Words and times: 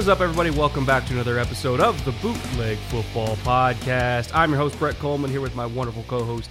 Is 0.00 0.08
up, 0.08 0.22
everybody? 0.22 0.48
Welcome 0.48 0.86
back 0.86 1.04
to 1.08 1.12
another 1.12 1.38
episode 1.38 1.78
of 1.78 2.02
the 2.06 2.12
Bootleg 2.22 2.78
Football 2.88 3.36
Podcast. 3.36 4.30
I'm 4.34 4.48
your 4.48 4.58
host, 4.58 4.78
Brett 4.78 4.98
Coleman, 4.98 5.30
here 5.30 5.42
with 5.42 5.54
my 5.54 5.66
wonderful 5.66 6.06
co 6.08 6.24
host, 6.24 6.48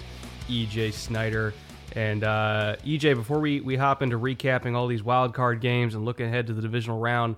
EJ 0.48 0.94
Snyder. 0.94 1.56
And 1.96 2.24
uh, 2.24 2.76
EJ, 2.86 3.16
before 3.16 3.40
we, 3.40 3.60
we 3.60 3.76
hop 3.76 4.04
into 4.04 4.20
recapping 4.20 4.76
all 4.76 4.86
these 4.86 5.02
wild 5.02 5.34
card 5.34 5.62
games 5.62 5.96
and 5.96 6.06
looking 6.06 6.28
ahead 6.28 6.46
to 6.46 6.54
the 6.54 6.62
divisional 6.62 7.00
round, 7.00 7.38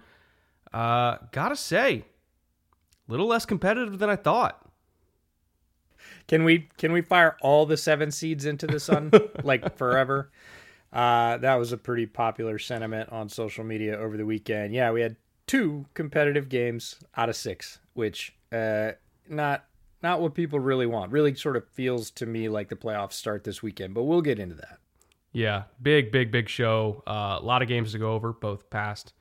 uh, 0.73 1.16
gotta 1.32 1.56
say, 1.56 2.04
a 3.08 3.12
little 3.12 3.28
less 3.28 3.45
competitive 3.45 3.98
than 3.98 4.09
I 4.09 4.17
thought. 4.17 4.70
Can 6.28 6.44
we 6.44 6.67
can 6.78 6.92
we 6.92 7.00
fire 7.00 7.38
all 7.39 7.66
the 7.66 7.78
seven 7.78 8.12
seeds 8.12 8.44
into 8.44 8.67
the 8.67 8.82
sun 8.82 9.14
like 9.44 9.78
forever? 9.78 10.30
Uh, 10.92 11.38
that 11.38 11.56
was 11.56 11.72
a 11.72 11.78
pretty 11.78 12.06
popular 12.06 12.59
sentiment 12.59 13.14
on 13.14 13.30
social 13.30 13.64
media 13.64 13.98
over 13.98 14.17
the 14.17 14.26
weekend. 14.26 14.73
Yeah, 14.73 14.92
we 14.92 15.00
had 15.00 15.16
two 15.52 15.86
competitive 15.94 16.48
games 16.48 16.96
out 17.18 17.28
of 17.28 17.36
six, 17.36 17.80
which 17.94 18.34
uh, 18.54 18.92
not 19.28 19.66
not 20.02 20.22
what 20.22 20.34
people 20.34 20.62
really 20.62 20.86
want. 20.86 21.12
Really, 21.12 21.36
sort 21.36 21.58
of 21.58 21.68
feels 21.68 22.10
to 22.12 22.26
me 22.26 22.48
like 22.48 22.70
the 22.70 22.78
playoffs 22.78 23.14
start 23.14 23.44
this 23.44 23.62
weekend, 23.62 23.94
but 23.94 24.04
we'll 24.04 24.22
get 24.22 24.40
into 24.40 24.56
that. 24.56 24.80
Yeah, 25.34 25.64
big, 25.82 26.10
big, 26.10 26.32
big 26.32 26.48
show. 26.48 27.04
Uh, 27.06 27.38
a 27.38 27.44
lot 27.44 27.62
of 27.62 27.68
games 27.68 27.92
to 27.92 28.00
go 28.00 28.14
over, 28.14 28.32
both 28.32 28.70
past 28.70 29.12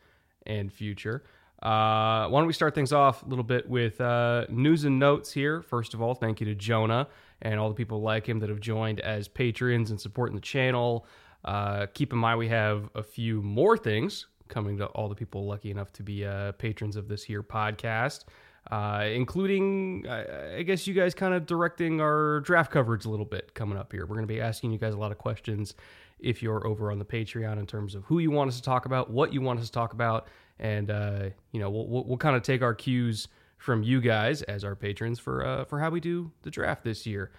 and 0.47 0.73
future. 0.73 1.25
Uh, 1.61 2.29
why 2.29 2.39
don't 2.39 2.47
we 2.47 2.53
start 2.53 2.77
things 2.77 2.93
off 2.93 3.25
a 3.25 3.27
little 3.27 3.45
bit 3.45 3.69
with 3.69 4.01
uh, 4.01 4.47
news 4.49 4.85
and 4.85 5.01
notes 5.01 5.33
here? 5.33 5.63
First 5.63 5.95
of 5.95 6.01
all, 6.01 6.15
thank 6.15 6.41
you 6.41 6.47
to 6.47 6.55
Jonah 6.55 7.09
and 7.43 7.59
all 7.59 7.69
the 7.69 7.75
people 7.75 8.03
like 8.03 8.29
him 8.29 8.39
that 8.39 8.49
have 8.49 8.61
joined 8.61 9.01
as 9.01 9.27
patrons 9.27 9.91
and 9.91 10.01
supporting 10.01 10.37
the 10.37 10.41
channel. 10.41 11.07
Uh, 11.45 11.87
keep 11.93 12.13
in 12.13 12.19
mind, 12.19 12.39
we 12.39 12.49
have 12.49 12.89
a 12.95 13.03
few 13.03 13.43
more 13.43 13.77
things 13.77 14.27
coming 14.51 14.77
to 14.79 14.87
all 14.87 15.09
the 15.09 15.15
people 15.15 15.47
lucky 15.47 15.71
enough 15.71 15.93
to 15.95 16.03
be 16.03 16.27
uh, 16.27 16.53
patrons 16.53 16.97
of 16.97 17.09
this 17.09 17.25
here 17.25 17.43
podcast, 17.43 18.25
uh, 18.71 19.07
including, 19.11 20.07
I, 20.09 20.59
I 20.59 20.63
guess, 20.63 20.87
you 20.87 20.93
guys 20.93 21.15
kind 21.15 21.33
of 21.33 21.47
directing 21.47 22.01
our 22.01 22.41
draft 22.41 22.71
coverage 22.71 23.07
a 23.07 23.09
little 23.09 23.25
bit 23.25 23.55
coming 23.55 23.79
up 23.79 23.93
here. 23.93 24.03
We're 24.03 24.17
going 24.17 24.29
to 24.29 24.33
be 24.35 24.41
asking 24.41 24.73
you 24.73 24.79
guys 24.79 24.93
a 24.93 24.99
lot 24.99 25.13
of 25.13 25.19
questions 25.19 25.75
if 26.19 26.43
you're 26.43 26.67
over 26.67 26.91
on 26.91 26.99
the 26.99 27.05
Patreon 27.05 27.59
in 27.59 27.67
terms 27.67 27.95
of 27.95 28.05
who 28.05 28.19
you 28.19 28.31
want 28.31 28.49
us 28.49 28.57
to 28.57 28.63
talk 28.63 28.85
about, 28.85 29.11
what 29.11 29.33
you 29.33 29.41
want 29.41 29.61
us 29.61 29.67
to 29.67 29.73
talk 29.73 29.93
about, 29.93 30.29
and 30.59 30.91
uh, 30.91 31.31
you 31.53 31.61
know 31.61 31.71
we'll, 31.71 31.87
we'll, 31.87 32.05
we'll 32.05 32.19
kind 32.19 32.37
of 32.37 32.43
take 32.43 32.61
our 32.61 32.75
cues 32.75 33.29
from 33.57 33.83
you 33.83 34.01
guys 34.01 34.43
as 34.43 34.65
our 34.65 34.75
patrons 34.75 35.19
for 35.19 35.45
uh, 35.45 35.65
for 35.65 35.81
how 35.81 35.91
we 35.91 36.01
do 36.01 36.31
the 36.43 36.51
draft 36.51 36.85
this 36.85 37.07
year. 37.07 37.31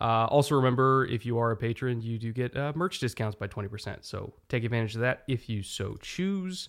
Uh, 0.00 0.26
also, 0.26 0.54
remember 0.54 1.06
if 1.06 1.24
you 1.24 1.38
are 1.38 1.50
a 1.50 1.56
patron, 1.56 2.00
you 2.00 2.18
do 2.18 2.32
get 2.32 2.56
uh, 2.56 2.72
merch 2.74 2.98
discounts 2.98 3.34
by 3.34 3.48
20%. 3.48 3.98
So 4.02 4.32
take 4.48 4.64
advantage 4.64 4.94
of 4.94 5.00
that 5.00 5.22
if 5.26 5.48
you 5.48 5.62
so 5.62 5.96
choose. 6.00 6.68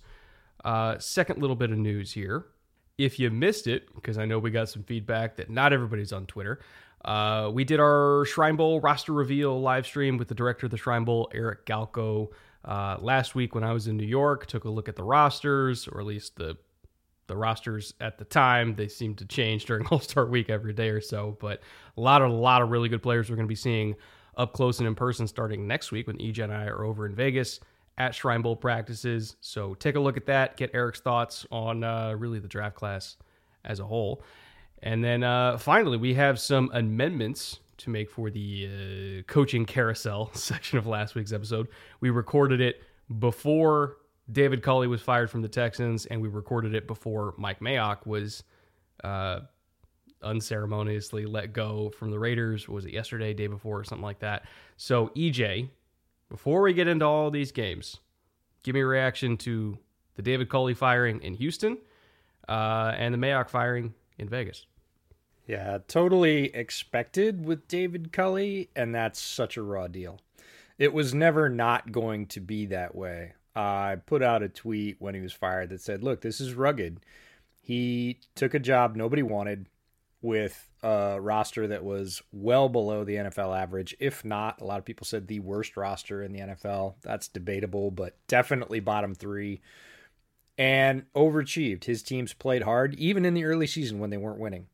Uh, 0.64 0.98
second 0.98 1.40
little 1.40 1.56
bit 1.56 1.72
of 1.72 1.78
news 1.78 2.12
here. 2.12 2.46
If 2.98 3.20
you 3.20 3.30
missed 3.30 3.68
it, 3.68 3.94
because 3.94 4.18
I 4.18 4.26
know 4.26 4.40
we 4.40 4.50
got 4.50 4.70
some 4.70 4.84
feedback 4.84 5.36
that 5.38 5.50
not 5.50 5.72
everybody's 5.72 6.12
on 6.12 6.26
Twitter, 6.26 6.60
uh, 7.06 7.52
we 7.54 7.64
did 7.64 7.80
our 7.80 8.26
Shrine 8.26 8.56
Bowl 8.56 8.82
roster 8.82 9.14
reveal 9.14 9.62
live 9.62 9.86
stream 9.86 10.18
with 10.18 10.28
the 10.28 10.36
director 10.36 10.66
of 10.66 10.72
the 10.72 10.78
Shrine 10.78 11.04
Bowl, 11.04 11.30
Eric 11.34 11.66
Galko, 11.66 12.30
uh, 12.66 12.98
last 13.00 13.36
week 13.36 13.54
when 13.54 13.64
I 13.64 13.72
was 13.72 13.88
in 13.88 13.98
New 13.98 14.06
York. 14.06 14.46
Took 14.48 14.66
a 14.66 14.70
look 14.70 14.90
at 14.90 14.96
the 14.96 15.04
rosters, 15.04 15.88
or 15.88 16.00
at 16.00 16.08
least 16.08 16.38
the 16.38 16.58
the 17.28 17.36
rosters 17.36 17.94
at 18.02 18.18
the 18.18 18.26
time 18.26 18.76
they 18.76 18.88
seem 18.88 19.16
to 19.16 19.26
change 19.26 19.66
during 19.66 19.86
All 19.92 20.00
Star 20.00 20.26
Week 20.26 20.50
every 20.50 20.74
day 20.74 20.90
or 20.90 21.02
so. 21.02 21.38
But 21.40 21.62
a 21.96 22.02
lot 22.02 22.22
of 22.22 22.32
a 22.32 22.34
lot 22.34 22.62
of 22.62 22.70
really 22.70 22.90
good 22.90 23.04
players 23.04 23.30
we're 23.30 23.36
going 23.36 23.48
to 23.48 23.50
be 23.50 23.56
seeing 23.56 23.96
up 24.36 24.54
close 24.54 24.80
and 24.80 24.88
in 24.88 24.96
person 24.96 25.28
starting 25.28 25.68
next 25.68 25.92
week 25.92 26.08
when 26.08 26.18
EJ 26.18 26.44
and 26.44 26.54
I 26.54 26.66
are 26.66 26.84
over 26.84 27.06
in 27.06 27.16
Vegas 27.16 27.60
at 27.98 28.14
Shrine 28.14 28.42
Bowl 28.42 28.56
practices. 28.56 29.36
So 29.42 29.74
take 29.76 29.96
a 29.96 30.00
look 30.00 30.18
at 30.18 30.28
that. 30.28 30.58
Get 30.58 30.72
Eric's 30.74 31.00
thoughts 31.00 31.46
on 31.52 31.84
uh, 31.84 32.14
really 32.14 32.40
the 32.40 32.48
draft 32.48 32.76
class 32.76 33.18
as 33.66 33.80
a 33.80 33.86
whole. 33.86 34.24
And 34.84 35.04
then 35.04 35.24
uh, 35.24 35.58
finally, 35.58 35.98
we 35.98 36.14
have 36.14 36.40
some 36.40 36.70
amendments 36.74 37.60
to 37.78 37.90
make 37.90 38.10
for 38.10 38.30
the 38.30 38.70
uh, 39.20 39.32
coaching 39.32 39.66
carousel 39.66 40.32
section 40.34 40.78
of 40.78 40.88
last 40.88 41.16
week's 41.16 41.34
episode. 41.34 41.68
We 42.00 42.10
recorded 42.10 42.62
it 42.62 42.84
before 43.20 43.98
David 44.32 44.62
Culley 44.62 44.88
was 44.88 45.02
fired 45.02 45.30
from 45.30 45.42
the 45.42 45.48
Texans, 45.48 46.06
and 46.06 46.22
we 46.22 46.28
recorded 46.28 46.76
it 46.76 46.88
before 46.88 47.34
Mike 47.38 47.60
Mayock 47.60 48.06
was 48.06 48.44
uh, 49.04 49.42
unceremoniously 50.22 51.26
let 51.26 51.54
go 51.54 51.90
from 51.98 52.12
the 52.12 52.20
Raiders. 52.20 52.68
Was 52.68 52.86
it 52.86 52.94
yesterday, 52.94 53.34
day 53.34 53.48
before, 53.48 53.80
or 53.80 53.84
something 53.84 54.04
like 54.04 54.20
that? 54.20 54.46
So, 54.76 55.08
EJ, 55.16 55.70
before 56.30 56.62
we 56.62 56.74
get 56.74 56.88
into 56.88 57.06
all 57.06 57.32
these 57.32 57.52
games, 57.52 57.98
give 58.64 58.76
me 58.76 58.82
a 58.82 58.86
reaction 58.86 59.38
to 59.38 59.78
the 60.16 60.22
David 60.22 60.50
Culley 60.50 60.74
firing 60.74 61.22
in 61.22 61.34
Houston 61.36 61.78
uh, 62.50 62.94
and 62.98 63.14
the 63.14 63.18
Mayock 63.18 63.50
firing 63.50 63.94
in 64.18 64.28
Vegas. 64.28 64.66
Yeah, 65.46 65.78
totally 65.88 66.54
expected 66.54 67.46
with 67.46 67.70
David 67.70 68.12
Culley, 68.12 68.70
and 68.76 68.94
that's 68.94 69.22
such 69.22 69.56
a 69.56 69.62
raw 69.62 69.88
deal. 69.88 70.20
It 70.78 70.94
was 70.94 71.14
never 71.14 71.48
not 71.48 71.94
going 71.94 72.26
to 72.28 72.42
be 72.42 72.66
that 72.66 72.94
way. 72.94 73.34
I 73.58 73.98
put 74.06 74.22
out 74.22 74.44
a 74.44 74.50
tweet 74.50 74.98
when 75.00 75.16
he 75.16 75.22
was 75.22 75.34
fired 75.34 75.70
that 75.70 75.82
said, 75.82 76.04
"Look, 76.04 76.22
this 76.22 76.40
is 76.40 76.54
rugged. 76.54 77.00
He 77.62 78.20
took 78.36 78.54
a 78.54 78.60
job 78.60 78.96
nobody 78.96 79.24
wanted 79.24 79.68
with 80.22 80.70
a 80.84 81.20
roster 81.20 81.68
that 81.68 81.84
was 81.84 82.22
well 82.32 82.70
below 82.70 83.04
the 83.04 83.16
NFL 83.16 83.58
average, 83.58 83.96
if 84.00 84.24
not, 84.24 84.62
a 84.62 84.66
lot 84.66 84.80
of 84.80 84.86
people 84.86 85.06
said 85.06 85.28
the 85.28 85.40
worst 85.40 85.78
roster 85.78 86.24
in 86.24 86.34
the 86.34 86.40
NFL. 86.40 86.96
That's 87.02 87.28
debatable, 87.28 87.92
but 87.92 88.16
definitely 88.28 88.80
bottom 88.80 89.14
3 89.14 89.62
and 90.58 91.06
overachieved. 91.16 91.84
His 91.86 92.02
teams 92.04 92.34
played 92.34 92.64
hard 92.64 92.96
even 92.96 93.26
in 93.26 93.34
the 93.34 93.46
early 93.46 93.68
season 93.68 94.00
when 94.00 94.10
they 94.10 94.18
weren't 94.18 94.40
winning. 94.40 94.68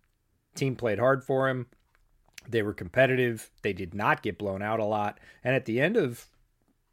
Team 0.56 0.76
played 0.76 1.00
hard 1.00 1.24
for 1.24 1.50
him. 1.50 1.68
They 2.48 2.62
were 2.62 2.74
competitive. 2.74 3.50
They 3.62 3.74
did 3.74 3.94
not 3.94 4.24
get 4.24 4.38
blown 4.38 4.62
out 4.62 4.80
a 4.80 4.86
lot. 4.86 5.20
And 5.44 5.56
at 5.56 5.66
the 5.66 5.80
end 5.80 5.98
of 5.98 6.28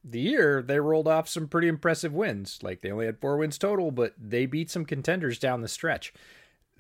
the 0.03 0.21
year, 0.21 0.63
they 0.63 0.81
rolled 0.81 1.09
off 1.09 1.29
some 1.29 1.49
pretty 1.49 1.69
impressive 1.69 2.13
wins. 2.13 2.59
Like 2.63 2.81
they 2.81 2.91
only 2.91 3.07
had 3.07 3.21
four 3.21 3.37
wins 3.37 3.59
total, 3.59 3.91
but 3.91 4.15
they 4.19 4.47
beat 4.47 4.71
some 4.71 4.85
contenders 4.85 5.39
down 5.39 5.61
the 5.61 5.69
stretch. 5.69 6.13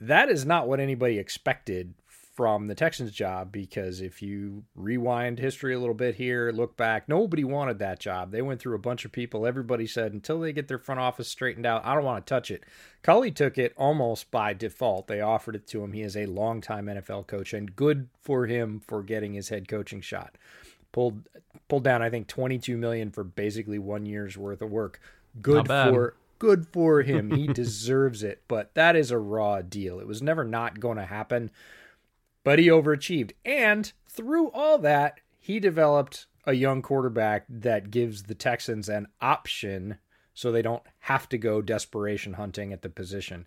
That 0.00 0.30
is 0.30 0.46
not 0.46 0.66
what 0.66 0.80
anybody 0.80 1.18
expected 1.18 1.94
from 2.40 2.68
the 2.68 2.74
Texans 2.74 3.12
job 3.12 3.52
because 3.52 4.00
if 4.00 4.22
you 4.22 4.64
rewind 4.74 5.38
history 5.38 5.74
a 5.74 5.78
little 5.78 5.94
bit 5.94 6.14
here, 6.14 6.50
look 6.54 6.74
back, 6.74 7.06
nobody 7.06 7.44
wanted 7.44 7.78
that 7.78 8.00
job. 8.00 8.30
They 8.32 8.40
went 8.40 8.60
through 8.60 8.76
a 8.76 8.78
bunch 8.78 9.04
of 9.04 9.12
people. 9.12 9.46
Everybody 9.46 9.86
said 9.86 10.14
until 10.14 10.40
they 10.40 10.54
get 10.54 10.66
their 10.66 10.78
front 10.78 11.02
office 11.02 11.28
straightened 11.28 11.66
out, 11.66 11.84
I 11.84 11.94
don't 11.94 12.04
want 12.04 12.24
to 12.24 12.30
touch 12.34 12.50
it. 12.50 12.64
Culley 13.02 13.30
took 13.30 13.58
it 13.58 13.74
almost 13.76 14.30
by 14.30 14.54
default. 14.54 15.06
They 15.06 15.20
offered 15.20 15.54
it 15.54 15.66
to 15.66 15.84
him. 15.84 15.92
He 15.92 16.00
is 16.00 16.16
a 16.16 16.24
longtime 16.24 16.86
NFL 16.86 17.26
coach 17.26 17.52
and 17.52 17.76
good 17.76 18.08
for 18.22 18.46
him 18.46 18.80
for 18.80 19.02
getting 19.02 19.34
his 19.34 19.50
head 19.50 19.68
coaching 19.68 20.00
shot. 20.00 20.38
Pulled 20.92 21.28
pulled 21.68 21.84
down 21.84 22.02
I 22.02 22.10
think 22.10 22.26
22 22.26 22.76
million 22.76 23.10
for 23.10 23.24
basically 23.24 23.78
one 23.78 24.06
year's 24.06 24.36
worth 24.36 24.62
of 24.62 24.70
work. 24.70 25.00
Good 25.40 25.66
for 25.66 26.14
good 26.38 26.66
for 26.72 27.02
him. 27.02 27.30
He 27.30 27.46
deserves 27.46 28.22
it. 28.22 28.42
But 28.48 28.74
that 28.74 28.96
is 28.96 29.10
a 29.10 29.18
raw 29.18 29.62
deal. 29.62 30.00
It 30.00 30.08
was 30.08 30.20
never 30.20 30.44
not 30.44 30.80
going 30.80 30.96
to 30.96 31.06
happen. 31.06 31.50
But 32.42 32.58
he 32.58 32.66
overachieved. 32.66 33.32
And 33.44 33.92
through 34.08 34.50
all 34.50 34.78
that, 34.78 35.20
he 35.38 35.60
developed 35.60 36.26
a 36.44 36.54
young 36.54 36.82
quarterback 36.82 37.44
that 37.48 37.90
gives 37.90 38.24
the 38.24 38.34
Texans 38.34 38.88
an 38.88 39.06
option 39.20 39.98
so 40.34 40.50
they 40.50 40.62
don't 40.62 40.82
have 41.00 41.28
to 41.28 41.38
go 41.38 41.60
desperation 41.60 42.34
hunting 42.34 42.72
at 42.72 42.82
the 42.82 42.88
position. 42.88 43.46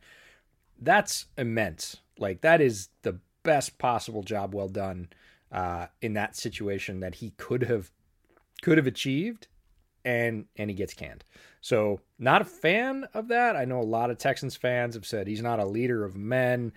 That's 0.79 1.25
immense. 1.37 1.97
Like 2.19 2.41
that 2.41 2.61
is 2.61 2.89
the 3.01 3.19
best 3.41 3.77
possible 3.77 4.23
job 4.23 4.53
well 4.53 4.69
done 4.69 5.09
uh, 5.53 5.87
in 6.01 6.13
that 6.13 6.35
situation 6.35 6.99
that 6.99 7.15
he 7.15 7.29
could 7.37 7.63
have 7.63 7.91
could 8.61 8.77
have 8.77 8.87
achieved 8.87 9.47
and 10.03 10.45
and 10.57 10.69
he 10.69 10.75
gets 10.75 10.93
canned. 10.93 11.23
So 11.61 12.01
not 12.19 12.41
a 12.41 12.45
fan 12.45 13.07
of 13.13 13.29
that. 13.29 13.55
I 13.55 13.63
know 13.65 13.79
a 13.79 13.83
lot 13.83 14.09
of 14.09 14.17
Texans 14.17 14.55
fans 14.57 14.95
have 14.95 15.05
said 15.05 15.27
he's 15.27 15.41
not 15.41 15.59
a 15.59 15.65
leader 15.65 16.03
of 16.03 16.17
men. 16.17 16.73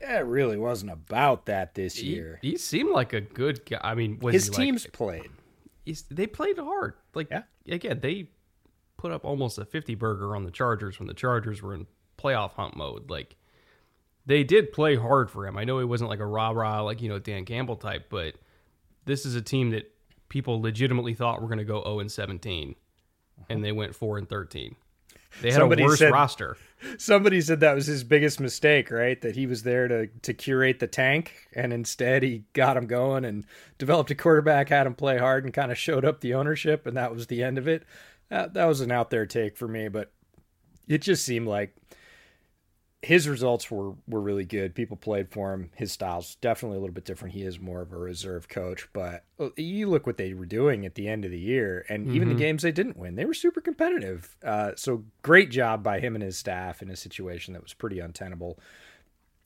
It 0.00 0.24
really 0.26 0.56
wasn't 0.56 0.92
about 0.92 1.46
that 1.46 1.74
this 1.74 1.96
He, 1.96 2.08
year. 2.08 2.38
he 2.42 2.56
seemed 2.56 2.90
like 2.90 3.12
a 3.12 3.20
good 3.20 3.64
guy. 3.66 3.78
I 3.82 3.94
mean, 3.94 4.18
was 4.20 4.32
His 4.34 4.44
he, 4.46 4.50
like- 4.50 4.56
teams 4.58 4.86
played. 4.86 5.30
he's, 5.84 6.02
they 6.10 6.26
played 6.28 6.56
hard. 6.58 6.94
Like 7.14 7.28
Yeah. 7.30 7.42
again, 7.68 7.98
they 8.00 8.30
put 8.96 9.10
up 9.12 9.24
almost 9.24 9.58
a 9.58 9.64
50 9.64 9.94
burger 9.96 10.34
on 10.36 10.44
the 10.44 10.50
Chargers 10.52 10.98
when 11.00 11.08
the 11.08 11.14
Chargers 11.14 11.62
were 11.62 11.74
in 11.74 11.86
playoff 12.16 12.52
hunt 12.52 12.76
mode. 12.76 13.10
Like 13.10 13.34
they 14.28 14.44
did 14.44 14.72
play 14.72 14.94
hard 14.94 15.30
for 15.30 15.46
him. 15.46 15.56
I 15.56 15.64
know 15.64 15.78
he 15.78 15.86
wasn't 15.86 16.10
like 16.10 16.20
a 16.20 16.26
rah 16.26 16.50
rah 16.50 16.82
like 16.82 17.00
you 17.00 17.08
know 17.08 17.18
Dan 17.18 17.44
Campbell 17.46 17.76
type, 17.76 18.06
but 18.10 18.34
this 19.06 19.24
is 19.24 19.34
a 19.34 19.40
team 19.42 19.70
that 19.70 19.90
people 20.28 20.60
legitimately 20.60 21.14
thought 21.14 21.40
were 21.40 21.48
going 21.48 21.58
to 21.58 21.64
go 21.64 21.82
0 21.82 22.00
and 22.00 22.12
17, 22.12 22.74
and 23.48 23.64
they 23.64 23.72
went 23.72 23.94
4 23.94 24.18
and 24.18 24.28
13. 24.28 24.76
They 25.40 25.50
had 25.50 25.58
Somebody 25.60 25.82
a 25.82 25.86
worse 25.86 25.98
said- 25.98 26.12
roster. 26.12 26.56
Somebody 26.98 27.40
said 27.40 27.60
that 27.60 27.74
was 27.74 27.86
his 27.86 28.04
biggest 28.04 28.38
mistake, 28.38 28.90
right? 28.90 29.20
That 29.20 29.34
he 29.34 29.46
was 29.46 29.62
there 29.62 29.88
to 29.88 30.06
to 30.06 30.34
curate 30.34 30.78
the 30.78 30.86
tank, 30.86 31.32
and 31.54 31.72
instead 31.72 32.22
he 32.22 32.44
got 32.52 32.76
him 32.76 32.86
going 32.86 33.24
and 33.24 33.44
developed 33.78 34.10
a 34.10 34.14
quarterback, 34.14 34.68
had 34.68 34.86
him 34.86 34.94
play 34.94 35.16
hard, 35.18 35.44
and 35.44 35.52
kind 35.54 35.72
of 35.72 35.78
showed 35.78 36.04
up 36.04 36.20
the 36.20 36.34
ownership, 36.34 36.86
and 36.86 36.96
that 36.98 37.12
was 37.14 37.26
the 37.26 37.42
end 37.42 37.56
of 37.58 37.66
it. 37.66 37.84
That, 38.28 38.52
that 38.54 38.66
was 38.66 38.82
an 38.82 38.92
out 38.92 39.08
there 39.08 39.24
take 39.26 39.56
for 39.56 39.66
me, 39.66 39.88
but 39.88 40.12
it 40.86 40.98
just 41.02 41.24
seemed 41.24 41.48
like 41.48 41.74
his 43.02 43.28
results 43.28 43.70
were 43.70 43.92
were 44.08 44.20
really 44.20 44.44
good. 44.44 44.74
People 44.74 44.96
played 44.96 45.30
for 45.30 45.52
him. 45.52 45.70
His 45.76 45.92
style's 45.92 46.34
definitely 46.36 46.78
a 46.78 46.80
little 46.80 46.94
bit 46.94 47.04
different. 47.04 47.34
He 47.34 47.42
is 47.42 47.60
more 47.60 47.80
of 47.80 47.92
a 47.92 47.96
reserve 47.96 48.48
coach, 48.48 48.88
but 48.92 49.24
uh, 49.38 49.50
you 49.56 49.88
look 49.88 50.06
what 50.06 50.16
they 50.16 50.34
were 50.34 50.46
doing 50.46 50.84
at 50.84 50.96
the 50.96 51.06
end 51.06 51.24
of 51.24 51.30
the 51.30 51.38
year, 51.38 51.86
and 51.88 52.08
even 52.08 52.28
the 52.28 52.34
games 52.34 52.62
they 52.62 52.72
didn't 52.72 52.96
win, 52.96 53.14
they 53.14 53.24
were 53.24 53.34
super 53.34 53.60
competitive. 53.60 54.36
Uh, 54.42 54.72
so 54.74 55.04
great 55.22 55.50
job 55.50 55.82
by 55.82 56.00
him 56.00 56.16
and 56.16 56.24
his 56.24 56.36
staff 56.36 56.82
in 56.82 56.90
a 56.90 56.96
situation 56.96 57.54
that 57.54 57.62
was 57.62 57.72
pretty 57.72 58.00
untenable. 58.00 58.58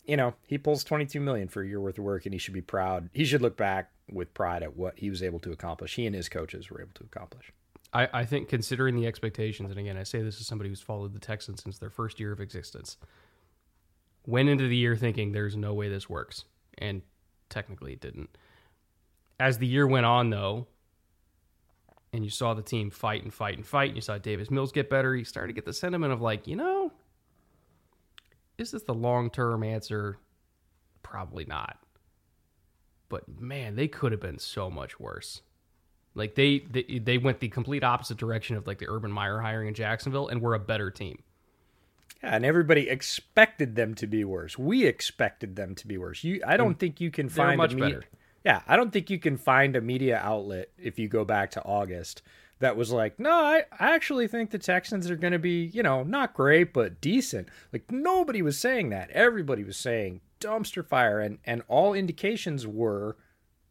You 0.06 0.16
know, 0.16 0.34
he 0.46 0.56
pulls 0.56 0.82
twenty 0.82 1.04
two 1.04 1.20
million 1.20 1.48
for 1.48 1.62
a 1.62 1.68
year 1.68 1.80
worth 1.80 1.98
of 1.98 2.04
work, 2.04 2.24
and 2.24 2.32
he 2.32 2.38
should 2.38 2.54
be 2.54 2.62
proud. 2.62 3.10
He 3.12 3.24
should 3.24 3.42
look 3.42 3.56
back 3.58 3.90
with 4.10 4.32
pride 4.32 4.62
at 4.62 4.76
what 4.76 4.98
he 4.98 5.10
was 5.10 5.22
able 5.22 5.40
to 5.40 5.52
accomplish. 5.52 5.94
He 5.94 6.06
and 6.06 6.16
his 6.16 6.28
coaches 6.28 6.70
were 6.70 6.80
able 6.80 6.94
to 6.94 7.04
accomplish. 7.04 7.52
I, 7.92 8.08
I 8.12 8.24
think 8.24 8.48
considering 8.48 8.96
the 8.96 9.06
expectations, 9.06 9.70
and 9.70 9.78
again, 9.78 9.98
I 9.98 10.04
say 10.04 10.22
this 10.22 10.40
as 10.40 10.46
somebody 10.46 10.70
who's 10.70 10.80
followed 10.80 11.12
the 11.12 11.20
Texans 11.20 11.62
since 11.62 11.78
their 11.78 11.90
first 11.90 12.18
year 12.18 12.32
of 12.32 12.40
existence, 12.40 12.96
went 14.26 14.48
into 14.48 14.68
the 14.68 14.76
year 14.76 14.96
thinking 14.96 15.32
there's 15.32 15.56
no 15.56 15.74
way 15.74 15.88
this 15.88 16.08
works, 16.08 16.44
and 16.78 17.02
technically 17.48 17.92
it 17.94 18.00
didn't. 18.00 18.36
As 19.40 19.58
the 19.58 19.66
year 19.66 19.86
went 19.86 20.06
on, 20.06 20.30
though, 20.30 20.68
and 22.12 22.24
you 22.24 22.30
saw 22.30 22.54
the 22.54 22.62
team 22.62 22.90
fight 22.90 23.22
and 23.22 23.32
fight 23.32 23.56
and 23.56 23.66
fight, 23.66 23.88
and 23.88 23.96
you 23.96 24.02
saw 24.02 24.18
Davis 24.18 24.50
Mills 24.50 24.72
get 24.72 24.90
better, 24.90 25.16
you 25.16 25.24
started 25.24 25.48
to 25.48 25.54
get 25.54 25.64
the 25.64 25.72
sentiment 25.72 26.12
of 26.12 26.20
like, 26.20 26.46
you 26.46 26.56
know, 26.56 26.92
is 28.58 28.70
this 28.70 28.82
the 28.82 28.94
long 28.94 29.30
term 29.30 29.64
answer? 29.64 30.18
Probably 31.02 31.44
not. 31.44 31.78
But 33.08 33.28
man, 33.40 33.76
they 33.76 33.88
could 33.88 34.12
have 34.12 34.20
been 34.20 34.38
so 34.38 34.70
much 34.70 35.00
worse. 35.00 35.42
Like 36.14 36.34
they, 36.34 36.60
they 36.60 37.00
they 37.02 37.18
went 37.18 37.40
the 37.40 37.48
complete 37.48 37.82
opposite 37.82 38.18
direction 38.18 38.56
of 38.56 38.66
like 38.66 38.78
the 38.78 38.88
Urban 38.88 39.10
Meyer 39.10 39.40
hiring 39.40 39.68
in 39.68 39.74
Jacksonville, 39.74 40.28
and 40.28 40.40
we're 40.40 40.54
a 40.54 40.58
better 40.58 40.90
team. 40.90 41.22
Yeah, 42.22 42.36
and 42.36 42.44
everybody 42.44 42.88
expected 42.88 43.74
them 43.74 43.94
to 43.96 44.06
be 44.06 44.24
worse. 44.24 44.58
We 44.58 44.86
expected 44.86 45.56
them 45.56 45.74
to 45.76 45.86
be 45.86 45.98
worse. 45.98 46.22
You, 46.22 46.42
I 46.46 46.56
don't 46.56 46.74
mm. 46.74 46.78
think 46.78 47.00
you 47.00 47.10
can 47.10 47.28
find 47.28 47.58
much 47.58 47.72
a 47.72 47.76
media, 47.76 47.94
better. 47.94 48.06
Yeah, 48.44 48.62
I 48.66 48.76
don't 48.76 48.92
think 48.92 49.10
you 49.10 49.18
can 49.18 49.36
find 49.36 49.76
a 49.76 49.80
media 49.80 50.18
outlet 50.18 50.70
if 50.78 50.98
you 50.98 51.08
go 51.08 51.24
back 51.24 51.52
to 51.52 51.62
August 51.62 52.22
that 52.62 52.76
was 52.76 52.90
like, 52.90 53.18
no, 53.18 53.32
I, 53.32 53.64
I 53.78 53.94
actually 53.94 54.28
think 54.28 54.50
the 54.50 54.58
Texans 54.58 55.10
are 55.10 55.16
going 55.16 55.32
to 55.32 55.38
be, 55.38 55.64
you 55.64 55.82
know, 55.82 56.02
not 56.04 56.32
great 56.32 56.72
but 56.72 57.00
decent. 57.00 57.48
Like 57.72 57.90
nobody 57.90 58.40
was 58.40 58.58
saying 58.58 58.90
that. 58.90 59.10
Everybody 59.10 59.64
was 59.64 59.76
saying 59.76 60.20
dumpster 60.40 60.86
fire, 60.86 61.20
and 61.20 61.38
and 61.44 61.62
all 61.68 61.92
indications 61.92 62.66
were 62.66 63.16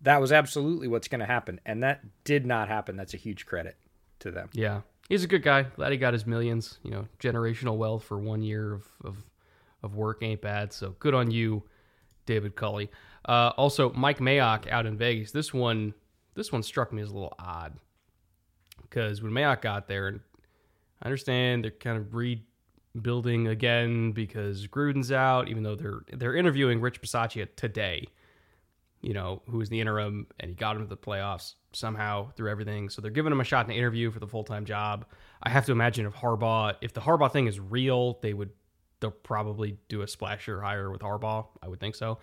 that 0.01 0.21
was 0.21 0.31
absolutely 0.31 0.87
what's 0.87 1.07
going 1.07 1.19
to 1.19 1.25
happen, 1.25 1.59
and 1.65 1.81
that 1.83 2.01
did 2.23 2.45
not 2.45 2.67
happen. 2.67 2.95
That's 2.95 3.13
a 3.13 3.17
huge 3.17 3.45
credit 3.45 3.77
to 4.19 4.29
them. 4.29 4.49
Yeah, 4.53 4.81
he's 5.11 5.25
a 5.25 5.27
good 5.27 5.43
guy. 5.43 5.63
Glad 5.63 5.91
he 5.91 5.97
got 5.97 6.13
his 6.13 6.25
millions. 6.25 6.79
You 6.83 6.91
know, 6.91 7.07
generational 7.19 7.77
wealth 7.77 8.03
for 8.03 8.17
one 8.17 8.41
year 8.41 8.73
of 8.73 8.87
of, 9.03 9.17
of 9.83 9.95
work 9.95 10.23
ain't 10.23 10.41
bad. 10.41 10.73
So 10.73 10.95
good 10.99 11.13
on 11.13 11.29
you, 11.29 11.63
David 12.25 12.55
Culley. 12.55 12.89
Uh, 13.25 13.51
also, 13.57 13.91
Mike 13.91 14.19
Mayock 14.19 14.69
out 14.71 14.85
in 14.85 14.97
Vegas. 14.97 15.31
This 15.31 15.53
one, 15.53 15.93
this 16.33 16.51
one 16.51 16.63
struck 16.63 16.91
me 16.91 17.01
as 17.01 17.09
a 17.09 17.13
little 17.13 17.33
odd 17.37 17.73
because 18.81 19.21
when 19.21 19.31
Mayock 19.31 19.61
got 19.61 19.87
there, 19.87 20.07
and 20.07 20.21
I 21.01 21.05
understand 21.05 21.63
they're 21.63 21.71
kind 21.71 21.97
of 21.97 22.15
rebuilding 22.15 23.47
again 23.47 24.13
because 24.13 24.65
Gruden's 24.67 25.11
out, 25.11 25.49
even 25.49 25.61
though 25.61 25.75
they're 25.75 26.01
they're 26.13 26.35
interviewing 26.35 26.79
Rich 26.81 27.01
Bisaccia 27.01 27.47
today. 27.55 28.07
You 29.01 29.15
know, 29.15 29.41
who 29.49 29.57
was 29.57 29.69
the 29.69 29.81
interim, 29.81 30.27
and 30.39 30.49
he 30.49 30.55
got 30.55 30.75
him 30.75 30.83
to 30.83 30.87
the 30.87 30.95
playoffs 30.95 31.55
somehow 31.73 32.31
through 32.31 32.49
everything. 32.49 32.89
So 32.89 33.01
they're 33.01 33.11
giving 33.11 33.31
him 33.31 33.41
a 33.41 33.43
shot 33.43 33.65
in 33.65 33.69
the 33.69 33.77
interview 33.77 34.11
for 34.11 34.19
the 34.19 34.27
full 34.27 34.43
time 34.43 34.65
job. 34.65 35.05
I 35.43 35.49
have 35.49 35.65
to 35.65 35.71
imagine 35.71 36.05
if 36.05 36.13
Harbaugh, 36.13 36.75
if 36.81 36.93
the 36.93 37.01
Harbaugh 37.01 37.31
thing 37.31 37.47
is 37.47 37.59
real, 37.59 38.19
they 38.21 38.33
would 38.33 38.49
they'll 38.99 39.11
probably 39.11 39.77
do 39.89 40.01
a 40.01 40.07
splasher 40.07 40.61
hire 40.61 40.91
with 40.91 41.01
Harbaugh. 41.01 41.47
I 41.61 41.67
would 41.67 41.79
think 41.79 41.95
so. 41.95 42.19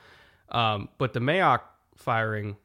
Um, 0.50 0.88
but 0.98 1.12
the 1.12 1.20
Mayock 1.20 1.60
firing, 1.96 2.56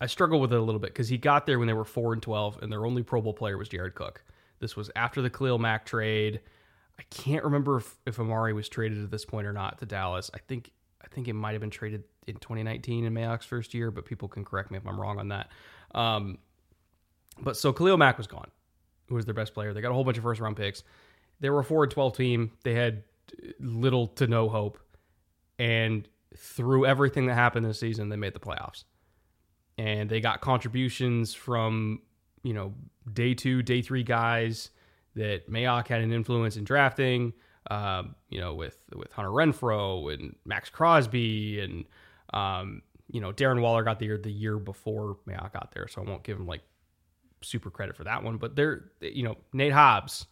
I 0.00 0.06
struggle 0.06 0.40
with 0.40 0.52
it 0.52 0.58
a 0.58 0.62
little 0.62 0.80
bit 0.80 0.90
because 0.90 1.08
he 1.08 1.18
got 1.18 1.46
there 1.46 1.58
when 1.58 1.68
they 1.68 1.74
were 1.74 1.84
four 1.84 2.12
and 2.12 2.22
twelve, 2.22 2.58
and 2.62 2.72
their 2.72 2.86
only 2.86 3.02
Pro 3.02 3.20
Bowl 3.20 3.34
player 3.34 3.58
was 3.58 3.68
Jared 3.68 3.94
Cook. 3.94 4.24
This 4.58 4.74
was 4.74 4.90
after 4.96 5.20
the 5.22 5.30
Khalil 5.30 5.58
Mack 5.58 5.84
trade. 5.84 6.40
I 6.98 7.02
can't 7.10 7.44
remember 7.44 7.76
if, 7.76 7.94
if 8.06 8.18
Amari 8.18 8.54
was 8.54 8.70
traded 8.70 9.04
at 9.04 9.10
this 9.10 9.26
point 9.26 9.46
or 9.46 9.52
not 9.52 9.78
to 9.80 9.86
Dallas. 9.86 10.30
I 10.32 10.38
think 10.38 10.72
I 11.02 11.08
think 11.08 11.28
it 11.28 11.34
might 11.34 11.52
have 11.52 11.60
been 11.60 11.70
traded 11.70 12.04
in 12.26 12.34
2019 12.36 13.04
in 13.04 13.14
Mayock's 13.14 13.46
first 13.46 13.74
year, 13.74 13.90
but 13.90 14.04
people 14.04 14.28
can 14.28 14.44
correct 14.44 14.70
me 14.70 14.78
if 14.78 14.86
I'm 14.86 15.00
wrong 15.00 15.18
on 15.18 15.28
that. 15.28 15.50
Um, 15.94 16.38
but 17.40 17.56
so 17.56 17.72
Khalil 17.72 17.96
Mack 17.96 18.18
was 18.18 18.26
gone, 18.26 18.50
who 19.08 19.14
was 19.14 19.24
their 19.24 19.34
best 19.34 19.54
player. 19.54 19.72
They 19.72 19.80
got 19.80 19.90
a 19.90 19.94
whole 19.94 20.04
bunch 20.04 20.16
of 20.16 20.22
first 20.22 20.40
round 20.40 20.56
picks. 20.56 20.82
They 21.40 21.50
were 21.50 21.60
a 21.60 21.64
four 21.64 21.84
and 21.84 21.92
12 21.92 22.16
team. 22.16 22.52
They 22.64 22.74
had 22.74 23.04
little 23.60 24.06
to 24.08 24.26
no 24.26 24.48
hope, 24.48 24.78
and 25.58 26.08
through 26.36 26.86
everything 26.86 27.26
that 27.26 27.34
happened 27.34 27.66
this 27.66 27.80
season, 27.80 28.08
they 28.08 28.16
made 28.16 28.34
the 28.34 28.40
playoffs. 28.40 28.84
And 29.78 30.08
they 30.08 30.20
got 30.20 30.40
contributions 30.40 31.34
from 31.34 32.00
you 32.42 32.54
know 32.54 32.74
day 33.12 33.34
two, 33.34 33.62
day 33.62 33.82
three 33.82 34.02
guys 34.02 34.70
that 35.14 35.50
Mayock 35.50 35.88
had 35.88 36.00
an 36.00 36.12
influence 36.12 36.56
in 36.56 36.64
drafting. 36.64 37.32
Um, 37.70 38.14
you 38.30 38.40
know, 38.40 38.54
with 38.54 38.78
with 38.94 39.12
Hunter 39.12 39.30
Renfrow 39.30 40.14
and 40.14 40.36
Maxx 40.44 40.70
Crosby 40.70 41.60
and 41.60 41.84
um, 42.32 42.82
you 43.10 43.20
know 43.20 43.32
Darren 43.32 43.60
Waller 43.60 43.82
got 43.82 43.98
the 43.98 44.06
year 44.06 44.18
the 44.18 44.30
year 44.30 44.58
before 44.58 45.18
Mayock 45.28 45.52
got 45.52 45.72
there, 45.72 45.88
so 45.88 46.02
I 46.02 46.04
won't 46.08 46.22
give 46.22 46.38
him 46.38 46.46
like 46.46 46.62
super 47.42 47.70
credit 47.70 47.96
for 47.96 48.04
that 48.04 48.22
one. 48.22 48.36
But 48.36 48.56
they're 48.56 48.90
you 49.00 49.22
know 49.22 49.36
Nate 49.52 49.72
Hobbs, 49.72 50.26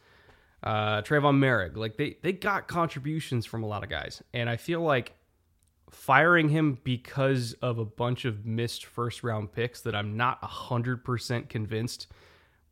uh, 0.62 1.02
Tre'von 1.02 1.38
Moehrig, 1.38 1.76
like 1.76 1.96
they 1.96 2.16
they 2.22 2.32
got 2.32 2.68
contributions 2.68 3.46
from 3.46 3.62
a 3.62 3.66
lot 3.66 3.84
of 3.84 3.90
guys, 3.90 4.22
and 4.32 4.48
I 4.48 4.56
feel 4.56 4.80
like 4.80 5.14
firing 5.90 6.48
him 6.48 6.78
because 6.82 7.52
of 7.62 7.78
a 7.78 7.84
bunch 7.84 8.24
of 8.24 8.44
missed 8.44 8.84
first 8.84 9.22
round 9.22 9.52
picks 9.52 9.80
that 9.82 9.94
I'm 9.94 10.16
not 10.16 10.42
hundred 10.42 11.04
percent 11.04 11.48
convinced 11.48 12.08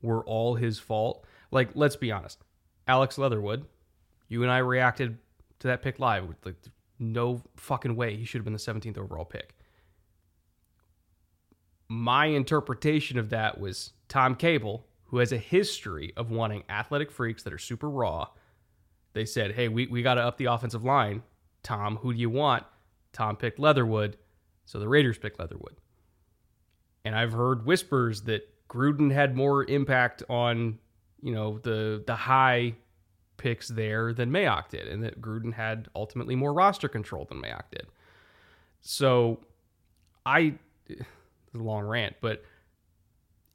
were 0.03 0.25
all 0.25 0.57
his 0.57 0.79
fault. 0.79 1.25
Like, 1.51 1.71
let's 1.75 1.97
be 1.97 2.11
honest, 2.11 2.39
Alex 2.89 3.19
Leatherwood, 3.19 3.67
you 4.29 4.43
and 4.43 4.51
I 4.51 4.59
reacted 4.59 5.19
to 5.61 5.69
that 5.69 5.83
pick 5.83 5.99
live. 5.99 6.25
Like, 6.45 6.57
no 7.03 7.43
fucking 7.57 7.97
way 7.97 8.17
he 8.17 8.25
should 8.25 8.39
have 8.39 8.45
been 8.45 8.53
the 8.53 8.59
17th 8.59 8.99
overall 8.99 9.25
pick. 9.25 9.55
My 11.89 12.27
interpretation 12.27 13.19
of 13.19 13.31
that 13.31 13.61
was 13.61 13.93
Tom 14.09 14.35
Cable, 14.35 14.87
who 15.07 15.19
has 15.19 15.33
a 15.33 15.39
history 15.39 16.13
of 16.17 16.31
wanting 16.31 16.63
athletic 16.71 17.11
freaks 17.11 17.43
that 17.43 17.53
are 17.53 17.59
super 17.59 17.91
raw. 17.91 18.29
They 19.13 19.27
said, 19.27 19.53
hey, 19.53 19.69
we, 19.69 19.87
we 19.87 20.03
got 20.03 20.15
to 20.15 20.23
up 20.23 20.39
the 20.39 20.47
offensive 20.47 20.85
line. 20.85 21.23
Tom, 21.63 21.97
who 21.97 22.15
do 22.15 22.19
you 22.19 22.31
want? 22.31 22.65
Tom 23.13 23.37
picked 23.37 23.59
Leatherwood, 23.59 24.17
so 24.65 24.79
the 24.79 24.89
Raiders 24.89 25.19
picked 25.19 25.39
Leatherwood. 25.39 25.77
And 27.05 27.15
I've 27.15 27.33
heard 27.33 27.67
whispers 27.67 28.23
that 28.23 28.49
Gruden 28.69 29.13
had 29.13 29.37
more 29.37 29.65
impact 29.65 30.23
on, 30.31 30.79
you 31.21 31.33
know, 31.33 31.59
the 31.59 32.03
the 32.07 32.17
high 32.17 32.75
picks 33.43 33.67
there 33.67 34.13
than 34.13 34.31
Mayock 34.31 34.69
did, 34.69 34.87
and 34.87 35.03
that 35.03 35.21
Gruden 35.21 35.53
had 35.53 35.89
ultimately 35.97 36.37
more 36.37 36.53
roster 36.53 36.89
control 36.89 37.25
than 37.25 37.43
Mayock 37.43 37.65
did. 37.73 37.89
So 38.81 39.41
I 40.25 40.55
a 40.89 41.59
long 41.59 41.85
rant, 41.85 42.15
but 42.21 42.45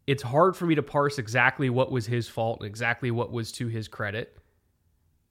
it's 0.05 0.23
hard 0.23 0.57
for 0.57 0.65
me 0.65 0.75
to 0.75 0.83
parse 0.83 1.17
exactly 1.17 1.69
what 1.69 1.89
was 1.89 2.05
his 2.05 2.27
fault 2.27 2.59
and 2.59 2.67
exactly 2.67 3.11
what 3.11 3.31
was 3.31 3.51
to 3.53 3.67
his 3.67 3.87
credit. 3.87 4.37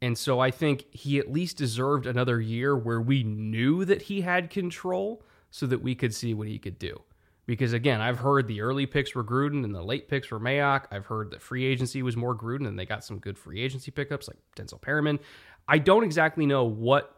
And 0.00 0.16
so 0.16 0.40
I 0.40 0.50
think 0.50 0.86
he 0.90 1.18
at 1.18 1.30
least 1.30 1.58
deserved 1.58 2.06
another 2.06 2.40
year 2.40 2.76
where 2.76 3.00
we 3.00 3.22
knew 3.22 3.84
that 3.84 4.02
he 4.02 4.22
had 4.22 4.50
control 4.50 5.22
so 5.50 5.66
that 5.66 5.82
we 5.82 5.94
could 5.94 6.14
see 6.14 6.34
what 6.34 6.48
he 6.48 6.58
could 6.58 6.78
do. 6.78 7.02
Because 7.46 7.72
again, 7.72 8.00
I've 8.00 8.18
heard 8.18 8.48
the 8.48 8.60
early 8.60 8.86
picks 8.86 9.14
were 9.14 9.22
Gruden 9.22 9.64
and 9.64 9.74
the 9.74 9.82
late 9.82 10.08
picks 10.08 10.30
were 10.30 10.40
Mayock. 10.40 10.86
I've 10.90 11.06
heard 11.06 11.30
that 11.30 11.40
free 11.40 11.64
agency 11.64 12.02
was 12.02 12.16
more 12.16 12.36
Gruden 12.36 12.66
and 12.66 12.78
they 12.78 12.86
got 12.86 13.04
some 13.04 13.18
good 13.18 13.38
free 13.38 13.60
agency 13.60 13.92
pickups 13.92 14.26
like 14.26 14.38
Denzel 14.56 14.80
Perryman. 14.80 15.20
I 15.68 15.78
don't 15.78 16.02
exactly 16.02 16.44
know 16.44 16.64
what 16.64 17.16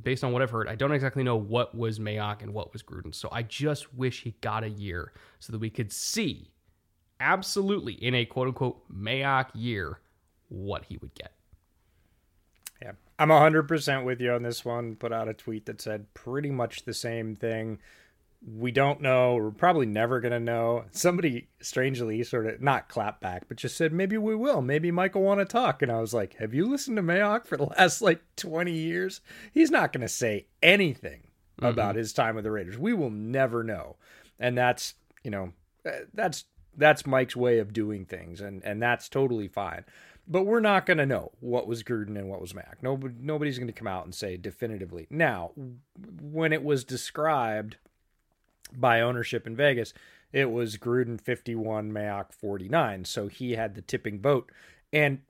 based 0.00 0.24
on 0.24 0.32
what 0.32 0.42
I've 0.42 0.50
heard, 0.50 0.68
I 0.68 0.74
don't 0.74 0.92
exactly 0.92 1.22
know 1.22 1.36
what 1.36 1.74
was 1.74 1.98
Mayock 1.98 2.42
and 2.42 2.54
what 2.54 2.72
was 2.72 2.82
Gruden. 2.82 3.14
So 3.14 3.28
I 3.32 3.42
just 3.42 3.92
wish 3.94 4.22
he 4.22 4.34
got 4.40 4.64
a 4.64 4.68
year 4.68 5.12
so 5.38 5.52
that 5.52 5.58
we 5.58 5.70
could 5.70 5.92
see 5.92 6.52
absolutely 7.18 7.94
in 7.94 8.14
a 8.14 8.24
quote 8.24 8.48
unquote 8.48 8.82
Mayock 8.92 9.48
year 9.54 10.00
what 10.48 10.84
he 10.84 10.96
would 10.98 11.14
get. 11.14 11.32
Yeah, 12.82 12.92
I'm 13.18 13.28
100% 13.28 14.04
with 14.04 14.20
you 14.20 14.32
on 14.32 14.42
this 14.42 14.64
one. 14.64 14.96
Put 14.96 15.12
out 15.12 15.28
a 15.28 15.34
tweet 15.34 15.66
that 15.66 15.82
said 15.82 16.12
pretty 16.14 16.50
much 16.50 16.84
the 16.84 16.94
same 16.94 17.36
thing 17.36 17.78
we 18.46 18.70
don't 18.70 19.00
know. 19.00 19.34
We're 19.34 19.50
probably 19.50 19.86
never 19.86 20.20
going 20.20 20.32
to 20.32 20.40
know. 20.40 20.84
Somebody 20.92 21.48
strangely 21.60 22.22
sort 22.22 22.46
of 22.46 22.60
not 22.60 22.88
clap 22.88 23.20
back, 23.20 23.44
but 23.48 23.58
just 23.58 23.76
said, 23.76 23.92
maybe 23.92 24.16
we 24.16 24.34
will. 24.34 24.62
Maybe 24.62 24.90
Michael 24.90 25.22
want 25.22 25.40
to 25.40 25.44
talk. 25.44 25.82
And 25.82 25.92
I 25.92 26.00
was 26.00 26.14
like, 26.14 26.36
have 26.36 26.54
you 26.54 26.66
listened 26.66 26.96
to 26.96 27.02
Mayock 27.02 27.46
for 27.46 27.56
the 27.56 27.64
last 27.64 28.00
like 28.00 28.22
20 28.36 28.72
years? 28.72 29.20
He's 29.52 29.70
not 29.70 29.92
going 29.92 30.02
to 30.02 30.08
say 30.08 30.46
anything 30.62 31.28
mm-hmm. 31.58 31.66
about 31.66 31.96
his 31.96 32.12
time 32.12 32.34
with 32.34 32.44
the 32.44 32.50
Raiders. 32.50 32.78
We 32.78 32.94
will 32.94 33.10
never 33.10 33.62
know. 33.62 33.96
And 34.38 34.56
that's, 34.56 34.94
you 35.22 35.30
know, 35.30 35.52
uh, 35.84 35.90
that's 36.14 36.44
that's 36.76 37.06
Mike's 37.06 37.36
way 37.36 37.58
of 37.58 37.72
doing 37.72 38.06
things 38.06 38.40
and 38.40 38.64
and 38.64 38.80
that's 38.80 39.08
totally 39.08 39.48
fine. 39.48 39.84
But 40.26 40.44
we're 40.44 40.60
not 40.60 40.86
going 40.86 40.98
to 40.98 41.06
know 41.06 41.32
what 41.40 41.66
was 41.66 41.82
Gruden 41.82 42.16
and 42.16 42.28
what 42.28 42.40
was 42.40 42.54
Mac. 42.54 42.78
Nobody, 42.82 43.14
nobody's 43.18 43.58
going 43.58 43.66
to 43.66 43.72
come 43.72 43.88
out 43.88 44.04
and 44.04 44.14
say 44.14 44.36
definitively. 44.36 45.08
Now, 45.10 45.50
when 46.22 46.52
it 46.52 46.62
was 46.62 46.84
described 46.84 47.78
by 48.78 49.00
ownership 49.00 49.46
in 49.46 49.56
Vegas, 49.56 49.92
it 50.32 50.50
was 50.50 50.76
Gruden 50.76 51.20
51, 51.20 51.92
Mayock 51.92 52.32
49. 52.32 53.04
So 53.04 53.28
he 53.28 53.52
had 53.52 53.74
the 53.74 53.82
tipping 53.82 54.20
vote. 54.20 54.50
And 54.92 55.20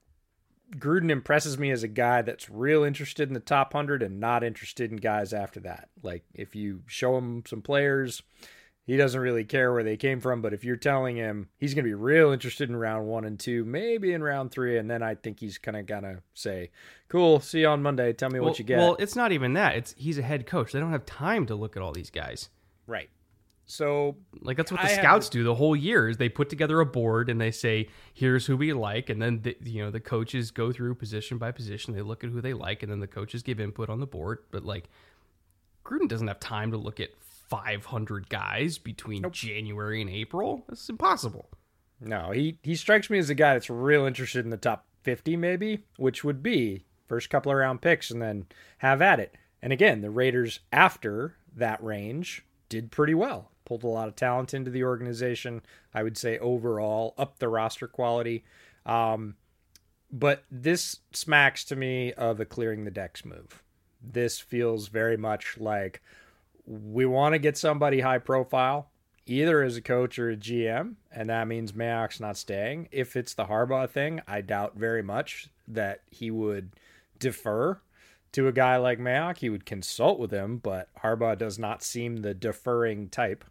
Gruden 0.77 1.11
impresses 1.11 1.59
me 1.59 1.71
as 1.71 1.83
a 1.83 1.89
guy 1.89 2.23
that's 2.23 2.51
real 2.51 2.85
interested 2.85 3.29
in 3.29 3.35
the 3.35 3.41
top 3.41 3.75
100 3.75 4.03
and 4.03 4.21
not 4.21 4.45
interested 4.45 4.91
in 4.91 4.99
guys 4.99 5.33
after 5.33 5.61
that. 5.61 5.89
Like, 6.03 6.25
if 6.35 6.55
you 6.55 6.83
show 6.87 7.17
him 7.17 7.43
some 7.47 7.63
players, 7.63 8.23
he 8.87 8.97
doesn't 8.97 9.21
really 9.21 9.45
care 9.45 9.73
where 9.73 9.83
they 9.83 9.97
came 9.97 10.21
from. 10.21 10.43
But 10.43 10.53
if 10.53 10.65
you're 10.65 10.77
telling 10.77 11.17
him 11.17 11.49
he's 11.59 11.75
going 11.75 11.85
to 11.85 11.89
be 11.89 11.95
real 11.95 12.31
interested 12.31 12.69
in 12.69 12.77
round 12.77 13.07
one 13.07 13.25
and 13.25 13.39
two, 13.39 13.65
maybe 13.65 14.13
in 14.13 14.23
round 14.23 14.51
three, 14.51 14.79
and 14.79 14.91
then 14.91 15.03
I 15.03 15.15
think 15.15 15.41
he's 15.41 15.59
kind 15.59 15.77
of 15.77 15.87
going 15.87 16.03
to 16.03 16.23
say, 16.35 16.71
Cool, 17.09 17.41
see 17.41 17.61
you 17.61 17.69
on 17.69 17.83
Monday. 17.83 18.13
Tell 18.13 18.31
me 18.31 18.41
well, 18.41 18.51
what 18.51 18.59
you 18.59 18.65
get. 18.65 18.79
Well, 18.79 18.97
it's 18.99 19.17
not 19.17 19.33
even 19.33 19.55
that. 19.55 19.77
It's 19.77 19.95
he's 19.97 20.19
a 20.19 20.23
head 20.23 20.47
coach. 20.47 20.73
They 20.73 20.81
don't 20.81 20.93
have 20.93 21.07
time 21.07 21.47
to 21.47 21.55
look 21.55 21.77
at 21.77 21.83
all 21.83 21.93
these 21.93 22.11
guys. 22.11 22.49
Right. 22.87 23.11
So 23.71 24.17
like 24.41 24.57
that's 24.57 24.73
what 24.73 24.81
the 24.81 24.89
I 24.89 24.95
scouts 24.95 25.29
do 25.29 25.45
the 25.45 25.55
whole 25.55 25.77
year 25.77 26.09
is 26.09 26.17
they 26.17 26.29
put 26.29 26.49
together 26.49 26.81
a 26.81 26.87
board 26.87 27.31
and 27.31 27.41
they 27.41 27.53
say 27.53 27.89
here's 28.13 28.47
who 28.47 28.57
we 28.57 28.73
like 28.73 29.09
and 29.09 29.23
then 29.23 29.43
the, 29.43 29.57
you 29.63 29.85
know 29.85 29.93
the 29.93 30.01
coaches 30.01 30.51
go 30.51 30.73
through 30.73 30.97
position 30.97 31.39
by 31.39 31.53
position 31.53 31.95
they 31.95 32.03
look 32.03 32.25
at 32.25 32.31
who 32.31 32.41
they 32.41 32.53
like 32.53 32.83
and 32.83 32.91
then 32.91 32.99
the 32.99 33.07
coaches 33.07 33.45
give 33.45 33.61
input 33.61 33.89
on 33.89 34.01
the 34.01 34.07
board 34.07 34.41
but 34.51 34.65
like 34.65 34.91
Gruden 35.85 36.09
doesn't 36.09 36.27
have 36.27 36.41
time 36.41 36.73
to 36.73 36.77
look 36.77 36.99
at 36.99 37.11
500 37.21 38.29
guys 38.29 38.77
between 38.77 39.23
nope. 39.23 39.33
January 39.33 40.01
and 40.01 40.11
April 40.11 40.65
it's 40.69 40.89
impossible. 40.89 41.49
No, 42.01 42.33
he 42.33 42.59
he 42.65 42.75
strikes 42.75 43.09
me 43.09 43.19
as 43.19 43.31
a 43.31 43.35
guy 43.35 43.53
that's 43.53 43.71
real 43.71 44.05
interested 44.05 44.45
in 44.45 44.51
the 44.51 44.57
top 44.57 44.85
50 45.05 45.37
maybe, 45.37 45.85
which 45.97 46.25
would 46.25 46.43
be 46.43 46.87
first 47.07 47.31
couple 47.31 47.53
of 47.53 47.59
round 47.59 47.83
picks 47.83 48.11
and 48.11 48.21
then 48.21 48.47
have 48.79 49.01
at 49.01 49.21
it. 49.21 49.37
And 49.63 49.73
again, 49.73 50.01
the 50.01 50.11
Raiders 50.11 50.59
after 50.73 51.37
that 51.55 51.83
range 51.85 52.45
did 52.69 52.91
pretty 52.91 53.15
well 53.15 53.51
pulled 53.71 53.85
a 53.85 53.87
lot 53.87 54.09
of 54.09 54.17
talent 54.17 54.53
into 54.53 54.69
the 54.69 54.83
organization. 54.83 55.63
I 55.95 56.03
would 56.03 56.19
say 56.19 56.41
overall 56.41 57.15
up 57.17 57.39
the 57.39 57.49
roster 57.49 57.87
quality. 57.87 58.43
Um, 58.85 59.37
but 60.11 60.43
this 60.51 60.97
smacks 61.13 61.63
to 61.67 61.77
me 61.77 62.13
of 62.15 62.41
a 62.41 62.45
clearing 62.45 62.83
the 62.85 62.91
decks 62.91 63.25
move. 63.25 63.63
This 64.03 64.41
feels 64.41 64.89
very 64.89 65.17
much 65.17 65.57
like 65.61 66.03
we 66.67 67.07
want 67.07 67.35
to 67.35 67.39
get 67.39 67.57
somebody 67.57 68.01
high 68.01 68.19
profile, 68.19 68.91
either 69.25 69.63
as 69.63 69.77
a 69.77 69.83
coach 69.83 70.19
or 70.19 70.31
a 70.31 70.37
GM, 70.37 70.97
and 71.13 71.31
that 71.31 71.47
means 71.47 71.71
Mayock's 71.71 72.19
not 72.19 72.37
staying. 72.37 72.89
If 72.91 73.15
it's 73.15 73.35
the 73.35 73.45
Harbaugh 73.45 73.89
thing, 73.89 74.21
I 74.27 74.41
doubt 74.41 74.75
very 74.75 75.03
much 75.03 75.47
that 75.69 76.01
he 76.11 76.33
would 76.33 76.73
defer 77.21 77.81
to 78.33 78.49
a 78.49 78.53
guy 78.53 78.79
like 78.79 78.99
Mayock. 78.99 79.39
He 79.39 79.49
would 79.49 79.65
consult 79.65 80.19
with 80.19 80.33
him, 80.33 80.59
but 80.59 80.89
Harbaugh 81.05 81.39
does 81.39 81.57
not 81.57 81.85
seem 81.85 82.17
the 82.17 82.35
deferring 82.35 83.11
type 83.11 83.45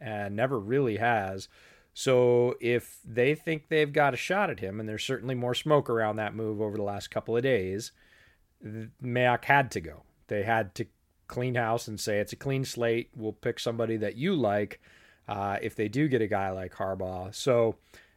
and 0.00 0.36
never 0.36 0.58
really 0.58 0.96
has. 0.96 1.48
So 1.94 2.56
if 2.60 2.98
they 3.04 3.34
think 3.34 3.68
they've 3.68 3.92
got 3.92 4.12
a 4.12 4.18
shot 4.18 4.50
at 4.50 4.60
him, 4.60 4.80
and 4.80 4.88
there's 4.88 5.04
certainly 5.04 5.34
more 5.34 5.54
smoke 5.54 5.88
around 5.88 6.16
that 6.16 6.34
move 6.34 6.60
over 6.60 6.76
the 6.76 6.82
last 6.82 7.10
couple 7.10 7.36
of 7.36 7.42
days, 7.42 7.92
Mayock 9.02 9.44
had 9.46 9.70
to 9.70 9.80
go. 9.80 10.02
They 10.28 10.42
had 10.42 10.74
to 10.74 10.86
clean 11.26 11.54
house 11.54 11.88
and 11.88 11.98
say 11.98 12.18
it's 12.18 12.32
a 12.32 12.36
clean 12.36 12.64
slate. 12.64 13.10
We'll 13.16 13.32
pick 13.32 13.58
somebody 13.58 13.96
that 13.96 14.16
you 14.16 14.34
like 14.34 14.80
uh, 15.28 15.56
if 15.62 15.74
they 15.74 15.88
do 15.88 16.08
get 16.08 16.22
a 16.22 16.26
guy 16.26 16.50
like 16.50 16.74
Harbaugh. 16.74 17.34
So, 17.34 17.76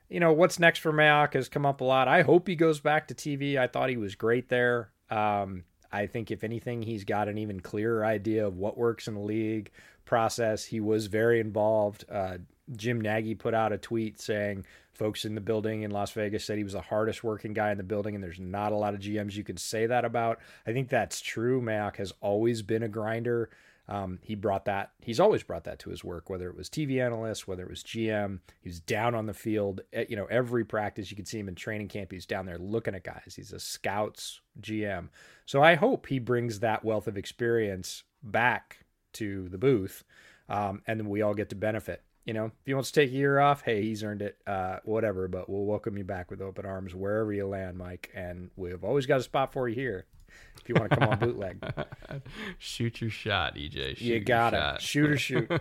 you 0.10 0.20
know, 0.20 0.34
what's 0.34 0.60
next 0.60 0.80
for 0.80 0.92
Mayock 0.92 1.34
has 1.34 1.50
come 1.50 1.66
up 1.66 1.82
a 1.82 1.86
lot. 1.86 2.08
I 2.08 2.22
hope 2.22 2.48
he 2.48 2.56
goes 2.56 2.80
back 2.80 3.08
to 3.08 3.16
TV. 3.16 3.58
I 3.58 3.68
thought 3.68 3.90
he 3.90 3.98
was 3.98 4.16
great 4.16 4.50
there. 4.50 4.92
Um, 5.10 5.64
I 5.92 6.06
think 6.06 6.32
if 6.32 6.44
anything, 6.44 6.82
he's 6.82 7.04
got 7.04 7.28
an 7.30 7.38
even 7.38 7.60
clearer 7.60 8.06
idea 8.06 8.46
of 8.46 8.58
what 8.58 8.78
works 8.78 9.08
in 9.08 9.16
the 9.16 9.22
league 9.22 9.72
process. 10.10 10.66
He 10.66 10.80
was 10.80 11.06
very 11.06 11.40
involved. 11.40 12.04
Uh, 12.12 12.40
Jim 12.76 13.00
Nagy 13.00 13.36
put 13.36 13.54
out 13.54 13.72
a 13.72 13.78
tweet 13.78 14.20
saying 14.20 14.66
folks 14.92 15.24
in 15.24 15.36
the 15.36 15.42
building 15.42 15.84
in 15.84 15.92
Las 15.92 16.12
Vegas 16.12 16.44
said 16.44 16.58
he 16.58 16.64
was 16.64 16.74
the 16.74 16.82
hardest 16.82 17.24
working 17.24 17.54
guy 17.54 17.72
in 17.72 17.78
the 17.78 17.84
building, 17.84 18.16
and 18.16 18.24
there's 18.24 18.40
not 18.40 18.72
a 18.72 18.76
lot 18.76 18.96
of 18.96 19.00
GMs 19.00 19.36
you 19.36 19.44
can 19.44 19.56
say 19.56 19.86
that 19.86 20.04
about. 20.04 20.40
I 20.66 20.74
think 20.74 20.90
that's 20.90 21.22
true. 21.22 21.62
Mayock 21.62 21.98
has 21.98 22.12
always 22.22 22.64
been 22.64 22.84
a 22.84 22.90
grinder. 22.90 23.52
Um, 23.88 24.20
he 24.24 24.34
brought 24.34 24.66
that. 24.66 24.92
He's 25.00 25.20
always 25.20 25.44
brought 25.44 25.64
that 25.66 25.80
to 25.80 25.92
his 25.92 26.04
work, 26.04 26.30
whether 26.30 26.50
it 26.50 26.58
was 26.58 26.70
TV 26.70 27.04
analyst, 27.04 27.48
whether 27.48 27.64
it 27.64 27.70
was 27.70 27.84
GM. 27.84 28.40
He's 28.62 28.80
down 28.80 29.14
on 29.14 29.28
the 29.28 29.34
field. 29.34 29.82
Eh, 29.94 30.06
you 30.10 30.16
know, 30.16 30.26
every 30.26 30.66
practice 30.66 31.12
you 31.12 31.18
can 31.18 31.26
see 31.26 31.40
him 31.40 31.48
in 31.48 31.56
training 31.56 31.88
camp. 31.88 32.12
He's 32.12 32.26
down 32.26 32.48
there 32.48 32.58
looking 32.58 32.96
at 32.96 33.04
guys. 33.04 33.34
He's 33.36 33.54
a 33.54 33.60
scouts 33.60 34.42
GM. 34.60 35.10
So 35.46 35.64
I 35.64 35.76
hope 35.76 36.08
he 36.08 36.20
brings 36.20 36.60
that 36.60 36.84
wealth 36.84 37.08
of 37.08 37.18
experience 37.18 38.04
back 38.24 38.79
to 39.14 39.50
the 39.50 39.58
booth, 39.58 40.04
um, 40.48 40.82
and 40.88 41.00
then 41.00 41.10
we 41.10 41.22
all 41.22 41.34
get 41.34 41.50
to 41.50 41.56
benefit. 41.56 42.04
You 42.26 42.34
know, 42.34 42.46
if 42.46 42.52
he 42.66 42.74
wants 42.74 42.92
to 42.92 43.02
take 43.02 43.10
a 43.10 43.14
year 43.14 43.40
off, 43.40 43.64
hey, 43.64 43.82
he's 43.82 44.04
earned 44.04 44.22
it. 44.22 44.38
Uh, 44.46 44.78
whatever, 44.84 45.28
but 45.28 45.50
we'll 45.50 45.66
welcome 45.66 45.98
you 45.98 46.04
back 46.04 46.30
with 46.30 46.42
open 46.42 46.66
arms 46.66 46.94
wherever 46.94 47.34
you 47.34 47.48
land, 47.48 47.78
Mike. 47.78 48.12
And 48.14 48.52
we've 48.56 48.84
always 48.84 49.06
got 49.06 49.20
a 49.20 49.24
spot 49.24 49.52
for 49.52 49.68
you 49.68 49.76
here 49.76 50.06
if 50.62 50.70
you 50.70 50.76
want 50.76 50.92
to 50.92 50.98
come 50.98 51.10
on 51.10 51.20
bootleg. 51.20 51.64
shoot 52.58 53.02
your 53.02 53.10
shot, 53.10 53.56
EJ. 53.56 53.98
Shoot 53.98 54.06
you 54.06 54.20
got 54.20 54.54
it. 54.54 54.82
Shoot 54.82 55.10
or 55.10 55.18
shoot. 55.18 55.52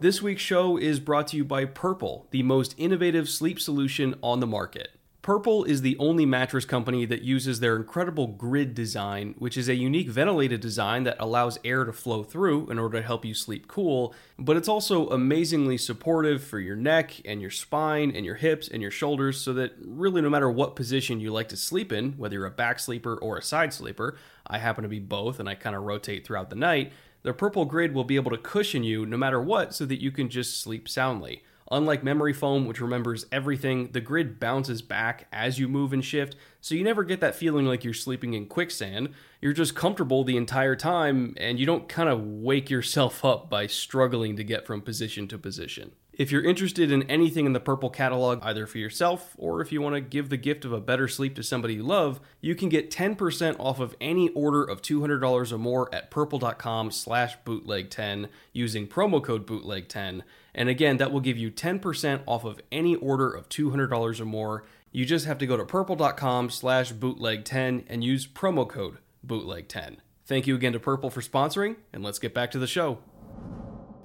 this 0.00 0.20
week's 0.20 0.42
show 0.42 0.76
is 0.76 1.00
brought 1.00 1.28
to 1.28 1.36
you 1.36 1.44
by 1.44 1.64
Purple, 1.64 2.26
the 2.30 2.42
most 2.42 2.74
innovative 2.76 3.28
sleep 3.28 3.60
solution 3.60 4.14
on 4.22 4.40
the 4.40 4.46
market. 4.46 4.90
Purple 5.22 5.64
is 5.64 5.82
the 5.82 5.98
only 5.98 6.24
mattress 6.24 6.64
company 6.64 7.04
that 7.04 7.20
uses 7.20 7.60
their 7.60 7.76
incredible 7.76 8.26
grid 8.26 8.74
design, 8.74 9.34
which 9.36 9.58
is 9.58 9.68
a 9.68 9.74
unique 9.74 10.08
ventilated 10.08 10.62
design 10.62 11.04
that 11.04 11.18
allows 11.20 11.58
air 11.62 11.84
to 11.84 11.92
flow 11.92 12.22
through 12.22 12.70
in 12.70 12.78
order 12.78 12.98
to 12.98 13.06
help 13.06 13.26
you 13.26 13.34
sleep 13.34 13.68
cool, 13.68 14.14
but 14.38 14.56
it's 14.56 14.68
also 14.68 15.10
amazingly 15.10 15.76
supportive 15.76 16.42
for 16.42 16.58
your 16.58 16.74
neck 16.74 17.20
and 17.26 17.42
your 17.42 17.50
spine 17.50 18.10
and 18.16 18.24
your 18.24 18.36
hips 18.36 18.66
and 18.66 18.80
your 18.80 18.90
shoulders 18.90 19.38
so 19.38 19.52
that 19.52 19.74
really 19.84 20.22
no 20.22 20.30
matter 20.30 20.50
what 20.50 20.74
position 20.74 21.20
you 21.20 21.30
like 21.30 21.50
to 21.50 21.56
sleep 21.56 21.92
in, 21.92 22.12
whether 22.12 22.36
you're 22.36 22.46
a 22.46 22.50
back 22.50 22.78
sleeper 22.78 23.16
or 23.16 23.36
a 23.36 23.42
side 23.42 23.74
sleeper, 23.74 24.16
I 24.46 24.56
happen 24.56 24.84
to 24.84 24.88
be 24.88 25.00
both 25.00 25.38
and 25.38 25.50
I 25.50 25.54
kind 25.54 25.76
of 25.76 25.82
rotate 25.82 26.26
throughout 26.26 26.48
the 26.48 26.56
night, 26.56 26.92
the 27.24 27.34
Purple 27.34 27.66
grid 27.66 27.92
will 27.92 28.04
be 28.04 28.16
able 28.16 28.30
to 28.30 28.38
cushion 28.38 28.84
you 28.84 29.04
no 29.04 29.18
matter 29.18 29.42
what 29.42 29.74
so 29.74 29.84
that 29.84 30.00
you 30.00 30.10
can 30.10 30.30
just 30.30 30.62
sleep 30.62 30.88
soundly. 30.88 31.42
Unlike 31.72 32.02
memory 32.02 32.32
foam, 32.32 32.66
which 32.66 32.80
remembers 32.80 33.26
everything, 33.30 33.90
the 33.92 34.00
grid 34.00 34.40
bounces 34.40 34.82
back 34.82 35.28
as 35.32 35.60
you 35.60 35.68
move 35.68 35.92
and 35.92 36.04
shift, 36.04 36.34
so 36.60 36.74
you 36.74 36.82
never 36.82 37.04
get 37.04 37.20
that 37.20 37.36
feeling 37.36 37.64
like 37.64 37.84
you're 37.84 37.94
sleeping 37.94 38.34
in 38.34 38.46
quicksand. 38.46 39.10
You're 39.40 39.52
just 39.52 39.76
comfortable 39.76 40.24
the 40.24 40.36
entire 40.36 40.74
time, 40.74 41.34
and 41.36 41.60
you 41.60 41.66
don't 41.66 41.88
kind 41.88 42.08
of 42.08 42.24
wake 42.24 42.70
yourself 42.70 43.24
up 43.24 43.48
by 43.48 43.68
struggling 43.68 44.34
to 44.34 44.42
get 44.42 44.66
from 44.66 44.82
position 44.82 45.28
to 45.28 45.38
position. 45.38 45.92
If 46.12 46.32
you're 46.32 46.44
interested 46.44 46.90
in 46.92 47.04
anything 47.04 47.46
in 47.46 47.54
the 47.54 47.60
Purple 47.60 47.88
catalog, 47.88 48.40
either 48.42 48.66
for 48.66 48.76
yourself 48.76 49.34
or 49.38 49.62
if 49.62 49.72
you 49.72 49.80
want 49.80 49.94
to 49.94 50.02
give 50.02 50.28
the 50.28 50.36
gift 50.36 50.66
of 50.66 50.72
a 50.72 50.80
better 50.80 51.08
sleep 51.08 51.34
to 51.36 51.42
somebody 51.42 51.74
you 51.74 51.82
love, 51.82 52.20
you 52.42 52.54
can 52.54 52.68
get 52.68 52.90
10% 52.90 53.56
off 53.58 53.80
of 53.80 53.96
any 54.02 54.28
order 54.30 54.62
of 54.62 54.82
$200 54.82 55.52
or 55.52 55.58
more 55.58 55.94
at 55.94 56.10
purple.com 56.10 56.90
slash 56.90 57.38
bootleg10 57.46 58.28
using 58.52 58.86
promo 58.86 59.22
code 59.22 59.46
bootleg10. 59.46 60.22
And 60.54 60.68
again, 60.68 60.96
that 60.96 61.12
will 61.12 61.20
give 61.20 61.38
you 61.38 61.50
10% 61.50 62.22
off 62.26 62.44
of 62.44 62.60
any 62.72 62.96
order 62.96 63.30
of 63.30 63.48
$200 63.48 64.20
or 64.20 64.24
more. 64.24 64.64
You 64.92 65.04
just 65.04 65.26
have 65.26 65.38
to 65.38 65.46
go 65.46 65.56
to 65.56 65.64
purple.com 65.64 66.50
slash 66.50 66.92
bootleg10 66.92 67.84
and 67.88 68.02
use 68.02 68.26
promo 68.26 68.68
code 68.68 68.98
bootleg10. 69.26 69.98
Thank 70.26 70.46
you 70.46 70.54
again 70.54 70.72
to 70.74 70.80
Purple 70.80 71.10
for 71.10 71.20
sponsoring, 71.20 71.74
and 71.92 72.04
let's 72.04 72.20
get 72.20 72.32
back 72.32 72.52
to 72.52 72.58
the 72.60 72.68
show. 72.68 72.98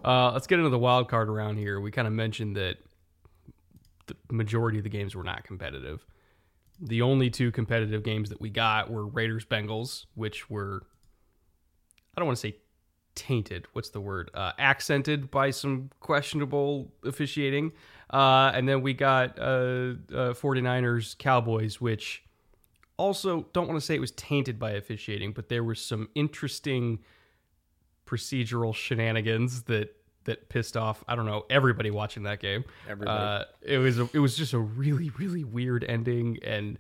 Uh, 0.03 0.31
let's 0.31 0.47
get 0.47 0.57
into 0.57 0.71
the 0.71 0.79
wild 0.79 1.07
card 1.07 1.29
around 1.29 1.57
here. 1.57 1.79
We 1.79 1.91
kind 1.91 2.07
of 2.07 2.13
mentioned 2.13 2.55
that 2.57 2.77
the 4.07 4.15
majority 4.31 4.79
of 4.79 4.83
the 4.83 4.89
games 4.89 5.15
were 5.15 5.23
not 5.23 5.43
competitive. 5.43 6.05
The 6.79 7.03
only 7.03 7.29
two 7.29 7.51
competitive 7.51 8.03
games 8.03 8.29
that 8.29 8.41
we 8.41 8.49
got 8.49 8.89
were 8.89 9.05
Raiders 9.05 9.45
Bengals, 9.45 10.05
which 10.15 10.49
were 10.49 10.81
I 12.15 12.21
don't 12.21 12.27
want 12.27 12.37
to 12.37 12.41
say 12.41 12.55
tainted. 13.15 13.67
What's 13.73 13.89
the 13.89 14.01
word? 14.01 14.29
Uh, 14.33 14.51
accented 14.59 15.31
by 15.31 15.51
some 15.51 15.89
questionable 15.99 16.91
officiating. 17.03 17.71
Uh, 18.09 18.51
and 18.53 18.67
then 18.69 18.81
we 18.81 18.93
got 18.93 19.39
uh, 19.39 19.95
49ers 20.09 21.17
Cowboys, 21.17 21.81
which 21.81 22.23
also 22.97 23.45
don't 23.53 23.67
want 23.67 23.79
to 23.79 23.85
say 23.85 23.95
it 23.95 24.01
was 24.01 24.11
tainted 24.11 24.59
by 24.59 24.71
officiating, 24.71 25.33
but 25.33 25.49
there 25.49 25.63
were 25.63 25.75
some 25.75 26.09
interesting 26.15 26.99
procedural 28.05 28.73
shenanigans 28.73 29.63
that 29.63 29.95
that 30.25 30.49
pissed 30.49 30.75
off 30.75 31.03
I 31.07 31.15
don't 31.15 31.25
know 31.25 31.45
everybody 31.49 31.91
watching 31.91 32.23
that 32.23 32.39
game. 32.39 32.63
Everybody. 32.87 33.19
Uh, 33.19 33.43
it 33.61 33.77
was 33.77 33.99
a, 33.99 34.09
it 34.13 34.19
was 34.19 34.35
just 34.35 34.53
a 34.53 34.59
really 34.59 35.09
really 35.17 35.43
weird 35.43 35.83
ending 35.83 36.39
and 36.43 36.77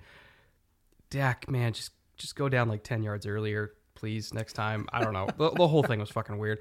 Dak 1.09 1.49
man 1.49 1.73
just 1.73 1.91
just 2.17 2.35
go 2.35 2.47
down 2.47 2.69
like 2.69 2.83
10 2.83 3.03
yards 3.03 3.25
earlier 3.25 3.73
please 3.95 4.33
next 4.33 4.53
time. 4.53 4.87
I 4.91 5.03
don't 5.03 5.13
know. 5.13 5.27
the, 5.37 5.51
the 5.51 5.67
whole 5.67 5.83
thing 5.83 5.99
was 5.99 6.09
fucking 6.09 6.37
weird. 6.37 6.59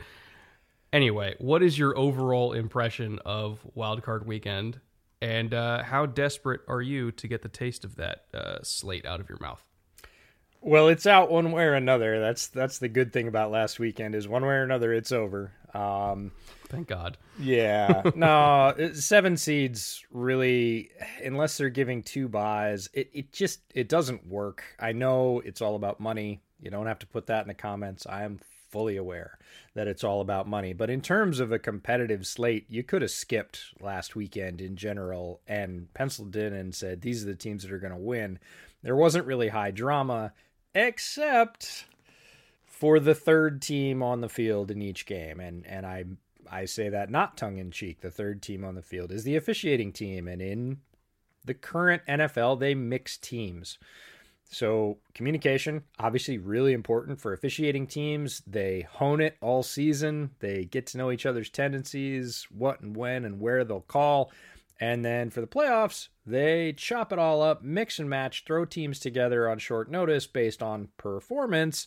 Anyway, 0.92 1.34
what 1.38 1.62
is 1.62 1.78
your 1.78 1.96
overall 1.98 2.52
impression 2.52 3.18
of 3.24 3.58
Wildcard 3.76 4.26
Weekend 4.26 4.80
and 5.20 5.54
uh, 5.54 5.82
how 5.82 6.06
desperate 6.06 6.60
are 6.68 6.82
you 6.82 7.10
to 7.12 7.26
get 7.26 7.42
the 7.42 7.48
taste 7.48 7.84
of 7.84 7.96
that 7.96 8.26
uh, 8.34 8.58
slate 8.62 9.06
out 9.06 9.20
of 9.20 9.28
your 9.28 9.38
mouth? 9.40 9.62
Well, 10.60 10.88
it's 10.88 11.06
out 11.06 11.30
one 11.30 11.52
way 11.52 11.64
or 11.64 11.74
another. 11.74 12.20
That's 12.20 12.46
that's 12.48 12.78
the 12.78 12.88
good 12.88 13.12
thing 13.12 13.28
about 13.28 13.50
last 13.50 13.78
weekend 13.78 14.14
is 14.14 14.26
one 14.26 14.42
way 14.42 14.54
or 14.54 14.62
another 14.62 14.92
it's 14.92 15.12
over. 15.12 15.52
Um, 15.74 16.32
Thank 16.68 16.88
God. 16.88 17.18
Yeah, 17.38 18.02
no, 18.14 18.74
seven 18.94 19.36
seeds 19.36 20.04
really, 20.10 20.90
unless 21.22 21.58
they're 21.58 21.68
giving 21.68 22.02
two 22.02 22.28
buys, 22.28 22.88
it 22.94 23.10
it 23.12 23.32
just 23.32 23.60
it 23.74 23.88
doesn't 23.88 24.26
work. 24.26 24.64
I 24.78 24.92
know 24.92 25.40
it's 25.44 25.60
all 25.60 25.76
about 25.76 26.00
money. 26.00 26.42
You 26.64 26.70
don't 26.70 26.86
have 26.86 26.98
to 27.00 27.06
put 27.06 27.26
that 27.26 27.42
in 27.42 27.48
the 27.48 27.54
comments. 27.54 28.06
I 28.06 28.24
am 28.24 28.40
fully 28.70 28.96
aware 28.96 29.38
that 29.74 29.86
it's 29.86 30.02
all 30.02 30.20
about 30.20 30.48
money. 30.48 30.72
But 30.72 30.90
in 30.90 31.00
terms 31.00 31.38
of 31.38 31.52
a 31.52 31.58
competitive 31.60 32.26
slate, 32.26 32.64
you 32.68 32.82
could 32.82 33.02
have 33.02 33.10
skipped 33.12 33.66
last 33.80 34.16
weekend 34.16 34.60
in 34.60 34.74
general 34.74 35.40
and 35.46 35.92
penciled 35.94 36.34
in 36.34 36.52
and 36.52 36.74
said 36.74 37.00
these 37.02 37.22
are 37.22 37.26
the 37.26 37.36
teams 37.36 37.62
that 37.62 37.72
are 37.72 37.78
going 37.78 37.92
to 37.92 37.98
win. 37.98 38.40
There 38.82 38.96
wasn't 38.96 39.26
really 39.26 39.48
high 39.48 39.70
drama 39.70 40.32
except 40.74 41.84
for 42.66 42.98
the 42.98 43.14
third 43.14 43.62
team 43.62 44.02
on 44.02 44.20
the 44.20 44.28
field 44.28 44.70
in 44.70 44.82
each 44.82 45.06
game 45.06 45.38
and 45.38 45.64
and 45.66 45.86
I 45.86 46.04
I 46.50 46.64
say 46.64 46.88
that 46.88 47.08
not 47.08 47.36
tongue 47.36 47.58
in 47.58 47.70
cheek 47.70 48.00
the 48.00 48.10
third 48.10 48.42
team 48.42 48.64
on 48.64 48.74
the 48.74 48.82
field 48.82 49.12
is 49.12 49.22
the 49.22 49.36
officiating 49.36 49.92
team 49.92 50.26
and 50.26 50.42
in 50.42 50.78
the 51.44 51.54
current 51.54 52.02
NFL 52.08 52.58
they 52.58 52.74
mix 52.74 53.16
teams 53.16 53.78
so 54.50 54.98
communication 55.14 55.82
obviously 55.98 56.38
really 56.38 56.72
important 56.72 57.20
for 57.20 57.32
officiating 57.32 57.86
teams 57.86 58.42
they 58.46 58.86
hone 58.92 59.20
it 59.20 59.36
all 59.40 59.62
season 59.62 60.30
they 60.40 60.64
get 60.64 60.86
to 60.86 60.98
know 60.98 61.10
each 61.10 61.26
other's 61.26 61.50
tendencies 61.50 62.46
what 62.50 62.80
and 62.80 62.96
when 62.96 63.24
and 63.24 63.40
where 63.40 63.64
they'll 63.64 63.80
call 63.80 64.30
and 64.80 65.04
then 65.04 65.30
for 65.30 65.40
the 65.40 65.46
playoffs, 65.46 66.08
they 66.26 66.72
chop 66.72 67.12
it 67.12 67.18
all 67.18 67.42
up, 67.42 67.62
mix 67.62 67.98
and 67.98 68.10
match, 68.10 68.44
throw 68.44 68.64
teams 68.64 68.98
together 68.98 69.48
on 69.48 69.58
short 69.58 69.90
notice 69.90 70.26
based 70.26 70.62
on 70.62 70.88
performance. 70.96 71.86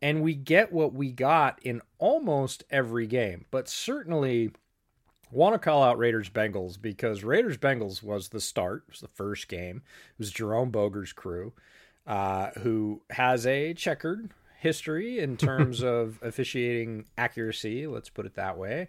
And 0.00 0.22
we 0.22 0.34
get 0.34 0.72
what 0.72 0.92
we 0.92 1.12
got 1.12 1.58
in 1.62 1.82
almost 1.98 2.64
every 2.70 3.06
game. 3.06 3.44
But 3.50 3.68
certainly 3.68 4.50
want 5.30 5.54
to 5.54 5.58
call 5.58 5.82
out 5.82 5.98
Raiders 5.98 6.30
Bengals 6.30 6.80
because 6.80 7.24
Raiders 7.24 7.58
Bengals 7.58 8.02
was 8.02 8.28
the 8.28 8.40
start, 8.40 8.84
it 8.88 8.92
was 8.92 9.00
the 9.00 9.08
first 9.08 9.48
game. 9.48 9.82
It 10.10 10.18
was 10.18 10.30
Jerome 10.30 10.70
Boger's 10.70 11.12
crew, 11.12 11.52
uh, 12.06 12.50
who 12.60 13.02
has 13.10 13.46
a 13.46 13.74
checkered 13.74 14.30
history 14.58 15.18
in 15.18 15.36
terms 15.36 15.82
of 15.82 16.18
officiating 16.22 17.06
accuracy, 17.18 17.86
let's 17.86 18.10
put 18.10 18.26
it 18.26 18.34
that 18.34 18.56
way. 18.56 18.88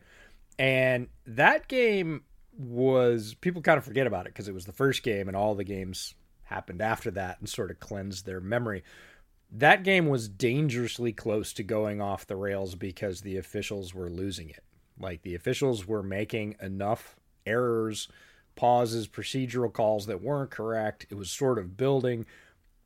And 0.59 1.07
that 1.25 1.67
game 1.67 2.23
was 2.57 3.35
people 3.35 3.61
kind 3.61 3.77
of 3.77 3.85
forget 3.85 4.07
about 4.07 4.25
it 4.25 4.33
because 4.33 4.47
it 4.47 4.53
was 4.53 4.65
the 4.65 4.71
first 4.71 5.03
game 5.03 5.27
and 5.27 5.37
all 5.37 5.53
the 5.53 5.63
games 5.63 6.15
happened 6.43 6.81
after 6.81 7.11
that 7.11 7.39
and 7.39 7.47
sort 7.47 7.69
of 7.69 7.79
cleansed 7.79 8.25
their 8.25 8.41
memory. 8.41 8.83
That 9.51 9.83
game 9.83 10.07
was 10.07 10.27
dangerously 10.27 11.13
close 11.13 11.53
to 11.53 11.63
going 11.63 12.01
off 12.01 12.27
the 12.27 12.35
rails 12.35 12.75
because 12.75 13.21
the 13.21 13.37
officials 13.37 13.93
were 13.93 14.09
losing 14.09 14.49
it. 14.49 14.63
Like 14.99 15.21
the 15.21 15.35
officials 15.35 15.87
were 15.87 16.03
making 16.03 16.55
enough 16.61 17.15
errors, 17.45 18.07
pauses, 18.55 19.07
procedural 19.07 19.71
calls 19.71 20.07
that 20.07 20.21
weren't 20.21 20.51
correct. 20.51 21.05
It 21.09 21.15
was 21.15 21.31
sort 21.31 21.59
of 21.59 21.77
building 21.77 22.25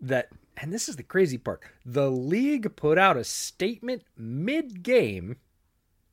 that 0.02 0.30
and 0.58 0.74
this 0.74 0.90
is 0.90 0.96
the 0.96 1.04
crazy 1.04 1.38
part. 1.38 1.62
The 1.86 2.12
league 2.12 2.76
put 2.76 2.98
out 2.98 3.18
a 3.18 3.24
statement 3.24 4.04
mid-game 4.18 5.38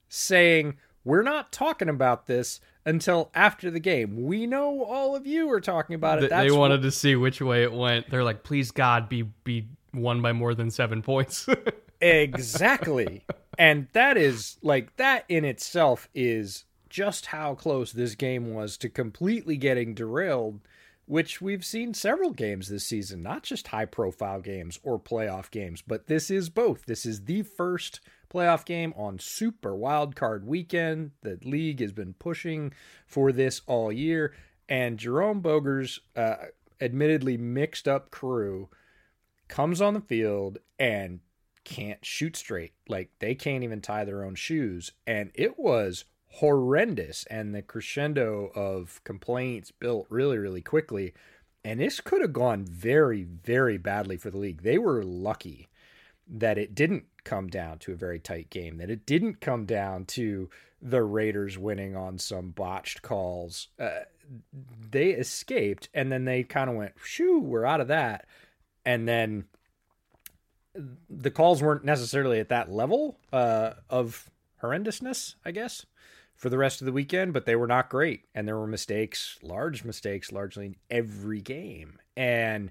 saying, 0.08 0.78
"We're 1.04 1.22
not 1.22 1.52
talking 1.52 1.88
about 1.88 2.26
this 2.26 2.60
until 2.88 3.30
after 3.34 3.70
the 3.70 3.80
game. 3.80 4.24
We 4.24 4.46
know 4.46 4.82
all 4.82 5.14
of 5.14 5.26
you 5.26 5.50
are 5.52 5.60
talking 5.60 5.94
about 5.94 6.22
it. 6.22 6.30
That's 6.30 6.50
they 6.50 6.56
wanted 6.56 6.80
what... 6.80 6.84
to 6.84 6.90
see 6.90 7.16
which 7.16 7.40
way 7.42 7.62
it 7.62 7.72
went. 7.72 8.08
They're 8.08 8.24
like, 8.24 8.42
please 8.42 8.70
God, 8.70 9.08
be 9.08 9.22
be 9.44 9.68
won 9.92 10.22
by 10.22 10.32
more 10.32 10.54
than 10.54 10.70
seven 10.70 11.02
points. 11.02 11.46
exactly, 12.00 13.24
and 13.58 13.88
that 13.92 14.16
is 14.16 14.56
like 14.62 14.96
that 14.96 15.24
in 15.28 15.44
itself 15.44 16.08
is 16.14 16.64
just 16.88 17.26
how 17.26 17.54
close 17.54 17.92
this 17.92 18.14
game 18.14 18.54
was 18.54 18.78
to 18.78 18.88
completely 18.88 19.58
getting 19.58 19.94
derailed. 19.94 20.60
Which 21.08 21.40
we've 21.40 21.64
seen 21.64 21.94
several 21.94 22.32
games 22.32 22.68
this 22.68 22.84
season, 22.84 23.22
not 23.22 23.42
just 23.42 23.68
high 23.68 23.86
profile 23.86 24.42
games 24.42 24.78
or 24.82 25.00
playoff 25.00 25.50
games, 25.50 25.80
but 25.80 26.06
this 26.06 26.30
is 26.30 26.50
both. 26.50 26.84
This 26.84 27.06
is 27.06 27.24
the 27.24 27.42
first 27.42 28.00
playoff 28.30 28.66
game 28.66 28.92
on 28.94 29.18
Super 29.18 29.74
Wild 29.74 30.14
Card 30.14 30.46
Weekend. 30.46 31.12
The 31.22 31.38
league 31.42 31.80
has 31.80 31.92
been 31.92 32.12
pushing 32.12 32.74
for 33.06 33.32
this 33.32 33.62
all 33.66 33.90
year, 33.90 34.34
and 34.68 34.98
Jerome 34.98 35.40
Boger's 35.40 35.98
uh, 36.14 36.34
admittedly 36.78 37.38
mixed 37.38 37.88
up 37.88 38.10
crew 38.10 38.68
comes 39.48 39.80
on 39.80 39.94
the 39.94 40.02
field 40.02 40.58
and 40.78 41.20
can't 41.64 42.04
shoot 42.04 42.36
straight. 42.36 42.74
Like 42.86 43.08
they 43.18 43.34
can't 43.34 43.64
even 43.64 43.80
tie 43.80 44.04
their 44.04 44.24
own 44.24 44.34
shoes, 44.34 44.92
and 45.06 45.30
it 45.34 45.58
was 45.58 46.04
horrendous. 46.30 47.24
And 47.30 47.54
the 47.54 47.62
crescendo 47.62 48.50
of 48.54 49.00
complaints 49.04 49.70
built 49.70 50.06
really, 50.10 50.38
really 50.38 50.62
quickly. 50.62 51.14
And 51.64 51.80
this 51.80 52.00
could 52.00 52.20
have 52.20 52.32
gone 52.32 52.64
very, 52.64 53.24
very 53.24 53.78
badly 53.78 54.16
for 54.16 54.30
the 54.30 54.38
league. 54.38 54.62
They 54.62 54.78
were 54.78 55.02
lucky 55.02 55.68
that 56.28 56.58
it 56.58 56.74
didn't 56.74 57.04
come 57.24 57.48
down 57.48 57.78
to 57.78 57.92
a 57.92 57.96
very 57.96 58.18
tight 58.18 58.50
game, 58.50 58.78
that 58.78 58.90
it 58.90 59.06
didn't 59.06 59.40
come 59.40 59.64
down 59.64 60.04
to 60.04 60.48
the 60.80 61.02
Raiders 61.02 61.58
winning 61.58 61.96
on 61.96 62.18
some 62.18 62.50
botched 62.50 63.02
calls. 63.02 63.68
Uh, 63.78 64.00
they 64.90 65.10
escaped, 65.10 65.88
and 65.94 66.12
then 66.12 66.24
they 66.24 66.42
kind 66.42 66.70
of 66.70 66.76
went, 66.76 66.92
shoo, 67.02 67.40
we're 67.40 67.64
out 67.64 67.80
of 67.80 67.88
that. 67.88 68.26
And 68.84 69.08
then 69.08 69.44
the 71.08 71.30
calls 71.30 71.62
weren't 71.62 71.84
necessarily 71.84 72.38
at 72.40 72.50
that 72.50 72.70
level 72.70 73.18
uh, 73.32 73.72
of 73.90 74.30
horrendousness, 74.62 75.34
I 75.44 75.50
guess, 75.50 75.86
for 76.38 76.48
the 76.48 76.56
rest 76.56 76.80
of 76.80 76.86
the 76.86 76.92
weekend, 76.92 77.32
but 77.32 77.44
they 77.46 77.56
were 77.56 77.66
not 77.66 77.90
great. 77.90 78.22
And 78.32 78.46
there 78.46 78.56
were 78.56 78.66
mistakes, 78.66 79.38
large 79.42 79.84
mistakes, 79.84 80.30
largely 80.30 80.66
in 80.66 80.76
every 80.88 81.40
game. 81.40 81.98
And 82.16 82.70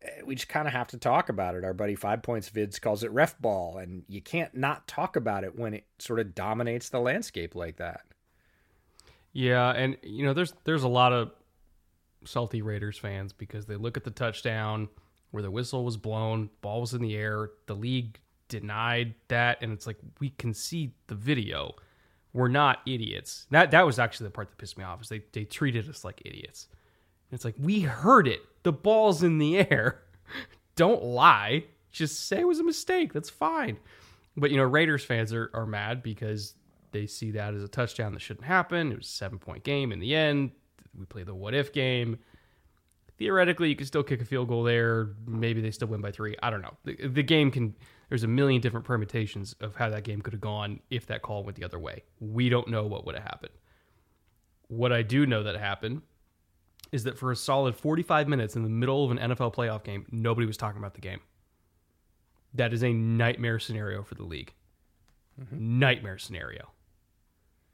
eh, 0.00 0.22
we 0.24 0.34
just 0.34 0.48
kind 0.48 0.66
of 0.66 0.72
have 0.72 0.88
to 0.88 0.96
talk 0.96 1.28
about 1.28 1.54
it. 1.54 1.64
Our 1.64 1.74
buddy 1.74 1.96
Five 1.96 2.22
Points 2.22 2.48
Vids 2.48 2.80
calls 2.80 3.04
it 3.04 3.12
ref 3.12 3.38
ball, 3.38 3.76
and 3.76 4.04
you 4.08 4.22
can't 4.22 4.56
not 4.56 4.88
talk 4.88 5.16
about 5.16 5.44
it 5.44 5.56
when 5.56 5.74
it 5.74 5.84
sort 5.98 6.18
of 6.18 6.34
dominates 6.34 6.88
the 6.88 6.98
landscape 6.98 7.54
like 7.54 7.76
that. 7.76 8.00
Yeah, 9.34 9.70
and 9.70 9.98
you 10.02 10.24
know, 10.24 10.32
there's 10.32 10.54
there's 10.64 10.84
a 10.84 10.88
lot 10.88 11.12
of 11.12 11.30
salty 12.24 12.62
Raiders 12.62 12.96
fans 12.96 13.34
because 13.34 13.66
they 13.66 13.76
look 13.76 13.98
at 13.98 14.04
the 14.04 14.10
touchdown 14.10 14.88
where 15.30 15.42
the 15.42 15.50
whistle 15.50 15.84
was 15.84 15.98
blown, 15.98 16.48
ball 16.62 16.80
was 16.80 16.94
in 16.94 17.02
the 17.02 17.16
air, 17.16 17.50
the 17.66 17.74
league 17.74 18.18
denied 18.48 19.14
that, 19.28 19.58
and 19.60 19.72
it's 19.72 19.86
like 19.86 19.98
we 20.20 20.30
can 20.30 20.54
see 20.54 20.94
the 21.08 21.14
video. 21.14 21.74
We're 22.34 22.48
not 22.48 22.80
idiots. 22.84 23.46
That 23.50 23.70
that 23.70 23.86
was 23.86 23.98
actually 23.98 24.26
the 24.26 24.32
part 24.32 24.50
that 24.50 24.58
pissed 24.58 24.76
me 24.76 24.84
off 24.84 25.02
is 25.02 25.08
they 25.08 25.22
they 25.32 25.44
treated 25.44 25.88
us 25.88 26.04
like 26.04 26.20
idiots. 26.24 26.66
And 27.30 27.36
it's 27.36 27.44
like 27.44 27.54
we 27.58 27.80
heard 27.80 28.28
it. 28.28 28.42
The 28.64 28.72
ball's 28.72 29.22
in 29.22 29.38
the 29.38 29.58
air. 29.58 30.02
Don't 30.76 31.02
lie. 31.02 31.64
Just 31.92 32.26
say 32.26 32.40
it 32.40 32.48
was 32.48 32.58
a 32.58 32.64
mistake. 32.64 33.12
That's 33.12 33.30
fine. 33.30 33.78
But 34.36 34.50
you 34.50 34.56
know, 34.56 34.64
Raiders 34.64 35.04
fans 35.04 35.32
are, 35.32 35.48
are 35.54 35.64
mad 35.64 36.02
because 36.02 36.54
they 36.90 37.06
see 37.06 37.30
that 37.30 37.54
as 37.54 37.62
a 37.62 37.68
touchdown 37.68 38.12
that 38.14 38.20
shouldn't 38.20 38.46
happen. 38.46 38.90
It 38.90 38.98
was 38.98 39.06
a 39.06 39.10
seven 39.10 39.38
point 39.38 39.62
game 39.62 39.92
in 39.92 40.00
the 40.00 40.14
end. 40.14 40.50
We 40.98 41.04
play 41.06 41.22
the 41.22 41.34
what 41.34 41.54
if 41.54 41.72
game. 41.72 42.18
Theoretically, 43.16 43.68
you 43.68 43.76
could 43.76 43.86
still 43.86 44.02
kick 44.02 44.20
a 44.20 44.24
field 44.24 44.48
goal 44.48 44.64
there. 44.64 45.10
Maybe 45.26 45.60
they 45.60 45.70
still 45.70 45.88
win 45.88 46.00
by 46.00 46.10
three. 46.10 46.36
I 46.42 46.50
don't 46.50 46.62
know. 46.62 46.74
The, 46.84 47.08
the 47.08 47.22
game 47.22 47.50
can. 47.50 47.74
There's 48.08 48.24
a 48.24 48.28
million 48.28 48.60
different 48.60 48.84
permutations 48.84 49.54
of 49.60 49.76
how 49.76 49.88
that 49.90 50.04
game 50.04 50.20
could 50.20 50.32
have 50.32 50.40
gone 50.40 50.80
if 50.90 51.06
that 51.06 51.22
call 51.22 51.44
went 51.44 51.56
the 51.56 51.64
other 51.64 51.78
way. 51.78 52.02
We 52.20 52.48
don't 52.48 52.68
know 52.68 52.84
what 52.86 53.06
would 53.06 53.14
have 53.14 53.24
happened. 53.24 53.52
What 54.68 54.92
I 54.92 55.02
do 55.02 55.26
know 55.26 55.42
that 55.44 55.56
happened 55.56 56.02
is 56.92 57.04
that 57.04 57.18
for 57.18 57.32
a 57.32 57.36
solid 57.36 57.74
45 57.74 58.28
minutes 58.28 58.56
in 58.56 58.62
the 58.62 58.68
middle 58.68 59.04
of 59.04 59.10
an 59.10 59.18
NFL 59.18 59.54
playoff 59.54 59.84
game, 59.84 60.06
nobody 60.10 60.46
was 60.46 60.56
talking 60.56 60.78
about 60.78 60.94
the 60.94 61.00
game. 61.00 61.20
That 62.54 62.72
is 62.72 62.84
a 62.84 62.92
nightmare 62.92 63.58
scenario 63.58 64.02
for 64.02 64.14
the 64.14 64.24
league. 64.24 64.52
Mm-hmm. 65.40 65.78
Nightmare 65.78 66.18
scenario. 66.18 66.70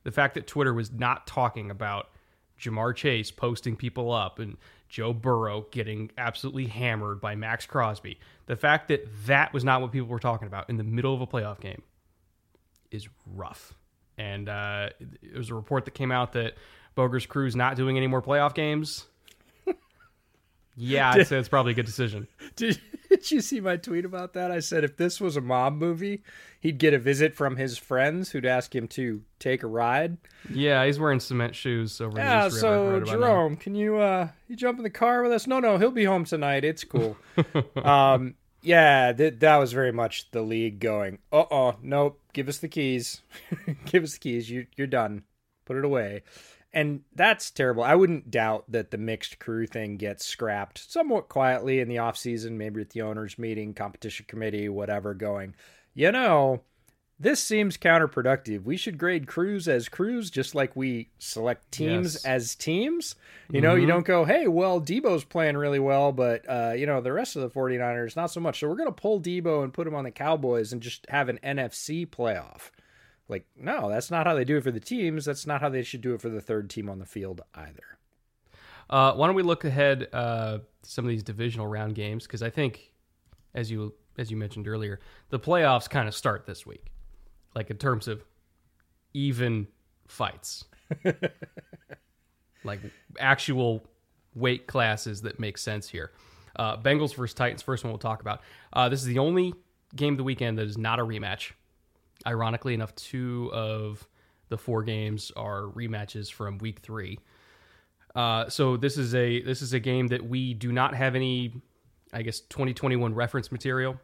The 0.05 0.11
fact 0.11 0.35
that 0.35 0.47
Twitter 0.47 0.73
was 0.73 0.91
not 0.91 1.27
talking 1.27 1.71
about 1.71 2.11
Ja'Marr 2.59 2.95
Chase 2.95 3.31
posting 3.31 3.77
people 3.77 4.13
up 4.13 4.39
and 4.39 4.57
Joe 4.91 5.13
Burrow 5.13 5.67
getting 5.71 6.11
absolutely 6.19 6.67
hammered 6.67 7.21
by 7.21 7.37
Maxx 7.37 7.65
Crosby. 7.65 8.19
The 8.47 8.57
fact 8.57 8.89
that 8.89 9.07
that 9.27 9.55
was 9.55 9.65
not 9.65 9.81
what 9.81 9.93
people 9.93 10.09
were 10.09 10.19
talking 10.19 10.49
about 10.49 10.69
in 10.69 10.77
the 10.77 10.85
middle 10.85 11.15
of 11.15 11.21
a 11.21 11.27
playoff 11.29 11.61
game 11.61 11.83
is 12.91 13.09
rough. 13.25 13.73
And 14.19 14.49
uh, 14.49 14.91
it 15.23 15.39
was 15.39 15.49
a 15.49 15.55
report 15.55 15.85
that 15.85 15.93
came 15.93 16.11
out 16.11 16.33
that 16.33 16.55
Boger's 16.97 17.25
crew 17.25 17.47
is 17.47 17.55
not 17.55 17.77
doing 17.77 17.97
any 17.97 18.09
more 18.09 18.21
playoff 18.21 18.53
games. 18.53 19.07
yeah, 20.77 21.13
I'd 21.13 21.27
say 21.29 21.39
it's 21.39 21.49
probably 21.49 21.73
a 21.73 21.77
good 21.77 21.87
decision. 21.87 22.27
Did, 22.57 22.81
did 23.11 23.31
you 23.31 23.41
see 23.41 23.61
my 23.61 23.77
tweet 23.77 24.05
about 24.05 24.33
that? 24.35 24.51
I 24.51 24.61
said 24.61 24.85
if 24.85 24.97
this 24.97 25.21
was 25.21 25.37
a 25.37 25.41
mob 25.41 25.75
movie, 25.75 26.23
he'd 26.61 26.79
get 26.79 26.95
a 26.95 26.99
visit 26.99 27.35
from 27.35 27.57
his 27.57 27.77
friends 27.77 28.31
who'd 28.31 28.47
ask 28.47 28.75
him 28.75 28.87
to 28.89 29.23
take 29.39 29.63
a 29.63 29.67
ride. 29.67 30.17
Yeah, 30.49 30.87
he's 30.87 30.99
wearing 30.99 31.21
cement 31.21 31.55
shoes 31.55 32.01
over 32.01 32.17
yeah, 32.17 32.49
so 32.49 33.01
Jerome, 33.01 33.57
can 33.57 33.75
you 33.75 33.99
uh 33.99 34.29
you 34.47 34.57
jump 34.57 34.79
in 34.79 34.85
the 34.85 34.91
car 34.91 35.23
with 35.23 35.33
us? 35.33 35.47
No, 35.47 35.61
no, 35.61 35.77
he'll 35.77 35.91
be 35.91 36.05
home 36.05 36.25
tonight. 36.25 36.65
It's 36.65 36.85
cool. 36.85 37.17
um 37.85 38.37
yeah, 38.63 39.13
th- 39.13 39.41
that 39.41 39.57
was 39.57 39.73
very 39.73 39.93
much 39.93 40.31
the 40.31 40.43
league 40.43 40.79
going, 40.81 41.19
uh 41.33 41.45
oh, 41.51 41.77
nope, 41.83 42.21
give 42.33 42.49
us 42.49 42.59
the 42.59 42.69
keys. 42.69 43.23
give 43.87 44.05
us 44.05 44.15
the 44.15 44.19
keys. 44.21 44.49
You, 44.49 44.67
you're 44.77 44.87
done. 44.87 45.25
Put 45.65 45.77
it 45.77 45.85
away. 45.85 46.23
And 46.73 47.03
that's 47.15 47.51
terrible. 47.51 47.83
I 47.83 47.97
wouldn't 47.97 48.31
doubt 48.31 48.65
that 48.69 48.93
the 48.93 48.99
mixed 48.99 49.41
crew 49.41 49.67
thing 49.67 49.97
gets 49.97 50.25
scrapped 50.25 50.79
somewhat 50.91 51.29
quietly 51.29 51.81
in 51.81 51.89
the 51.89 51.99
off 51.99 52.17
season, 52.17 52.59
maybe 52.59 52.81
at 52.81 52.91
the 52.91 53.03
owners' 53.03 53.39
meeting, 53.39 53.75
competition 53.75 54.27
committee, 54.29 54.69
whatever, 54.69 55.13
going, 55.13 55.55
you 55.95 56.13
know, 56.13 56.63
this 57.21 57.43
seems 57.43 57.77
counterproductive. 57.77 58.63
We 58.65 58.79
should 58.79 58.97
grade 58.97 59.27
crews 59.27 59.69
as 59.69 59.91
crews 59.91 60.31
just 60.31 60.55
like 60.55 60.75
we 60.75 61.11
select 61.19 61.71
teams 61.71 62.15
yes. 62.15 62.25
as 62.25 62.55
teams. 62.55 63.15
You 63.51 63.61
know, 63.61 63.73
mm-hmm. 63.73 63.81
you 63.83 63.87
don't 63.87 64.07
go, 64.07 64.25
hey, 64.25 64.49
well, 64.49 64.81
Deebo's 64.81 65.25
playing 65.25 65.59
really 65.59 65.79
well, 65.79 66.13
but, 66.13 66.49
uh, 66.49 66.73
you 66.75 66.87
know, 66.87 67.03
the 67.03 67.13
rest 67.13 67.37
of 67.37 67.43
the 67.43 67.51
49ers, 67.51 68.17
not 68.17 68.31
so 68.31 68.41
much. 68.41 68.61
So 68.61 68.69
we're 68.69 68.77
going 68.77 68.89
to 68.89 68.93
pull 68.93 69.21
Deebo 69.21 69.63
and 69.63 69.75
put 69.75 69.87
him 69.87 69.95
on 69.95 70.05
the 70.05 70.11
Cowboys 70.11 70.73
and 70.73 70.81
just 70.81 71.05
have 71.11 71.29
an 71.29 71.39
NFC 71.45 72.07
playoff. 72.09 72.71
Like, 73.31 73.47
no, 73.57 73.89
that's 73.89 74.11
not 74.11 74.27
how 74.27 74.35
they 74.35 74.45
do 74.45 74.57
it 74.57 74.65
for 74.65 74.73
the 74.73 74.81
teams. 74.81 75.25
That's 75.25 75.47
not 75.47 75.61
how 75.61 75.69
they 75.69 75.83
should 75.83 76.01
do 76.01 76.15
it 76.15 76.21
for 76.21 76.29
the 76.29 76.41
third 76.41 76.69
team 76.69 76.91
on 76.91 76.99
the 76.99 77.07
field 77.07 77.41
either. 77.55 77.99
Uh, 78.91 79.13
why 79.15 79.29
don't 79.29 79.37
we 79.37 79.45
look 79.45 79.65
ahead 79.65 80.09
uh, 80.13 80.59
some 80.83 81.05
of 81.05 81.09
these 81.09 81.23
divisional 81.23 81.69
round 81.69 81.95
games? 81.95 82.27
Because 82.27 82.43
I 82.43 82.51
think, 82.51 82.93
as 83.55 83.71
you 83.71 83.95
as 84.19 84.33
you 84.33 84.37
mentioned 84.37 84.67
earlier, 84.67 84.99
the 85.31 85.39
playoffs 85.39 85.89
kind 85.89 86.09
of 86.09 86.15
start 86.15 86.45
this 86.45 86.67
week, 86.67 86.87
like 87.55 87.71
in 87.71 87.77
terms 87.77 88.09
of 88.09 88.25
even 89.15 89.69
fights, 90.09 90.65
like 92.65 92.81
actual 93.21 93.85
weight 94.35 94.67
classes 94.67 95.23
that 95.23 95.39
make 95.39 95.57
sense 95.57 95.89
here. 95.89 96.11
Uh, 96.57 96.77
Bengals 96.77 97.15
versus 97.15 97.33
Titans, 97.33 97.63
first 97.63 97.85
one 97.85 97.93
we'll 97.93 97.99
talk 97.99 98.21
about. 98.21 98.41
Uh, 98.73 98.89
this 98.89 99.01
is 99.01 99.07
the 99.07 99.21
only 99.21 99.55
game 99.95 100.15
of 100.15 100.19
the 100.19 100.25
weekend 100.25 100.59
that 100.59 100.67
is 100.67 100.77
not 100.77 100.99
a 100.99 101.05
rematch. 101.05 101.53
Ironically 102.27 102.75
enough, 102.75 102.95
two 102.95 103.51
of 103.53 104.07
the 104.49 104.59
four 104.59 104.83
games 104.83 105.33
are 105.37 105.63
rematches 105.63 106.31
from 106.31 106.59
week 106.59 106.81
three. 106.81 107.19
Uh, 108.15 108.49
so 108.49 108.77
this 108.77 108.99
is 108.99 109.15
a 109.15 109.41
this 109.43 109.63
is 109.63 109.73
a 109.73 109.81
game 109.81 110.09
that 110.09 110.29
we 110.29 110.53
do 110.55 110.73
not 110.73 110.95
have 110.95 111.15
any, 111.15 111.55
I 112.13 112.23
guess, 112.23 112.41
2021 112.41 113.15
reference 113.15 113.53
material, 113.53 113.99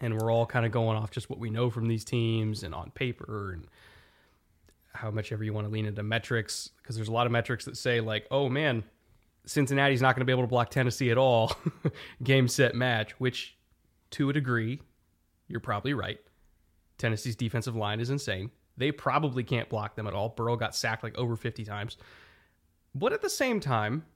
and 0.00 0.18
we're 0.18 0.30
all 0.30 0.46
kind 0.46 0.66
of 0.66 0.72
going 0.72 0.96
off 0.96 1.10
just 1.10 1.30
what 1.30 1.38
we 1.38 1.50
know 1.50 1.70
from 1.70 1.88
these 1.88 2.04
teams 2.04 2.62
and 2.62 2.74
on 2.74 2.90
paper 2.90 3.52
and 3.52 3.66
how 4.92 5.10
much 5.10 5.32
ever 5.32 5.42
you 5.42 5.52
want 5.52 5.66
to 5.66 5.72
lean 5.72 5.86
into 5.86 6.02
metrics 6.02 6.70
because 6.80 6.94
there's 6.96 7.08
a 7.08 7.12
lot 7.12 7.26
of 7.26 7.32
metrics 7.32 7.64
that 7.64 7.76
say 7.76 8.00
like, 8.00 8.26
oh 8.30 8.48
man, 8.48 8.84
Cincinnati's 9.46 10.02
not 10.02 10.14
going 10.14 10.20
to 10.20 10.26
be 10.26 10.32
able 10.32 10.44
to 10.44 10.48
block 10.48 10.70
Tennessee 10.70 11.10
at 11.10 11.18
all, 11.18 11.56
game 12.22 12.46
set 12.46 12.74
match. 12.74 13.12
Which, 13.18 13.56
to 14.10 14.30
a 14.30 14.32
degree, 14.32 14.80
you're 15.48 15.60
probably 15.60 15.94
right. 15.94 16.20
Tennessee's 17.04 17.36
defensive 17.36 17.76
line 17.76 18.00
is 18.00 18.08
insane. 18.08 18.50
They 18.78 18.90
probably 18.90 19.44
can't 19.44 19.68
block 19.68 19.94
them 19.94 20.06
at 20.06 20.14
all. 20.14 20.30
Burrow 20.30 20.56
got 20.56 20.74
sacked 20.74 21.02
like 21.02 21.14
over 21.18 21.36
50 21.36 21.62
times. 21.62 21.98
But 22.94 23.12
at 23.12 23.20
the 23.20 23.28
same 23.28 23.60
time, 23.60 24.06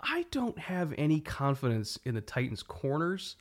I 0.00 0.24
don't 0.30 0.56
have 0.56 0.94
any 0.96 1.18
confidence 1.18 1.98
in 2.04 2.14
the 2.14 2.20
Titans' 2.20 2.62
corners 2.62 3.34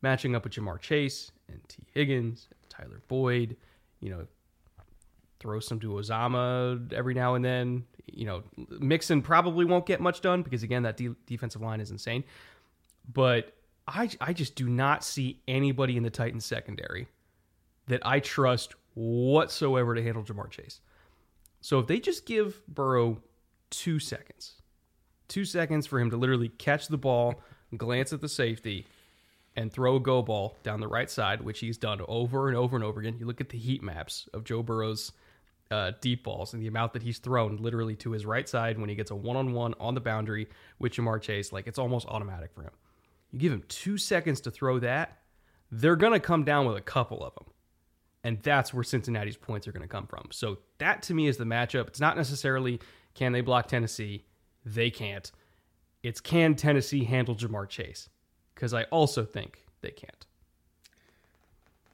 matching 0.00 0.34
up 0.34 0.44
with 0.44 0.54
Ja'Marr 0.54 0.80
Chase 0.80 1.32
and 1.50 1.60
Tee 1.68 1.82
Higgins, 1.92 2.48
and 2.50 2.70
Tyler 2.70 3.02
Boyd. 3.08 3.58
You 4.00 4.08
know, 4.08 4.26
throw 5.38 5.60
some 5.60 5.78
to 5.80 5.90
Uzomah 5.90 6.90
every 6.94 7.12
now 7.12 7.34
and 7.34 7.44
then. 7.44 7.84
You 8.06 8.24
know, 8.24 8.42
Mixon 8.80 9.20
probably 9.20 9.66
won't 9.66 9.84
get 9.84 10.00
much 10.00 10.22
done 10.22 10.42
because 10.42 10.62
again, 10.62 10.84
that 10.84 10.96
de- 10.96 11.14
defensive 11.26 11.60
line 11.60 11.82
is 11.82 11.90
insane. 11.90 12.24
But 13.12 13.52
I, 13.86 14.08
I 14.18 14.32
just 14.32 14.54
do 14.54 14.66
not 14.66 15.04
see 15.04 15.42
anybody 15.46 15.98
in 15.98 16.04
the 16.04 16.10
Titans 16.10 16.46
secondary 16.46 17.06
that 17.88 18.06
I 18.06 18.20
trust 18.20 18.74
whatsoever 18.94 19.94
to 19.94 20.02
handle 20.02 20.22
Ja'Marr 20.22 20.50
Chase. 20.50 20.80
So 21.60 21.78
if 21.78 21.86
they 21.86 21.98
just 21.98 22.26
give 22.26 22.62
Burrow 22.68 23.20
two 23.70 23.98
seconds, 23.98 24.54
two 25.26 25.44
seconds 25.44 25.86
for 25.86 26.00
him 26.00 26.10
to 26.10 26.16
literally 26.16 26.48
catch 26.48 26.88
the 26.88 26.98
ball, 26.98 27.40
glance 27.76 28.12
at 28.12 28.20
the 28.20 28.28
safety, 28.28 28.86
and 29.56 29.72
throw 29.72 29.96
a 29.96 30.00
go 30.00 30.22
ball 30.22 30.56
down 30.62 30.80
the 30.80 30.88
right 30.88 31.10
side, 31.10 31.40
which 31.40 31.58
he's 31.58 31.76
done 31.76 32.00
over 32.06 32.48
and 32.48 32.56
over 32.56 32.76
and 32.76 32.84
over 32.84 33.00
again. 33.00 33.16
You 33.18 33.26
look 33.26 33.40
at 33.40 33.48
the 33.48 33.58
heat 33.58 33.82
maps 33.82 34.28
of 34.32 34.44
Joe 34.44 34.62
Burrow's 34.62 35.12
uh, 35.70 35.92
deep 36.00 36.24
balls 36.24 36.54
and 36.54 36.62
the 36.62 36.66
amount 36.66 36.92
that 36.92 37.02
he's 37.02 37.18
thrown 37.18 37.56
literally 37.56 37.96
to 37.96 38.12
his 38.12 38.24
right 38.24 38.48
side 38.48 38.78
when 38.78 38.88
he 38.88 38.94
gets 38.94 39.10
a 39.10 39.16
one 39.16 39.36
on 39.36 39.52
one 39.52 39.74
on 39.80 39.94
the 39.94 40.00
boundary 40.00 40.48
with 40.78 40.92
Ja'Marr 40.92 41.20
Chase. 41.20 41.52
Like 41.52 41.66
it's 41.66 41.78
almost 41.78 42.06
automatic 42.06 42.52
for 42.54 42.62
him. 42.62 42.70
You 43.32 43.38
give 43.38 43.52
him 43.52 43.64
two 43.68 43.98
seconds 43.98 44.40
to 44.42 44.50
throw 44.50 44.78
that, 44.78 45.18
they're 45.70 45.96
going 45.96 46.14
to 46.14 46.20
come 46.20 46.44
down 46.44 46.66
with 46.66 46.76
a 46.76 46.80
couple 46.80 47.22
of 47.22 47.34
them. 47.34 47.44
And 48.24 48.40
that's 48.42 48.74
where 48.74 48.84
Cincinnati's 48.84 49.36
points 49.36 49.68
are 49.68 49.72
going 49.72 49.82
to 49.82 49.88
come 49.88 50.06
from. 50.06 50.28
So 50.32 50.58
that 50.78 51.02
to 51.04 51.14
me 51.14 51.28
is 51.28 51.36
the 51.36 51.44
matchup. 51.44 51.86
It's 51.86 52.00
not 52.00 52.16
necessarily 52.16 52.80
can 53.14 53.32
they 53.32 53.40
block 53.40 53.68
Tennessee? 53.68 54.24
They 54.64 54.90
can't. 54.90 55.30
It's 56.02 56.20
can 56.20 56.54
Tennessee 56.54 57.04
handle 57.04 57.34
Ja'Marr 57.34 57.68
Chase? 57.68 58.08
Because 58.54 58.74
I 58.74 58.84
also 58.84 59.24
think 59.24 59.64
they 59.80 59.90
can't. 59.90 60.26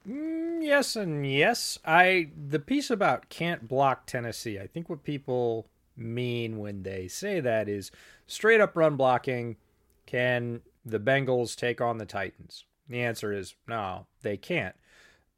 Mm, 0.07 0.63
yes 0.63 0.95
and 0.95 1.25
yes. 1.25 1.79
I 1.85 2.29
the 2.49 2.59
piece 2.59 2.89
about 2.89 3.29
can't 3.29 3.67
block 3.67 4.05
Tennessee. 4.05 4.59
I 4.59 4.67
think 4.67 4.89
what 4.89 5.03
people 5.03 5.67
mean 5.97 6.59
when 6.59 6.83
they 6.83 7.07
say 7.07 7.39
that 7.39 7.67
is 7.67 7.91
straight 8.27 8.61
up 8.61 8.75
run 8.75 8.95
blocking. 8.95 9.57
Can 10.05 10.61
the 10.85 10.99
Bengals 10.99 11.55
take 11.55 11.81
on 11.81 11.97
the 11.97 12.05
Titans? 12.05 12.65
The 12.87 13.01
answer 13.01 13.33
is 13.33 13.55
no, 13.67 14.05
they 14.21 14.37
can't. 14.37 14.75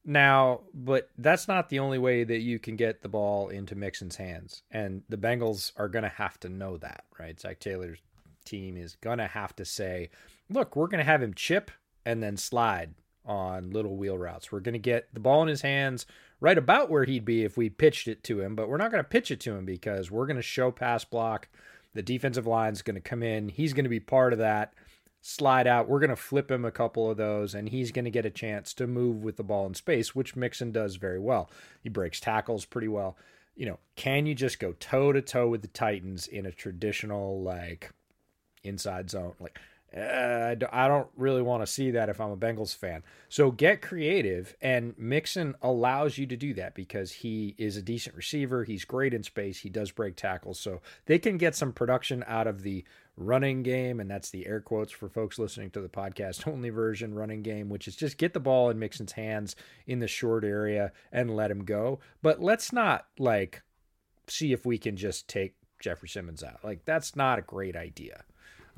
Now, 0.10 0.62
but 0.74 1.10
that's 1.18 1.50
not 1.50 1.68
the 1.68 1.80
only 1.80 1.98
way 1.98 2.24
that 2.24 2.40
you 2.40 2.60
can 2.60 2.78
get 2.78 3.02
the 3.02 3.10
ball 3.10 3.50
into 3.50 3.76
Mixon's 3.76 4.16
hands. 4.16 4.64
And 4.72 5.04
the 5.10 5.18
Bengals 5.18 5.74
are 5.76 5.90
going 5.90 6.04
to 6.04 6.10
have 6.10 6.40
to 6.40 6.50
know 6.50 6.78
that, 6.78 7.04
right? 7.20 7.38
Zac 7.38 7.60
Taylor's 7.60 8.00
team 8.46 8.78
is 8.78 8.96
going 9.02 9.18
to 9.18 9.28
have 9.28 9.54
to 9.58 9.66
say, 9.66 10.10
look, 10.50 10.78
we're 10.78 10.88
going 10.88 11.00
to 11.00 11.12
have 11.12 11.22
him 11.22 11.34
chip 11.34 11.72
and 12.06 12.24
then 12.24 12.38
slide 12.38 12.94
on 13.26 13.72
little 13.72 13.98
wheel 13.98 14.18
routes. 14.18 14.50
We're 14.50 14.62
going 14.62 14.74
to 14.74 14.80
get 14.80 15.14
the 15.14 15.20
ball 15.20 15.42
in 15.42 15.50
his 15.50 15.62
hands 15.62 16.06
right 16.40 16.58
about 16.58 16.90
where 16.90 17.04
he'd 17.04 17.26
be 17.26 17.44
if 17.44 17.58
we 17.58 17.70
pitched 17.70 18.08
it 18.08 18.24
to 18.24 18.40
him, 18.40 18.56
but 18.56 18.70
we're 18.70 18.78
not 18.78 18.92
going 18.92 19.04
to 19.04 19.10
pitch 19.10 19.30
it 19.30 19.42
to 19.42 19.56
him 19.56 19.66
because 19.66 20.10
we're 20.10 20.26
going 20.26 20.38
to 20.38 20.42
show 20.42 20.72
pass 20.72 21.04
block. 21.04 21.50
The 21.96 22.02
defensive 22.02 22.48
line's 22.48 22.82
going 22.82 22.96
to 22.96 23.02
come 23.02 23.24
in. 23.24 23.50
He's 23.50 23.74
going 23.74 23.84
to 23.84 23.90
be 23.90 24.00
part 24.00 24.32
of 24.32 24.40
that 24.40 24.74
slide 25.28 25.68
out. 25.68 25.90
We're 25.90 26.00
going 26.00 26.10
to 26.10 26.16
flip 26.16 26.50
him 26.50 26.64
a 26.64 26.72
couple 26.72 27.12
of 27.12 27.18
those, 27.18 27.54
and 27.54 27.68
he's 27.68 27.92
going 27.92 28.06
to 28.06 28.12
get 28.12 28.26
a 28.26 28.30
chance 28.30 28.74
to 28.76 28.88
move 28.88 29.24
with 29.24 29.36
the 29.36 29.44
ball 29.44 29.66
in 29.66 29.74
space, 29.74 30.16
which 30.16 30.38
Mixon 30.38 30.72
does 30.72 30.96
very 30.96 31.20
well. 31.20 31.50
He 31.84 31.90
breaks 31.90 32.22
tackles 32.22 32.64
pretty 32.64 32.88
well. 32.88 33.18
You 33.54 33.66
know, 33.66 33.80
can 33.98 34.26
you 34.26 34.34
just 34.34 34.58
go 34.58 34.72
toe 34.80 35.12
to 35.12 35.22
toe 35.22 35.50
with 35.50 35.64
the 35.64 35.68
Titans 35.68 36.28
in 36.28 36.46
a 36.46 36.52
traditional, 36.52 37.42
like, 37.42 37.92
inside 38.64 39.10
zone? 39.10 39.34
Like, 39.38 39.60
uh, 39.96 40.56
I 40.72 40.88
don't 40.88 41.10
really 41.18 41.42
want 41.42 41.62
to 41.62 41.68
see 41.68 41.92
that 41.92 42.08
if 42.08 42.22
I'm 42.22 42.32
a 42.32 42.38
Bengals 42.38 42.76
fan. 42.76 43.04
So 43.28 43.52
get 43.52 43.82
creative, 43.82 44.56
and 44.62 44.98
Mixon 44.98 45.56
allows 45.62 46.18
you 46.18 46.26
to 46.28 46.38
do 46.38 46.54
that 46.54 46.74
because 46.74 47.12
he 47.12 47.54
is 47.58 47.76
a 47.76 47.82
decent 47.82 48.16
receiver. 48.16 48.64
He's 48.64 48.86
great 48.86 49.14
in 49.14 49.24
space. 49.24 49.60
He 49.60 49.70
does 49.70 49.92
break 49.92 50.16
tackles, 50.16 50.60
so 50.60 50.82
they 51.06 51.20
can 51.20 51.38
get 51.38 51.54
some 51.56 51.74
production 51.74 52.24
out 52.28 52.48
of 52.48 52.62
the 52.64 52.86
running 53.18 53.64
game, 53.64 54.00
and 54.00 54.10
that's 54.10 54.30
the 54.30 54.46
air 54.46 54.62
quotes 54.62 54.92
for 54.92 55.10
folks 55.10 55.40
listening 55.40 55.72
to 55.72 55.82
the 55.82 55.90
podcast 55.90 56.48
only 56.52 56.70
version 56.70 57.14
running 57.14 57.42
game, 57.42 57.68
which 57.68 57.88
is 57.88 57.96
just 57.96 58.18
get 58.18 58.34
the 58.34 58.40
ball 58.40 58.70
in 58.70 58.80
Mixon's 58.80 59.14
hands 59.14 59.56
in 59.86 60.00
the 60.00 60.08
short 60.08 60.46
area 60.46 60.92
and 61.12 61.36
let 61.36 61.52
him 61.52 61.66
go. 61.66 62.00
But 62.22 62.42
let's 62.42 62.72
not 62.72 63.08
like 63.18 63.64
see 64.28 64.54
if 64.54 64.66
we 64.66 64.78
can 64.78 64.96
just 64.96 65.28
take 65.28 65.56
Jeffrey 65.80 66.08
Simmons 66.08 66.44
out. 66.44 66.64
Like 66.64 66.86
that's 66.86 67.16
not 67.16 67.40
a 67.40 67.44
great 67.44 67.76
idea. 67.76 68.24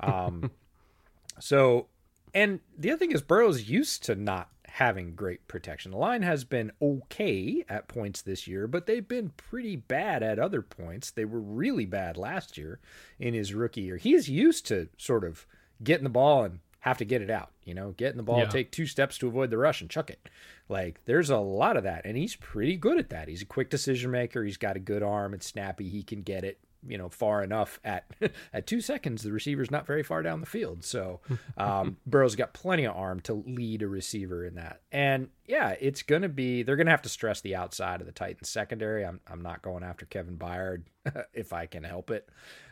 Um, 0.00 0.50
so, 1.38 1.86
and 2.34 2.60
the 2.76 2.90
other 2.90 2.98
thing 2.98 3.12
is 3.12 3.22
Burrow's 3.22 3.68
used 3.68 4.04
to 4.04 4.14
not 4.14 4.48
having 4.72 5.14
great 5.14 5.46
protection. 5.48 5.90
The 5.90 5.96
line 5.96 6.22
has 6.22 6.44
been 6.44 6.70
okay 6.80 7.64
at 7.68 7.88
points 7.88 8.22
this 8.22 8.46
year, 8.46 8.68
but 8.68 8.86
they've 8.86 9.06
been 9.06 9.30
pretty 9.30 9.74
bad 9.76 10.22
at 10.22 10.38
other 10.38 10.62
points. 10.62 11.10
They 11.10 11.24
were 11.24 11.40
really 11.40 11.86
bad 11.86 12.16
last 12.16 12.56
year 12.56 12.78
in 13.18 13.34
his 13.34 13.52
rookie 13.52 13.82
year. 13.82 13.96
He's 13.96 14.28
used 14.28 14.66
to 14.66 14.88
sort 14.96 15.24
of 15.24 15.44
getting 15.82 16.04
the 16.04 16.10
ball 16.10 16.44
and 16.44 16.60
have 16.80 16.98
to 16.98 17.04
get 17.04 17.20
it 17.20 17.30
out, 17.30 17.50
you 17.64 17.74
know, 17.74 17.90
getting 17.96 18.16
the 18.16 18.22
ball, 18.22 18.38
yeah. 18.38 18.48
take 18.48 18.70
two 18.70 18.86
steps 18.86 19.18
to 19.18 19.26
avoid 19.26 19.50
the 19.50 19.58
rush 19.58 19.80
and 19.80 19.90
chuck 19.90 20.08
it. 20.08 20.28
Like 20.68 21.00
there's 21.04 21.30
a 21.30 21.38
lot 21.38 21.76
of 21.76 21.82
that 21.82 22.02
and 22.04 22.16
he's 22.16 22.36
pretty 22.36 22.76
good 22.76 22.98
at 22.98 23.10
that. 23.10 23.28
He's 23.28 23.42
a 23.42 23.46
quick 23.46 23.70
decision 23.70 24.10
maker, 24.10 24.44
he's 24.44 24.56
got 24.56 24.76
a 24.76 24.80
good 24.80 25.02
arm, 25.02 25.34
it's 25.34 25.46
snappy, 25.46 25.88
he 25.88 26.02
can 26.02 26.22
get 26.22 26.44
it 26.44 26.58
you 26.86 26.98
know 26.98 27.08
far 27.08 27.42
enough 27.42 27.80
at 27.84 28.04
at 28.52 28.66
two 28.66 28.80
seconds 28.80 29.22
the 29.22 29.32
receiver's 29.32 29.70
not 29.70 29.86
very 29.86 30.02
far 30.02 30.22
down 30.22 30.40
the 30.40 30.46
field 30.46 30.84
so 30.84 31.20
um, 31.56 31.96
burrow's 32.06 32.36
got 32.36 32.52
plenty 32.52 32.84
of 32.84 32.96
arm 32.96 33.20
to 33.20 33.34
lead 33.34 33.82
a 33.82 33.88
receiver 33.88 34.44
in 34.44 34.54
that 34.54 34.80
and 34.92 35.28
yeah 35.46 35.74
it's 35.80 36.02
gonna 36.02 36.28
be 36.28 36.62
they're 36.62 36.76
gonna 36.76 36.90
have 36.90 37.02
to 37.02 37.08
stress 37.08 37.40
the 37.40 37.56
outside 37.56 38.00
of 38.00 38.06
the 38.06 38.12
titans 38.12 38.48
secondary 38.48 39.04
i'm, 39.04 39.20
I'm 39.26 39.42
not 39.42 39.62
going 39.62 39.82
after 39.82 40.06
kevin 40.06 40.36
byard 40.36 40.82
if 41.32 41.52
i 41.52 41.66
can 41.66 41.84
help 41.84 42.10
it 42.10 42.28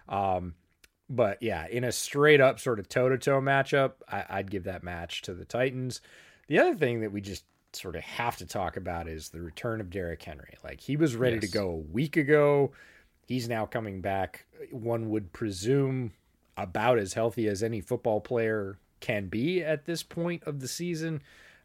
um, 0.09 0.55
but 1.11 1.43
yeah 1.43 1.67
in 1.69 1.85
a 1.85 1.93
straight 1.93 2.41
up 2.41 2.61
sort 2.61 2.79
of 2.79 2.89
toe-to-toe 2.89 3.41
matchup 3.41 3.93
I, 4.09 4.25
i'd 4.31 4.51
give 4.51 4.65
that 4.65 4.83
match 4.83 5.23
to 5.23 5.35
the 5.35 5.45
titans 5.45 6.01
the 6.49 6.59
other 6.59 6.75
thing 6.75 7.01
that 7.01 7.13
we 7.13 7.21
just 7.21 7.45
sort 7.73 7.97
of 7.97 8.03
have 8.03 8.37
to 8.39 8.47
talk 8.47 8.77
about 8.77 9.09
is 9.09 9.29
the 9.29 9.41
return 9.41 9.81
of 9.81 9.91
Derrick 9.91 10.23
Henry. 10.23 10.55
Like 10.65 10.81
he 10.81 10.97
was 10.97 11.17
ready 11.17 11.37
yes. 11.37 11.45
to 11.45 11.51
go 11.51 11.71
a 11.71 11.77
week 11.77 12.17
ago. 12.17 12.73
He's 13.29 13.47
now 13.47 13.67
coming 13.67 14.01
back, 14.01 14.47
one 14.71 15.11
would 15.11 15.35
presume, 15.35 16.13
about 16.57 16.99
as 16.99 17.13
healthy 17.13 17.47
as 17.47 17.63
any 17.63 17.83
football 17.83 18.23
player 18.23 18.79
can 19.01 19.29
be 19.29 19.63
at 19.63 19.85
this 19.85 20.03
point 20.03 20.45
of 20.45 20.61
the 20.61 20.67
season. 20.67 21.21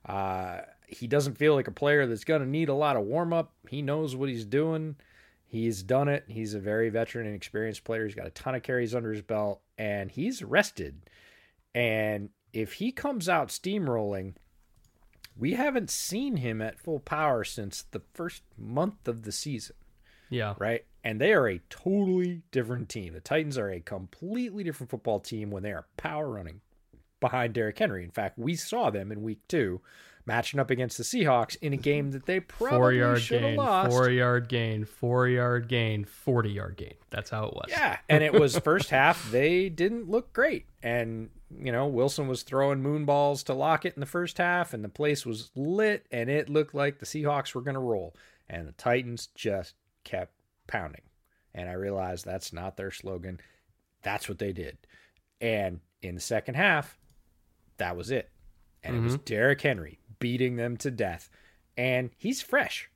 Uh, 0.06 0.58
he 0.88 1.08
doesn't 1.08 1.38
feel 1.38 1.56
like 1.56 1.70
a 1.70 1.72
player 1.72 2.06
that's 2.06 2.26
going 2.26 2.42
to 2.42 2.48
need 2.48 2.68
a 2.68 2.74
lot 2.74 2.98
of 2.98 3.06
warm 3.06 3.32
up. 3.32 3.54
He 3.70 3.82
knows 3.82 4.14
what 4.14 4.28
he's 4.28 4.44
doing. 4.44 4.98
He's 5.46 5.84
done 5.84 6.10
it. 6.10 6.26
He's 6.28 6.54
a 6.54 6.60
very 6.60 6.90
veteran 6.90 7.28
and 7.28 7.36
experienced 7.36 7.86
player. 7.86 8.06
He's 8.06 8.14
got 8.14 8.28
a 8.28 8.32
ton 8.32 8.56
of 8.56 8.64
carries 8.64 8.94
under 8.94 9.14
his 9.14 9.22
belt, 9.22 9.62
and 9.78 10.12
he's 10.12 10.44
rested. 10.44 11.10
And 11.74 12.30
if 12.52 12.74
he 12.74 12.92
comes 12.92 13.30
out 13.30 13.48
steamrolling, 13.48 14.34
we 15.38 15.54
haven't 15.54 15.90
seen 15.90 16.36
him 16.36 16.62
at 16.62 16.78
full 16.78 17.00
power 17.00 17.46
since 17.46 17.84
the 17.84 18.02
first 18.14 18.44
month 18.58 19.08
of 19.08 19.24
the 19.24 19.32
season. 19.32 19.78
Yeah. 20.30 20.56
Right 20.58 20.86
and 21.04 21.20
they 21.20 21.34
are 21.34 21.48
a 21.48 21.60
totally 21.70 22.42
different 22.52 22.90
team. 22.90 23.14
The 23.14 23.20
Titans 23.20 23.58
are 23.58 23.70
a 23.70 23.82
completely 23.82 24.64
different 24.64 24.90
football 24.90 25.20
team 25.20 25.52
when 25.52 25.64
they 25.64 25.72
are 25.74 25.86
power 25.98 26.30
running 26.30 26.62
behind 27.20 27.54
Derrick 27.54 27.78
Henry. 27.78 28.04
In 28.04 28.12
fact, 28.12 28.38
we 28.38 28.56
saw 28.56 28.90
them 28.90 29.12
in 29.12 29.22
week 29.22 29.40
two 29.48 29.82
matching 30.26 30.58
up 30.58 30.70
against 30.70 30.98
the 30.98 31.04
Seahawks 31.04 31.58
in 31.62 31.74
a 31.74 31.78
game 31.78 32.12
that 32.12 32.26
they 32.26 32.40
probably 32.40 33.20
should 33.20 33.44
have 33.44 33.56
lost. 33.56 33.92
Four 33.92 34.10
yard 34.10 34.48
gain, 34.48 34.86
four 34.86 35.28
yard 35.28 35.68
gain, 35.68 36.06
40 36.06 36.50
yard 36.50 36.78
gain. 36.78 36.94
That's 37.10 37.30
how 37.30 37.48
it 37.48 37.54
was. 37.54 37.66
Yeah. 37.68 37.98
And 38.08 38.24
it 38.24 38.34
was 38.34 38.58
first 38.60 38.90
half, 38.90 39.30
they 39.32 39.68
didn't 39.68 40.10
look 40.10 40.32
great. 40.32 40.68
And, 40.82 41.30
you 41.54 41.74
know, 41.74 41.88
Wilson 41.88 42.30
was 42.30 42.44
throwing 42.44 42.82
moon 42.82 43.04
balls 43.04 43.44
to 43.44 43.54
Lockett 43.54 43.96
in 43.96 44.00
the 44.00 44.06
first 44.06 44.38
half, 44.38 44.74
and 44.74 44.86
the 44.86 44.90
place 44.90 45.26
was 45.26 45.52
lit, 45.56 46.06
and 46.10 46.30
it 46.30 46.50
looked 46.50 46.74
like 46.74 47.00
the 47.00 47.06
Seahawks 47.06 47.54
were 47.54 47.62
going 47.62 47.76
to 47.76 47.82
roll. 47.82 48.16
And 48.50 48.68
the 48.68 48.74
Titans 48.74 49.28
just 49.36 49.76
kept 50.04 50.34
pounding. 50.68 51.02
And 51.54 51.70
I 51.70 51.74
realized 51.74 52.26
that's 52.26 52.54
not 52.54 52.78
their 52.78 52.92
slogan. 52.92 53.40
That's 54.02 54.28
what 54.28 54.40
they 54.40 54.54
did. 54.54 54.78
And 55.40 55.80
in 56.02 56.16
the 56.16 56.22
second 56.22 56.56
half, 56.56 56.98
that 57.78 57.96
was 57.96 58.12
it. 58.12 58.32
And 58.84 58.96
mm-hmm. 58.96 59.02
it 59.02 59.06
was 59.06 59.16
mm-hmm. 59.16 59.26
Derrick 59.26 59.62
Henry 59.62 60.00
beating 60.20 60.56
them 60.56 60.78
to 60.78 60.92
death. 60.92 61.30
And 61.78 62.12
he's 62.18 62.42
fresh. 62.42 62.90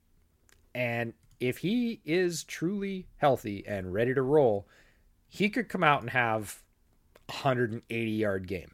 And 0.73 1.13
if 1.39 1.59
he 1.59 2.01
is 2.05 2.43
truly 2.43 3.07
healthy 3.17 3.65
and 3.67 3.93
ready 3.93 4.13
to 4.13 4.21
roll, 4.21 4.67
he 5.27 5.49
could 5.49 5.69
come 5.69 5.83
out 5.83 6.01
and 6.01 6.09
have 6.09 6.61
a 7.29 7.33
180 7.33 8.11
yard 8.11 8.47
game. 8.47 8.71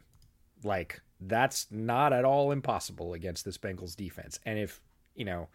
Like 0.62 1.00
that's 1.20 1.66
not 1.70 2.12
at 2.12 2.24
all 2.24 2.52
impossible 2.52 3.14
against 3.14 3.44
this 3.44 3.58
Bengals 3.58 3.96
defense. 3.96 4.38
And 4.44 4.58
if, 4.58 4.80
you 5.14 5.24
know, 5.24 5.48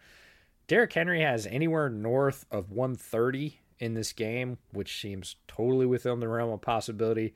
Derrick 0.70 0.92
Henry 0.92 1.22
has 1.22 1.48
anywhere 1.48 1.88
north 1.88 2.46
of 2.48 2.70
130 2.70 3.58
in 3.80 3.94
this 3.94 4.12
game, 4.12 4.56
which 4.72 5.00
seems 5.00 5.34
totally 5.48 5.84
within 5.84 6.20
the 6.20 6.28
realm 6.28 6.52
of 6.52 6.60
possibility. 6.60 7.34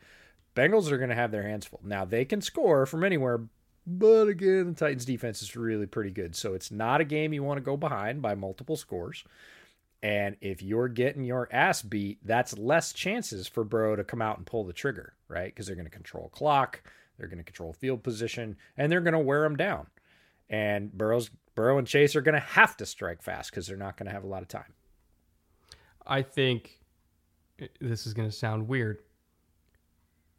Bengals 0.55 0.93
are 0.93 0.99
going 0.99 1.11
to 1.11 1.17
have 1.17 1.33
their 1.33 1.43
hands 1.43 1.67
full. 1.67 1.81
Now, 1.83 2.05
they 2.05 2.25
can 2.25 2.41
score 2.41 2.87
from 2.87 3.03
anywhere, 3.03 3.41
but 3.89 4.29
again, 4.29 4.69
the 4.69 4.75
Titans 4.75 5.05
defense 5.05 5.43
is 5.43 5.57
really 5.57 5.87
pretty 5.87 6.13
good. 6.13 6.37
So 6.37 6.55
it's 6.55 6.71
not 6.71 7.01
a 7.01 7.05
game 7.05 7.33
you 7.33 7.43
want 7.43 7.59
to 7.59 7.65
go 7.65 7.77
behind 7.77 8.23
by 8.23 8.37
multiple 8.37 8.77
scores. 8.77 9.25
And 10.01 10.37
if 10.41 10.63
you're 10.63 10.87
getting 10.87 11.25
your 11.25 11.49
ass 11.51 11.83
beat, 11.83 12.21
that's 12.25 12.57
less 12.57 12.93
chances 12.93 13.49
for 13.49 13.65
Burrow 13.65 13.97
to 13.97 14.05
come 14.05 14.23
out 14.23 14.37
and 14.37 14.47
pull 14.47 14.63
the 14.63 14.73
trigger, 14.73 15.15
right? 15.27 15.53
Because 15.53 15.67
they're 15.67 15.75
going 15.75 15.87
to 15.87 15.91
control 15.91 16.29
clock, 16.29 16.85
they're 17.19 17.27
going 17.27 17.39
to 17.39 17.43
control 17.43 17.73
field 17.73 18.05
position, 18.05 18.57
and 18.77 18.93
they're 18.93 19.01
going 19.01 19.13
to 19.13 19.19
wear 19.19 19.43
them 19.43 19.57
down. 19.57 19.89
And 20.49 20.93
Burrow's 20.93 21.31
Burrow 21.55 21.79
and 21.79 21.87
Chase 21.87 22.17
are 22.17 22.21
going 22.21 22.35
to 22.35 22.41
have 22.41 22.77
to 22.79 22.87
strike 22.87 23.23
fast 23.23 23.51
because 23.51 23.67
they're 23.67 23.77
not 23.77 23.97
going 23.97 24.07
to 24.07 24.13
have 24.13 24.25
a 24.25 24.29
lot 24.29 24.43
of 24.43 24.49
time. 24.49 24.73
I 26.07 26.23
think 26.23 26.81
eh, 27.61 27.67
this 27.81 28.07
is 28.07 28.15
going 28.15 28.29
to 28.29 28.35
sound 28.35 28.69
weird. 28.69 29.01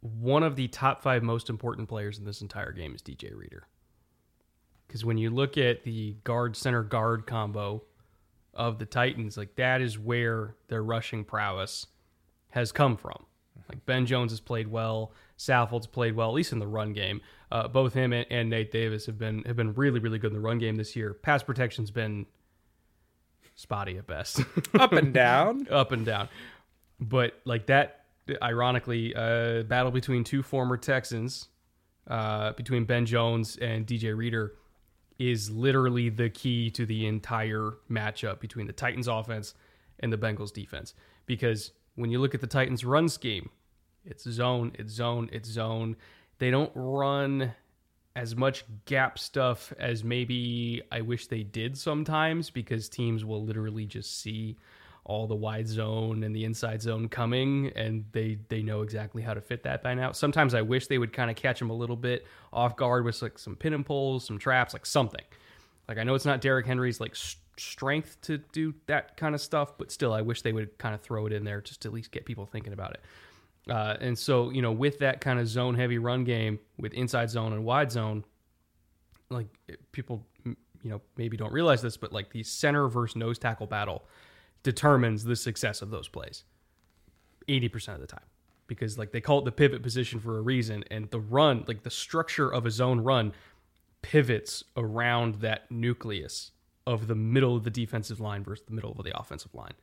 One 0.00 0.42
of 0.42 0.56
the 0.56 0.68
top 0.68 1.02
five 1.02 1.22
most 1.22 1.50
important 1.50 1.88
players 1.88 2.18
in 2.18 2.24
this 2.24 2.42
entire 2.42 2.72
game 2.72 2.94
is 2.94 3.02
DJ 3.02 3.34
Reader. 3.34 3.66
Because 4.86 5.04
when 5.04 5.18
you 5.18 5.30
look 5.30 5.58
at 5.58 5.82
the 5.82 6.16
guard 6.22 6.56
center 6.56 6.82
guard 6.82 7.26
combo 7.26 7.82
of 8.54 8.78
the 8.78 8.86
Titans, 8.86 9.36
like 9.36 9.56
that 9.56 9.80
is 9.80 9.98
where 9.98 10.54
their 10.68 10.82
rushing 10.82 11.24
prowess 11.24 11.86
has 12.50 12.70
come 12.72 12.96
from. 12.96 13.24
Like 13.68 13.84
Ben 13.84 14.06
Jones 14.06 14.30
has 14.30 14.40
played 14.40 14.68
well, 14.68 15.12
Saffold's 15.38 15.86
played 15.86 16.14
well, 16.14 16.28
at 16.28 16.34
least 16.34 16.52
in 16.52 16.60
the 16.60 16.66
run 16.66 16.92
game. 16.92 17.20
Uh, 17.50 17.68
both 17.68 17.94
him 17.94 18.12
and, 18.12 18.26
and, 18.30 18.50
Nate 18.50 18.72
Davis 18.72 19.06
have 19.06 19.18
been 19.18 19.44
have 19.44 19.54
been 19.56 19.72
really 19.74 20.00
really 20.00 20.18
good 20.18 20.32
in 20.32 20.34
the 20.34 20.40
run 20.40 20.58
game 20.58 20.76
this 20.76 20.96
year. 20.96 21.14
Pass 21.14 21.42
protection's 21.42 21.90
been 21.90 22.26
spotty 23.54 23.96
at 23.98 24.06
best, 24.06 24.40
up 24.74 24.92
and 24.92 25.12
down, 25.14 25.66
up 25.70 25.92
and 25.92 26.04
down. 26.04 26.28
But 26.98 27.34
like 27.44 27.66
that, 27.66 28.04
ironically, 28.42 29.14
uh, 29.14 29.62
battle 29.62 29.90
between 29.90 30.24
two 30.24 30.42
former 30.42 30.76
Texans, 30.76 31.48
uh, 32.08 32.52
between 32.52 32.84
Ben 32.84 33.06
Jones 33.06 33.56
and 33.56 33.86
DJ 33.86 34.16
Reader, 34.16 34.54
is 35.18 35.50
literally 35.50 36.08
the 36.08 36.28
key 36.30 36.70
to 36.70 36.84
the 36.86 37.06
entire 37.06 37.74
matchup 37.90 38.40
between 38.40 38.66
the 38.66 38.72
Titans 38.72 39.08
offense 39.08 39.54
and 40.00 40.12
the 40.12 40.18
Bengals 40.18 40.52
defense. 40.52 40.94
Because 41.26 41.72
when 41.94 42.10
you 42.10 42.18
look 42.18 42.34
at 42.34 42.40
the 42.40 42.46
Titans 42.46 42.84
run 42.84 43.08
scheme, 43.08 43.50
it's 44.04 44.24
zone, 44.24 44.72
it's 44.78 44.92
zone, 44.92 45.28
it's 45.32 45.48
zone. 45.48 45.96
They 46.38 46.50
don't 46.50 46.72
run 46.74 47.52
as 48.14 48.34
much 48.34 48.64
gap 48.86 49.18
stuff 49.18 49.72
as 49.78 50.02
maybe 50.02 50.82
I 50.90 51.02
wish 51.02 51.26
they 51.26 51.42
did 51.42 51.76
sometimes 51.76 52.50
because 52.50 52.88
teams 52.88 53.24
will 53.24 53.44
literally 53.44 53.84
just 53.84 54.20
see 54.20 54.56
all 55.04 55.26
the 55.26 55.34
wide 55.34 55.68
zone 55.68 56.24
and 56.24 56.34
the 56.34 56.44
inside 56.44 56.82
zone 56.82 57.08
coming 57.08 57.70
and 57.76 58.04
they 58.10 58.38
they 58.48 58.60
know 58.60 58.82
exactly 58.82 59.22
how 59.22 59.34
to 59.34 59.40
fit 59.40 59.62
that 59.62 59.82
by 59.82 59.94
now. 59.94 60.12
Sometimes 60.12 60.54
I 60.54 60.62
wish 60.62 60.88
they 60.88 60.98
would 60.98 61.12
kind 61.12 61.30
of 61.30 61.36
catch 61.36 61.58
them 61.58 61.70
a 61.70 61.74
little 61.74 61.94
bit 61.94 62.26
off 62.52 62.76
guard 62.76 63.04
with 63.04 63.20
like 63.22 63.38
some 63.38 63.54
pin 63.54 63.72
and 63.72 63.86
pulls, 63.86 64.24
some 64.24 64.38
traps, 64.38 64.72
like 64.72 64.86
something. 64.86 65.24
Like 65.86 65.98
I 65.98 66.02
know 66.02 66.14
it's 66.14 66.24
not 66.24 66.40
Derrick 66.40 66.66
Henry's 66.66 67.00
like 67.00 67.14
strength 67.58 68.20
to 68.22 68.38
do 68.38 68.74
that 68.86 69.16
kind 69.16 69.34
of 69.34 69.40
stuff, 69.40 69.76
but 69.78 69.90
still, 69.90 70.12
I 70.12 70.22
wish 70.22 70.42
they 70.42 70.52
would 70.52 70.76
kind 70.78 70.94
of 70.94 71.00
throw 71.00 71.26
it 71.26 71.32
in 71.32 71.44
there 71.44 71.60
just 71.60 71.82
to 71.82 71.88
at 71.88 71.94
least 71.94 72.10
get 72.10 72.24
people 72.24 72.46
thinking 72.46 72.72
about 72.72 72.92
it. 72.92 73.00
Uh, 73.68 73.96
and 74.00 74.16
so, 74.16 74.50
you 74.50 74.62
know, 74.62 74.72
with 74.72 74.98
that 75.00 75.20
kind 75.20 75.40
of 75.40 75.48
zone 75.48 75.74
heavy 75.74 75.98
run 75.98 76.24
game 76.24 76.58
with 76.78 76.92
inside 76.94 77.30
zone 77.30 77.52
and 77.52 77.64
wide 77.64 77.90
zone, 77.90 78.24
like 79.28 79.46
people, 79.92 80.24
you 80.44 80.56
know, 80.84 81.00
maybe 81.16 81.36
don't 81.36 81.52
realize 81.52 81.82
this, 81.82 81.96
but 81.96 82.12
like 82.12 82.30
the 82.30 82.42
center 82.42 82.88
versus 82.88 83.16
nose 83.16 83.38
tackle 83.38 83.66
battle 83.66 84.04
determines 84.62 85.24
the 85.24 85.36
success 85.36 85.82
of 85.82 85.90
those 85.90 86.08
plays 86.08 86.44
80% 87.48 87.94
of 87.94 88.00
the 88.00 88.06
time 88.06 88.24
because 88.66 88.98
like 88.98 89.12
they 89.12 89.20
call 89.20 89.40
it 89.40 89.44
the 89.44 89.52
pivot 89.52 89.82
position 89.82 90.20
for 90.20 90.38
a 90.38 90.42
reason. 90.42 90.84
And 90.90 91.10
the 91.10 91.20
run 91.20 91.64
like 91.66 91.82
the 91.82 91.90
structure 91.90 92.48
of 92.52 92.66
a 92.66 92.70
zone 92.70 93.00
run 93.00 93.32
pivots 94.02 94.62
around 94.76 95.36
that 95.36 95.70
nucleus 95.70 96.52
of 96.86 97.08
the 97.08 97.14
middle 97.16 97.56
of 97.56 97.64
the 97.64 97.70
defensive 97.70 98.20
line 98.20 98.44
versus 98.44 98.64
the 98.66 98.72
middle 98.74 98.92
of 98.92 99.04
the 99.04 99.18
offensive 99.18 99.54
line 99.54 99.74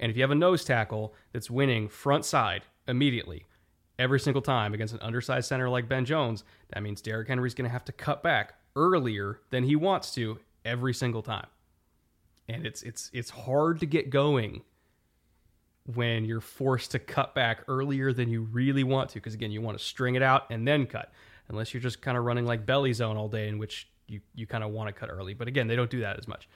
and 0.00 0.10
if 0.10 0.16
you 0.16 0.22
have 0.22 0.32
a 0.32 0.34
nose 0.34 0.64
tackle 0.64 1.14
that's 1.32 1.48
winning 1.48 1.88
front 1.88 2.24
side 2.24 2.62
immediately 2.88 3.46
every 4.00 4.18
single 4.18 4.42
time 4.42 4.74
against 4.74 4.94
an 4.94 5.00
undersized 5.00 5.46
center 5.48 5.68
like 5.68 5.88
Ben 5.88 6.04
Jones 6.04 6.42
that 6.70 6.82
means 6.82 7.00
Derrick 7.00 7.28
Henry's 7.28 7.54
going 7.54 7.68
to 7.68 7.72
have 7.72 7.84
to 7.84 7.92
cut 7.92 8.22
back 8.22 8.54
earlier 8.76 9.40
than 9.50 9.64
he 9.64 9.76
wants 9.76 10.12
to 10.14 10.38
every 10.64 10.94
single 10.94 11.22
time. 11.22 11.46
And 12.48 12.66
it's 12.66 12.82
it's 12.82 13.10
it's 13.12 13.30
hard 13.30 13.80
to 13.80 13.86
get 13.86 14.10
going 14.10 14.62
when 15.94 16.24
you're 16.24 16.40
forced 16.40 16.90
to 16.92 16.98
cut 16.98 17.34
back 17.34 17.64
earlier 17.68 18.12
than 18.12 18.28
you 18.28 18.42
really 18.42 18.84
want 18.84 19.10
to 19.10 19.14
because 19.14 19.34
again 19.34 19.50
you 19.50 19.60
want 19.60 19.78
to 19.78 19.84
string 19.84 20.14
it 20.14 20.22
out 20.22 20.50
and 20.50 20.66
then 20.66 20.86
cut 20.86 21.10
unless 21.48 21.72
you're 21.72 21.80
just 21.80 22.02
kind 22.02 22.18
of 22.18 22.24
running 22.24 22.44
like 22.44 22.66
belly 22.66 22.92
zone 22.92 23.16
all 23.16 23.28
day 23.28 23.48
in 23.48 23.58
which 23.58 23.88
you, 24.06 24.20
you 24.34 24.46
kind 24.46 24.62
of 24.62 24.70
want 24.70 24.88
to 24.88 24.92
cut 24.92 25.08
early. 25.10 25.34
But 25.34 25.48
again 25.48 25.68
they 25.68 25.76
don't 25.76 25.90
do 25.90 26.00
that 26.00 26.18
as 26.18 26.26
much 26.26 26.48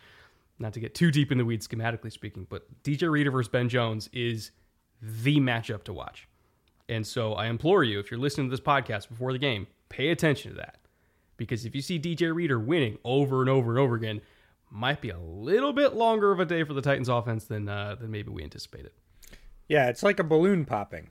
not 0.59 0.73
to 0.73 0.81
get 0.81 0.95
too 0.95 1.11
deep 1.11 1.33
in 1.33 1.39
the 1.39 1.45
weeds 1.45 1.67
schematically 1.67 2.13
speaking 2.13 2.47
but 2.49 2.67
dj 2.83 3.11
reader 3.11 3.31
versus 3.31 3.49
ben 3.49 3.69
jones 3.69 4.09
is 4.13 4.51
the 5.01 5.39
matchup 5.39 5.85
to 5.85 5.93
watch. 5.93 6.29
And 6.89 7.07
so 7.07 7.35
i 7.35 7.47
implore 7.47 7.85
you 7.85 7.99
if 8.01 8.11
you're 8.11 8.21
listening 8.21 8.49
to 8.49 8.51
this 8.51 8.65
podcast 8.65 9.09
before 9.09 9.33
the 9.33 9.39
game 9.39 9.67
pay 9.89 10.11
attention 10.11 10.53
to 10.53 10.57
that. 10.59 10.79
Because 11.37 11.65
if 11.65 11.75
you 11.75 11.83
see 11.83 11.99
dj 11.99 12.35
reader 12.35 12.59
winning 12.59 12.99
over 13.05 13.41
and 13.41 13.51
over 13.51 13.71
and 13.71 13.79
over 13.79 13.95
again 13.95 14.21
might 14.71 15.01
be 15.01 15.11
a 15.11 15.19
little 15.19 15.73
bit 15.73 15.95
longer 15.95 16.33
of 16.33 16.41
a 16.41 16.45
day 16.45 16.65
for 16.65 16.75
the 16.75 16.83
titans 16.83 17.09
offense 17.09 17.45
than 17.45 17.69
uh, 17.69 17.95
than 17.95 18.11
maybe 18.11 18.31
we 18.31 18.43
anticipated. 18.43 18.91
Yeah, 19.69 19.89
it's 19.89 20.03
like 20.03 20.19
a 20.19 20.25
balloon 20.25 20.65
popping. 20.65 21.11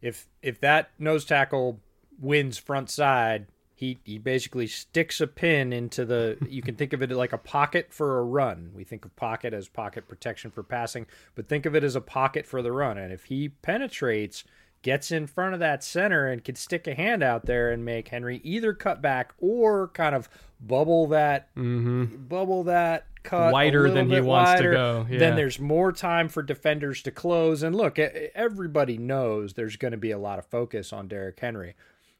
If 0.00 0.28
if 0.42 0.60
that 0.60 0.90
nose 0.98 1.24
tackle 1.24 1.80
wins 2.20 2.58
front 2.58 2.90
side, 2.90 3.46
he 3.78 4.00
he 4.02 4.18
basically 4.18 4.66
sticks 4.66 5.20
a 5.20 5.26
pin 5.28 5.72
into 5.72 6.04
the 6.04 6.36
you 6.48 6.62
can 6.62 6.74
think 6.74 6.92
of 6.92 7.00
it 7.00 7.12
like 7.12 7.32
a 7.32 7.38
pocket 7.38 7.92
for 7.92 8.18
a 8.18 8.24
run. 8.24 8.72
We 8.74 8.82
think 8.82 9.04
of 9.04 9.14
pocket 9.14 9.54
as 9.54 9.68
pocket 9.68 10.08
protection 10.08 10.50
for 10.50 10.64
passing, 10.64 11.06
but 11.36 11.46
think 11.46 11.64
of 11.64 11.76
it 11.76 11.84
as 11.84 11.94
a 11.94 12.00
pocket 12.00 12.44
for 12.44 12.60
the 12.60 12.72
run. 12.72 12.98
And 12.98 13.12
if 13.12 13.26
he 13.26 13.50
penetrates 13.50 14.42
gets 14.82 15.12
in 15.12 15.28
front 15.28 15.54
of 15.54 15.60
that 15.60 15.84
center 15.84 16.26
and 16.26 16.42
could 16.42 16.58
stick 16.58 16.88
a 16.88 16.94
hand 16.96 17.22
out 17.22 17.46
there 17.46 17.70
and 17.70 17.84
make 17.84 18.08
Henry 18.08 18.40
either 18.42 18.74
cut 18.74 19.00
back 19.00 19.32
or 19.38 19.86
kind 19.88 20.16
of 20.16 20.28
bubble 20.60 21.06
that 21.06 21.54
mm-hmm. 21.54 22.04
bubble 22.26 22.64
that 22.64 23.06
cut 23.22 23.52
wider 23.52 23.88
than 23.92 24.10
he 24.10 24.20
wants 24.20 24.54
wider, 24.54 24.72
to 24.72 24.76
go. 24.76 25.06
Yeah. 25.08 25.18
Then 25.20 25.36
there's 25.36 25.60
more 25.60 25.92
time 25.92 26.28
for 26.28 26.42
defenders 26.42 27.00
to 27.02 27.12
close. 27.12 27.62
And 27.62 27.76
look, 27.76 28.00
everybody 28.00 28.98
knows 28.98 29.52
there's 29.52 29.76
going 29.76 29.92
to 29.92 29.98
be 29.98 30.10
a 30.10 30.18
lot 30.18 30.40
of 30.40 30.46
focus 30.46 30.92
on 30.92 31.06
Derrick 31.06 31.38
Henry. 31.38 31.76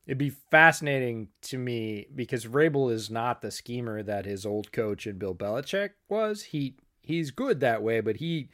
It'd 0.09 0.17
be 0.17 0.31
fascinating 0.31 1.29
to 1.43 1.59
me 1.59 2.07
because 2.15 2.47
Vrabel 2.47 2.91
is 2.91 3.11
not 3.11 3.43
the 3.43 3.51
schemer 3.51 4.03
that 4.03 4.25
his 4.25 4.47
old 4.47 4.73
coach 4.73 5.07
and 5.07 5.19
Bill 5.19 5.35
Belichick 5.35 5.91
was. 6.09 6.45
He 6.45 6.77
he's 7.03 7.31
good 7.31 7.61
that 7.61 7.83
way, 7.83 8.01
but 8.01 8.17
he 8.17 8.49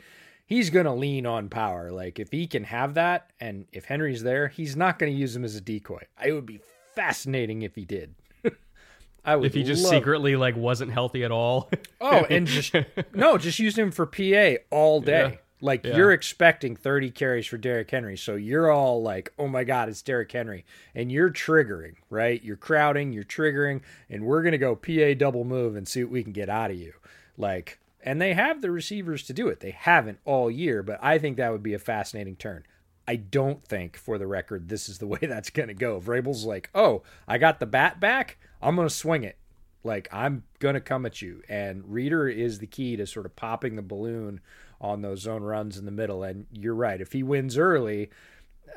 he's 0.45 0.69
going 0.69 0.87
to 0.87 0.93
lean 0.93 1.27
on 1.27 1.49
power. 1.49 1.93
Like 1.93 2.19
if 2.19 2.33
he 2.33 2.49
can 2.49 2.65
have 2.65 2.95
that, 2.95 3.31
and 3.39 3.67
if 3.71 3.85
Henry's 3.85 4.25
there, 4.25 4.49
he's 4.49 4.75
not 4.75 4.99
going 4.99 5.13
to 5.13 5.17
use 5.17 5.37
him 5.37 5.45
as 5.45 5.55
a 5.55 5.61
decoy. 5.61 6.03
It 6.25 6.33
would 6.33 6.45
be 6.45 6.59
fascinating 6.97 7.63
if 7.63 7.77
he 7.77 7.85
did. 7.85 8.17
I 9.25 9.37
would 9.37 9.47
if 9.47 9.55
he 9.55 9.63
just 9.63 9.85
love... 9.85 9.91
secretly 9.91 10.35
like 10.35 10.57
wasn't 10.57 10.91
healthy 10.91 11.23
at 11.23 11.31
all. 11.31 11.71
oh, 12.01 12.27
and 12.29 12.49
just 12.49 12.75
no, 13.15 13.39
just 13.39 13.61
use 13.61 13.79
him 13.79 13.93
for 13.93 14.07
PA 14.07 14.61
all 14.73 15.01
day. 15.01 15.39
Like 15.65 15.83
yeah. 15.83 15.97
you're 15.97 16.13
expecting 16.13 16.77
30 16.77 17.11
carries 17.11 17.47
for 17.47 17.57
Derrick 17.57 17.91
Henry, 17.91 18.19
so 18.19 18.35
you're 18.35 18.71
all 18.71 19.01
like, 19.01 19.33
"Oh 19.39 19.49
my 19.49 19.65
God, 19.65 19.89
it's 19.89 20.03
Derrick 20.03 20.31
Henry," 20.31 20.67
and 20.95 21.11
you're 21.11 21.31
triggering, 21.31 21.95
right? 22.11 22.45
You're 22.45 22.59
crowding, 22.59 23.15
you're 23.15 23.25
triggering, 23.25 23.81
and 24.11 24.27
we're 24.27 24.43
gonna 24.43 24.59
go 24.59 24.77
PA 24.77 25.15
double 25.15 25.45
move 25.45 25.75
and 25.75 25.89
see 25.89 26.05
what 26.05 26.13
we 26.13 26.23
can 26.23 26.33
get 26.33 26.51
out 26.51 26.71
of 26.71 26.77
you. 26.77 26.93
Like 27.39 27.79
and 28.03 28.21
they 28.21 28.35
have 28.35 28.61
the 28.61 28.71
receivers 28.71 29.23
to 29.23 29.33
do 29.33 29.49
it. 29.49 29.61
They 29.61 29.71
haven't 29.71 30.19
all 30.27 30.51
year, 30.51 30.83
but 30.83 30.99
I 31.03 31.19
think 31.19 31.39
that 31.39 31.51
would 31.51 31.63
be 31.63 31.73
a 31.73 31.79
fascinating 31.79 32.37
turn. 32.37 32.65
I 33.09 33.17
don't 33.17 33.65
think, 33.65 33.97
for 33.97 34.19
the 34.19 34.27
record, 34.27 34.69
this 34.69 34.91
is 34.91 34.99
the 34.99 35.07
way 35.09 35.21
that's 35.23 35.49
going 35.49 35.69
to 35.69 35.75
go. 35.75 35.99
Vrabel's 35.99 36.45
like, 36.45 36.69
oh, 36.75 37.03
I 37.27 37.39
got 37.39 37.59
the 37.59 37.67
bat 37.67 38.01
back. 38.01 38.37
I'm 38.61 38.77
going 38.77 38.89
to 38.89 38.95
swing 38.95 39.25
it. 39.25 39.39
Like, 39.83 40.09
I'm 40.13 40.45
going 40.59 40.75
to 40.75 40.81
come 40.83 41.07
at 41.07 41.23
you. 41.23 41.43
And 41.49 41.83
Reader 41.87 42.29
is 42.29 42.59
the 42.59 42.67
key 42.67 42.97
to 42.97 43.07
sort 43.07 43.25
of 43.25 43.37
popping 43.37 43.77
the 43.77 43.83
balloon 43.83 44.41
on 44.85 45.03
those 45.03 45.23
zone 45.23 45.43
runs 45.43 45.79
in 45.79 45.85
the 45.85 45.91
middle. 45.91 46.23
And 46.23 46.47
you're 46.53 46.75
right. 46.75 47.01
If 47.01 47.13
he 47.13 47.23
wins 47.23 47.57
early, 47.57 48.11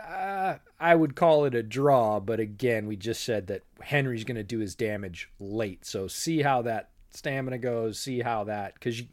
uh, 0.07 0.55
I 0.79 0.95
would 0.95 1.15
call 1.15 1.45
it 1.45 1.55
a 1.55 1.63
draw. 1.63 2.19
But 2.19 2.39
again, 2.39 2.87
we 2.87 2.95
just 2.95 3.23
said 3.23 3.47
that 3.47 3.63
Henry's 3.81 4.23
going 4.23 4.35
to 4.35 4.43
do 4.43 4.59
his 4.59 4.75
damage 4.75 5.29
late. 5.39 5.85
So 5.85 6.07
see 6.07 6.41
how 6.41 6.61
that 6.63 6.89
stamina 7.11 7.57
goes, 7.57 7.99
see 7.99 8.21
how 8.21 8.43
that 8.45 8.75
because 8.75 9.03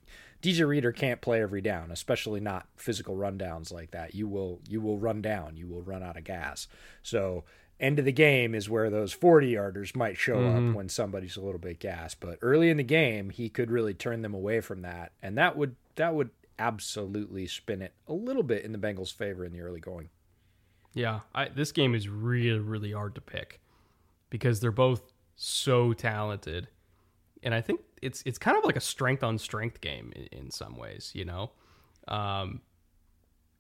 DJ 0.43 0.67
Reader 0.67 0.93
can't 0.93 1.21
play 1.21 1.41
every 1.41 1.63
down, 1.63 1.91
especially 1.91 2.41
not 2.41 2.67
physical 2.77 3.17
rundowns 3.17 3.73
like 3.73 3.93
that. 3.93 4.15
You 4.15 4.29
will 4.29 4.61
you 4.69 4.81
will 4.81 4.99
run 4.99 5.23
down, 5.23 5.57
you 5.57 5.67
will 5.67 5.83
run 5.83 6.03
out 6.03 6.19
of 6.19 6.25
gas. 6.25 6.69
So 7.03 7.45
end 7.81 7.99
of 7.99 8.05
the 8.05 8.13
game 8.13 8.55
is 8.55 8.69
where 8.71 8.91
those 8.91 9.13
40 9.13 9.53
yarders 9.53 9.97
might 9.97 10.17
show 10.17 10.37
mm-hmm. 10.37 10.71
up 10.71 10.77
when 10.77 10.89
somebody's 10.89 11.37
a 11.37 11.41
little 11.41 11.59
bit 11.59 11.81
gas. 11.81 12.15
But 12.15 12.39
early 12.43 12.71
in 12.71 12.77
the 12.77 12.85
game, 12.85 13.31
he 13.31 13.49
could 13.49 13.71
really 13.71 13.95
turn 13.95 14.23
them 14.23 14.35
away 14.35 14.61
from 14.61 14.83
that, 14.83 15.13
and 15.23 15.39
that 15.39 15.57
would 15.57 15.77
that 15.97 16.15
would 16.15 16.31
absolutely 16.59 17.47
spin 17.47 17.83
it 17.83 17.93
a 18.07 18.13
little 18.13 18.43
bit 18.43 18.65
in 18.65 18.73
the 18.73 18.79
Bengals' 18.79 19.13
favor 19.13 19.45
in 19.45 19.53
the 19.53 19.61
early 19.61 19.81
going. 19.81 20.09
Yeah, 20.93 21.21
I, 21.35 21.49
this 21.49 21.73
game 21.73 21.95
is 21.95 22.09
really 22.09 22.59
really 22.61 22.93
hard 22.93 23.15
to 23.17 23.21
pick 23.21 23.61
because 24.31 24.61
they're 24.61 24.71
both 24.71 25.13
so 25.37 25.93
talented 25.93 26.69
and 27.45 27.55
I 27.55 27.61
think 27.61 27.81
it's 28.03 28.23
it's 28.27 28.39
kind 28.39 28.57
of 28.57 28.65
like 28.65 28.77
a 28.77 28.81
strength 28.81 29.23
on 29.23 29.39
strength 29.39 29.81
game 29.81 30.13
in, 30.17 30.27
in 30.39 30.51
some 30.51 30.77
ways, 30.77 31.13
you 31.15 31.25
know. 31.25 31.53
Um, 32.09 32.63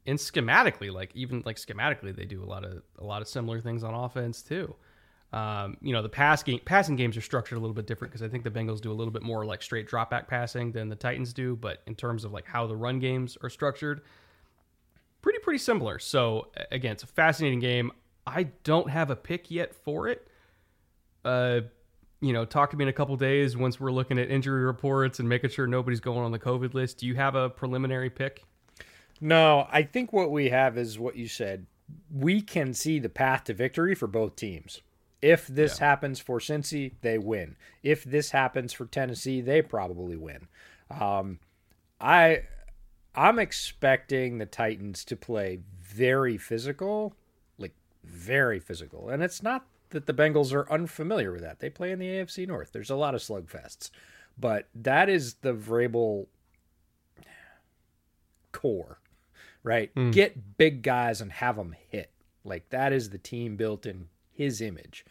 and 0.07 0.19
schematically, 0.19 0.93
like 0.93 1.15
even 1.15 1.43
like 1.45 1.57
schematically, 1.57 2.17
they 2.17 2.25
do 2.25 2.43
a 2.43 2.47
lot 2.47 2.65
of 2.65 2.83
a 2.99 3.05
lot 3.05 3.23
of 3.23 3.29
similar 3.29 3.61
things 3.61 3.85
on 3.85 3.95
offense 3.95 4.43
too. 4.43 4.75
Um, 5.35 5.77
you 5.81 5.93
know, 5.93 6.01
the 6.01 6.09
pass 6.09 6.45
game, 6.45 6.61
passing 6.65 6.95
games 6.95 7.17
are 7.17 7.21
structured 7.21 7.59
a 7.59 7.61
little 7.61 7.75
bit 7.75 7.89
different 7.89 8.13
because 8.13 8.23
I 8.23 8.29
think 8.29 8.45
the 8.45 8.53
Bengals 8.53 8.81
do 8.81 8.93
a 8.93 8.95
little 8.95 9.13
bit 9.13 9.25
more 9.25 9.45
like 9.45 9.63
straight 9.63 9.89
drop 9.89 10.09
back 10.09 10.29
passing 10.29 10.71
than 10.71 10.89
the 10.89 10.95
Titans 10.95 11.33
do. 11.33 11.57
But 11.57 11.83
in 11.89 11.97
terms 11.97 12.25
of 12.25 12.33
like 12.33 12.47
how 12.47 12.69
the 12.69 12.77
run 12.77 13.01
games 13.01 13.37
are 13.43 13.51
structured, 13.51 14.03
pretty 15.23 15.41
pretty 15.41 15.59
similar. 15.59 15.99
So 15.99 16.53
again, 16.71 16.93
it's 16.93 17.03
a 17.03 17.09
fascinating 17.09 17.59
game. 17.59 17.91
I 18.29 18.45
don't 18.63 18.89
have 18.89 19.11
a 19.11 19.17
pick 19.17 19.51
yet 19.51 19.75
for 19.75 20.07
it. 20.07 20.29
Uh, 21.25 21.63
you 22.21 22.33
know, 22.33 22.45
talk 22.45 22.71
to 22.71 22.77
me 22.77 22.85
in 22.85 22.89
a 22.89 22.93
couple 22.93 23.17
days 23.17 23.57
once 23.57 23.81
we're 23.81 23.91
looking 23.91 24.21
at 24.21 24.31
injury 24.31 24.65
reports 24.65 25.19
and 25.19 25.29
making 25.29 25.51
sure 25.51 25.67
nobody's 25.67 25.99
going 25.99 26.21
on 26.21 26.31
the 26.31 26.39
COVID 26.39 26.75
list. 26.75 26.99
Do 26.99 27.09
you 27.09 27.17
have 27.17 27.35
a 27.35 27.51
preliminary 27.51 28.09
pick? 28.09 28.45
No, 29.21 29.67
I 29.73 29.83
think 29.83 30.13
what 30.13 30.31
we 30.31 30.51
have 30.51 30.79
is 30.79 30.97
what 30.97 31.17
you 31.17 31.27
said. 31.27 31.67
We 32.09 32.41
can 32.41 32.73
see 32.73 33.01
the 33.01 33.09
path 33.09 33.45
to 33.45 33.55
victory 33.55 33.97
for 33.97 34.07
both 34.07 34.37
teams. 34.37 34.81
If 35.25 35.47
this 35.47 35.81
yeah. 35.81 35.87
happens 35.87 36.21
for 36.21 36.39
Cincy, 36.39 36.93
they 37.01 37.17
win. 37.17 37.57
If 37.83 38.05
this 38.05 38.33
happens 38.33 38.75
for 38.75 38.85
Tennessee, 38.85 39.41
they 39.41 39.63
probably 39.63 40.19
win. 40.19 40.49
Um, 40.91 41.39
I 41.99 42.43
I'm 43.15 43.39
expecting 43.39 44.37
the 44.37 44.45
Titans 44.45 45.03
to 45.07 45.17
play 45.17 45.61
very 45.81 46.37
physical, 46.37 47.15
like 47.57 47.73
very 48.05 48.61
physical, 48.61 49.09
and 49.09 49.23
it's 49.23 49.43
not 49.43 49.65
that 49.91 50.05
the 50.05 50.13
Bengals 50.13 50.53
are 50.53 50.71
unfamiliar 50.71 51.33
with 51.33 51.41
that. 51.41 51.59
They 51.59 51.71
play 51.71 51.91
in 51.91 51.99
the 51.99 52.09
AFC 52.09 52.47
North. 52.47 52.73
There's 52.73 52.91
a 52.91 52.97
lot 52.97 53.15
of 53.15 53.23
slugfests, 53.23 53.89
but 54.39 54.69
that 54.75 55.09
is 55.09 55.37
the 55.37 55.55
Vrabel 55.55 56.27
core, 58.53 58.99
right? 59.63 59.95
Mm. 59.95 60.13
Get 60.13 60.59
big 60.59 60.83
guys 60.83 61.23
and 61.23 61.33
have 61.33 61.57
them 61.57 61.75
hit. 61.89 62.11
Like 62.45 62.69
that 62.69 62.93
is 62.93 63.09
the 63.09 63.17
team 63.17 63.57
built 63.57 63.87
in 63.87 64.09
his 64.35 64.61
image, 64.61 65.05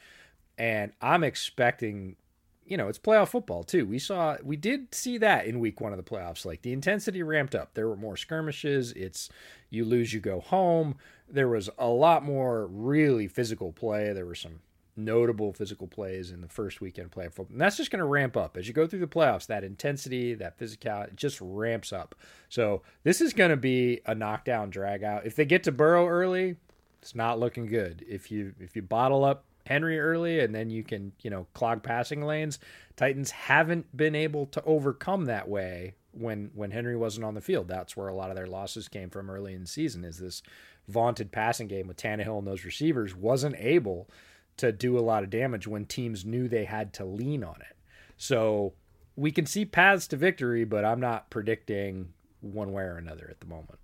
and 0.57 0.91
I'm 1.01 1.23
expecting. 1.23 2.17
You 2.65 2.77
know, 2.77 2.87
it's 2.87 2.97
playoff 2.97 3.27
football 3.27 3.65
too. 3.65 3.85
We 3.85 3.99
saw, 3.99 4.37
we 4.41 4.55
did 4.55 4.95
see 4.95 5.17
that 5.17 5.45
in 5.45 5.59
week 5.59 5.81
one 5.81 5.91
of 5.91 5.97
the 5.97 6.09
playoffs. 6.09 6.45
Like 6.45 6.61
the 6.61 6.71
intensity 6.71 7.21
ramped 7.21 7.55
up. 7.55 7.73
There 7.73 7.89
were 7.89 7.97
more 7.97 8.15
skirmishes. 8.15 8.93
It's 8.93 9.27
you 9.69 9.83
lose, 9.83 10.13
you 10.13 10.21
go 10.21 10.39
home. 10.39 10.95
There 11.27 11.49
was 11.49 11.69
a 11.77 11.89
lot 11.89 12.23
more 12.23 12.67
really 12.67 13.27
physical 13.27 13.73
play. 13.73 14.13
There 14.13 14.25
were 14.25 14.33
some 14.33 14.61
notable 14.95 15.51
physical 15.51 15.87
plays 15.87 16.31
in 16.31 16.39
the 16.39 16.47
first 16.47 16.79
weekend 16.79 17.11
play 17.11 17.25
football. 17.25 17.47
And 17.51 17.59
that's 17.59 17.75
just 17.75 17.91
going 17.91 17.99
to 17.99 18.05
ramp 18.05 18.37
up 18.37 18.55
as 18.55 18.65
you 18.65 18.73
go 18.73 18.87
through 18.87 18.99
the 18.99 19.07
playoffs. 19.07 19.47
That 19.47 19.65
intensity, 19.65 20.33
that 20.35 20.57
physicality, 20.57 21.17
just 21.17 21.39
ramps 21.41 21.91
up. 21.91 22.15
So 22.47 22.81
this 23.03 23.19
is 23.19 23.33
going 23.33 23.51
to 23.51 23.57
be 23.57 23.99
a 24.05 24.15
knockdown 24.15 24.69
drag 24.69 25.03
out. 25.03 25.25
If 25.25 25.35
they 25.35 25.45
get 25.45 25.63
to 25.63 25.73
Burrow 25.73 26.07
early, 26.07 26.55
it's 27.03 27.15
not 27.15 27.37
looking 27.37 27.65
good. 27.65 28.05
If 28.07 28.31
you 28.31 28.53
if 28.61 28.77
you 28.77 28.81
bottle 28.81 29.25
up 29.25 29.43
Henry 29.65 29.99
early 29.99 30.39
and 30.39 30.55
then 30.55 30.69
you 30.69 30.83
can 30.83 31.11
you 31.21 31.29
know 31.29 31.47
clog 31.53 31.83
passing 31.83 32.23
lanes, 32.23 32.59
Titans 32.95 33.31
haven't 33.31 33.95
been 33.95 34.15
able 34.15 34.45
to 34.47 34.63
overcome 34.63 35.25
that 35.25 35.49
way 35.49 35.95
when 36.13 36.49
when 36.55 36.71
Henry 36.71 36.95
wasn't 36.95 37.25
on 37.25 37.33
the 37.33 37.41
field. 37.41 37.67
That's 37.67 37.97
where 37.97 38.07
a 38.07 38.15
lot 38.15 38.29
of 38.29 38.37
their 38.37 38.47
losses 38.47 38.87
came 38.87 39.09
from 39.09 39.29
early 39.29 39.53
in 39.53 39.61
the 39.61 39.67
season. 39.67 40.05
Is 40.05 40.17
this 40.17 40.41
vaunted 40.87 41.33
passing 41.33 41.67
game 41.67 41.87
with 41.87 41.97
Tannehill 41.97 42.37
and 42.37 42.47
those 42.47 42.63
receivers 42.63 43.13
wasn't 43.13 43.55
able 43.57 44.09
to 44.55 44.71
do 44.71 44.97
a 44.97 45.01
lot 45.01 45.23
of 45.23 45.29
damage 45.29 45.67
when 45.67 45.85
teams 45.85 46.23
knew 46.23 46.47
they 46.47 46.65
had 46.65 46.93
to 46.93 47.03
lean 47.03 47.43
on 47.43 47.57
it. 47.69 47.75
So 48.15 48.73
we 49.17 49.31
can 49.31 49.45
see 49.45 49.65
paths 49.65 50.07
to 50.07 50.17
victory, 50.17 50.63
but 50.63 50.85
I'm 50.85 51.01
not 51.01 51.29
predicting 51.29 52.13
one 52.39 52.71
way 52.71 52.83
or 52.83 52.95
another 52.95 53.27
at 53.29 53.41
the 53.41 53.45
moment. 53.45 53.79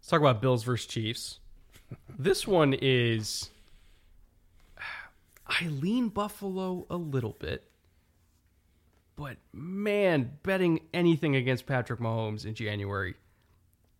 Let's 0.00 0.08
talk 0.08 0.20
about 0.20 0.40
Bills 0.40 0.62
versus 0.62 0.86
Chiefs. 0.86 1.39
This 2.18 2.46
one 2.46 2.74
is. 2.74 3.50
I 5.46 5.66
lean 5.66 6.08
Buffalo 6.08 6.86
a 6.88 6.96
little 6.96 7.36
bit, 7.38 7.64
but 9.16 9.36
man, 9.52 10.38
betting 10.44 10.80
anything 10.94 11.34
against 11.34 11.66
Patrick 11.66 11.98
Mahomes 11.98 12.46
in 12.46 12.54
January 12.54 13.14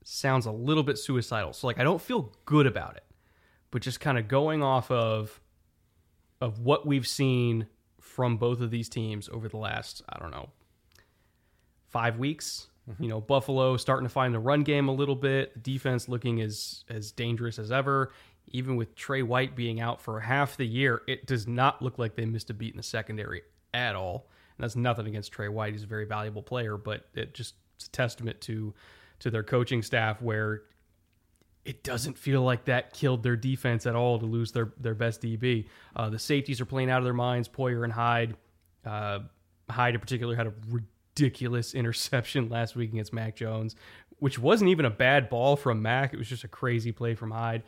sounds 0.05 0.47
a 0.47 0.53
little 0.53 0.84
bit 0.84 0.97
suicidal. 0.97 1.53
So, 1.53 1.66
like, 1.66 1.80
I 1.80 1.82
don't 1.82 2.01
feel 2.01 2.32
good 2.45 2.66
about 2.66 2.97
it 2.97 3.05
but 3.70 3.82
just 3.82 4.01
kind 4.01 4.18
of 4.18 4.28
going 4.28 4.62
off 4.62 4.91
of 4.91 5.41
of 6.41 6.61
what 6.61 6.86
we've 6.86 7.07
seen 7.07 7.66
from 8.01 8.36
both 8.36 8.61
of 8.61 8.70
these 8.70 8.88
teams 8.88 9.28
over 9.28 9.49
the 9.49 9.57
last 9.57 10.03
I 10.09 10.18
don't 10.18 10.30
know 10.30 10.51
five 11.88 12.18
weeks. 12.18 12.68
Mm-hmm. 12.91 13.03
You 13.03 13.09
know, 13.09 13.20
Buffalo 13.20 13.76
starting 13.76 14.07
to 14.07 14.12
find 14.12 14.34
the 14.34 14.38
run 14.38 14.62
game 14.62 14.88
a 14.88 14.93
little 14.93 15.14
bit, 15.14 15.62
defense 15.62 16.09
looking 16.09 16.41
as 16.41 16.84
as 16.88 17.12
dangerous 17.12 17.59
as 17.59 17.70
ever. 17.70 18.12
Even 18.53 18.76
with 18.76 18.97
Trey 18.97 19.22
White 19.22 19.55
being 19.55 19.80
out 19.80 20.01
for 20.01 20.18
half 20.18 20.57
the 20.57 20.66
year, 20.66 21.03
it 21.07 21.26
does 21.26 21.47
not 21.47 21.80
look 21.82 21.99
like 21.99 22.16
they 22.16 22.24
missed 22.24 22.51
a 22.51 22.55
beat 22.55 22.72
in 22.72 22.76
the 22.76 22.82
secondary 22.82 23.43
at 23.72 23.95
all. 23.95 24.28
And 24.57 24.64
that's 24.64 24.74
nothing 24.74 25.07
against 25.07 25.32
Trey 25.32 25.49
White; 25.49 25.72
he's 25.72 25.84
a 25.84 25.86
very 25.86 26.05
valuable 26.05 26.43
player, 26.43 26.76
but 26.76 27.07
it 27.14 27.34
just 27.34 27.55
it's 27.76 27.86
a 27.86 27.91
testament 27.91 28.41
to 28.43 28.74
to 29.20 29.30
their 29.30 29.43
coaching 29.43 29.82
staff 29.82 30.20
where 30.20 30.62
it 31.64 31.84
doesn't 31.84 32.16
feel 32.16 32.43
like 32.43 32.64
that 32.64 32.93
killed 32.93 33.22
their 33.22 33.36
defense 33.36 33.86
at 33.86 33.95
all 33.95 34.18
to 34.18 34.26
lose 34.26 34.53
their 34.53 34.72
their 34.78 34.95
best 34.95 35.22
DB. 35.22 35.66
Uh, 35.95 36.11
the 36.11 36.18
safeties 36.18 36.61
are 36.61 36.66
playing 36.66 36.91
out 36.91 36.99
of 36.99 37.05
their 37.05 37.14
minds. 37.14 37.49
Poyer 37.49 37.84
and 37.84 37.93
Hyde. 37.93 38.34
Uh, 38.84 39.20
Hyde 39.68 39.95
in 39.95 40.01
particular 40.01 40.34
had 40.34 40.49
a 40.49 40.53
ridiculous 41.14 41.74
interception 41.74 42.48
last 42.48 42.76
week 42.76 42.92
against 42.92 43.12
Mac 43.12 43.36
Jones, 43.36 43.76
which 44.18 44.38
wasn't 44.38 44.70
even 44.70 44.84
a 44.84 44.90
bad 44.90 45.28
ball 45.28 45.56
from 45.56 45.82
Mac. 45.82 46.12
It 46.12 46.18
was 46.18 46.28
just 46.28 46.44
a 46.44 46.48
crazy 46.48 46.92
play 46.92 47.14
from 47.14 47.30
Hyde. 47.30 47.62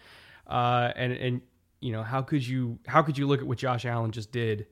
Uh, 0.46 0.92
and 0.96 1.12
and 1.12 1.40
you 1.80 1.92
know 1.92 2.02
how 2.02 2.22
could 2.22 2.46
you 2.46 2.78
how 2.86 3.02
could 3.02 3.16
you 3.16 3.26
look 3.26 3.40
at 3.40 3.46
what 3.46 3.58
Josh 3.58 3.84
Allen 3.84 4.10
just 4.10 4.32
did 4.32 4.66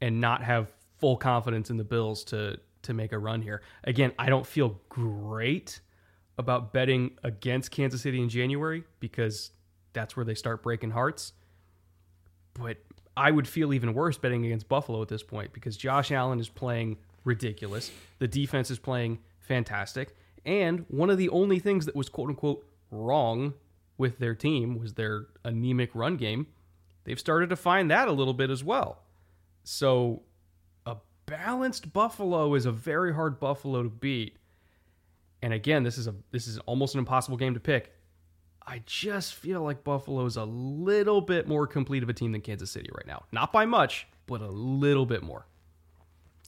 and 0.00 0.20
not 0.20 0.42
have 0.42 0.72
full 0.98 1.16
confidence 1.16 1.70
in 1.70 1.76
the 1.76 1.84
Bills 1.84 2.24
to 2.24 2.58
to 2.82 2.94
make 2.94 3.12
a 3.12 3.18
run 3.18 3.42
here? 3.42 3.62
Again, 3.84 4.12
I 4.18 4.28
don't 4.28 4.46
feel 4.46 4.80
great 4.88 5.80
about 6.36 6.72
betting 6.72 7.16
against 7.22 7.70
Kansas 7.70 8.02
City 8.02 8.20
in 8.20 8.28
January 8.28 8.84
because 8.98 9.52
that's 9.92 10.16
where 10.16 10.24
they 10.24 10.34
start 10.34 10.62
breaking 10.62 10.90
hearts. 10.90 11.32
But 12.54 12.78
I 13.16 13.30
would 13.30 13.46
feel 13.46 13.72
even 13.72 13.94
worse 13.94 14.18
betting 14.18 14.44
against 14.44 14.68
Buffalo 14.68 15.00
at 15.02 15.08
this 15.08 15.22
point 15.22 15.52
because 15.52 15.76
Josh 15.76 16.10
Allen 16.10 16.40
is 16.40 16.48
playing 16.48 16.96
ridiculous. 17.24 17.90
The 18.18 18.28
defense 18.28 18.70
is 18.70 18.78
playing 18.78 19.18
fantastic. 19.40 20.16
And 20.44 20.84
one 20.88 21.10
of 21.10 21.18
the 21.18 21.28
only 21.30 21.58
things 21.58 21.86
that 21.86 21.96
was 21.96 22.08
quote 22.08 22.28
unquote 22.28 22.66
wrong 22.90 23.54
with 23.96 24.18
their 24.18 24.34
team 24.34 24.78
was 24.78 24.94
their 24.94 25.26
anemic 25.44 25.90
run 25.94 26.16
game. 26.16 26.46
They've 27.04 27.20
started 27.20 27.50
to 27.50 27.56
find 27.56 27.90
that 27.90 28.08
a 28.08 28.12
little 28.12 28.34
bit 28.34 28.50
as 28.50 28.64
well. 28.64 29.02
So 29.62 30.22
a 30.86 30.96
balanced 31.26 31.92
Buffalo 31.92 32.54
is 32.54 32.66
a 32.66 32.72
very 32.72 33.14
hard 33.14 33.38
Buffalo 33.38 33.82
to 33.82 33.88
beat. 33.88 34.36
And 35.42 35.52
again, 35.52 35.82
this 35.82 35.98
is 35.98 36.06
a 36.06 36.14
this 36.30 36.46
is 36.46 36.58
almost 36.60 36.94
an 36.94 36.98
impossible 36.98 37.36
game 37.36 37.54
to 37.54 37.60
pick. 37.60 37.92
I 38.66 38.82
just 38.86 39.34
feel 39.34 39.62
like 39.62 39.84
Buffalo's 39.84 40.36
a 40.36 40.44
little 40.44 41.20
bit 41.20 41.46
more 41.46 41.66
complete 41.66 42.02
of 42.02 42.08
a 42.08 42.14
team 42.14 42.32
than 42.32 42.40
Kansas 42.40 42.70
City 42.70 42.88
right 42.94 43.06
now. 43.06 43.24
Not 43.30 43.52
by 43.52 43.66
much, 43.66 44.06
but 44.26 44.40
a 44.40 44.48
little 44.48 45.04
bit 45.04 45.22
more. 45.22 45.46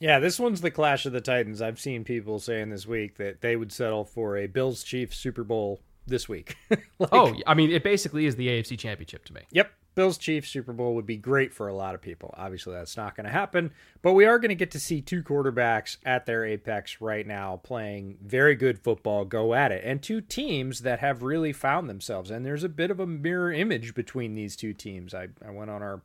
Yeah, 0.00 0.18
this 0.18 0.38
one's 0.38 0.60
the 0.60 0.70
clash 0.70 1.06
of 1.06 1.12
the 1.12 1.20
Titans. 1.20 1.62
I've 1.62 1.80
seen 1.80 2.04
people 2.04 2.38
saying 2.38 2.70
this 2.70 2.86
week 2.86 3.16
that 3.16 3.40
they 3.40 3.56
would 3.56 3.72
settle 3.72 4.04
for 4.04 4.36
a 4.36 4.46
Bills 4.46 4.82
Chiefs 4.82 5.16
Super 5.16 5.44
Bowl 5.44 5.80
this 6.06 6.28
week. 6.28 6.56
like, 6.70 7.08
oh, 7.12 7.34
I 7.46 7.54
mean, 7.54 7.70
it 7.70 7.82
basically 7.82 8.26
is 8.26 8.36
the 8.36 8.48
AFC 8.48 8.78
Championship 8.78 9.24
to 9.26 9.32
me. 9.32 9.42
Yep. 9.50 9.70
Bills 9.96 10.18
Chiefs 10.18 10.50
Super 10.50 10.74
Bowl 10.74 10.94
would 10.94 11.06
be 11.06 11.16
great 11.16 11.54
for 11.54 11.68
a 11.68 11.74
lot 11.74 11.94
of 11.94 12.02
people. 12.02 12.34
Obviously, 12.36 12.74
that's 12.74 12.98
not 12.98 13.16
going 13.16 13.24
to 13.24 13.32
happen, 13.32 13.72
but 14.02 14.12
we 14.12 14.26
are 14.26 14.38
going 14.38 14.50
to 14.50 14.54
get 14.54 14.70
to 14.72 14.78
see 14.78 15.00
two 15.00 15.22
quarterbacks 15.22 15.96
at 16.04 16.26
their 16.26 16.44
apex 16.44 17.00
right 17.00 17.26
now 17.26 17.60
playing 17.62 18.18
very 18.22 18.54
good 18.54 18.78
football, 18.78 19.24
go 19.24 19.54
at 19.54 19.72
it, 19.72 19.82
and 19.86 20.02
two 20.02 20.20
teams 20.20 20.80
that 20.80 20.98
have 20.98 21.22
really 21.22 21.50
found 21.50 21.88
themselves. 21.88 22.30
And 22.30 22.44
there's 22.44 22.62
a 22.62 22.68
bit 22.68 22.90
of 22.90 23.00
a 23.00 23.06
mirror 23.06 23.50
image 23.50 23.94
between 23.94 24.34
these 24.34 24.54
two 24.54 24.74
teams. 24.74 25.14
I, 25.14 25.28
I 25.42 25.50
went 25.50 25.70
on 25.70 25.82
our 25.82 26.02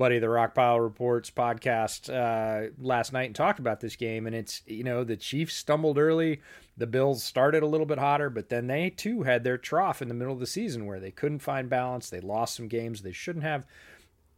buddy 0.00 0.18
the 0.18 0.26
Rockpile 0.26 0.82
Reports 0.82 1.30
podcast 1.30 2.08
uh, 2.08 2.70
last 2.80 3.12
night 3.12 3.26
and 3.26 3.34
talked 3.34 3.58
about 3.58 3.80
this 3.80 3.96
game, 3.96 4.26
and 4.26 4.34
it's 4.34 4.62
you 4.66 4.82
know 4.82 5.04
the 5.04 5.14
Chiefs 5.14 5.54
stumbled 5.54 5.98
early, 5.98 6.40
the 6.78 6.86
Bills 6.86 7.22
started 7.22 7.62
a 7.62 7.66
little 7.66 7.84
bit 7.84 7.98
hotter, 7.98 8.30
but 8.30 8.48
then 8.48 8.66
they 8.66 8.88
too 8.88 9.24
had 9.24 9.44
their 9.44 9.58
trough 9.58 10.00
in 10.00 10.08
the 10.08 10.14
middle 10.14 10.32
of 10.32 10.40
the 10.40 10.46
season 10.46 10.86
where 10.86 11.00
they 11.00 11.10
couldn't 11.10 11.40
find 11.40 11.68
balance. 11.68 12.08
They 12.08 12.20
lost 12.20 12.56
some 12.56 12.66
games 12.66 13.02
they 13.02 13.12
shouldn't 13.12 13.44
have. 13.44 13.66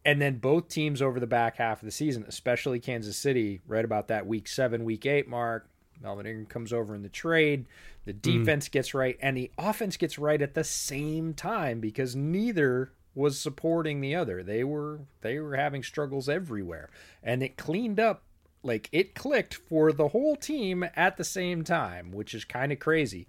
And 0.03 0.21
then 0.21 0.39
both 0.39 0.67
teams 0.67 1.01
over 1.01 1.21
the 1.21 1.27
back 1.27 1.55
half 1.55 1.81
of 1.81 1.85
the 1.85 1.91
season, 1.91 2.25
especially 2.27 2.81
Kansas 2.81 3.15
City, 3.15 3.61
right 3.65 3.85
about 3.85 4.09
that 4.09 4.27
week 4.27 4.49
seven, 4.49 4.83
week 4.83 5.05
eight 5.05 5.29
mark, 5.29 5.69
Melvin 6.01 6.25
Ingram 6.25 6.45
comes 6.47 6.73
over 6.73 6.93
in 6.93 7.03
the 7.03 7.09
trade. 7.09 7.67
The 8.03 8.13
mm. 8.13 8.21
defense 8.21 8.67
mm. 8.67 8.71
gets 8.71 8.93
right, 8.93 9.17
and 9.21 9.37
the 9.37 9.49
offense 9.57 9.95
gets 9.95 10.19
right 10.19 10.41
at 10.41 10.55
the 10.55 10.65
same 10.65 11.33
time 11.33 11.79
because 11.79 12.17
neither 12.17 12.91
was 13.15 13.39
supporting 13.39 14.01
the 14.01 14.15
other. 14.15 14.43
They 14.43 14.63
were 14.63 15.01
they 15.21 15.39
were 15.39 15.55
having 15.55 15.83
struggles 15.83 16.27
everywhere, 16.27 16.89
and 17.21 17.43
it 17.43 17.57
cleaned 17.57 17.99
up 17.99 18.23
like 18.63 18.89
it 18.91 19.13
clicked 19.13 19.55
for 19.55 19.91
the 19.91 20.09
whole 20.09 20.35
team 20.35 20.85
at 20.95 21.17
the 21.17 21.23
same 21.23 21.63
time, 21.63 22.11
which 22.11 22.33
is 22.33 22.45
kind 22.45 22.71
of 22.71 22.79
crazy. 22.79 23.27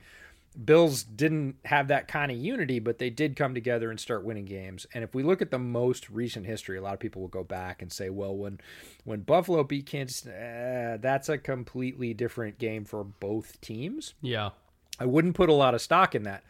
Bills 0.64 1.02
didn't 1.02 1.56
have 1.64 1.88
that 1.88 2.06
kind 2.06 2.30
of 2.30 2.38
unity, 2.38 2.78
but 2.78 2.98
they 2.98 3.10
did 3.10 3.34
come 3.34 3.54
together 3.54 3.90
and 3.90 3.98
start 3.98 4.22
winning 4.22 4.44
games. 4.44 4.86
And 4.94 5.02
if 5.02 5.12
we 5.12 5.24
look 5.24 5.42
at 5.42 5.50
the 5.50 5.58
most 5.58 6.08
recent 6.08 6.46
history, 6.46 6.78
a 6.78 6.82
lot 6.82 6.94
of 6.94 7.00
people 7.00 7.22
will 7.22 7.28
go 7.28 7.42
back 7.42 7.82
and 7.82 7.92
say, 7.92 8.08
"Well, 8.08 8.36
when 8.36 8.60
when 9.02 9.22
Buffalo 9.22 9.64
beat 9.64 9.86
Kansas, 9.86 10.24
uh, 10.26 10.98
that's 11.00 11.28
a 11.28 11.38
completely 11.38 12.14
different 12.14 12.58
game 12.58 12.84
for 12.84 13.02
both 13.02 13.60
teams." 13.60 14.14
Yeah, 14.22 14.50
I 15.00 15.06
wouldn't 15.06 15.34
put 15.34 15.48
a 15.48 15.54
lot 15.54 15.74
of 15.74 15.80
stock 15.80 16.14
in 16.14 16.22
that. 16.22 16.44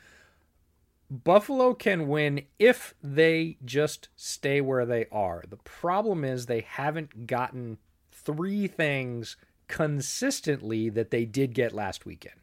Buffalo 1.11 1.75
can 1.75 2.09
win 2.09 2.43
if 2.59 2.95
they 3.03 3.59
just 3.65 4.09
stay 4.17 4.61
where 4.61 4.87
they 4.87 5.07
are. 5.13 5.45
The 5.49 5.59
problem 5.59 6.25
is 6.25 6.47
they 6.47 6.63
haven't 6.63 7.27
gotten 7.27 7.79
three 8.11 8.67
things 8.67 9.37
consistently 9.69 10.89
that 10.89 11.11
they 11.11 11.25
did 11.25 11.55
get 11.55 11.73
last 11.73 12.07
weekend. 12.07 12.37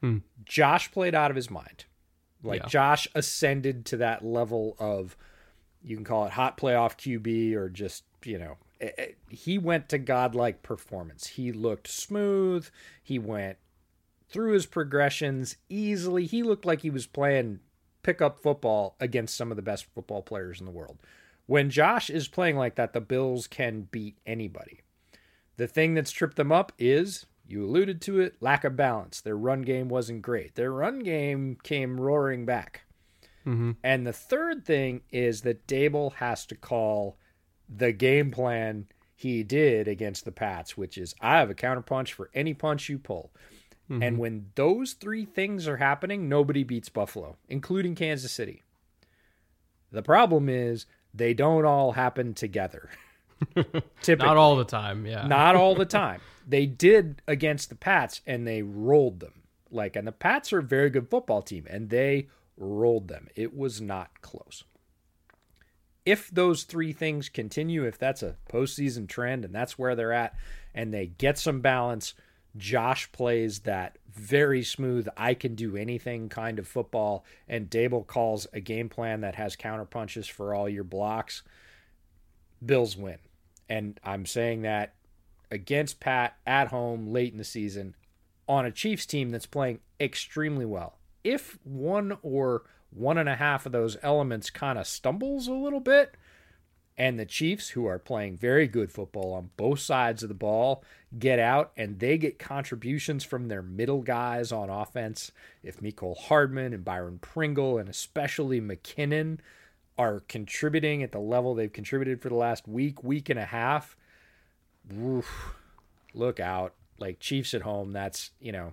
Hmm. 0.00 0.18
Josh 0.44 0.90
played 0.90 1.14
out 1.14 1.30
of 1.30 1.36
his 1.36 1.50
mind. 1.50 1.84
Like 2.42 2.62
yeah. 2.62 2.68
Josh 2.68 3.08
ascended 3.14 3.84
to 3.86 3.96
that 3.98 4.24
level 4.24 4.76
of 4.78 5.16
you 5.82 5.96
can 5.96 6.04
call 6.04 6.26
it 6.26 6.32
hot 6.32 6.56
playoff 6.56 6.96
QB 6.96 7.54
or 7.54 7.68
just, 7.68 8.04
you 8.24 8.38
know, 8.38 8.56
it, 8.80 8.94
it, 8.98 9.18
he 9.28 9.58
went 9.58 9.88
to 9.88 9.98
godlike 9.98 10.62
performance. 10.62 11.26
He 11.28 11.52
looked 11.52 11.88
smooth. 11.88 12.68
He 13.02 13.18
went 13.18 13.58
through 14.28 14.52
his 14.52 14.66
progressions 14.66 15.56
easily. 15.68 16.26
He 16.26 16.42
looked 16.42 16.64
like 16.64 16.82
he 16.82 16.90
was 16.90 17.06
playing 17.06 17.60
pickup 18.02 18.42
football 18.42 18.96
against 19.00 19.36
some 19.36 19.50
of 19.50 19.56
the 19.56 19.62
best 19.62 19.86
football 19.94 20.22
players 20.22 20.60
in 20.60 20.66
the 20.66 20.72
world. 20.72 20.98
When 21.46 21.70
Josh 21.70 22.10
is 22.10 22.28
playing 22.28 22.56
like 22.56 22.74
that, 22.74 22.92
the 22.92 23.00
Bills 23.00 23.46
can 23.46 23.88
beat 23.90 24.18
anybody. 24.26 24.80
The 25.56 25.66
thing 25.66 25.94
that's 25.94 26.10
tripped 26.10 26.36
them 26.36 26.52
up 26.52 26.72
is, 26.78 27.26
you 27.46 27.64
alluded 27.64 28.02
to 28.02 28.20
it, 28.20 28.36
lack 28.40 28.64
of 28.64 28.76
balance. 28.76 29.20
Their 29.20 29.36
run 29.36 29.62
game 29.62 29.88
wasn't 29.88 30.22
great. 30.22 30.54
Their 30.54 30.72
run 30.72 30.98
game 31.00 31.56
came 31.62 32.00
roaring 32.00 32.44
back. 32.44 32.82
Mm-hmm. 33.46 33.72
And 33.82 34.06
the 34.06 34.12
third 34.12 34.66
thing 34.66 35.00
is 35.10 35.40
that 35.42 35.66
Daboll 35.66 36.12
has 36.14 36.44
to 36.46 36.54
call 36.54 37.16
the 37.68 37.92
game 37.92 38.30
plan 38.30 38.86
he 39.14 39.42
did 39.42 39.88
against 39.88 40.24
the 40.24 40.32
Pats, 40.32 40.76
which 40.76 40.98
is 40.98 41.14
I 41.20 41.38
have 41.38 41.50
a 41.50 41.54
counterpunch 41.54 42.12
for 42.12 42.30
any 42.34 42.54
punch 42.54 42.88
you 42.88 42.98
pull. 42.98 43.32
Mm-hmm. 43.90 44.02
And 44.02 44.18
when 44.18 44.46
those 44.54 44.92
three 44.92 45.24
things 45.24 45.66
are 45.66 45.78
happening, 45.78 46.28
nobody 46.28 46.62
beats 46.62 46.88
Buffalo, 46.88 47.36
including 47.48 47.94
Kansas 47.94 48.32
City. 48.32 48.62
The 49.90 50.02
problem 50.02 50.48
is 50.48 50.86
They 51.14 51.32
don't 51.34 51.64
all 51.64 51.92
happen 51.92 52.34
together. 52.34 52.90
Typically. 54.02 54.26
Not 54.26 54.36
all 54.36 54.56
the 54.56 54.64
time, 54.64 55.06
yeah. 55.06 55.26
Not 55.26 55.56
all 55.56 55.74
the 55.74 55.84
time. 56.04 56.20
They 56.46 56.66
did 56.66 57.22
against 57.26 57.70
the 57.70 57.76
Pats 57.76 58.20
and 58.26 58.46
they 58.46 58.62
rolled 58.62 59.20
them. 59.20 59.42
Like, 59.70 59.96
and 59.96 60.06
the 60.06 60.12
Pats 60.12 60.52
are 60.52 60.58
a 60.58 60.62
very 60.62 60.90
good 60.90 61.08
football 61.08 61.42
team 61.42 61.66
and 61.68 61.88
they 61.88 62.28
rolled 62.56 63.08
them. 63.08 63.28
It 63.34 63.56
was 63.56 63.80
not 63.80 64.20
close. 64.20 64.64
If 66.04 66.30
those 66.30 66.64
three 66.64 66.92
things 66.92 67.28
continue, 67.28 67.84
if 67.84 67.98
that's 67.98 68.22
a 68.22 68.36
postseason 68.50 69.08
trend 69.08 69.44
and 69.44 69.54
that's 69.54 69.78
where 69.78 69.94
they're 69.94 70.12
at, 70.12 70.34
and 70.74 70.92
they 70.92 71.06
get 71.06 71.38
some 71.38 71.60
balance, 71.60 72.14
Josh 72.56 73.10
plays 73.12 73.60
that 73.60 73.98
very 74.12 74.64
smooth, 74.64 75.08
I 75.16 75.34
can 75.34 75.54
do 75.54 75.76
anything 75.76 76.28
kind 76.28 76.58
of 76.58 76.66
football, 76.66 77.24
and 77.48 77.70
Daboll 77.70 78.06
calls 78.06 78.46
a 78.52 78.60
game 78.60 78.88
plan 78.88 79.20
that 79.20 79.36
has 79.36 79.54
counter 79.54 79.84
punches 79.84 80.26
for 80.26 80.54
all 80.54 80.68
your 80.68 80.84
blocks. 80.84 81.42
Bills 82.64 82.96
win. 82.96 83.18
And 83.68 84.00
I'm 84.02 84.26
saying 84.26 84.62
that 84.62 84.94
against 85.50 86.00
Pat 86.00 86.36
at 86.46 86.68
home 86.68 87.12
late 87.12 87.32
in 87.32 87.38
the 87.38 87.44
season 87.44 87.94
on 88.48 88.64
a 88.64 88.72
Chiefs 88.72 89.06
team 89.06 89.30
that's 89.30 89.46
playing 89.46 89.80
extremely 90.00 90.64
well. 90.64 90.98
If 91.22 91.58
one 91.64 92.16
or 92.22 92.62
one 92.90 93.18
and 93.18 93.28
a 93.28 93.36
half 93.36 93.66
of 93.66 93.72
those 93.72 93.96
elements 94.02 94.50
kind 94.50 94.78
of 94.78 94.86
stumbles 94.86 95.46
a 95.46 95.52
little 95.52 95.80
bit, 95.80 96.14
and 96.98 97.16
the 97.16 97.24
Chiefs, 97.24 97.70
who 97.70 97.86
are 97.86 98.00
playing 98.00 98.36
very 98.36 98.66
good 98.66 98.90
football 98.90 99.32
on 99.32 99.50
both 99.56 99.78
sides 99.78 100.24
of 100.24 100.28
the 100.28 100.34
ball, 100.34 100.82
get 101.16 101.38
out 101.38 101.70
and 101.76 102.00
they 102.00 102.18
get 102.18 102.40
contributions 102.40 103.22
from 103.22 103.46
their 103.46 103.62
middle 103.62 104.02
guys 104.02 104.50
on 104.50 104.68
offense. 104.68 105.30
If 105.62 105.80
Mecole 105.80 106.18
Hardman 106.18 106.74
and 106.74 106.84
Byron 106.84 107.20
Pringle 107.20 107.78
and 107.78 107.88
especially 107.88 108.60
McKinnon 108.60 109.38
are 109.96 110.20
contributing 110.26 111.04
at 111.04 111.12
the 111.12 111.20
level 111.20 111.54
they've 111.54 111.72
contributed 111.72 112.20
for 112.20 112.30
the 112.30 112.34
last 112.34 112.66
week, 112.66 113.04
week 113.04 113.30
and 113.30 113.38
a 113.38 113.44
half, 113.44 113.96
oof, 115.00 115.54
look 116.14 116.40
out. 116.40 116.74
Like 116.98 117.20
Chiefs 117.20 117.54
at 117.54 117.62
home, 117.62 117.92
that's, 117.92 118.32
you 118.40 118.50
know, 118.50 118.72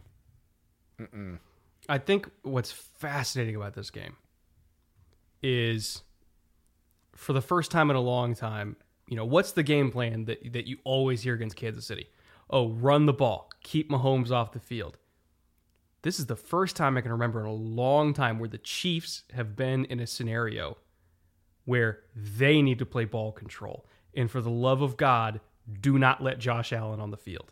mm-mm. 1.00 1.38
I 1.88 2.00
think 2.00 2.28
what's 2.42 2.72
fascinating 2.72 3.56
about 3.56 3.76
this 3.76 3.92
game 3.92 4.16
is 5.44 6.02
for 7.16 7.34
the 7.34 7.42
first 7.42 7.72
time 7.72 7.90
in 7.90 7.96
a 7.96 8.02
long 8.02 8.36
time, 8.36 8.76
you 9.08 9.16
know, 9.16 9.26
what's 9.26 9.52
the 9.52 9.64
game 9.64 9.92
plan 9.92 10.26
that, 10.26 10.54
that 10.54 10.68
you 10.68 10.78
always 10.84 11.22
hear 11.22 11.34
against 11.34 11.56
Kansas 11.56 11.86
City? 11.86 12.10
Oh, 12.50 12.70
run 12.70 13.06
the 13.06 13.14
ball, 13.14 13.50
keep 13.64 13.90
Mahomes 13.90 14.32
off 14.32 14.52
the 14.52 14.60
field. 14.60 14.98
This 16.02 16.20
is 16.20 16.28
the 16.28 16.36
first 16.36 16.76
time 16.76 16.98
I 16.98 17.02
can 17.02 17.12
remember 17.12 17.40
in 17.40 17.48
a 17.48 17.54
long 17.54 18.14
time 18.14 18.38
where 18.38 18.50
the 18.50 18.60
Chiefs 18.60 19.24
have 19.34 19.56
been 19.56 19.86
in 19.86 20.00
a 20.00 20.06
scenario 20.06 20.78
where 21.66 22.02
they 22.16 22.62
need 22.62 22.78
to 22.80 22.86
play 22.86 23.06
ball 23.06 23.32
control. 23.32 23.88
And 24.16 24.30
for 24.30 24.40
the 24.40 24.52
love 24.52 24.84
of 24.84 24.98
God, 24.98 25.42
do 25.82 25.98
not 25.98 26.22
let 26.22 26.38
Josh 26.38 26.72
Allen 26.72 27.00
on 27.00 27.10
the 27.10 27.18
field. 27.18 27.52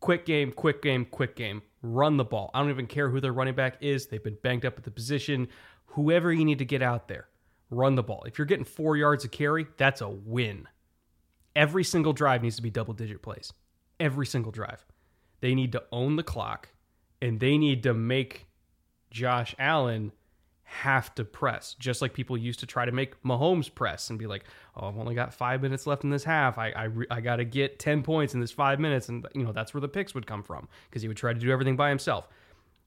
Quick 0.00 0.26
game, 0.26 0.50
quick 0.50 0.82
game, 0.82 1.04
quick 1.04 1.36
game. 1.36 1.62
Run 1.82 2.16
the 2.16 2.24
ball. 2.24 2.50
I 2.52 2.60
don't 2.60 2.70
even 2.70 2.86
care 2.86 3.08
who 3.08 3.20
their 3.20 3.32
running 3.32 3.54
back 3.54 3.76
is. 3.80 4.06
They've 4.06 4.22
been 4.22 4.38
banged 4.42 4.64
up 4.64 4.76
at 4.76 4.84
the 4.84 4.90
position. 4.90 5.46
Whoever 5.86 6.32
you 6.32 6.44
need 6.44 6.58
to 6.58 6.64
get 6.64 6.82
out 6.82 7.06
there, 7.06 7.28
run 7.70 7.94
the 7.94 8.02
ball. 8.02 8.24
If 8.26 8.38
you're 8.38 8.46
getting 8.46 8.64
four 8.64 8.96
yards 8.96 9.24
of 9.24 9.30
carry, 9.30 9.66
that's 9.76 10.00
a 10.00 10.08
win. 10.08 10.66
Every 11.56 11.84
single 11.84 12.12
drive 12.12 12.42
needs 12.42 12.56
to 12.56 12.62
be 12.62 12.70
double 12.70 12.94
digit 12.94 13.22
plays. 13.22 13.52
Every 13.98 14.26
single 14.26 14.52
drive. 14.52 14.84
They 15.40 15.54
need 15.54 15.72
to 15.72 15.84
own 15.92 16.16
the 16.16 16.22
clock 16.22 16.68
and 17.22 17.40
they 17.40 17.58
need 17.58 17.82
to 17.82 17.94
make 17.94 18.46
Josh 19.10 19.54
Allen 19.58 20.12
have 20.62 21.12
to 21.16 21.24
press, 21.24 21.74
just 21.80 22.00
like 22.00 22.14
people 22.14 22.36
used 22.36 22.60
to 22.60 22.66
try 22.66 22.84
to 22.84 22.92
make 22.92 23.20
Mahomes 23.24 23.72
press 23.74 24.08
and 24.08 24.18
be 24.18 24.28
like, 24.28 24.44
"Oh, 24.76 24.86
I've 24.86 24.96
only 24.98 25.16
got 25.16 25.34
five 25.34 25.62
minutes 25.62 25.84
left 25.86 26.04
in 26.04 26.10
this 26.10 26.22
half. 26.22 26.58
I 26.58 26.68
I, 26.68 26.88
I 27.10 27.20
got 27.20 27.36
to 27.36 27.44
get 27.44 27.80
ten 27.80 28.04
points 28.04 28.34
in 28.34 28.40
this 28.40 28.52
five 28.52 28.78
minutes," 28.78 29.08
and 29.08 29.26
you 29.34 29.42
know 29.42 29.52
that's 29.52 29.74
where 29.74 29.80
the 29.80 29.88
picks 29.88 30.14
would 30.14 30.28
come 30.28 30.44
from 30.44 30.68
because 30.88 31.02
he 31.02 31.08
would 31.08 31.16
try 31.16 31.32
to 31.32 31.40
do 31.40 31.50
everything 31.50 31.76
by 31.76 31.88
himself. 31.88 32.28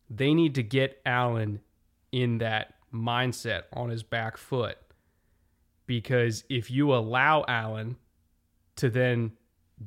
They 0.09 0.33
need 0.33 0.55
to 0.55 0.63
get 0.63 1.01
Allen 1.05 1.59
in 2.13 2.37
that 2.37 2.75
mindset 2.93 3.63
on 3.73 3.89
his 3.89 4.03
back 4.03 4.37
foot 4.37 4.77
because 5.85 6.43
if 6.49 6.71
you 6.71 6.93
allow 6.93 7.43
Allen 7.47 7.97
to 8.77 8.89
then 8.89 9.31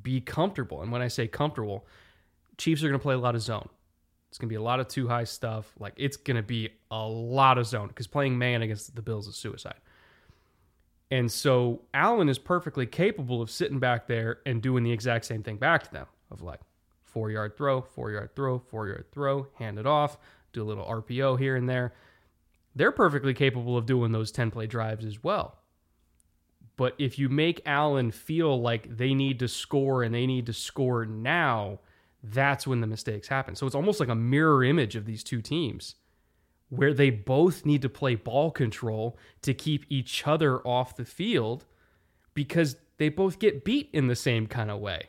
be 0.03 0.21
comfortable, 0.21 0.83
and 0.83 0.93
when 0.93 1.03
I 1.03 1.09
say 1.09 1.27
comfortable, 1.27 1.87
Chiefs 2.59 2.83
are 2.83 2.89
going 2.89 2.99
to 2.99 3.03
play 3.03 3.15
a 3.15 3.19
lot 3.19 3.35
of 3.35 3.43
zone. 3.43 3.69
It's 4.29 4.39
going 4.39 4.49
to 4.49 4.53
be 4.53 4.57
a 4.57 4.63
lot 4.63 4.81
of 4.81 4.89
two 4.89 5.09
high 5.09 5.25
stuff. 5.25 5.73
Like 5.79 5.95
it's 5.97 6.17
going 6.17 6.37
to 6.37 6.43
be 6.43 6.71
a 6.91 7.07
lot 7.07 7.59
of 7.59 7.67
zone 7.67 7.89
because 7.89 8.07
playing 8.07 8.37
man 8.37 8.63
against 8.63 8.95
the 8.95 9.03
Bills 9.03 9.27
is 9.27 9.37
suicide. 9.37 9.77
And 11.11 11.31
so 11.31 11.83
Allen 11.95 12.29
is 12.29 12.39
perfectly 12.39 12.87
capable 12.87 13.41
of 13.41 13.51
sitting 13.51 13.79
back 13.79 14.09
there 14.09 14.41
and 14.45 14.61
doing 14.61 14.83
the 14.83 14.93
exact 14.93 15.25
same 15.25 15.43
thing 15.43 15.57
back 15.57 15.85
to 15.85 15.93
them 15.93 16.07
of 16.31 16.43
like 16.43 16.61
four 17.05 17.31
yard 17.31 17.57
throw, 17.57 17.81
four 17.81 18.11
yard 18.11 18.35
throw, 18.35 18.59
four 18.59 18.89
yard 18.89 19.07
throw, 19.13 19.47
hand 19.55 19.79
it 19.79 19.87
off, 19.87 20.19
do 20.53 20.63
a 20.63 20.65
little 20.65 20.85
RPO 20.85 21.39
here 21.39 21.57
and 21.57 21.69
there. 21.69 21.95
They're 22.77 22.93
perfectly 22.93 23.35
capable 23.35 23.77
of 23.77 23.87
doing 23.87 24.13
those 24.13 24.31
10 24.31 24.53
play 24.53 24.67
drives 24.67 25.05
as 25.05 25.25
well. 25.25 25.59
But 26.77 26.95
if 26.99 27.19
you 27.19 27.31
make 27.31 27.63
Allen 27.65 28.11
feel 28.11 28.61
like 28.61 28.97
they 28.97 29.15
need 29.15 29.39
to 29.39 29.49
score 29.49 30.03
and 30.03 30.15
they 30.15 30.27
need 30.27 30.45
to 30.47 30.53
score 30.53 31.07
now, 31.07 31.81
that's 32.23 32.67
when 32.67 32.83
the 32.83 32.87
mistakes 32.87 33.29
happen. 33.29 33.55
So 33.55 33.67
it's 33.67 33.75
almost 33.75 33.99
like 33.99 34.11
a 34.11 34.15
mirror 34.15 34.63
image 34.63 34.95
of 34.95 35.07
these 35.07 35.25
two 35.25 35.41
teams 35.41 35.95
where 36.69 36.93
they 36.93 37.09
both 37.09 37.65
need 37.65 37.81
to 37.81 37.89
play 37.89 38.15
ball 38.15 38.51
control 38.51 39.17
to 39.41 39.55
keep 39.55 39.87
each 39.89 40.27
other 40.27 40.59
off 40.67 40.97
the 40.97 41.05
field 41.05 41.65
because 42.35 42.77
they 42.99 43.09
both 43.09 43.39
get 43.39 43.65
beat 43.65 43.89
in 43.93 44.09
the 44.09 44.17
same 44.17 44.47
kind 44.47 44.71
of 44.71 44.81
way. 44.81 45.09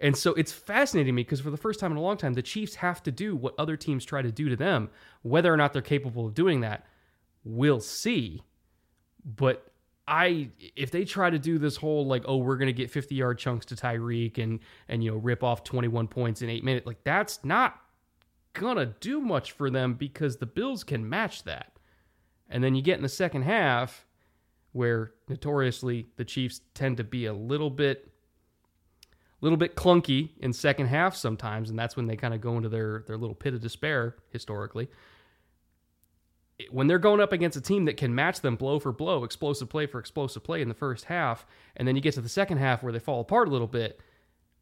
And 0.00 0.16
so 0.16 0.34
it's 0.34 0.52
fascinating 0.52 1.14
me 1.14 1.22
because 1.22 1.40
for 1.40 1.50
the 1.50 1.56
first 1.56 1.80
time 1.80 1.92
in 1.92 1.98
a 1.98 2.02
long 2.02 2.16
time, 2.16 2.34
the 2.34 2.42
Chiefs 2.42 2.76
have 2.76 3.02
to 3.04 3.10
do 3.10 3.34
what 3.34 3.54
other 3.58 3.76
teams 3.76 4.04
try 4.04 4.22
to 4.22 4.30
do 4.30 4.48
to 4.48 4.56
them. 4.56 4.90
Whether 5.22 5.52
or 5.52 5.56
not 5.56 5.72
they're 5.72 5.82
capable 5.82 6.26
of 6.26 6.34
doing 6.34 6.60
that, 6.60 6.86
we'll 7.48 7.80
see. 7.80 8.42
But 9.24 9.72
I 10.06 10.50
if 10.76 10.90
they 10.90 11.04
try 11.04 11.30
to 11.30 11.38
do 11.38 11.58
this 11.58 11.76
whole 11.76 12.06
like 12.06 12.24
oh 12.26 12.36
we're 12.38 12.56
gonna 12.56 12.72
get 12.72 12.90
50 12.90 13.14
yard 13.14 13.38
chunks 13.38 13.66
to 13.66 13.76
Tyreek 13.76 14.38
and 14.38 14.60
and 14.88 15.02
you 15.02 15.10
know 15.10 15.16
rip 15.18 15.42
off 15.42 15.64
21 15.64 16.08
points 16.08 16.40
in 16.40 16.48
eight 16.48 16.64
minutes 16.64 16.86
like 16.86 17.04
that's 17.04 17.44
not 17.44 17.80
gonna 18.54 18.94
do 19.00 19.20
much 19.20 19.52
for 19.52 19.70
them 19.70 19.94
because 19.94 20.36
the 20.36 20.46
Bills 20.46 20.84
can 20.84 21.08
match 21.08 21.44
that. 21.44 21.72
And 22.48 22.64
then 22.64 22.74
you 22.74 22.82
get 22.82 22.96
in 22.96 23.02
the 23.02 23.08
second 23.08 23.42
half 23.42 24.06
where 24.72 25.12
notoriously 25.28 26.06
the 26.16 26.24
Chiefs 26.24 26.60
tend 26.74 26.96
to 26.96 27.04
be 27.04 27.26
a 27.26 27.32
little 27.32 27.70
bit 27.70 28.10
little 29.40 29.58
bit 29.58 29.76
clunky 29.76 30.30
in 30.40 30.52
second 30.52 30.86
half 30.86 31.14
sometimes 31.14 31.70
and 31.70 31.78
that's 31.78 31.96
when 31.96 32.06
they 32.06 32.16
kind 32.16 32.34
of 32.34 32.40
go 32.40 32.56
into 32.56 32.68
their 32.68 33.04
their 33.06 33.16
little 33.16 33.36
pit 33.36 33.54
of 33.54 33.60
despair 33.60 34.16
historically 34.30 34.88
when 36.70 36.86
they're 36.86 36.98
going 36.98 37.20
up 37.20 37.32
against 37.32 37.56
a 37.56 37.60
team 37.60 37.84
that 37.84 37.96
can 37.96 38.14
match 38.14 38.40
them 38.40 38.56
blow 38.56 38.78
for 38.78 38.92
blow, 38.92 39.24
explosive 39.24 39.68
play 39.68 39.86
for 39.86 39.98
explosive 40.00 40.42
play 40.42 40.60
in 40.60 40.68
the 40.68 40.74
first 40.74 41.04
half, 41.04 41.46
and 41.76 41.86
then 41.86 41.94
you 41.94 42.02
get 42.02 42.14
to 42.14 42.20
the 42.20 42.28
second 42.28 42.58
half 42.58 42.82
where 42.82 42.92
they 42.92 42.98
fall 42.98 43.20
apart 43.20 43.48
a 43.48 43.50
little 43.50 43.68
bit, 43.68 44.00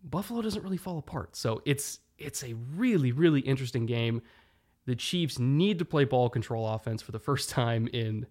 Buffalo 0.04 0.42
doesn't 0.42 0.62
really 0.62 0.76
fall 0.76 0.98
apart. 0.98 1.36
So 1.36 1.62
it's 1.64 2.00
it's 2.18 2.42
a 2.44 2.54
really 2.74 3.12
really 3.12 3.40
interesting 3.40 3.86
game. 3.86 4.22
The 4.84 4.94
Chiefs 4.94 5.38
need 5.38 5.78
to 5.78 5.84
play 5.84 6.04
ball 6.04 6.28
control 6.28 6.68
offense 6.68 7.02
for 7.02 7.12
the 7.12 7.18
first 7.18 7.50
time 7.50 7.88
in 7.92 8.26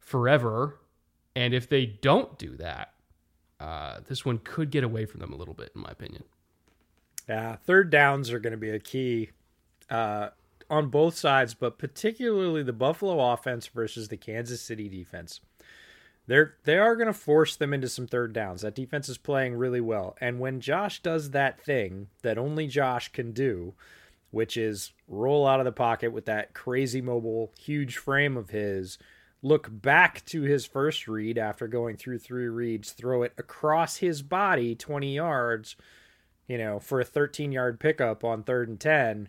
forever, 0.00 0.80
and 1.36 1.54
if 1.54 1.68
they 1.68 1.86
don't 1.86 2.36
do 2.36 2.56
that, 2.56 2.94
uh, 3.60 4.00
this 4.08 4.24
one 4.24 4.38
could 4.38 4.70
get 4.70 4.82
away 4.82 5.06
from 5.06 5.20
them 5.20 5.32
a 5.32 5.36
little 5.36 5.54
bit, 5.54 5.70
in 5.76 5.82
my 5.82 5.90
opinion. 5.90 6.24
Yeah, 7.28 7.56
third 7.56 7.90
downs 7.90 8.32
are 8.32 8.40
going 8.40 8.50
to 8.50 8.56
be 8.56 8.70
a 8.70 8.80
key. 8.80 9.30
Uh, 9.88 10.30
on 10.72 10.88
both 10.88 11.14
sides, 11.14 11.52
but 11.52 11.76
particularly 11.76 12.62
the 12.62 12.72
Buffalo 12.72 13.32
offense 13.32 13.66
versus 13.66 14.08
the 14.08 14.16
Kansas 14.16 14.62
City 14.62 14.88
defense. 14.88 15.40
They're 16.26 16.54
they 16.64 16.78
are 16.78 16.96
going 16.96 17.08
to 17.08 17.12
force 17.12 17.56
them 17.56 17.74
into 17.74 17.90
some 17.90 18.06
third 18.06 18.32
downs. 18.32 18.62
That 18.62 18.74
defense 18.74 19.08
is 19.10 19.18
playing 19.18 19.54
really 19.54 19.82
well. 19.82 20.16
And 20.18 20.40
when 20.40 20.62
Josh 20.62 21.02
does 21.02 21.30
that 21.30 21.60
thing 21.60 22.06
that 22.22 22.38
only 22.38 22.68
Josh 22.68 23.12
can 23.12 23.32
do, 23.32 23.74
which 24.30 24.56
is 24.56 24.92
roll 25.06 25.46
out 25.46 25.60
of 25.60 25.66
the 25.66 25.72
pocket 25.72 26.10
with 26.10 26.24
that 26.24 26.54
crazy 26.54 27.02
mobile 27.02 27.52
huge 27.58 27.98
frame 27.98 28.38
of 28.38 28.48
his, 28.48 28.96
look 29.42 29.68
back 29.70 30.24
to 30.26 30.40
his 30.40 30.64
first 30.64 31.06
read 31.06 31.36
after 31.36 31.68
going 31.68 31.98
through 31.98 32.20
three 32.20 32.48
reads, 32.48 32.92
throw 32.92 33.22
it 33.22 33.34
across 33.36 33.96
his 33.98 34.22
body 34.22 34.74
20 34.74 35.14
yards, 35.14 35.76
you 36.48 36.56
know, 36.56 36.78
for 36.78 36.98
a 36.98 37.04
13-yard 37.04 37.78
pickup 37.78 38.24
on 38.24 38.42
3rd 38.42 38.68
and 38.68 38.80
10 38.80 39.28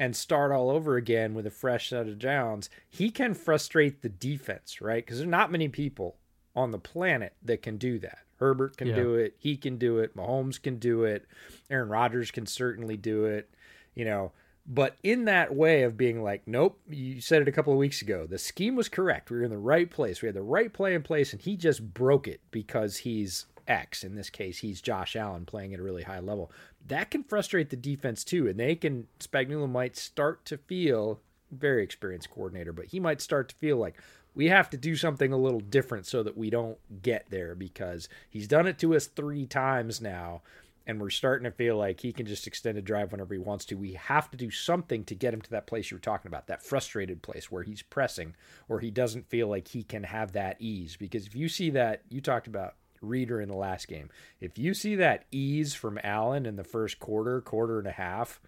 and 0.00 0.16
start 0.16 0.50
all 0.50 0.70
over 0.70 0.96
again 0.96 1.34
with 1.34 1.46
a 1.46 1.50
fresh 1.50 1.90
set 1.90 2.08
of 2.08 2.18
downs, 2.18 2.70
he 2.88 3.10
can 3.10 3.34
frustrate 3.34 4.00
the 4.00 4.08
defense, 4.08 4.80
right? 4.80 5.04
Because 5.04 5.18
there's 5.18 5.28
not 5.28 5.52
many 5.52 5.68
people 5.68 6.16
on 6.56 6.70
the 6.70 6.78
planet 6.78 7.34
that 7.42 7.60
can 7.60 7.76
do 7.76 7.98
that. 7.98 8.20
Herbert 8.38 8.78
can 8.78 8.88
yeah. 8.88 8.94
do 8.96 9.14
it. 9.16 9.36
He 9.38 9.58
can 9.58 9.76
do 9.76 9.98
it. 9.98 10.16
Mahomes 10.16 10.60
can 10.60 10.78
do 10.78 11.04
it. 11.04 11.26
Aaron 11.68 11.90
Rodgers 11.90 12.30
can 12.30 12.46
certainly 12.46 12.96
do 12.96 13.26
it. 13.26 13.50
You 13.94 14.06
know, 14.06 14.32
But 14.66 14.96
in 15.02 15.24
that 15.24 15.54
way 15.54 15.82
of 15.82 15.96
being 15.96 16.22
like, 16.22 16.42
nope, 16.46 16.80
you 16.88 17.20
said 17.20 17.42
it 17.42 17.48
a 17.48 17.52
couple 17.52 17.72
of 17.72 17.78
weeks 17.78 18.02
ago. 18.02 18.26
The 18.26 18.38
scheme 18.38 18.76
was 18.76 18.88
correct. 18.88 19.30
We 19.30 19.38
were 19.38 19.42
in 19.42 19.50
the 19.50 19.58
right 19.58 19.90
place. 19.90 20.22
We 20.22 20.26
had 20.26 20.34
the 20.36 20.42
right 20.42 20.72
play 20.72 20.94
in 20.94 21.02
place, 21.02 21.32
and 21.32 21.42
he 21.42 21.56
just 21.56 21.92
broke 21.92 22.28
it 22.28 22.40
because 22.50 22.98
he's 22.98 23.46
X. 23.70 24.02
In 24.04 24.16
this 24.16 24.30
case, 24.30 24.58
he's 24.58 24.80
Josh 24.80 25.14
Allen 25.16 25.46
playing 25.46 25.72
at 25.72 25.80
a 25.80 25.82
really 25.82 26.02
high 26.02 26.18
level. 26.18 26.50
That 26.86 27.10
can 27.10 27.22
frustrate 27.22 27.70
the 27.70 27.76
defense 27.76 28.24
too, 28.24 28.48
and 28.48 28.58
they 28.58 28.74
can. 28.74 29.06
Spagnuolo 29.20 29.70
might 29.70 29.96
start 29.96 30.44
to 30.46 30.58
feel 30.58 31.20
very 31.50 31.82
experienced 31.82 32.30
coordinator, 32.30 32.72
but 32.72 32.86
he 32.86 33.00
might 33.00 33.20
start 33.20 33.48
to 33.50 33.56
feel 33.56 33.76
like 33.76 34.00
we 34.34 34.48
have 34.48 34.70
to 34.70 34.76
do 34.76 34.94
something 34.96 35.32
a 35.32 35.38
little 35.38 35.60
different 35.60 36.06
so 36.06 36.22
that 36.22 36.36
we 36.36 36.50
don't 36.50 36.78
get 37.02 37.26
there 37.30 37.54
because 37.54 38.08
he's 38.28 38.46
done 38.46 38.66
it 38.66 38.78
to 38.78 38.94
us 38.94 39.06
three 39.06 39.46
times 39.46 40.00
now 40.00 40.42
and 40.86 41.00
we're 41.00 41.10
starting 41.10 41.44
to 41.44 41.56
feel 41.56 41.76
like 41.76 42.00
he 42.00 42.12
can 42.12 42.26
just 42.26 42.46
extend 42.46 42.76
a 42.76 42.82
drive 42.82 43.12
whenever 43.12 43.34
he 43.34 43.38
wants 43.38 43.64
to. 43.66 43.76
We 43.76 43.92
have 43.92 44.30
to 44.30 44.36
do 44.36 44.50
something 44.50 45.04
to 45.04 45.14
get 45.14 45.32
him 45.32 45.40
to 45.42 45.50
that 45.50 45.66
place 45.66 45.90
you 45.90 45.96
were 45.96 46.00
talking 46.00 46.28
about, 46.28 46.46
that 46.48 46.64
frustrated 46.64 47.22
place 47.22 47.50
where 47.50 47.62
he's 47.62 47.82
pressing, 47.82 48.34
or 48.68 48.80
he 48.80 48.90
doesn't 48.90 49.28
feel 49.28 49.48
like 49.48 49.68
he 49.68 49.82
can 49.82 50.02
have 50.04 50.32
that 50.32 50.56
ease. 50.58 50.96
Because 50.96 51.26
if 51.26 51.36
you 51.36 51.48
see 51.48 51.70
that, 51.70 52.02
you 52.08 52.20
talked 52.20 52.46
about 52.46 52.74
Reader 53.00 53.40
in 53.40 53.48
the 53.48 53.56
last 53.56 53.88
game. 53.88 54.10
If 54.40 54.58
you 54.58 54.74
see 54.74 54.96
that 54.96 55.24
ease 55.30 55.74
from 55.74 55.98
Allen 56.02 56.46
in 56.46 56.56
the 56.56 56.64
first 56.64 56.98
quarter, 56.98 57.40
quarter 57.40 57.78
and 57.78 57.88
a 57.88 57.92
half, 57.92 58.40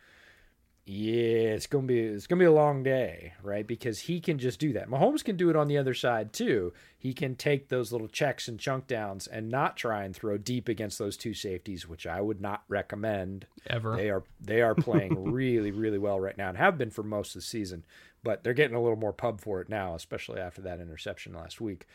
yeah, 0.85 1.55
it's 1.55 1.69
gonna 1.69 1.87
be 1.87 2.01
it's 2.01 2.27
gonna 2.27 2.41
be 2.41 2.47
a 2.47 2.53
long 2.53 2.83
day, 2.83 3.35
right? 3.41 3.65
Because 3.65 4.01
he 4.01 4.21
can 4.21 4.39
just 4.39 4.59
do 4.59 4.73
that. 4.73 4.89
Mahomes 4.89 5.23
can 5.23 5.37
do 5.37 5.49
it 5.49 5.55
on 5.55 5.69
the 5.69 5.79
other 5.79 5.95
side 5.95 6.33
too. 6.33 6.73
He 6.99 7.15
can 7.15 7.37
take 7.37 7.69
those 7.69 7.93
little 7.93 8.09
checks 8.09 8.49
and 8.49 8.59
chunk 8.59 8.89
downs 8.89 9.29
and 9.29 9.49
not 9.49 9.77
try 9.77 10.03
and 10.03 10.15
throw 10.15 10.39
deep 10.39 10.69
against 10.69 10.99
those 10.99 11.17
two 11.17 11.35
safeties, 11.35 11.87
which 11.87 12.05
I 12.05 12.21
would 12.21 12.41
not 12.41 12.65
recommend 12.69 13.47
ever. 13.69 13.95
They 13.95 14.11
are 14.11 14.25
they 14.41 14.61
are 14.61 14.75
playing 14.75 15.23
really 15.33 15.71
really 15.71 15.99
well 15.99 16.19
right 16.19 16.37
now 16.37 16.49
and 16.49 16.59
have 16.59 16.79
been 16.79 16.91
for 16.91 17.05
most 17.05 17.37
of 17.37 17.43
the 17.43 17.47
season, 17.47 17.85
but 18.25 18.43
they're 18.43 18.53
getting 18.53 18.77
a 18.77 18.83
little 18.83 18.99
more 18.99 19.13
pub 19.13 19.41
for 19.41 19.61
it 19.61 19.69
now, 19.69 19.95
especially 19.95 20.41
after 20.41 20.63
that 20.63 20.81
interception 20.81 21.33
last 21.33 21.61
week. 21.61 21.87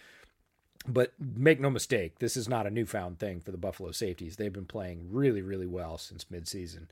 But 0.88 1.14
make 1.20 1.60
no 1.60 1.70
mistake, 1.70 2.20
this 2.20 2.38
is 2.38 2.48
not 2.48 2.66
a 2.66 2.72
newfound 2.72 3.20
thing 3.20 3.42
for 3.42 3.52
the 3.52 3.58
Buffalo 3.58 3.92
safeties. 3.92 4.38
They've 4.38 4.54
been 4.54 4.66
playing 4.66 5.10
really 5.12 5.42
really 5.42 5.68
well 5.68 5.98
since 5.98 6.26
midseason. 6.32 6.88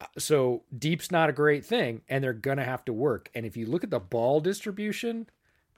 Uh, 0.00 0.06
so 0.18 0.62
deep's 0.76 1.10
not 1.10 1.30
a 1.30 1.32
great 1.32 1.64
thing 1.64 2.02
and 2.08 2.22
they're 2.22 2.32
going 2.32 2.58
to 2.58 2.64
have 2.64 2.84
to 2.84 2.92
work. 2.92 3.30
And 3.34 3.46
if 3.46 3.56
you 3.56 3.66
look 3.66 3.82
at 3.82 3.90
the 3.90 3.98
ball 3.98 4.40
distribution 4.40 5.26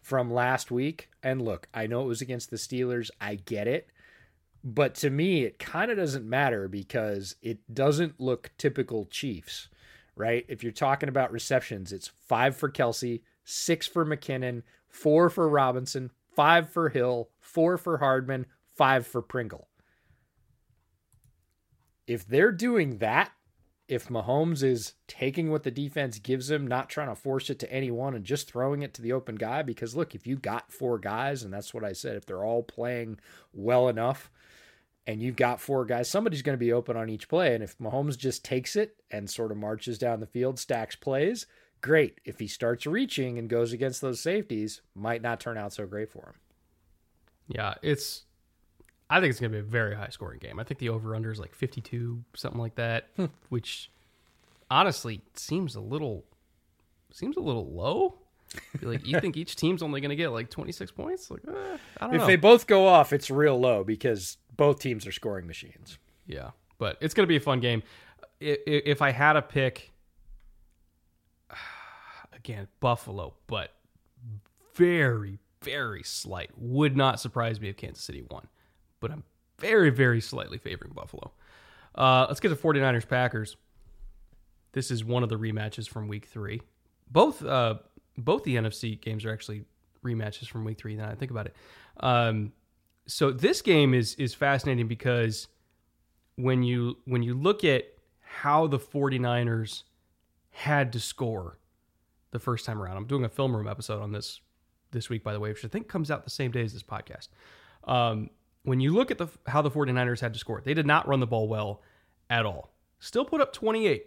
from 0.02 0.32
last 0.32 0.70
week 0.70 1.10
and 1.22 1.42
look 1.42 1.68
i 1.74 1.86
know 1.86 2.02
it 2.02 2.06
was 2.06 2.22
against 2.22 2.50
the 2.50 2.56
steelers 2.56 3.10
i 3.20 3.36
get 3.36 3.66
it. 3.66 3.88
But 4.62 4.94
to 4.96 5.10
me 5.10 5.44
it 5.44 5.58
kind 5.58 5.90
of 5.90 5.96
doesn't 5.96 6.28
matter 6.28 6.68
because 6.68 7.36
it 7.42 7.58
doesn't 7.72 8.20
look 8.20 8.50
typical 8.58 9.06
chiefs 9.06 9.68
right? 10.16 10.44
If 10.48 10.64
you're 10.64 10.72
talking 10.72 11.08
about 11.08 11.32
receptions 11.32 11.92
it's 11.92 12.08
five 12.08 12.56
for 12.56 12.70
Kelce, 12.70 13.22
six 13.44 13.86
for 13.86 14.04
mckinnon 14.04 14.62
four 14.88 15.30
for 15.30 15.48
robinson 15.48 16.10
five 16.34 16.70
for 16.70 16.88
hill 16.88 17.28
four 17.48 17.76
for 17.76 17.98
hardman 17.98 18.46
five 18.76 19.06
for 19.06 19.22
pringle 19.22 19.68
if 22.06 22.26
they're 22.26 22.52
doing 22.52 22.98
that 22.98 23.30
if 23.88 24.08
Mahomes 24.08 24.62
is 24.62 24.92
taking 25.06 25.50
what 25.50 25.62
the 25.62 25.70
defense 25.70 26.18
gives 26.18 26.50
him, 26.50 26.66
not 26.66 26.90
trying 26.90 27.08
to 27.08 27.14
force 27.14 27.48
it 27.48 27.58
to 27.60 27.72
anyone 27.72 28.14
and 28.14 28.24
just 28.24 28.50
throwing 28.50 28.82
it 28.82 28.92
to 28.94 29.02
the 29.02 29.12
open 29.12 29.34
guy, 29.34 29.62
because 29.62 29.96
look, 29.96 30.14
if 30.14 30.26
you 30.26 30.36
got 30.36 30.70
four 30.70 30.98
guys, 30.98 31.42
and 31.42 31.52
that's 31.52 31.72
what 31.72 31.84
I 31.84 31.92
said, 31.92 32.16
if 32.16 32.26
they're 32.26 32.44
all 32.44 32.62
playing 32.62 33.18
well 33.54 33.88
enough 33.88 34.30
and 35.06 35.22
you've 35.22 35.36
got 35.36 35.60
four 35.60 35.86
guys, 35.86 36.10
somebody's 36.10 36.42
going 36.42 36.56
to 36.56 36.62
be 36.62 36.72
open 36.72 36.98
on 36.98 37.08
each 37.08 37.28
play. 37.28 37.54
And 37.54 37.64
if 37.64 37.78
Mahomes 37.78 38.18
just 38.18 38.44
takes 38.44 38.76
it 38.76 38.96
and 39.10 39.28
sort 39.28 39.50
of 39.50 39.56
marches 39.56 39.96
down 39.96 40.20
the 40.20 40.26
field, 40.26 40.58
stacks 40.58 40.96
plays, 40.96 41.46
great. 41.80 42.20
If 42.26 42.40
he 42.40 42.46
starts 42.46 42.86
reaching 42.86 43.38
and 43.38 43.48
goes 43.48 43.72
against 43.72 44.02
those 44.02 44.20
safeties, 44.20 44.82
might 44.94 45.22
not 45.22 45.40
turn 45.40 45.56
out 45.56 45.72
so 45.72 45.86
great 45.86 46.10
for 46.10 46.26
him. 46.26 46.34
Yeah, 47.48 47.74
it's 47.82 48.24
I 49.10 49.20
think 49.20 49.30
it's 49.30 49.40
going 49.40 49.52
to 49.52 49.56
be 49.56 49.60
a 49.60 49.68
very 49.68 49.94
high 49.94 50.10
scoring 50.10 50.38
game. 50.38 50.60
I 50.60 50.64
think 50.64 50.78
the 50.78 50.90
over 50.90 51.14
under 51.14 51.32
is 51.32 51.40
like 51.40 51.54
52, 51.54 52.22
something 52.34 52.60
like 52.60 52.74
that, 52.74 53.08
hmm. 53.16 53.26
which 53.48 53.90
honestly 54.70 55.22
seems 55.34 55.74
a 55.74 55.80
little 55.80 56.24
seems 57.10 57.36
a 57.36 57.40
little 57.40 57.72
low. 57.72 58.18
like 58.82 59.06
you 59.06 59.18
think 59.20 59.36
each 59.38 59.56
team's 59.56 59.82
only 59.82 60.00
going 60.00 60.10
to 60.10 60.16
get 60.16 60.30
like 60.30 60.50
26 60.50 60.92
points? 60.92 61.30
Like 61.30 61.40
eh, 61.48 61.78
I 61.98 62.06
don't 62.06 62.14
if 62.14 62.20
know. 62.20 62.26
they 62.26 62.36
both 62.36 62.66
go 62.66 62.86
off, 62.86 63.12
it's 63.12 63.30
real 63.30 63.58
low 63.58 63.82
because 63.82 64.36
both 64.56 64.80
teams 64.80 65.06
are 65.06 65.12
scoring 65.12 65.46
machines. 65.46 65.98
Yeah, 66.26 66.50
but 66.78 66.98
it's 67.00 67.14
going 67.14 67.24
to 67.24 67.28
be 67.28 67.36
a 67.36 67.40
fun 67.40 67.60
game. 67.60 67.82
If 68.40 69.00
I 69.00 69.10
had 69.10 69.36
a 69.36 69.42
pick, 69.42 69.90
again 72.34 72.68
Buffalo, 72.80 73.34
but 73.46 73.72
very 74.74 75.40
very 75.62 76.02
slight. 76.02 76.50
Would 76.56 76.96
not 76.96 77.20
surprise 77.20 77.60
me 77.60 77.68
if 77.68 77.76
Kansas 77.76 78.04
City 78.04 78.22
won 78.30 78.48
but 79.00 79.10
I'm 79.10 79.24
very, 79.58 79.90
very 79.90 80.20
slightly 80.20 80.58
favoring 80.58 80.92
Buffalo. 80.92 81.32
Uh, 81.94 82.26
let's 82.28 82.40
get 82.40 82.48
to 82.48 82.56
49ers 82.56 83.08
Packers. 83.08 83.56
This 84.72 84.90
is 84.90 85.04
one 85.04 85.22
of 85.22 85.28
the 85.28 85.38
rematches 85.38 85.88
from 85.88 86.08
week 86.08 86.26
three. 86.26 86.62
Both 87.10 87.44
uh, 87.44 87.76
both 88.16 88.44
the 88.44 88.56
NFC 88.56 89.00
games 89.00 89.24
are 89.24 89.32
actually 89.32 89.64
rematches 90.04 90.46
from 90.46 90.64
week 90.64 90.78
three, 90.78 90.94
now 90.94 91.08
I 91.08 91.14
think 91.14 91.30
about 91.30 91.46
it. 91.46 91.56
Um, 92.00 92.52
so 93.06 93.32
this 93.32 93.62
game 93.62 93.94
is 93.94 94.14
is 94.16 94.34
fascinating 94.34 94.86
because 94.86 95.48
when 96.36 96.62
you 96.62 96.98
when 97.06 97.22
you 97.22 97.34
look 97.34 97.64
at 97.64 97.84
how 98.20 98.66
the 98.66 98.78
49ers 98.78 99.84
had 100.50 100.92
to 100.92 101.00
score 101.00 101.58
the 102.30 102.38
first 102.38 102.66
time 102.66 102.80
around. 102.80 102.98
I'm 102.98 103.06
doing 103.06 103.24
a 103.24 103.28
film 103.28 103.56
room 103.56 103.66
episode 103.66 104.02
on 104.02 104.12
this 104.12 104.40
this 104.90 105.08
week, 105.08 105.22
by 105.22 105.32
the 105.32 105.40
way, 105.40 105.50
which 105.50 105.64
I 105.64 105.68
think 105.68 105.88
comes 105.88 106.10
out 106.10 106.24
the 106.24 106.30
same 106.30 106.50
day 106.50 106.62
as 106.62 106.72
this 106.72 106.82
podcast. 106.82 107.28
Um, 107.84 108.30
when 108.62 108.80
you 108.80 108.92
look 108.92 109.10
at 109.10 109.18
the 109.18 109.28
how 109.46 109.62
the 109.62 109.70
49ers 109.70 110.20
had 110.20 110.32
to 110.34 110.38
score, 110.38 110.60
they 110.64 110.74
did 110.74 110.86
not 110.86 111.08
run 111.08 111.20
the 111.20 111.26
ball 111.26 111.48
well 111.48 111.82
at 112.30 112.44
all. 112.44 112.72
Still 113.00 113.24
put 113.24 113.40
up 113.40 113.52
28, 113.52 114.06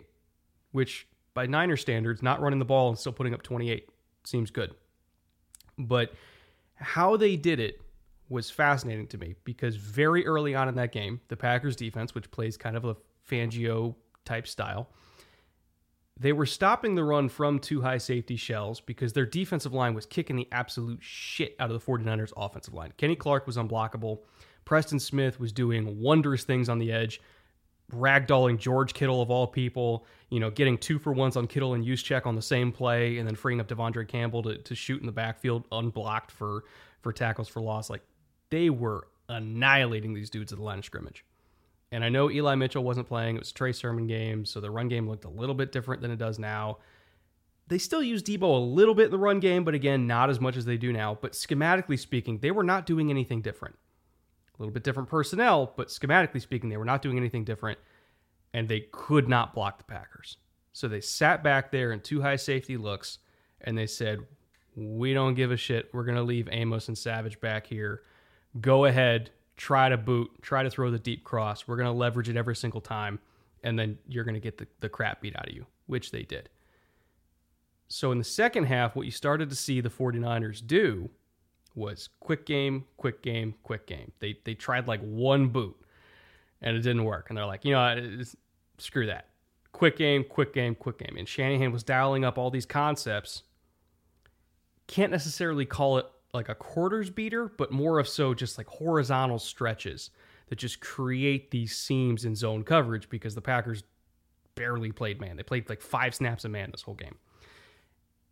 which 0.71 1.07
by 1.33 1.45
Niner 1.45 1.77
standards, 1.77 2.21
not 2.21 2.41
running 2.41 2.59
the 2.59 2.65
ball 2.65 2.89
and 2.89 2.97
still 2.97 3.13
putting 3.13 3.33
up 3.33 3.41
28 3.41 3.89
seems 4.23 4.51
good. 4.51 4.75
But 5.77 6.13
how 6.75 7.17
they 7.17 7.35
did 7.35 7.59
it 7.59 7.81
was 8.29 8.49
fascinating 8.49 9.07
to 9.07 9.17
me 9.17 9.35
because 9.43 9.75
very 9.75 10.25
early 10.25 10.55
on 10.55 10.67
in 10.67 10.75
that 10.75 10.91
game, 10.91 11.21
the 11.27 11.37
Packers 11.37 11.75
defense, 11.75 12.15
which 12.15 12.29
plays 12.31 12.57
kind 12.57 12.77
of 12.77 12.85
a 12.85 12.95
Fangio 13.29 13.95
type 14.25 14.47
style, 14.47 14.89
they 16.19 16.33
were 16.33 16.45
stopping 16.45 16.95
the 16.95 17.03
run 17.03 17.29
from 17.29 17.59
two 17.59 17.81
high 17.81 17.97
safety 17.97 18.35
shells 18.35 18.79
because 18.79 19.13
their 19.13 19.25
defensive 19.25 19.73
line 19.73 19.93
was 19.93 20.05
kicking 20.05 20.35
the 20.35 20.47
absolute 20.51 20.99
shit 21.01 21.55
out 21.59 21.71
of 21.71 21.79
the 21.79 21.91
49ers 21.91 22.33
offensive 22.37 22.73
line. 22.73 22.93
Kenny 22.97 23.15
Clark 23.15 23.47
was 23.47 23.57
unblockable. 23.57 24.19
Preston 24.65 24.99
Smith 24.99 25.39
was 25.39 25.51
doing 25.51 25.99
wondrous 25.99 26.43
things 26.43 26.69
on 26.69 26.79
the 26.79 26.91
edge, 26.91 27.19
ragdolling 27.91 28.59
George 28.59 28.93
Kittle 28.93 29.21
of 29.21 29.31
all 29.31 29.47
people, 29.47 30.05
you 30.29 30.39
know, 30.39 30.51
getting 30.51 30.77
two 30.77 30.99
for 30.99 31.11
ones 31.11 31.35
on 31.35 31.47
Kittle 31.47 31.73
and 31.73 31.83
Juszczyk 31.83 32.25
on 32.25 32.35
the 32.35 32.41
same 32.41 32.71
play, 32.71 33.17
and 33.17 33.27
then 33.27 33.35
freeing 33.35 33.59
up 33.59 33.67
De'Vondre 33.67 34.07
Campbell 34.07 34.43
to, 34.43 34.57
to 34.57 34.75
shoot 34.75 34.99
in 34.99 35.05
the 35.05 35.11
backfield 35.11 35.65
unblocked 35.71 36.31
for 36.31 36.63
for 37.01 37.11
tackles 37.11 37.47
for 37.49 37.61
loss. 37.61 37.89
Like 37.89 38.03
they 38.49 38.69
were 38.69 39.07
annihilating 39.27 40.13
these 40.13 40.29
dudes 40.29 40.51
at 40.51 40.59
the 40.59 40.63
line 40.63 40.79
of 40.79 40.85
scrimmage. 40.85 41.25
And 41.91 42.03
I 42.05 42.09
know 42.09 42.31
Eli 42.31 42.55
Mitchell 42.55 42.83
wasn't 42.83 43.07
playing. 43.07 43.35
It 43.35 43.39
was 43.39 43.51
Trey 43.51 43.73
Sermon 43.73 44.07
game, 44.07 44.45
so 44.45 44.61
the 44.61 44.71
run 44.71 44.87
game 44.87 45.09
looked 45.09 45.25
a 45.25 45.29
little 45.29 45.55
bit 45.55 45.71
different 45.71 46.01
than 46.01 46.11
it 46.11 46.17
does 46.19 46.39
now. 46.39 46.77
They 47.67 47.77
still 47.77 48.03
use 48.03 48.23
Deebo 48.23 48.43
a 48.43 48.59
little 48.59 48.95
bit 48.95 49.05
in 49.05 49.11
the 49.11 49.17
run 49.17 49.39
game, 49.39 49.63
but 49.63 49.73
again, 49.73 50.07
not 50.07 50.29
as 50.29 50.39
much 50.39 50.57
as 50.57 50.65
they 50.65 50.77
do 50.77 50.91
now. 50.93 51.17
But 51.21 51.33
schematically 51.33 51.99
speaking, 51.99 52.39
they 52.39 52.51
were 52.51 52.63
not 52.63 52.85
doing 52.85 53.09
anything 53.09 53.41
different 53.41 53.75
A 54.57 54.61
little 54.61 54.73
bit 54.73 54.83
different 54.83 55.09
personnel, 55.09 55.73
but 55.77 55.87
schematically 55.89 56.41
speaking, 56.41 56.69
they 56.69 56.77
were 56.77 56.85
not 56.85 57.01
doing 57.01 57.17
anything 57.17 57.43
different, 57.43 57.79
and 58.53 58.67
they 58.67 58.81
could 58.91 59.27
not 59.29 59.53
block 59.53 59.77
the 59.77 59.83
Packers. 59.85 60.37
So 60.73 60.87
they 60.87 61.01
sat 61.01 61.43
back 61.43 61.71
there 61.71 61.91
in 61.91 61.99
two 62.01 62.21
high 62.21 62.37
safety 62.37 62.77
looks, 62.77 63.19
and 63.61 63.77
they 63.77 63.87
said, 63.87 64.19
"We 64.75 65.13
don't 65.13 65.33
give 65.35 65.51
a 65.51 65.57
shit. 65.57 65.93
We're 65.93 66.05
gonna 66.05 66.23
leave 66.23 66.47
Amos 66.51 66.87
and 66.87 66.97
Savage 66.97 67.39
back 67.41 67.67
here. 67.67 68.03
Go 68.59 68.85
ahead, 68.85 69.31
try 69.61 69.89
to 69.89 69.97
boot, 69.97 70.31
try 70.41 70.63
to 70.63 70.71
throw 70.71 70.89
the 70.89 70.97
deep 70.97 71.23
cross. 71.23 71.67
We're 71.67 71.77
gonna 71.77 71.93
leverage 71.93 72.27
it 72.27 72.35
every 72.35 72.55
single 72.55 72.81
time, 72.81 73.19
and 73.63 73.77
then 73.77 73.99
you're 74.07 74.23
gonna 74.23 74.39
get 74.39 74.57
the, 74.57 74.65
the 74.79 74.89
crap 74.89 75.21
beat 75.21 75.35
out 75.35 75.47
of 75.47 75.53
you," 75.53 75.67
which 75.85 76.09
they 76.09 76.23
did. 76.23 76.49
So 77.87 78.11
in 78.11 78.17
the 78.17 78.23
second 78.23 78.63
half, 78.63 78.95
what 78.95 79.05
you 79.05 79.11
started 79.11 79.51
to 79.51 79.55
see 79.55 79.79
the 79.79 79.89
49ers 79.89 80.65
do 80.65 81.11
was 81.75 82.09
quick 82.19 82.47
game, 82.47 82.85
quick 82.97 83.21
game, 83.21 83.53
quick 83.61 83.85
game. 83.85 84.11
They 84.17 84.39
they 84.45 84.55
tried 84.55 84.87
like 84.87 85.01
one 85.01 85.49
boot 85.49 85.75
and 86.63 86.75
it 86.75 86.81
didn't 86.81 87.03
work. 87.03 87.27
And 87.29 87.37
they're 87.37 87.45
like, 87.45 87.63
you 87.63 87.73
know, 87.73 88.23
screw 88.79 89.05
that. 89.05 89.27
Quick 89.73 89.95
game, 89.95 90.23
quick 90.23 90.55
game, 90.55 90.73
quick 90.73 90.97
game. 90.97 91.17
And 91.17 91.27
Shanahan 91.27 91.71
was 91.71 91.83
dialing 91.83 92.25
up 92.25 92.39
all 92.39 92.49
these 92.49 92.65
concepts. 92.65 93.43
Can't 94.87 95.11
necessarily 95.11 95.65
call 95.65 95.99
it 95.99 96.07
like 96.33 96.49
a 96.49 96.55
quarters 96.55 97.09
beater, 97.09 97.51
but 97.57 97.71
more 97.71 97.99
of 97.99 98.07
so 98.07 98.33
just 98.33 98.57
like 98.57 98.67
horizontal 98.67 99.39
stretches 99.39 100.11
that 100.47 100.57
just 100.57 100.81
create 100.81 101.51
these 101.51 101.77
seams 101.77 102.25
in 102.25 102.35
zone 102.35 102.63
coverage 102.63 103.09
because 103.09 103.35
the 103.35 103.41
Packers 103.41 103.83
barely 104.55 104.91
played 104.91 105.19
man. 105.21 105.37
They 105.37 105.43
played 105.43 105.69
like 105.69 105.81
five 105.81 106.13
snaps 106.13 106.45
of 106.45 106.51
man 106.51 106.71
this 106.71 106.81
whole 106.81 106.95
game. 106.95 107.15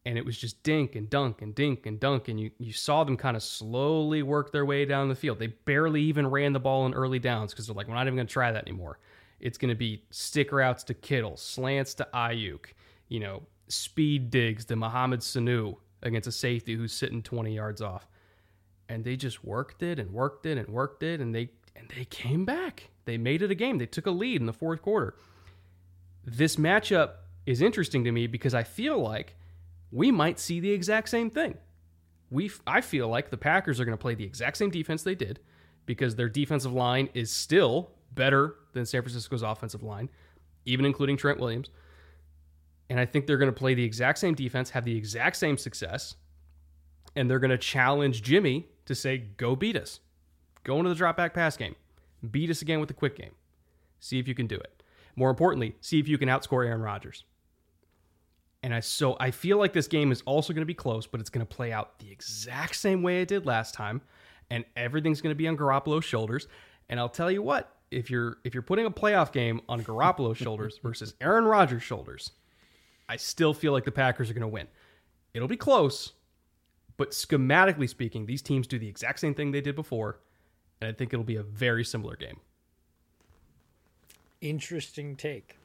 And 0.06 0.18
it 0.18 0.26
was 0.26 0.38
just 0.38 0.62
dink 0.64 0.96
and 0.96 1.10
dunk 1.10 1.42
and 1.42 1.54
dink 1.54 1.86
and 1.86 2.00
dunk. 2.00 2.30
And 2.30 2.40
you, 2.40 2.52
you 2.58 2.74
saw 2.74 3.04
them 3.04 3.18
kind 3.18 3.36
of 3.36 3.44
slowly 3.44 4.24
work 4.24 4.52
their 4.52 4.66
way 4.66 4.86
down 4.86 5.10
the 5.10 5.16
field. 5.16 5.40
They 5.40 5.48
barely 5.48 6.02
even 6.04 6.28
ran 6.28 6.54
the 6.54 6.60
ball 6.60 6.86
in 6.86 6.94
early 6.94 7.20
downs 7.20 7.54
because 7.54 7.68
they're 7.68 7.76
like, 7.76 7.88
we're 7.88 7.96
not 7.96 8.08
even 8.08 8.16
going 8.16 8.28
to 8.28 8.34
try 8.34 8.52
that 8.52 8.68
anymore. 8.68 9.00
It's 9.40 9.58
going 9.58 9.70
to 9.70 9.76
be 9.76 10.04
stick 10.10 10.52
routes 10.52 10.84
to 10.86 10.94
Kittle, 10.94 11.38
slants 11.38 11.94
to 11.96 12.08
Aiyuk, 12.14 12.66
you 13.08 13.20
know, 13.20 13.44
speed 13.68 14.30
digs 14.30 14.66
to 14.66 14.76
Mohamed 14.76 15.20
Sanu 15.20 15.76
against 16.02 16.28
a 16.28 16.32
safety 16.32 16.76
who's 16.76 16.94
sitting 16.94 17.22
20 17.22 17.56
yards 17.56 17.82
off. 17.82 18.08
And 18.88 19.04
they 19.04 19.16
just 19.16 19.44
worked 19.44 19.84
it 19.84 20.00
and 20.00 20.12
worked 20.12 20.46
it 20.46 20.58
and 20.58 20.68
worked 20.70 21.04
it 21.04 21.20
and 21.20 21.34
they 21.34 21.50
and 21.76 21.88
they 21.96 22.06
came 22.06 22.46
back. 22.46 22.90
They 23.06 23.18
made 23.18 23.42
it 23.42 23.52
a 23.52 23.56
game. 23.56 23.78
They 23.78 23.86
took 23.86 24.06
a 24.06 24.12
lead 24.12 24.42
in 24.42 24.46
the 24.46 24.54
fourth 24.54 24.82
quarter. 24.82 25.16
This 26.26 26.58
matchup 26.58 27.12
is 27.46 27.62
interesting 27.62 28.04
to 28.04 28.12
me 28.12 28.28
because 28.28 28.54
I 28.54 28.64
feel 28.64 29.00
like 29.00 29.36
we 29.92 30.12
might 30.12 30.40
see 30.40 30.60
the 30.60 30.72
exact 30.72 31.10
same 31.10 31.30
thing. 31.30 31.58
We 32.30 32.52
I 32.68 32.82
feel 32.82 33.08
like 33.08 33.30
the 33.30 33.38
Packers 33.38 33.80
are 33.80 33.86
going 33.86 33.98
to 33.98 34.02
play 34.02 34.16
the 34.16 34.24
exact 34.24 34.58
same 34.58 34.70
defense 34.70 35.04
they 35.04 35.16
did 35.16 35.40
because 35.86 36.16
their 36.16 36.30
defensive 36.30 36.74
line 36.74 37.10
is 37.14 37.32
still 37.32 37.92
better 38.14 38.56
than 38.74 38.86
San 38.86 39.02
Francisco's 39.02 39.42
offensive 39.42 39.82
line, 39.82 40.10
even 40.66 40.86
including 40.86 41.18
Trent 41.18 41.40
Williams. 41.40 41.70
And 42.90 43.00
I 43.00 43.06
think 43.06 43.28
they're 43.28 43.38
going 43.38 43.52
to 43.52 43.58
play 43.58 43.74
the 43.74 43.84
exact 43.84 44.18
same 44.18 44.34
defense, 44.34 44.72
have 44.72 44.86
the 44.86 44.98
exact 44.98 45.36
same 45.36 45.58
success, 45.58 46.16
and 47.16 47.30
they're 47.30 47.40
going 47.40 47.52
to 47.52 47.58
challenge 47.58 48.24
Jimmy 48.24 48.68
to 48.86 48.96
say, 48.96 49.18
go 49.18 49.56
beat 49.56 49.76
us. 49.76 50.00
Go 50.64 50.78
into 50.78 50.90
the 50.90 50.96
drop 50.96 51.16
back 51.18 51.34
pass 51.34 51.56
game. 51.56 51.76
Beat 52.32 52.50
us 52.50 52.62
again 52.62 52.80
with 52.80 52.88
the 52.88 52.94
quick 52.94 53.16
game. 53.16 53.32
See 54.00 54.20
if 54.20 54.28
you 54.28 54.36
can 54.36 54.48
do 54.48 54.56
it. 54.56 54.84
More 55.16 55.30
importantly, 55.30 55.76
see 55.82 56.00
if 56.00 56.08
you 56.08 56.18
can 56.18 56.30
outscore 56.30 56.66
Aaron 56.66 56.82
Rodgers. 56.82 57.24
And 58.62 58.74
I 58.74 58.82
so 58.82 59.16
I 59.20 59.32
feel 59.32 59.58
like 59.58 59.74
this 59.74 59.88
game 59.88 60.12
is 60.12 60.22
also 60.26 60.54
going 60.54 60.62
to 60.62 60.66
be 60.66 60.74
close, 60.74 61.08
but 61.08 61.22
it's 61.22 61.30
going 61.30 61.46
to 61.46 61.56
play 61.56 61.72
out 61.72 62.00
the 62.00 62.12
exact 62.12 62.76
same 62.76 63.04
way 63.04 63.22
it 63.22 63.30
did 63.30 63.46
last 63.46 63.74
time, 63.74 64.02
and 64.50 64.66
everything's 64.76 65.22
going 65.22 65.32
to 65.32 65.38
be 65.38 65.48
on 65.48 65.56
Garoppolo's 65.56 66.04
shoulders. 66.04 66.48
And 66.90 67.00
I'll 67.00 67.10
tell 67.10 67.32
you 67.32 67.42
what, 67.42 67.74
if 67.92 68.10
you're 68.10 68.38
if 68.44 68.54
you're 68.54 68.64
putting 68.64 68.86
a 68.86 68.92
playoff 68.92 69.32
game 69.32 69.62
on 69.70 69.82
Garoppolo's 69.82 70.38
shoulders 70.38 70.80
versus 70.84 71.14
Aaron 71.22 71.46
Rodgers' 71.46 71.84
shoulders, 71.84 72.32
I 73.10 73.18
still 73.18 73.54
feel 73.54 73.74
like 73.74 73.84
the 73.84 73.92
Packers 73.92 74.30
are 74.30 74.34
going 74.34 74.42
to 74.42 74.48
win. 74.48 74.68
It'll 75.34 75.48
be 75.48 75.58
close, 75.58 76.14
but 76.96 77.12
schematically 77.12 77.90
speaking, 77.90 78.26
these 78.26 78.42
teams 78.42 78.68
do 78.68 78.80
the 78.80 78.88
exact 78.88 79.20
same 79.20 79.34
thing 79.34 79.52
they 79.52 79.62
did 79.62 79.76
before, 79.76 80.20
and 80.80 80.90
I 80.90 80.94
think 80.94 81.12
it'll 81.12 81.26
be 81.26 81.36
a 81.36 81.44
very 81.44 81.84
similar 81.84 82.16
game. 82.16 82.40
Interesting 84.42 85.16
take. 85.16 85.58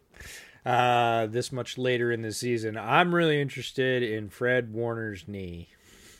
Uh, 0.66 1.26
this 1.26 1.52
much 1.52 1.76
later 1.76 2.10
in 2.10 2.22
the 2.22 2.32
season, 2.32 2.76
I'm 2.76 3.14
really 3.14 3.40
interested 3.40 4.02
in 4.02 4.30
Fred 4.30 4.72
Warner's 4.72 5.28
knee 5.28 5.68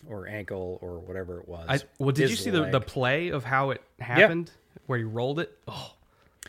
or 0.07 0.29
ankle 0.29 0.79
or 0.83 0.99
whatever 1.01 1.41
it 1.41 1.49
was. 1.49 1.66
I, 1.68 1.81
well, 1.99 2.12
did 2.12 2.22
His 2.29 2.33
you 2.33 2.37
see 2.37 2.51
the, 2.51 2.66
the 2.70 2.81
play 2.81 3.29
of 3.31 3.45
how 3.45 3.70
it 3.70 3.83
happened 3.99 4.51
where 4.87 4.99
he 4.99 5.05
rolled 5.05 5.41
it? 5.41 5.59
Oh, 5.66 5.95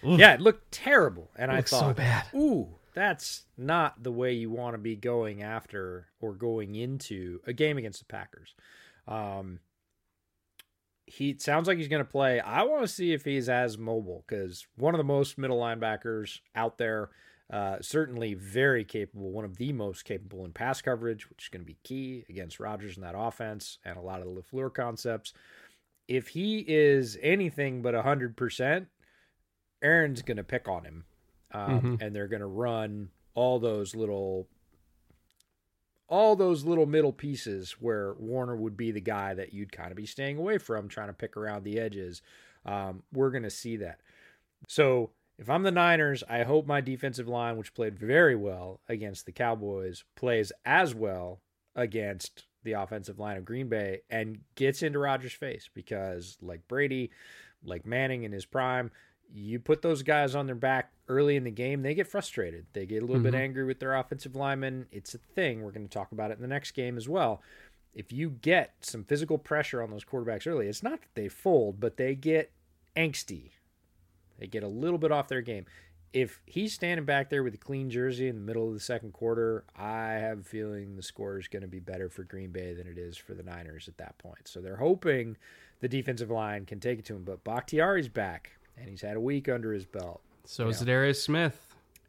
Yeah, 0.04 0.34
it 0.34 0.42
looked 0.42 0.72
terrible, 0.74 1.30
and 1.38 1.50
I 1.52 1.58
looks 1.58 1.72
so 1.72 1.80
thought, 1.80 1.96
bad. 1.96 2.26
ooh, 2.36 2.68
that's 2.96 3.44
not 3.58 4.02
the 4.02 4.12
way 4.12 4.34
you 4.34 4.50
want 4.50 4.74
to 4.74 4.80
be 4.80 4.96
going 4.96 5.44
after 5.44 6.08
or 6.20 6.34
going 6.34 6.76
into 6.76 7.42
a 7.46 7.54
game 7.54 7.78
against 7.78 8.00
the 8.00 8.06
Packers. 8.06 8.56
Um, 9.08 9.60
he 11.06 11.38
sounds 11.38 11.68
like 11.68 11.78
he's 11.78 11.88
going 11.88 12.04
to 12.04 12.10
play. 12.10 12.40
I 12.40 12.64
want 12.64 12.82
to 12.82 12.88
see 12.88 13.14
if 13.14 13.26
he's 13.26 13.48
as 13.48 13.78
mobile 13.78 14.24
because 14.28 14.66
one 14.76 14.96
of 14.96 14.98
the 14.98 15.04
most 15.04 15.38
middle 15.38 15.60
linebackers 15.60 16.40
out 16.56 16.78
there, 16.80 17.10
uh, 17.52 17.78
certainly 17.82 18.34
very 18.34 18.84
capable, 18.84 19.30
one 19.30 19.46
of 19.46 19.58
the 19.58 19.72
most 19.72 20.04
capable 20.04 20.46
in 20.46 20.52
pass 20.52 20.82
coverage, 20.82 21.30
which 21.30 21.44
is 21.44 21.50
going 21.50 21.62
to 21.62 21.68
be 21.68 21.78
key 21.84 22.26
against 22.28 22.60
Rodgers 22.60 22.98
in 22.98 23.04
that 23.04 23.14
offense 23.16 23.78
and 23.86 23.98
a 23.98 24.02
lot 24.02 24.22
of 24.22 24.26
the 24.26 24.42
LaFleur 24.42 24.74
concepts. 24.74 25.34
If 26.08 26.30
he 26.30 26.66
is 26.68 27.20
anything 27.22 27.82
but 27.82 27.94
hundred 27.94 28.36
percent, 28.36 28.88
Aaron's 29.84 30.24
going 30.24 30.38
to 30.38 30.44
pick 30.44 30.68
on 30.68 30.86
him, 30.86 31.06
um, 31.56 31.82
Mhm. 31.82 32.02
and 32.02 32.16
they're 32.16 32.28
going 32.28 32.42
to 32.42 32.46
run 32.48 33.10
all 33.34 33.60
those 33.60 33.96
little, 33.96 34.48
all 36.08 36.36
those 36.36 36.64
little 36.64 36.86
middle 36.86 37.14
pieces 37.14 37.74
where 37.80 38.14
Warner 38.16 38.56
would 38.56 38.78
be 38.78 38.92
the 38.92 39.02
guy 39.02 39.34
that 39.34 39.54
you'd 39.54 39.72
kind 39.72 39.92
of 39.92 39.98
be 39.98 40.06
staying 40.06 40.38
away 40.38 40.58
from, 40.58 40.88
trying 40.88 41.08
to 41.08 41.14
pick 41.14 41.36
around 41.36 41.64
the 41.64 41.80
edges. 41.80 42.22
Um, 42.66 43.04
we're 43.12 43.32
going 43.32 43.44
to 43.44 43.50
see 43.50 43.78
that. 43.78 44.02
So 44.68 45.12
if 45.38 45.50
I'm 45.50 45.64
the 45.64 45.72
Niners, 45.72 46.24
I 46.30 46.44
hope 46.44 46.68
my 46.68 46.82
defensive 46.82 47.28
line, 47.28 47.58
which 47.58 47.74
played 47.74 47.98
very 47.98 48.36
well 48.36 48.82
against 48.88 49.26
the 49.26 49.32
Cowboys, 49.32 50.04
plays 50.16 50.52
as 50.66 50.94
well 50.94 51.42
against 51.76 52.46
the 52.64 52.74
offensive 52.74 53.20
line 53.20 53.38
of 53.38 53.46
Green 53.46 53.68
Bay 53.68 54.02
and 54.10 54.40
gets 54.56 54.82
into 54.84 54.98
Rodgers' 55.00 55.34
face 55.34 55.70
because, 55.74 56.38
like 56.42 56.68
Brady, 56.68 57.12
like 57.64 57.86
Manning 57.86 58.24
in 58.24 58.32
his 58.32 58.46
prime, 58.46 58.92
you 59.34 59.60
put 59.60 59.82
those 59.82 60.04
guys 60.04 60.36
on 60.36 60.46
their 60.46 60.56
back 60.56 60.92
early 61.08 61.36
in 61.36 61.44
the 61.44 61.52
game, 61.52 61.82
they 61.82 61.94
get 61.94 62.08
frustrated. 62.08 62.66
They 62.74 62.86
get 62.86 63.04
a 63.04 63.06
little 63.06 63.22
bit 63.22 63.34
Mhm. 63.34 63.40
angry 63.40 63.64
with 63.66 63.80
their 63.80 63.96
offensive 63.96 64.36
linemen. 64.36 64.88
It's 64.92 65.14
a 65.14 65.18
thing. 65.18 65.62
We're 65.62 65.72
going 65.72 65.88
to 65.88 65.94
talk 65.94 66.12
about 66.12 66.32
it 66.32 66.36
in 66.36 66.42
the 66.42 66.48
next 66.48 66.72
game 66.72 66.98
as 66.98 67.08
well. 67.10 67.42
If 67.94 68.12
you 68.12 68.30
get 68.30 68.74
some 68.82 69.04
physical 69.04 69.38
pressure 69.38 69.82
on 69.82 69.90
those 69.92 70.04
quarterbacks 70.04 70.48
early, 70.48 70.68
it's 70.68 70.84
not 70.84 71.02
that 71.02 71.16
they 71.16 71.28
fold, 71.30 71.80
but 71.80 71.98
they 71.98 72.16
get 72.16 72.52
angsty. 72.96 73.52
They 74.38 74.48
get 74.48 74.64
a 74.64 74.68
little 74.68 74.98
bit 74.98 75.12
off 75.12 75.28
their 75.28 75.42
game. 75.42 75.66
If 76.12 76.42
he's 76.46 76.74
standing 76.74 77.06
back 77.06 77.30
there 77.30 77.44
with 77.44 77.54
a 77.54 77.58
clean 77.58 77.90
jersey 77.90 78.28
in 78.30 78.36
the 78.36 78.42
middle 78.42 78.68
of 78.70 78.74
the 78.74 78.80
second 78.80 79.12
quarter, 79.12 79.66
I 79.76 80.14
have 80.14 80.40
a 80.40 80.44
feeling 80.44 80.96
the 80.96 81.04
score 81.04 81.38
is 81.38 81.48
going 81.50 81.62
to 81.62 81.68
be 81.68 81.80
better 81.82 82.10
for 82.10 82.24
Green 82.24 82.52
Bay 82.52 82.74
than 82.74 82.88
it 82.88 82.98
is 82.98 83.18
for 83.18 83.34
the 83.34 83.44
Niners 83.44 83.88
at 83.90 83.98
that 83.98 84.18
point. 84.18 84.48
So 84.48 84.62
they're 84.62 84.78
hoping 84.78 85.36
the 85.82 85.90
defensive 85.90 86.32
line 86.32 86.66
can 86.66 86.80
take 86.80 87.00
it 87.00 87.06
to 87.06 87.16
him. 87.16 87.24
But 87.26 87.44
Bakhtiari's 87.44 88.08
back, 88.08 88.52
and 88.78 88.90
he's 88.90 89.02
had 89.02 89.16
a 89.16 89.20
week 89.22 89.50
under 89.50 89.74
his 89.74 89.86
belt. 89.86 90.22
so 90.46 90.68
is 90.70 90.80
Darius 90.82 91.22
Smith. 91.24 91.62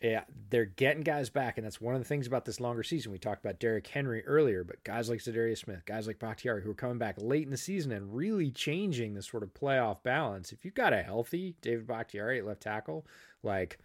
Yeah, 0.03 0.25
they're 0.51 0.67
getting 0.67 1.03
guys 1.03 1.31
back, 1.31 1.57
and 1.57 1.65
that's 1.65 1.81
one 1.81 1.95
of 1.95 2.01
the 2.03 2.07
things 2.07 2.27
about 2.27 2.45
this 2.45 2.61
longer 2.61 2.83
season. 2.83 3.13
We 3.13 3.19
talked 3.19 3.43
about 3.43 3.59
Derrick 3.59 3.87
Henry 3.87 4.23
earlier, 4.27 4.63
but 4.63 4.85
guys 4.85 5.09
like 5.09 5.21
Za'Darius 5.21 5.59
Smith, 5.65 5.87
guys 5.87 6.07
like 6.07 6.19
Bakhtiari, 6.19 6.63
who 6.63 6.71
are 6.71 6.75
coming 6.75 6.99
back 6.99 7.15
late 7.19 7.45
in 7.45 7.51
the 7.51 7.57
season 7.57 7.93
and 7.93 8.15
really 8.15 8.51
changing 8.51 9.15
the 9.15 9.23
sort 9.23 9.43
of 9.43 9.55
playoff 9.55 10.03
balance. 10.03 10.53
If 10.53 10.67
you've 10.67 10.75
got 10.75 10.93
a 10.93 11.03
healthy 11.03 11.57
David 11.63 11.87
Bakhtiari 11.87 12.39
at 12.39 12.45
left 12.45 12.61
tackle, 12.61 13.07
like 13.43 13.79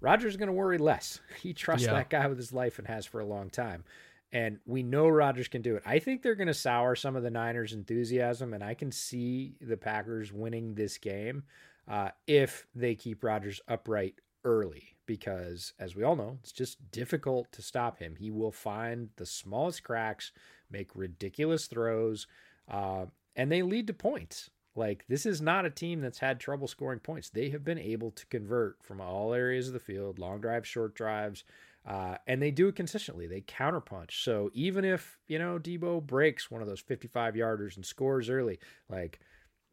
Rodgers 0.00 0.32
is 0.32 0.36
going 0.36 0.48
to 0.48 0.52
worry 0.52 0.78
less. 0.78 1.20
He 1.40 1.52
trusts 1.54 1.86
Yeah. 1.86 1.94
that 1.94 2.10
guy 2.10 2.26
with 2.26 2.38
his 2.38 2.52
life 2.52 2.80
and 2.80 2.88
has 2.88 3.06
for 3.06 3.20
a 3.20 3.24
long 3.24 3.48
time. 3.48 3.84
And 4.32 4.58
we 4.66 4.82
know 4.82 5.08
Rodgers 5.08 5.46
can 5.46 5.62
do 5.62 5.76
it. 5.76 5.82
I 5.86 6.00
think 6.00 6.22
they're 6.22 6.34
going 6.34 6.48
to 6.48 6.54
sour 6.54 6.96
some 6.96 7.14
of 7.16 7.22
the 7.22 7.30
Niners' 7.30 7.72
enthusiasm, 7.72 8.52
and 8.52 8.64
I 8.64 8.74
can 8.74 8.90
see 8.90 9.54
the 9.60 9.76
Packers 9.76 10.32
winning 10.32 10.74
this 10.74 10.98
game 10.98 11.44
uh, 11.88 12.10
if 12.26 12.66
they 12.74 12.94
keep 12.94 13.24
Rodgers 13.24 13.60
upright 13.68 14.14
early 14.44 14.96
because 15.06 15.72
as 15.78 15.94
we 15.94 16.02
all 16.02 16.16
know 16.16 16.38
it's 16.42 16.52
just 16.52 16.90
difficult 16.90 17.50
to 17.52 17.62
stop 17.62 17.98
him. 17.98 18.16
He 18.16 18.30
will 18.30 18.52
find 18.52 19.10
the 19.16 19.26
smallest 19.26 19.82
cracks 19.82 20.32
make 20.70 20.90
ridiculous 20.94 21.66
throws 21.66 22.26
uh, 22.68 23.06
and 23.36 23.50
they 23.50 23.62
lead 23.62 23.86
to 23.88 23.94
points. 23.94 24.50
Like 24.74 25.04
this 25.08 25.26
is 25.26 25.42
not 25.42 25.66
a 25.66 25.70
team 25.70 26.00
that's 26.00 26.18
had 26.18 26.40
trouble 26.40 26.66
scoring 26.66 27.00
points. 27.00 27.28
They 27.28 27.50
have 27.50 27.64
been 27.64 27.78
able 27.78 28.10
to 28.12 28.26
convert 28.26 28.82
from 28.82 29.00
all 29.00 29.34
areas 29.34 29.68
of 29.68 29.74
the 29.74 29.80
field 29.80 30.18
long 30.18 30.40
drives 30.40 30.68
short 30.68 30.94
drives 30.94 31.44
uh, 31.84 32.16
and 32.26 32.40
they 32.40 32.52
do 32.52 32.68
it 32.68 32.76
consistently. 32.76 33.26
They 33.26 33.40
counterpunch. 33.40 34.22
So 34.22 34.50
even 34.54 34.84
if 34.84 35.18
you 35.28 35.38
know 35.38 35.58
deebo 35.58 36.06
breaks 36.06 36.50
one 36.50 36.62
of 36.62 36.68
those 36.68 36.80
55 36.80 37.34
yarders 37.34 37.76
and 37.76 37.84
scores 37.84 38.30
early 38.30 38.58
like 38.88 39.20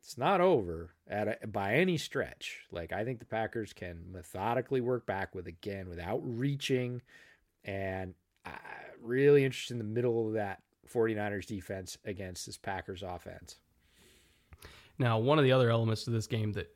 it's 0.02 0.18
not 0.18 0.42
over 0.42 0.92
at 1.08 1.28
a, 1.44 1.48
by 1.48 1.76
any 1.76 1.98
stretch. 1.98 2.62
Like 2.72 2.92
I 2.94 3.04
think 3.04 3.20
the 3.20 3.26
Packers 3.26 3.74
can 3.74 4.12
methodically 4.12 4.82
work 4.82 5.06
back 5.06 5.36
with 5.36 5.48
again 5.48 5.90
without 5.90 6.22
reaching, 6.24 7.02
and 7.64 8.14
really 9.02 9.46
interested 9.46 9.74
in 9.74 9.78
the 9.78 9.84
middle 9.84 10.28
of 10.28 10.34
that 10.34 10.62
49ers 10.94 11.46
defense 11.46 11.98
against 12.06 12.46
this 12.46 12.58
Packers 12.58 13.04
offense. 13.04 13.56
Now, 14.98 15.18
one 15.20 15.38
of 15.38 15.46
the 15.46 15.52
other 15.54 15.70
elements 15.70 16.04
to 16.04 16.10
this 16.10 16.28
game 16.28 16.52
that 16.54 16.70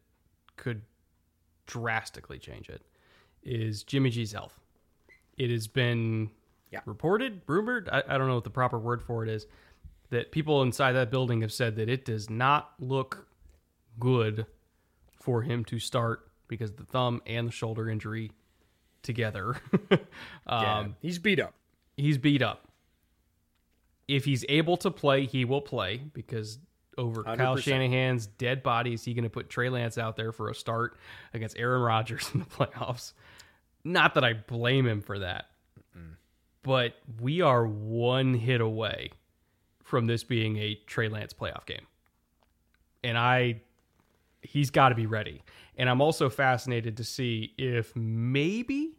could 0.55 0.82
drastically 1.65 2.39
change 2.39 2.69
it 2.69 2.82
is 3.43 3.84
Jimmy 3.84 4.09
G's 4.09 4.32
health. 4.32 4.57
It 5.38 5.49
has 5.49 5.67
been 5.67 6.30
Yeah. 6.71 6.80
reported, 6.86 7.41
rumored, 7.47 7.89
I, 7.89 8.03
I 8.07 8.17
don't 8.17 8.28
know 8.28 8.36
what 8.36 8.43
the 8.45 8.49
proper 8.49 8.80
word 8.80 9.01
for 9.01 9.24
it 9.24 9.30
is, 9.30 9.47
that 10.14 10.32
people 10.32 10.61
inside 10.61 10.93
that 10.93 11.11
building 11.11 11.41
have 11.41 11.51
said 11.51 11.76
that 11.76 11.89
it 11.89 12.05
does 12.05 12.30
not 12.30 12.74
look 12.80 13.28
good 13.99 14.45
for 15.20 15.41
him 15.41 15.66
to 15.66 15.80
start 15.80 16.28
because 16.47 16.72
the 16.74 16.84
thumb 16.84 17.22
and 17.26 17.47
the 17.47 17.51
shoulder 17.51 17.89
injury 17.89 18.32
together. 19.01 19.57
Yeah, 20.45 20.80
um, 20.80 20.95
he's 21.01 21.20
beat 21.20 21.39
up. 21.39 21.53
he's 21.95 22.18
beat 22.18 22.41
up. 22.41 22.68
If 24.07 24.26
he's 24.26 24.43
able 24.49 24.76
to 24.78 24.91
play, 24.91 25.26
he 25.26 25.45
will 25.45 25.61
play 25.61 26.01
because 26.14 26.59
over 26.97 27.24
Kyle 27.24 27.55
100%. 27.55 27.61
Shanahan's 27.61 28.28
dead 28.28 28.61
body, 28.61 28.93
is 28.93 29.05
he 29.05 29.14
going 29.14 29.24
to 29.24 29.30
put 29.30 29.49
Trey 29.49 29.70
Lance 29.70 29.97
out 29.97 30.18
there 30.18 30.32
for 30.34 30.49
a 30.49 30.55
start 30.55 30.97
against 31.34 31.57
Aaron 31.57 31.82
Rodgers 31.82 32.30
in 32.34 32.41
the 32.41 32.45
playoffs? 32.45 33.14
not 33.84 34.14
that 34.14 34.24
I 34.24 34.34
blame 34.34 34.88
him 34.88 35.01
for 35.01 35.20
that, 35.20 35.45
but 36.61 36.95
we 37.20 37.41
are 37.41 37.66
one 37.66 38.34
hit 38.34 38.61
away 38.61 39.11
from 39.93 40.07
this 40.07 40.23
being 40.23 40.57
a 40.57 40.73
Trey 40.87 41.07
Lance 41.07 41.33
playoff 41.33 41.67
game. 41.67 41.85
And 43.03 43.15
I, 43.15 43.61
he's 44.41 44.71
got 44.71 44.89
to 44.89 44.95
be 44.95 45.05
ready. 45.05 45.43
And 45.77 45.87
I'm 45.87 46.01
also 46.01 46.31
fascinated 46.31 46.97
to 46.97 47.03
see 47.03 47.53
if 47.59 47.95
maybe, 47.95 48.97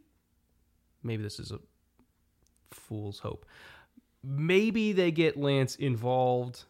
maybe 1.03 1.21
this 1.21 1.37
is 1.37 1.51
a 1.51 1.59
fool's 2.71 3.19
hope. 3.19 3.45
Maybe 4.23 4.93
they 4.93 5.11
get 5.11 5.35
Lance 5.35 5.75
involved 5.75 6.63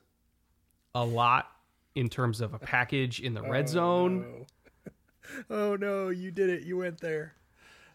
a 0.96 1.06
lot 1.06 1.52
in 1.94 2.10
terms 2.10 2.42
of 2.42 2.56
a 2.56 2.60
package 2.60 3.20
in 3.20 3.36
the 3.36 3.42
oh, 3.42 3.50
red 3.52 3.70
zone. 3.70 4.48
Oh 5.50 5.76
no, 5.76 6.10
you 6.10 6.30
did 6.30 6.52
it. 6.52 6.64
You 6.66 6.78
went 6.78 7.02
there. 7.02 7.34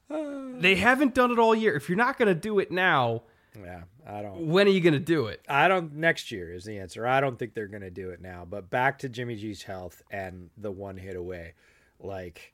They 0.09 0.75
haven't 0.75 1.15
done 1.15 1.31
it 1.31 1.39
all 1.39 1.55
year. 1.55 1.77
If 1.77 1.89
you're 1.89 1.97
not 1.97 2.19
going 2.19 2.27
to 2.27 2.35
do 2.35 2.59
it 2.59 2.73
now, 2.73 3.23
Yeah, 3.59 3.83
I 4.07 4.23
don't. 4.23 4.47
when 4.47 4.67
are 4.67 4.71
you 4.71 4.81
going 4.81 4.95
to 4.95 5.01
do 5.01 5.27
it? 5.27 5.45
I 5.49 5.69
don't. 5.69 5.95
Next 5.95 6.31
year 6.31 6.53
is 6.53 6.65
the 6.65 6.79
answer. 6.79 7.07
I 7.07 7.21
don't 7.21 7.39
think 7.39 7.55
they're 7.55 7.67
going 7.67 7.83
to 7.83 7.91
do 7.91 8.11
it 8.11 8.21
now. 8.21 8.47
But 8.49 8.71
back 8.71 8.99
to 9.01 9.09
Jimmy 9.09 9.37
G's 9.37 9.63
health 9.63 10.03
and 10.11 10.51
the 10.57 10.71
one 10.71 10.97
hit 10.97 11.17
away, 11.17 11.55
like 11.99 12.53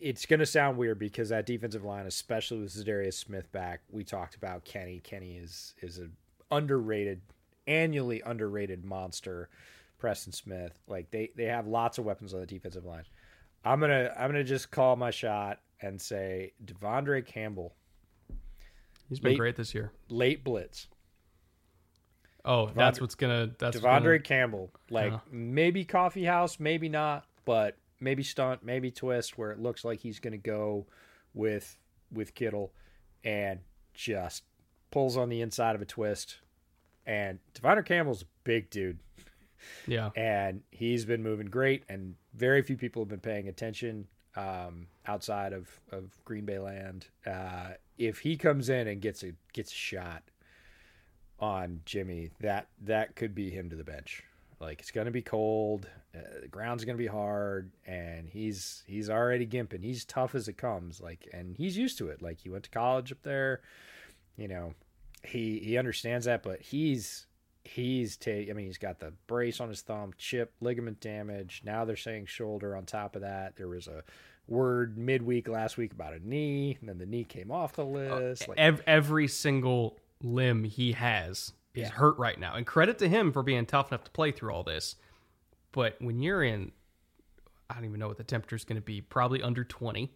it's 0.00 0.26
going 0.26 0.40
to 0.40 0.46
sound 0.46 0.78
weird 0.78 0.98
because 0.98 1.28
that 1.30 1.46
defensive 1.46 1.84
line, 1.84 2.06
especially 2.06 2.60
with 2.60 2.74
Za'Darius 2.74 3.14
Smith 3.14 3.50
back, 3.52 3.80
we 3.90 4.04
talked 4.04 4.34
about 4.34 4.64
Kenny. 4.64 5.00
Kenny 5.00 5.36
is 5.36 5.74
is 5.82 5.98
a 5.98 6.08
underrated, 6.50 7.20
annually 7.66 8.22
underrated 8.24 8.84
monster. 8.84 9.48
Preston 9.98 10.32
Smith, 10.32 10.72
like 10.86 11.10
they 11.10 11.30
they 11.36 11.44
have 11.46 11.66
lots 11.66 11.96
of 11.96 12.04
weapons 12.04 12.34
on 12.34 12.40
the 12.40 12.46
defensive 12.46 12.84
line. 12.84 13.04
I'm 13.64 13.80
gonna 13.80 14.12
I'm 14.16 14.28
gonna 14.28 14.44
just 14.44 14.70
call 14.70 14.94
my 14.94 15.10
shot 15.10 15.60
and 15.80 16.00
say 16.00 16.52
De'Vondre 16.64 17.24
Campbell 17.24 17.74
He's 19.08 19.20
been 19.20 19.32
Late- 19.32 19.38
great 19.38 19.56
this 19.56 19.74
year. 19.74 19.92
late 20.08 20.42
blitz. 20.44 20.88
Oh, 22.44 22.70
that's 22.74 23.00
what's 23.00 23.14
gonna. 23.16 23.50
That's 23.58 23.78
De'Vondre 23.78 24.02
gonna, 24.04 24.18
Campbell, 24.20 24.72
like 24.88 25.10
Yeah. 25.12 25.18
maybe 25.30 25.84
coffee 25.84 26.24
house, 26.24 26.60
maybe 26.60 26.88
not, 26.88 27.26
but 27.44 27.76
maybe 27.98 28.22
stunt, 28.22 28.62
maybe 28.62 28.90
twist, 28.90 29.36
where 29.36 29.50
it 29.50 29.58
looks 29.58 29.84
like 29.84 29.98
he's 30.00 30.20
going 30.20 30.32
to 30.32 30.38
go 30.38 30.86
with 31.34 31.76
with 32.12 32.34
Kittle, 32.34 32.72
and 33.24 33.60
just 33.94 34.44
pulls 34.92 35.16
on 35.16 35.28
the 35.28 35.40
inside 35.40 35.74
of 35.74 35.82
a 35.82 35.86
twist. 35.86 36.38
And 37.04 37.40
De'Vondre 37.54 37.84
Campbell's 37.84 38.22
a 38.22 38.26
big 38.44 38.70
dude, 38.70 39.00
yeah. 39.88 40.10
and 40.16 40.62
he's 40.70 41.04
been 41.04 41.22
moving 41.24 41.46
great, 41.46 41.82
and 41.88 42.14
very 42.32 42.62
few 42.62 42.76
people 42.76 43.02
have 43.02 43.08
been 43.08 43.18
paying 43.20 43.48
attention 43.48 44.06
um, 44.36 44.86
outside 45.06 45.52
of 45.52 45.68
of 45.90 46.10
Green 46.24 46.44
Bay 46.44 46.58
land. 46.58 47.06
Uh, 47.26 47.70
if 47.98 48.18
he 48.20 48.36
comes 48.36 48.68
in 48.68 48.86
and 48.86 49.00
gets 49.00 49.22
a 49.22 49.32
gets 49.52 49.72
a 49.72 49.74
shot 49.74 50.22
on 51.40 51.80
Jimmy, 51.84 52.30
that 52.40 52.68
that 52.82 53.16
could 53.16 53.34
be 53.34 53.50
him 53.50 53.70
to 53.70 53.76
the 53.76 53.84
bench. 53.84 54.22
Like 54.60 54.80
it's 54.80 54.90
gonna 54.90 55.10
be 55.10 55.22
cold, 55.22 55.86
uh, 56.14 56.40
the 56.42 56.48
ground's 56.48 56.84
gonna 56.84 56.96
be 56.98 57.06
hard, 57.06 57.70
and 57.86 58.28
he's 58.28 58.82
he's 58.86 59.10
already 59.10 59.46
gimping. 59.46 59.82
He's 59.82 60.04
tough 60.04 60.34
as 60.34 60.48
it 60.48 60.56
comes. 60.56 61.00
Like, 61.00 61.28
and 61.32 61.56
he's 61.56 61.76
used 61.76 61.98
to 61.98 62.08
it. 62.08 62.22
Like 62.22 62.40
he 62.40 62.50
went 62.50 62.64
to 62.64 62.70
college 62.70 63.12
up 63.12 63.22
there, 63.22 63.60
you 64.36 64.48
know. 64.48 64.74
He 65.24 65.58
he 65.58 65.76
understands 65.76 66.26
that, 66.26 66.42
but 66.42 66.60
he's 66.62 67.26
he's 67.66 68.16
ta- 68.16 68.30
I 68.30 68.52
mean 68.52 68.66
he's 68.66 68.78
got 68.78 68.98
the 69.00 69.12
brace 69.26 69.60
on 69.60 69.68
his 69.68 69.82
thumb, 69.82 70.12
chip, 70.18 70.52
ligament 70.60 71.00
damage. 71.00 71.62
Now 71.64 71.84
they're 71.84 71.96
saying 71.96 72.26
shoulder. 72.26 72.76
On 72.76 72.84
top 72.84 73.16
of 73.16 73.22
that, 73.22 73.56
there 73.56 73.68
was 73.68 73.86
a 73.88 74.02
word 74.48 74.96
midweek 74.96 75.48
last 75.48 75.76
week 75.76 75.92
about 75.92 76.12
a 76.14 76.28
knee, 76.28 76.76
and 76.80 76.88
then 76.88 76.98
the 76.98 77.06
knee 77.06 77.24
came 77.24 77.50
off 77.50 77.72
the 77.74 77.82
uh, 77.82 77.86
list. 77.86 78.48
Like, 78.48 78.58
Ev- 78.58 78.82
every 78.86 79.28
single 79.28 79.98
limb 80.22 80.64
he 80.64 80.92
has 80.92 81.52
is 81.74 81.82
Yeah. 81.82 81.88
hurt 81.90 82.16
right 82.18 82.38
now, 82.38 82.54
and 82.54 82.66
credit 82.66 82.98
to 83.00 83.08
him 83.08 83.32
for 83.32 83.42
being 83.42 83.66
tough 83.66 83.90
enough 83.90 84.04
to 84.04 84.10
play 84.10 84.30
through 84.32 84.52
all 84.52 84.62
this. 84.62 84.96
But 85.72 85.96
when 86.00 86.20
you're 86.20 86.42
in, 86.42 86.72
I 87.68 87.74
don't 87.74 87.84
even 87.84 87.98
know 88.00 88.08
what 88.08 88.16
the 88.16 88.24
temperature 88.24 88.56
is 88.56 88.64
going 88.64 88.80
to 88.80 88.84
be. 88.84 89.00
Probably 89.00 89.42
under 89.42 89.64
twenty. 89.64 90.12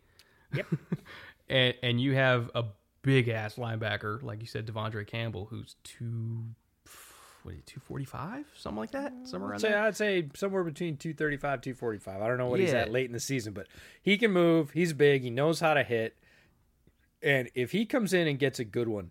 Yep. 0.54 0.66
and 1.48 1.74
and 1.82 2.00
you 2.00 2.14
have 2.14 2.50
a 2.54 2.64
big 3.02 3.28
ass 3.28 3.54
linebacker 3.56 4.22
like 4.22 4.40
you 4.40 4.46
said, 4.46 4.66
De'Vondre 4.66 5.06
Campbell, 5.06 5.46
who's 5.50 5.76
two. 5.84 6.44
What 7.42 7.54
are 7.54 7.60
245? 7.66 8.46
Something 8.56 8.78
like 8.78 8.90
that? 8.92 9.12
Somewhere 9.24 9.50
around 9.50 9.60
say, 9.60 9.70
there? 9.70 9.82
I'd 9.82 9.96
say 9.96 10.28
somewhere 10.34 10.64
between 10.64 10.96
235 10.96 11.60
245 11.60 12.22
i 12.22 12.28
don't 12.28 12.38
know 12.38 12.46
what 12.46 12.60
he's 12.60 12.72
at 12.72 12.90
late 12.90 13.06
in 13.06 13.12
the 13.12 13.20
season 13.20 13.52
but 13.52 13.66
he 14.02 14.18
can 14.18 14.30
move 14.30 14.70
he's 14.72 14.92
big 14.92 15.22
he 15.22 15.30
knows 15.30 15.60
how 15.60 15.74
to 15.74 15.82
hit 15.82 16.16
and 17.22 17.50
if 17.54 17.72
he 17.72 17.86
comes 17.86 18.12
in 18.12 18.26
and 18.26 18.38
gets 18.38 18.58
a 18.58 18.64
good 18.64 18.88
one 18.88 19.10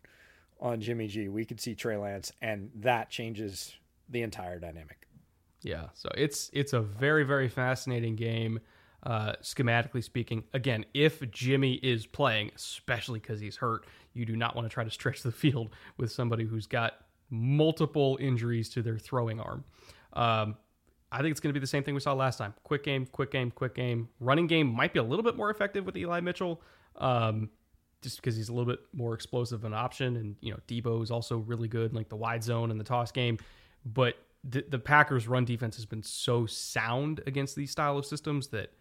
on 0.60 0.80
jimmy 0.80 1.08
g 1.08 1.28
we 1.28 1.46
could 1.46 1.60
see 1.60 1.74
trey 1.76 1.98
lance 1.98 2.32
and 2.42 2.70
that 2.76 3.10
changes 3.10 3.76
the 4.10 4.22
entire 4.22 4.60
dynamic 4.60 5.08
Yeah, 5.62 5.88
so 5.94 6.10
it's 6.16 6.50
it's 6.54 6.74
a 6.74 6.82
very 6.82 7.24
very 7.24 7.50
fascinating 7.50 8.16
game. 8.16 8.60
Uh, 9.02 9.34
schematically 9.42 10.04
speaking, 10.04 10.44
again, 10.54 10.84
if 10.94 11.30
Jimmy 11.32 11.76
is 11.76 12.06
playing, 12.06 12.52
especially 12.54 13.20
because 13.20 13.40
he's 13.40 13.56
hurt, 13.56 13.86
you 14.14 14.26
do 14.26 14.36
not 14.36 14.58
want 14.58 14.66
to 14.66 14.74
try 14.74 14.84
to 14.84 14.92
stretch 14.92 15.24
the 15.24 15.32
field 15.44 15.70
with 15.98 16.12
somebody 16.12 16.44
who's 16.44 16.68
got 16.68 17.06
multiple 17.30 18.18
injuries 18.22 18.70
to 18.70 18.82
their 18.82 18.98
throwing 18.98 19.40
arm. 19.40 19.64
Um, 20.14 20.56
I 21.12 21.22
think 21.22 21.32
it's 21.32 21.40
going 21.40 21.50
to 21.50 21.60
be 21.60 21.60
the 21.60 21.68
same 21.68 21.84
thing 21.84 21.96
we 21.96 22.02
saw 22.02 22.14
last 22.14 22.38
time. 22.38 22.54
Quick 22.64 22.84
game, 22.84 23.06
quick 23.06 23.32
game, 23.32 23.52
quick 23.52 23.74
game. 23.74 24.10
Running 24.20 24.48
game 24.48 24.68
might 24.68 24.94
be 24.94 25.00
a 25.00 25.04
little 25.04 25.24
bit 25.24 25.36
more 25.36 25.50
effective 25.50 25.86
with 25.86 25.98
Eli 25.98 26.20
Mitchell, 26.20 26.62
um, 26.98 27.50
just 28.02 28.18
because 28.18 28.36
he's 28.36 28.50
a 28.50 28.54
little 28.54 28.72
bit 28.72 28.80
more 28.94 29.14
explosive 29.14 29.62
of 29.62 29.66
an 29.66 29.74
option, 29.74 30.16
and 30.18 30.36
you 30.42 30.52
know 30.52 30.60
Deebo 30.68 31.02
is 31.02 31.12
also 31.12 31.38
really 31.38 31.68
good, 31.68 31.92
in, 31.92 31.98
like 31.98 32.10
the 32.10 32.16
wide 32.16 32.44
zone 32.44 32.72
and 32.72 32.80
the 32.80 32.84
toss 32.84 33.12
game. 33.12 33.38
But 33.86 34.16
the, 34.44 34.64
the 34.70 34.80
Packers' 34.80 35.28
run 35.28 35.46
defense 35.46 35.76
has 35.76 35.86
been 35.86 36.04
so 36.04 36.46
sound 36.46 37.22
against 37.28 37.56
these 37.56 37.72
style 37.72 37.98
of 37.98 38.06
systems 38.06 38.48
that, 38.50 38.72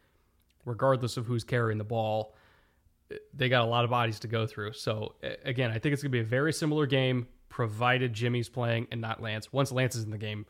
regardless 0.64 1.16
of 1.16 1.26
who's 1.26 1.44
carrying 1.44 1.78
the 1.78 1.84
ball, 1.84 2.34
they 3.34 3.48
got 3.48 3.62
a 3.62 3.66
lot 3.66 3.84
of 3.84 3.90
bodies 3.90 4.20
to 4.20 4.28
go 4.28 4.46
through. 4.46 4.74
So 4.74 5.14
again, 5.44 5.70
I 5.70 5.78
think 5.78 5.94
it's 5.94 6.02
going 6.02 6.12
to 6.12 6.16
be 6.16 6.20
a 6.20 6.24
very 6.24 6.52
similar 6.52 6.86
game, 6.86 7.26
provided 7.48 8.12
Jimmy's 8.12 8.48
playing 8.48 8.86
and 8.90 9.00
not 9.00 9.22
Lance. 9.22 9.52
Once 9.52 9.72
Lance 9.72 9.96
is 9.96 10.04
in 10.04 10.10
the 10.10 10.18
game, 10.18 10.46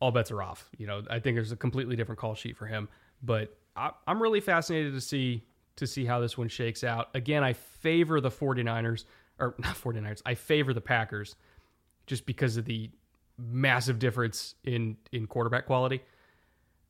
all 0.00 0.10
bets 0.10 0.30
are 0.30 0.42
off. 0.42 0.68
You 0.76 0.86
know, 0.86 1.02
I 1.08 1.18
think 1.18 1.36
there's 1.36 1.52
a 1.52 1.56
completely 1.56 1.96
different 1.96 2.18
call 2.18 2.34
sheet 2.34 2.56
for 2.56 2.66
him. 2.66 2.88
But 3.22 3.56
I, 3.76 3.90
I'm 4.06 4.20
really 4.20 4.40
fascinated 4.40 4.94
to 4.94 5.00
see 5.00 5.44
to 5.76 5.86
see 5.86 6.04
how 6.04 6.20
this 6.20 6.36
one 6.36 6.48
shakes 6.48 6.84
out. 6.84 7.08
Again, 7.14 7.42
I 7.42 7.54
favor 7.54 8.20
the 8.20 8.30
49ers 8.30 9.04
or 9.38 9.54
not 9.58 9.76
49ers. 9.76 10.20
I 10.26 10.34
favor 10.34 10.74
the 10.74 10.80
Packers 10.80 11.36
just 12.06 12.26
because 12.26 12.56
of 12.56 12.64
the 12.64 12.90
massive 13.38 13.98
difference 13.98 14.54
in 14.64 14.96
in 15.12 15.26
quarterback 15.26 15.66
quality. 15.66 16.02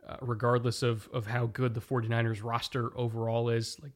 Uh, 0.06 0.16
regardless 0.20 0.82
of 0.82 1.08
of 1.12 1.26
how 1.26 1.46
good 1.46 1.74
the 1.74 1.80
49ers 1.80 2.42
roster 2.42 2.90
overall 2.98 3.48
is, 3.50 3.78
like 3.80 3.92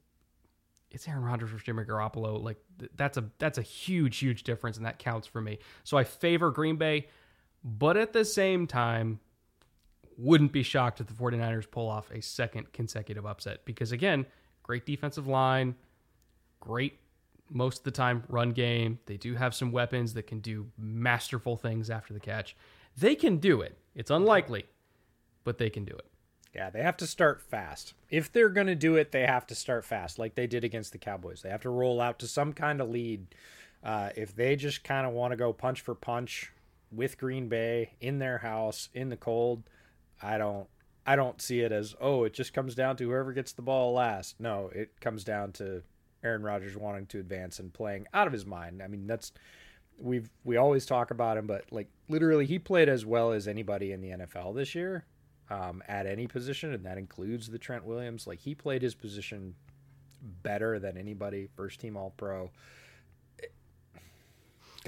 it's 0.91 1.07
Aaron 1.09 1.25
Rodgers 1.25 1.51
versus 1.51 1.65
Jimmy 1.65 1.85
Garoppolo. 1.85 2.43
Like 2.43 2.59
th- 2.79 2.91
that's 2.97 3.19
a 3.19 3.25
that's 3.39 3.59
a 3.59 3.63
huge 3.63 4.19
huge 4.19 4.43
difference, 4.43 4.77
and 4.77 4.87
that 4.87 4.99
counts 4.99 5.27
for 5.27 5.41
me. 5.41 5.59
So 5.85 5.97
I 5.97 6.05
favor 6.05 6.51
Green 6.51 6.77
Bay, 6.77 7.09
but 7.65 7.97
at 7.97 8.13
the 8.13 8.25
same 8.25 8.67
time, 8.67 9.21
wouldn't 10.17 10.53
be 10.53 10.63
shocked 10.63 11.01
if 11.01 11.07
the 11.07 11.13
49ers 11.13 11.71
pull 11.71 11.89
off 11.89 12.11
a 12.11 12.23
second 12.23 12.73
consecutive 12.73 13.27
upset 13.27 13.65
because 13.65 13.93
again, 13.93 14.27
great 14.63 14.87
defensive 14.87 15.27
line, 15.27 15.75
great 16.61 16.99
most 17.51 17.79
of 17.79 17.85
the 17.85 17.91
time 17.91 18.25
run 18.29 18.53
game. 18.53 18.99
They 19.07 19.17
do 19.17 19.35
have 19.35 19.55
some 19.55 19.73
weapons 19.73 20.15
that 20.15 20.27
can 20.27 20.41
do 20.41 20.67
masterful 20.79 21.57
things 21.57 21.91
after 21.91 22.15
the 22.15 22.21
catch. 22.21 22.57
They 22.97 23.15
can 23.15 23.37
do 23.39 23.61
it. 23.61 23.77
It's 23.95 24.11
unlikely, 24.11 24.67
but 25.45 25.59
they 25.59 25.71
can 25.71 25.85
do 25.85 25.93
it. 25.93 26.07
Yeah, 26.57 26.71
they 26.71 26.83
have 26.83 26.97
to 26.97 27.07
start 27.07 27.43
fast. 27.43 27.93
If 28.09 28.33
they're 28.33 28.49
going 28.49 28.67
to 28.67 28.75
do 28.75 28.97
it, 28.97 29.13
they 29.13 29.27
have 29.27 29.47
to 29.49 29.55
start 29.55 29.85
fast, 29.85 30.19
like 30.19 30.37
they 30.37 30.47
did 30.47 30.65
against 30.65 30.93
the 30.93 30.99
Cowboys. 30.99 31.43
They 31.43 31.51
have 31.51 31.61
to 31.63 31.69
roll 31.69 32.01
out 32.01 32.19
to 32.21 32.27
some 32.27 32.55
kind 32.55 32.81
of 32.81 32.89
lead. 32.89 33.27
Uh, 33.85 34.09
if 34.17 34.35
they 34.35 34.57
just 34.57 34.83
kind 34.83 35.07
of 35.07 35.13
want 35.13 35.33
to 35.33 35.37
go 35.37 35.53
punch 35.53 35.83
for 35.83 35.95
punch 35.95 36.51
with 36.91 37.19
Green 37.19 37.51
Bay 37.51 37.91
in 38.01 38.21
their 38.21 38.39
house 38.39 38.89
in 38.95 39.11
the 39.11 39.19
cold, 39.19 39.65
I 40.23 40.39
don't. 40.39 40.67
I 41.07 41.15
don't 41.15 41.43
see 41.43 41.61
it 41.61 41.73
as 41.73 41.95
oh, 42.01 42.25
it 42.25 42.33
just 42.33 42.55
comes 42.55 42.75
down 42.75 42.97
to 42.97 43.05
whoever 43.05 43.35
gets 43.35 43.53
the 43.53 43.61
ball 43.61 43.93
last. 43.93 44.41
No, 44.41 44.71
it 44.75 44.99
comes 44.99 45.25
down 45.25 45.53
to 45.53 45.83
Aaron 46.25 46.43
Rodgers 46.43 46.75
wanting 46.75 47.05
to 47.09 47.21
advance 47.21 47.59
and 47.59 47.71
playing 47.71 48.07
out 48.15 48.27
of 48.27 48.33
his 48.33 48.47
mind. 48.47 48.83
I 48.83 48.89
mean, 48.89 49.07
that's 49.07 49.31
we've 49.99 50.31
we 50.43 50.57
always 50.57 50.87
talk 50.87 51.11
about 51.11 51.37
him, 51.37 51.47
but 51.47 51.71
like 51.71 51.89
literally, 52.09 52.47
he 52.47 52.59
played 52.59 52.89
as 52.89 53.05
well 53.05 53.33
as 53.33 53.47
anybody 53.47 53.93
in 53.93 54.01
the 54.01 54.09
NFL 54.09 54.55
this 54.55 54.75
year 54.75 55.05
um, 55.51 55.83
at 55.89 56.07
any 56.07 56.27
position, 56.27 56.73
and 56.73 56.85
that 56.85 56.99
includes 56.99 57.49
the 57.49 57.59
Trent 57.59 57.85
Williams. 57.85 58.27
Like 58.27 58.41
he 58.41 58.55
played 58.55 58.83
his 58.83 58.95
position 58.95 59.55
better 60.43 60.79
than 60.79 60.97
anybody, 60.97 61.49
first 61.57 61.81
team 61.81 61.97
All 61.97 62.13
Pro. 62.17 62.51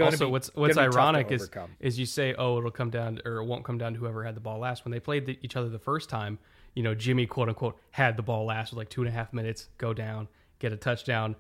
also, 0.01 0.29
what's 0.29 0.55
what's 0.55 0.77
be 0.77 0.83
tough 0.83 0.93
to 0.93 0.99
ironic 0.99 1.31
is 1.31 1.43
overcome. 1.43 1.71
is 1.81 1.99
you 1.99 2.07
say, 2.07 2.35
oh, 2.39 2.59
it'll 2.59 2.71
come 2.71 2.91
down 2.91 3.21
or 3.25 3.37
it 3.39 3.45
won't 3.45 3.65
come 3.65 3.79
down 3.79 3.95
to 3.95 4.01
whoever 4.01 4.25
had 4.25 4.37
the 4.37 4.41
ball 4.41 4.59
last. 4.59 4.85
When 4.85 4.93
they 4.93 5.01
played 5.01 5.27
the, 5.27 5.39
each 5.43 5.57
other 5.57 5.69
the 5.69 5.79
first 5.79 6.09
time, 6.09 6.39
you 6.75 6.83
know, 6.83 6.95
Jimmy 6.95 7.27
quote 7.27 7.49
unquote 7.49 7.79
had 7.91 8.17
the 8.17 8.23
ball 8.23 8.45
last 8.47 8.73
with 8.73 8.79
like 8.79 8.91
two 8.91 9.01
and 9.03 9.09
a 9.09 9.13
half 9.13 9.33
minutes, 9.33 9.69
go 9.79 9.93
down, 9.93 10.29
get 10.59 10.73
a 10.73 10.77
touchdown, 10.77 11.37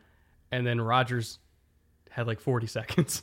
and 0.50 0.66
then 0.66 0.80
Rodgers 0.80 1.38
had 2.10 2.26
like 2.26 2.40
40 2.40 2.66
seconds. 2.68 3.22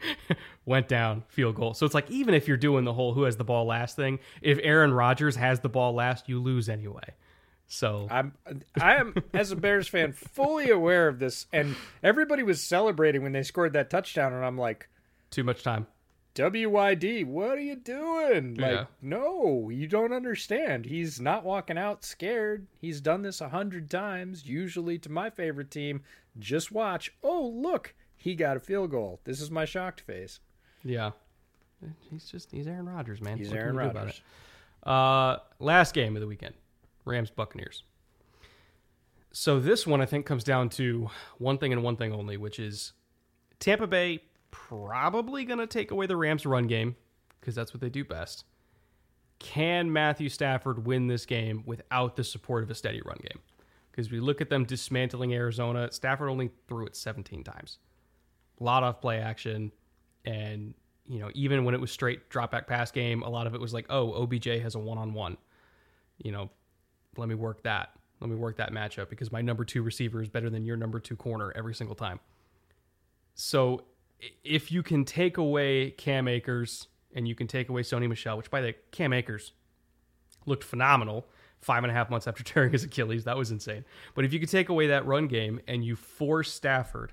went 0.66 0.88
down, 0.88 1.24
field 1.28 1.54
goal. 1.56 1.74
So 1.74 1.86
it's 1.86 1.94
like 1.94 2.10
even 2.10 2.34
if 2.34 2.48
you're 2.48 2.56
doing 2.56 2.84
the 2.84 2.92
whole 2.92 3.14
who 3.14 3.22
has 3.24 3.36
the 3.36 3.44
ball 3.44 3.64
last 3.66 3.96
thing, 3.96 4.18
if 4.42 4.58
Aaron 4.62 4.92
Rodgers 4.92 5.36
has 5.36 5.60
the 5.60 5.68
ball 5.68 5.94
last, 5.94 6.28
you 6.28 6.40
lose 6.40 6.68
anyway. 6.68 7.14
So 7.66 8.06
I'm 8.10 8.34
I 8.80 8.96
am 8.96 9.14
as 9.32 9.50
a 9.50 9.56
Bears 9.56 9.88
fan 9.88 10.12
fully 10.12 10.70
aware 10.70 11.08
of 11.08 11.18
this 11.18 11.46
and 11.52 11.74
everybody 12.02 12.42
was 12.42 12.60
celebrating 12.60 13.22
when 13.22 13.32
they 13.32 13.42
scored 13.42 13.72
that 13.72 13.88
touchdown 13.90 14.32
and 14.34 14.44
I'm 14.44 14.58
like 14.58 14.88
too 15.30 15.44
much 15.44 15.62
time. 15.62 15.86
WYD, 16.34 17.24
what 17.24 17.50
are 17.56 17.60
you 17.60 17.76
doing? 17.76 18.56
Like, 18.56 18.72
Yeah. 18.72 18.84
no, 19.00 19.70
you 19.70 19.86
don't 19.86 20.12
understand. 20.12 20.84
He's 20.84 21.20
not 21.20 21.44
walking 21.44 21.78
out 21.78 22.04
scared. 22.04 22.66
He's 22.80 23.00
done 23.00 23.22
this 23.22 23.40
a 23.40 23.48
hundred 23.50 23.88
times, 23.88 24.44
usually 24.44 24.98
to 24.98 25.10
my 25.12 25.30
favorite 25.30 25.70
team. 25.70 26.02
Just 26.36 26.72
watch. 26.72 27.12
Oh, 27.22 27.46
look, 27.54 27.94
he 28.24 28.34
got 28.34 28.56
a 28.56 28.60
field 28.60 28.90
goal. 28.90 29.20
This 29.24 29.38
is 29.38 29.50
my 29.50 29.66
shocked 29.66 30.00
face. 30.00 30.40
Yeah. 30.82 31.10
He's 32.10 32.24
just 32.24 32.50
he's 32.50 32.66
Aaron 32.66 32.88
Rodgers, 32.88 33.20
man. 33.20 33.36
He's 33.36 33.50
What 33.50 33.58
Aaron 33.58 33.74
you 33.74 33.82
do 33.82 33.86
about 33.86 34.06
Rodgers. 34.06 34.22
Uh, 34.82 35.36
last 35.62 35.92
game 35.92 36.16
of 36.16 36.22
the 36.22 36.26
weekend, 36.26 36.54
Rams 37.04 37.28
Buccaneers. 37.28 37.82
So 39.30 39.60
this 39.60 39.86
one 39.86 40.00
I 40.00 40.06
think 40.06 40.24
comes 40.24 40.42
down 40.42 40.70
to 40.70 41.10
one 41.36 41.58
thing 41.58 41.74
and 41.74 41.82
one 41.82 41.96
thing 41.96 42.14
only, 42.14 42.38
which 42.38 42.58
is 42.58 42.94
Tampa 43.60 43.86
Bay 43.86 44.22
probably 44.50 45.44
going 45.44 45.58
to 45.58 45.66
take 45.66 45.90
away 45.90 46.06
the 46.06 46.16
Rams 46.16 46.46
run 46.46 46.66
game 46.66 46.96
because 47.40 47.54
that's 47.54 47.74
what 47.74 47.82
they 47.82 47.90
do 47.90 48.06
best. 48.06 48.44
Can 49.38 49.92
Matthew 49.92 50.30
Stafford 50.30 50.86
win 50.86 51.08
this 51.08 51.26
game 51.26 51.62
without 51.66 52.16
the 52.16 52.24
support 52.24 52.62
of 52.62 52.70
a 52.70 52.74
steady 52.74 53.02
run 53.04 53.18
game? 53.20 53.42
Because 53.90 54.10
we 54.10 54.18
look 54.18 54.40
at 54.40 54.48
them 54.48 54.64
dismantling 54.64 55.34
Arizona, 55.34 55.92
Stafford 55.92 56.30
only 56.30 56.52
threw 56.68 56.86
it 56.86 56.96
17 56.96 57.44
times. 57.44 57.78
A 58.60 58.64
lot 58.64 58.82
of 58.82 59.00
play 59.00 59.18
action, 59.18 59.72
and 60.24 60.74
you 61.06 61.18
know 61.18 61.30
even 61.34 61.64
when 61.64 61.74
it 61.74 61.80
was 61.80 61.90
straight 61.90 62.28
drop 62.30 62.50
back 62.50 62.66
pass 62.66 62.90
game, 62.90 63.22
a 63.22 63.28
lot 63.28 63.46
of 63.46 63.54
it 63.54 63.60
was 63.60 63.74
like, 63.74 63.86
oh, 63.90 64.22
OBJ 64.22 64.46
has 64.62 64.74
a 64.74 64.78
one 64.78 64.98
on 64.98 65.12
one. 65.12 65.36
You 66.18 66.32
know, 66.32 66.50
let 67.16 67.28
me 67.28 67.34
work 67.34 67.62
that. 67.64 67.90
Let 68.20 68.30
me 68.30 68.36
work 68.36 68.56
that 68.56 68.72
matchup 68.72 69.10
because 69.10 69.32
my 69.32 69.42
number 69.42 69.64
two 69.64 69.82
receiver 69.82 70.22
is 70.22 70.28
better 70.28 70.48
than 70.48 70.64
your 70.64 70.76
number 70.76 71.00
two 71.00 71.16
corner 71.16 71.52
every 71.56 71.74
single 71.74 71.96
time. 71.96 72.20
So 73.34 73.82
if 74.44 74.70
you 74.70 74.82
can 74.82 75.04
take 75.04 75.36
away 75.36 75.90
Cam 75.90 76.28
Akers 76.28 76.86
and 77.14 77.26
you 77.28 77.34
can 77.34 77.46
take 77.46 77.68
away 77.68 77.82
Sony 77.82 78.08
Michel, 78.08 78.36
which 78.36 78.50
by 78.50 78.60
the 78.60 78.68
way, 78.68 78.76
Cam 78.92 79.12
Akers 79.12 79.52
looked 80.46 80.64
phenomenal 80.64 81.26
five 81.60 81.82
and 81.82 81.90
a 81.90 81.94
half 81.94 82.10
months 82.10 82.26
after 82.26 82.42
tearing 82.44 82.72
his 82.72 82.84
Achilles. 82.84 83.24
That 83.24 83.36
was 83.36 83.50
insane. 83.50 83.84
But 84.14 84.24
if 84.24 84.32
you 84.32 84.40
could 84.40 84.48
take 84.48 84.68
away 84.68 84.86
that 84.88 85.06
run 85.06 85.26
game 85.26 85.60
and 85.66 85.84
you 85.84 85.96
force 85.96 86.52
Stafford 86.52 87.12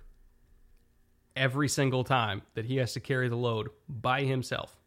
every 1.36 1.68
single 1.68 2.04
time 2.04 2.42
that 2.54 2.66
he 2.66 2.78
has 2.78 2.94
to 2.94 3.00
carry 3.00 3.30
the 3.30 3.36
load 3.36 3.70
by 3.88 4.24
himself, 4.24 4.78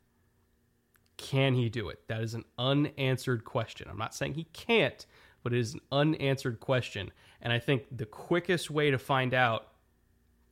can 1.16 1.54
he 1.54 1.68
do 1.68 1.88
it? 1.88 2.00
That 2.08 2.22
is 2.22 2.34
an 2.34 2.44
unanswered 2.58 3.44
question. 3.44 3.88
I'm 3.88 3.98
not 3.98 4.14
saying 4.14 4.34
he 4.34 4.44
can't, 4.52 5.06
but 5.42 5.52
it 5.52 5.58
is 5.58 5.74
an 5.74 5.80
unanswered 5.92 6.60
question. 6.60 7.12
And 7.40 7.52
I 7.52 7.58
think 7.58 7.84
the 7.96 8.06
quickest 8.06 8.70
way 8.70 8.90
to 8.90 8.98
find 8.98 9.34
out 9.34 9.68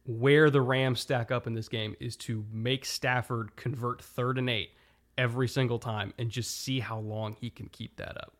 where 0.04 0.50
the 0.50 0.60
Rams 0.60 1.00
stack 1.00 1.30
up 1.30 1.46
in 1.46 1.54
this 1.54 1.68
game 1.68 1.94
is 2.00 2.16
to 2.16 2.44
make 2.52 2.84
Stafford 2.84 3.56
convert 3.56 4.02
third 4.02 4.38
and 4.38 4.50
eight 4.50 4.70
every 5.16 5.48
single 5.48 5.78
time 5.78 6.12
and 6.18 6.30
just 6.30 6.60
see 6.60 6.80
how 6.80 6.98
long 6.98 7.36
he 7.40 7.50
can 7.50 7.68
keep 7.68 7.96
that 7.96 8.16
up. 8.16 8.34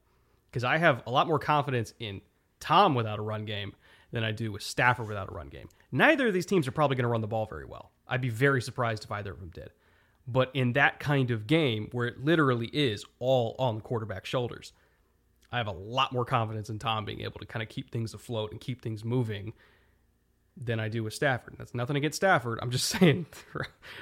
Because 0.50 0.64
I 0.64 0.78
have 0.78 1.03
a 1.07 1.11
lot 1.11 1.26
more 1.26 1.38
confidence 1.38 1.94
in 1.98 2.20
Tom 2.61 2.94
without 2.94 3.18
a 3.18 3.22
run 3.22 3.44
game 3.44 3.74
than 4.12 4.24
I 4.24 4.30
do 4.30 4.52
with 4.52 4.62
Stafford 4.62 5.08
without 5.08 5.30
a 5.30 5.34
run 5.34 5.48
game. 5.48 5.68
Neither 5.90 6.28
of 6.28 6.34
these 6.34 6.46
teams 6.46 6.68
are 6.68 6.72
probably 6.72 6.96
going 6.96 7.04
to 7.04 7.08
run 7.08 7.22
the 7.22 7.26
ball 7.26 7.46
very 7.46 7.64
well. 7.64 7.90
I'd 8.06 8.20
be 8.20 8.28
very 8.28 8.62
surprised 8.62 9.04
if 9.04 9.10
either 9.10 9.32
of 9.32 9.40
them 9.40 9.50
did. 9.50 9.70
But 10.28 10.50
in 10.54 10.74
that 10.74 11.00
kind 11.00 11.30
of 11.30 11.46
game 11.46 11.88
where 11.92 12.06
it 12.06 12.24
literally 12.24 12.68
is 12.68 13.04
all 13.18 13.56
on 13.58 13.76
the 13.76 13.80
quarterback's 13.80 14.28
shoulders, 14.28 14.72
I 15.50 15.56
have 15.56 15.66
a 15.66 15.72
lot 15.72 16.12
more 16.12 16.24
confidence 16.24 16.70
in 16.70 16.78
Tom 16.78 17.04
being 17.04 17.22
able 17.22 17.40
to 17.40 17.46
kind 17.46 17.62
of 17.62 17.68
keep 17.68 17.90
things 17.90 18.14
afloat 18.14 18.52
and 18.52 18.60
keep 18.60 18.82
things 18.82 19.04
moving 19.04 19.52
than 20.56 20.78
I 20.78 20.88
do 20.88 21.02
with 21.02 21.14
Stafford. 21.14 21.54
That's 21.58 21.74
nothing 21.74 21.96
against 21.96 22.16
Stafford. 22.16 22.58
I'm 22.62 22.70
just 22.70 22.88
saying, 23.00 23.26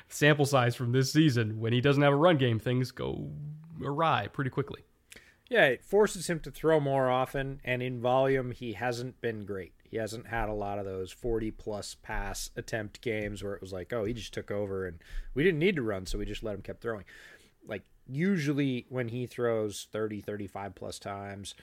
sample 0.09 0.47
size 0.47 0.77
from 0.77 0.93
this 0.93 1.13
season, 1.13 1.61
when 1.61 1.73
he 1.73 1.81
doesn't 1.81 2.03
have 2.03 2.13
a 2.13 2.17
run 2.17 2.37
game, 2.37 2.59
things 2.59 2.91
go 2.91 3.31
awry 3.83 4.29
pretty 4.33 4.51
quickly. 4.51 4.85
Yeah, 5.51 5.65
it 5.65 5.85
forces 5.85 6.31
him 6.31 6.39
to 6.41 6.51
throw 6.53 6.79
more 6.79 7.11
often, 7.11 7.61
and 7.65 7.83
in 7.83 8.01
volume, 8.01 8.53
he 8.53 8.75
hasn't 8.75 9.21
been 9.21 9.45
great. 9.45 9.73
He 9.83 9.97
hasn't 9.97 10.29
had 10.29 10.49
a 10.49 10.55
lot 10.55 10.79
of 10.79 10.85
those 10.85 11.11
40 11.11 11.51
plus 11.51 11.97
pass 11.97 12.51
attempt 12.55 13.01
games 13.01 13.43
where 13.43 13.55
it 13.55 13.61
was 13.61 13.73
like, 13.73 13.93
oh, 13.93 14.05
he 14.05 14.15
just 14.15 14.33
took 14.33 14.53
over 14.53 14.87
and 14.87 15.01
we 15.35 15.43
didn't 15.43 15.59
need 15.59 15.75
to 15.75 15.83
run, 15.83 16.07
so 16.07 16.19
we 16.19 16.25
just 16.25 16.45
let 16.45 16.55
him 16.55 16.63
keep 16.63 16.81
throwing. 16.81 17.05
Like, 17.67 17.83
usually 18.07 18.87
when 18.89 19.09
he 19.09 19.27
throws 19.27 19.89
30, 19.91 20.21
35 20.21 20.77
plus 20.77 21.01
times, 21.01 21.57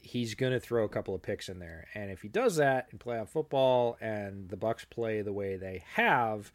he's 0.00 0.34
going 0.34 0.52
to 0.52 0.58
throw 0.58 0.82
a 0.82 0.88
couple 0.88 1.14
of 1.14 1.22
picks 1.22 1.48
in 1.48 1.60
there. 1.60 1.86
And 1.94 2.10
if 2.10 2.22
he 2.22 2.28
does 2.28 2.56
that 2.56 2.88
in 2.90 2.98
playoff 2.98 3.28
football 3.28 3.96
and 4.00 4.48
the 4.48 4.56
Bucks 4.56 4.84
play 4.84 5.22
the 5.22 5.32
way 5.32 5.56
they 5.56 5.84
have, 5.94 6.50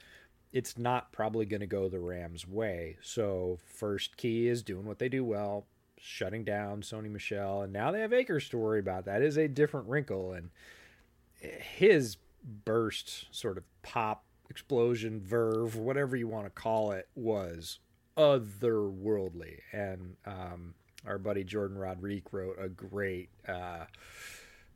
it's 0.52 0.78
not 0.78 1.14
probably 1.14 1.46
going 1.46 1.62
to 1.62 1.66
go 1.66 1.88
the 1.88 2.02
Rams' 2.02 2.46
way. 2.46 2.98
So, 3.02 3.58
first 3.64 4.18
key 4.18 4.50
is 4.50 4.62
doing 4.62 4.86
what 4.86 5.00
they 5.00 5.08
do 5.08 5.24
well, 5.24 5.66
shutting 6.04 6.44
down 6.44 6.82
Sony 6.82 7.10
Michel, 7.10 7.62
and 7.62 7.72
now 7.72 7.92
they 7.92 8.02
have 8.02 8.12
Akers 8.12 8.50
to 8.50 8.58
worry 8.58 8.80
about. 8.80 9.06
That 9.06 9.22
is 9.22 9.38
a 9.38 9.48
different 9.48 9.88
wrinkle, 9.88 10.34
and 10.34 10.50
his 11.40 12.18
burst, 12.44 13.34
sort 13.34 13.58
of 13.58 13.64
pop 13.82 14.26
explosion, 14.50 15.22
verve, 15.22 15.78
whatever 15.78 16.18
you 16.18 16.28
want 16.28 16.46
to 16.46 16.50
call 16.50 16.92
it, 16.92 17.08
was 17.16 17.80
otherworldly. 18.18 19.60
And 19.72 20.18
um, 20.26 20.74
our 21.08 21.18
buddy 21.18 21.46
Jordan 21.46 21.78
Rodriguez 21.78 22.32
wrote 22.32 22.58
a 22.60 22.68
great. 22.68 23.30
Uh, 23.48 23.86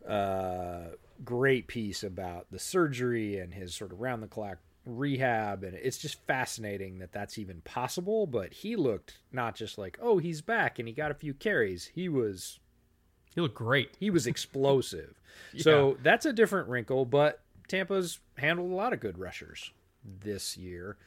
uh, 0.07 0.91
great 1.25 1.67
piece 1.67 2.03
about 2.03 2.45
the 2.51 2.59
surgery 2.59 3.39
and 3.39 3.53
his 3.53 3.73
sort 3.75 3.91
of 3.91 3.99
round 3.99 4.21
the 4.21 4.27
clock 4.27 4.59
rehab 4.87 5.63
and 5.63 5.73
it's 5.75 5.97
just 5.97 6.25
fascinating 6.25 6.99
that 6.99 7.11
that's 7.11 7.37
even 7.37 7.61
possible 7.61 8.25
but 8.25 8.53
he 8.53 8.75
looked 8.75 9.17
not 9.31 9.53
just 9.55 9.77
like 9.77 9.97
oh 10.01 10.17
he's 10.17 10.41
back 10.41 10.79
and 10.79 10.87
he 10.87 10.93
got 10.93 11.11
a 11.11 11.15
few 11.15 11.33
carries. 11.33 11.87
He 11.93 12.07
was 12.09 12.59
He 13.35 13.41
looked 13.41 13.55
great. 13.55 13.95
he 13.99 14.09
was 14.09 14.25
explosive. 14.27 15.19
So 15.59 15.97
that's 16.01 16.25
a 16.25 16.33
different 16.33 16.67
wrinkle 16.67 17.05
but 17.05 17.41
tampa's 17.67 18.19
handled 18.37 18.71
a 18.71 18.75
lot 18.75 18.93
of 18.93 18.99
good 18.99 19.17
rushers 19.19 19.71
this 20.03 20.57
year 20.57 20.97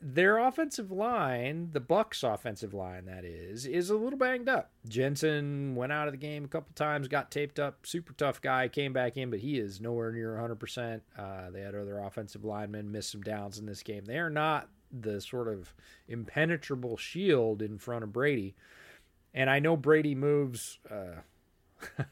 their 0.00 0.38
offensive 0.38 0.90
line 0.90 1.70
the 1.72 1.80
bucks 1.80 2.22
offensive 2.22 2.74
line 2.74 3.04
that 3.06 3.24
is 3.24 3.66
is 3.66 3.90
a 3.90 3.96
little 3.96 4.18
banged 4.18 4.48
up. 4.48 4.70
Jensen 4.88 5.74
went 5.74 5.92
out 5.92 6.08
of 6.08 6.12
the 6.12 6.18
game 6.18 6.44
a 6.44 6.48
couple 6.48 6.72
times 6.74 7.08
got 7.08 7.30
taped 7.30 7.58
up 7.58 7.86
super 7.86 8.12
tough 8.14 8.40
guy 8.40 8.68
came 8.68 8.92
back 8.92 9.16
in 9.16 9.30
but 9.30 9.40
he 9.40 9.58
is 9.58 9.80
nowhere 9.80 10.12
near 10.12 10.36
100% 10.36 11.00
uh, 11.18 11.50
they 11.50 11.60
had 11.60 11.74
other 11.74 11.98
offensive 11.98 12.44
linemen 12.44 12.90
miss 12.90 13.08
some 13.08 13.22
downs 13.22 13.58
in 13.58 13.66
this 13.66 13.82
game. 13.82 14.04
They 14.04 14.18
are 14.18 14.30
not 14.30 14.68
the 14.90 15.20
sort 15.20 15.48
of 15.48 15.74
impenetrable 16.08 16.96
shield 16.96 17.62
in 17.62 17.78
front 17.78 18.04
of 18.04 18.12
brady. 18.12 18.54
And 19.34 19.50
i 19.50 19.58
know 19.58 19.76
brady 19.76 20.14
moves 20.14 20.78
uh, 20.90 21.20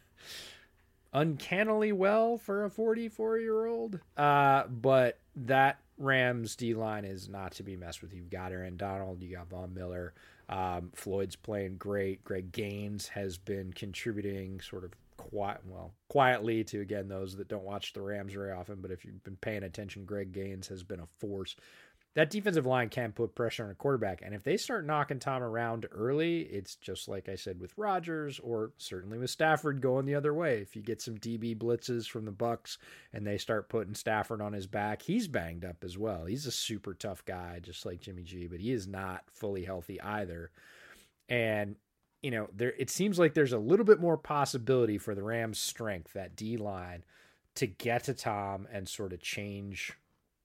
uncannily 1.12 1.92
well 1.92 2.36
for 2.36 2.64
a 2.64 2.70
44 2.70 3.38
year 3.38 3.66
old. 3.66 4.00
Uh, 4.16 4.64
but 4.68 5.18
that 5.34 5.80
Rams 5.98 6.56
D 6.56 6.74
line 6.74 7.04
is 7.04 7.28
not 7.28 7.52
to 7.52 7.62
be 7.62 7.76
messed 7.76 8.02
with. 8.02 8.12
You've 8.12 8.30
got 8.30 8.52
Aaron 8.52 8.76
Donald, 8.76 9.22
you 9.22 9.36
got 9.36 9.48
Von 9.48 9.72
Miller. 9.74 10.14
Um, 10.48 10.90
Floyd's 10.94 11.36
playing 11.36 11.76
great. 11.76 12.22
Greg 12.22 12.52
Gaines 12.52 13.08
has 13.08 13.38
been 13.38 13.72
contributing 13.72 14.60
sort 14.60 14.84
of 14.84 14.92
quiet, 15.16 15.60
well, 15.66 15.92
quietly 16.08 16.62
to 16.64 16.80
again 16.80 17.08
those 17.08 17.36
that 17.36 17.48
don't 17.48 17.64
watch 17.64 17.92
the 17.92 18.02
Rams 18.02 18.32
very 18.32 18.52
often. 18.52 18.80
But 18.80 18.90
if 18.90 19.04
you've 19.04 19.24
been 19.24 19.36
paying 19.36 19.64
attention, 19.64 20.04
Greg 20.04 20.32
Gaines 20.32 20.68
has 20.68 20.82
been 20.82 21.00
a 21.00 21.06
force. 21.18 21.56
That 22.16 22.30
defensive 22.30 22.64
line 22.64 22.88
can 22.88 23.12
put 23.12 23.34
pressure 23.34 23.62
on 23.62 23.70
a 23.70 23.74
quarterback, 23.74 24.22
and 24.22 24.34
if 24.34 24.42
they 24.42 24.56
start 24.56 24.86
knocking 24.86 25.18
Tom 25.18 25.42
around 25.42 25.84
early, 25.92 26.40
it's 26.40 26.74
just 26.74 27.08
like 27.08 27.28
I 27.28 27.34
said 27.34 27.60
with 27.60 27.76
Rodgers, 27.76 28.38
or 28.38 28.72
certainly 28.78 29.18
with 29.18 29.28
Stafford 29.28 29.82
going 29.82 30.06
the 30.06 30.14
other 30.14 30.32
way. 30.32 30.60
If 30.62 30.74
you 30.74 30.80
get 30.80 31.02
some 31.02 31.18
DB 31.18 31.54
blitzes 31.54 32.08
from 32.08 32.24
the 32.24 32.32
Bucks 32.32 32.78
and 33.12 33.26
they 33.26 33.36
start 33.36 33.68
putting 33.68 33.94
Stafford 33.94 34.40
on 34.40 34.54
his 34.54 34.66
back, 34.66 35.02
he's 35.02 35.28
banged 35.28 35.66
up 35.66 35.84
as 35.84 35.98
well. 35.98 36.24
He's 36.24 36.46
a 36.46 36.50
super 36.50 36.94
tough 36.94 37.22
guy, 37.26 37.60
just 37.62 37.84
like 37.84 38.00
Jimmy 38.00 38.22
G, 38.22 38.46
but 38.46 38.60
he 38.60 38.72
is 38.72 38.88
not 38.88 39.24
fully 39.30 39.64
healthy 39.64 40.00
either. 40.00 40.52
And 41.28 41.76
you 42.22 42.30
know, 42.30 42.48
there 42.56 42.72
it 42.78 42.88
seems 42.88 43.18
like 43.18 43.34
there's 43.34 43.52
a 43.52 43.58
little 43.58 43.84
bit 43.84 44.00
more 44.00 44.16
possibility 44.16 44.96
for 44.96 45.14
the 45.14 45.22
Rams' 45.22 45.58
strength, 45.58 46.14
that 46.14 46.34
D 46.34 46.56
line, 46.56 47.04
to 47.56 47.66
get 47.66 48.04
to 48.04 48.14
Tom 48.14 48.66
and 48.72 48.88
sort 48.88 49.12
of 49.12 49.20
change 49.20 49.92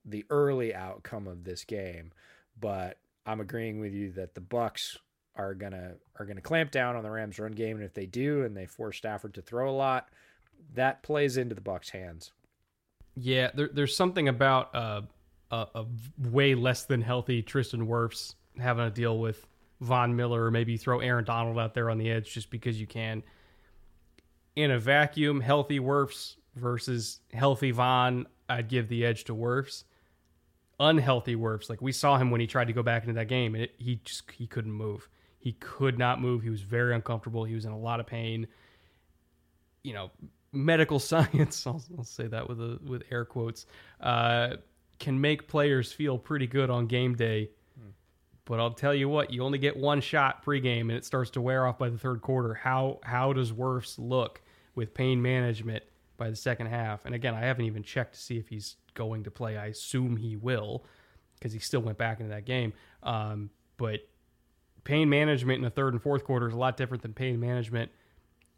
the 0.06 0.26
early 0.30 0.74
outcome 0.74 1.28
of 1.28 1.44
this 1.44 1.64
game. 1.64 2.12
But 2.60 2.98
I'm 3.26 3.40
agreeing 3.40 3.80
with 3.80 3.94
you 3.94 4.12
that 4.14 4.36
the 4.36 4.42
Bucks 4.42 4.98
are 5.36 5.54
gonna 5.54 5.96
are 6.20 6.26
gonna 6.26 6.42
clamp 6.42 6.72
down 6.72 6.96
on 6.96 7.04
the 7.04 7.12
Rams' 7.12 7.40
run 7.40 7.52
game, 7.54 7.78
and 7.78 7.86
if 7.86 7.94
they 7.94 8.06
do, 8.06 8.44
and 8.44 8.56
they 8.56 8.66
force 8.66 8.98
Stafford 8.98 9.34
to 9.36 9.42
throw 9.42 9.70
a 9.70 9.76
lot, 9.76 10.10
that 10.74 11.04
plays 11.04 11.38
into 11.38 11.56
the 11.56 11.62
Bucks' 11.62 11.90
hands. 11.90 12.32
Yeah, 13.16 13.52
there, 13.54 13.70
there's 13.72 13.96
something 13.96 14.28
about 14.28 14.74
uh, 14.74 15.02
a, 15.52 15.68
a 15.76 15.86
way 16.18 16.56
less 16.56 16.86
than 16.86 17.02
healthy 17.02 17.42
Tristan 17.42 17.88
Wirfs 17.88 18.36
having 18.58 18.86
to 18.86 18.92
deal 18.92 19.20
with 19.20 19.46
Von 19.82 20.16
Miller 20.16 20.46
or 20.46 20.52
maybe 20.52 20.78
throw 20.78 21.00
Aaron 21.00 21.26
Donald 21.26 21.58
out 21.58 21.74
there 21.74 21.90
on 21.90 21.98
the 21.98 22.10
edge 22.10 22.34
just 22.34 22.50
because 22.50 22.80
you 22.80 22.88
can. 22.88 23.24
In 24.56 24.72
a 24.72 24.80
vacuum, 24.80 25.42
healthy 25.42 25.80
Wirfs 25.80 26.36
versus 26.56 27.20
healthy 27.34 27.72
Von, 27.72 28.28
I'd 28.50 28.68
give 28.68 28.90
the 28.90 29.06
edge 29.06 29.24
to 29.26 29.36
Wirfs. 29.36 29.84
Unhealthy 30.82 31.36
Wirfs, 31.36 31.70
like 31.70 31.80
we 31.82 31.92
saw 31.92 32.18
him 32.18 32.32
when 32.32 32.42
he 32.42 32.48
tried 32.48 32.66
to 32.66 32.74
go 32.74 32.82
back 32.82 33.04
into 33.04 33.14
that 33.14 33.28
game, 33.28 33.54
and 33.54 33.66
it, 33.66 33.76
he 33.78 34.02
just 34.04 34.30
he 34.32 34.48
couldn't 34.48 34.72
move. 34.72 35.08
He 35.38 35.54
could 35.54 35.98
not 35.98 36.20
move. 36.20 36.42
He 36.42 36.50
was 36.50 36.62
very 36.62 36.96
uncomfortable. 36.96 37.44
He 37.44 37.54
was 37.54 37.66
in 37.66 37.72
a 37.72 37.78
lot 37.78 38.00
of 38.00 38.08
pain. 38.08 38.48
You 39.84 39.94
know, 39.94 40.12
medical 40.52 41.00
science. 41.12 41.66
I'll, 41.68 41.84
I'll 41.98 42.04
say 42.04 42.26
that 42.28 42.50
with 42.50 42.60
a, 42.60 42.80
with 42.84 43.04
air 43.12 43.26
quotes. 43.26 43.68
Uh, 44.00 44.58
can 45.00 45.22
make 45.22 45.48
players 45.48 45.94
feel 45.94 46.18
pretty 46.18 46.48
good 46.48 46.70
on 46.70 46.88
game 46.88 47.16
day. 47.16 47.50
But 48.46 48.60
I'll 48.60 48.74
tell 48.74 48.94
you 48.94 49.08
what, 49.08 49.32
you 49.32 49.44
only 49.44 49.60
get 49.60 49.78
one 49.78 50.02
shot 50.02 50.44
pregame, 50.44 50.82
and 50.82 50.92
it 50.92 51.06
starts 51.06 51.30
to 51.32 51.42
wear 51.42 51.68
off 51.68 51.78
by 51.78 51.90
the 51.90 51.98
third 51.98 52.22
quarter. 52.22 52.56
How 52.56 53.00
how 53.04 53.34
does 53.34 53.52
Wirfs 53.52 53.96
look 54.00 54.42
with 54.74 54.94
pain 54.94 55.22
management 55.22 55.84
by 56.22 56.30
the 56.30 56.36
second 56.36 56.68
half? 56.68 57.04
And 57.06 57.16
again, 57.16 57.34
I 57.34 57.40
haven't 57.40 57.66
even 57.66 57.82
checked 57.82 58.14
to 58.14 58.20
see 58.20 58.38
if 58.38 58.48
he's 58.48 58.76
going 58.94 59.24
to 59.24 59.32
play. 59.32 59.58
I 59.58 59.68
assume 59.68 60.18
he 60.18 60.36
will 60.36 60.86
because 61.34 61.52
he 61.52 61.58
still 61.58 61.80
went 61.80 61.98
back 61.98 62.20
into 62.20 62.30
that 62.30 62.46
game. 62.46 62.74
Um, 63.02 63.50
but 63.78 64.02
pain 64.84 65.10
management 65.10 65.58
in 65.58 65.64
the 65.64 65.72
third 65.72 65.94
and 65.94 66.02
fourth 66.02 66.24
quarter 66.24 66.48
is 66.48 66.54
a 66.54 66.58
lot 66.58 66.78
different 66.78 67.02
than 67.02 67.14
pain 67.14 67.40
management 67.40 67.90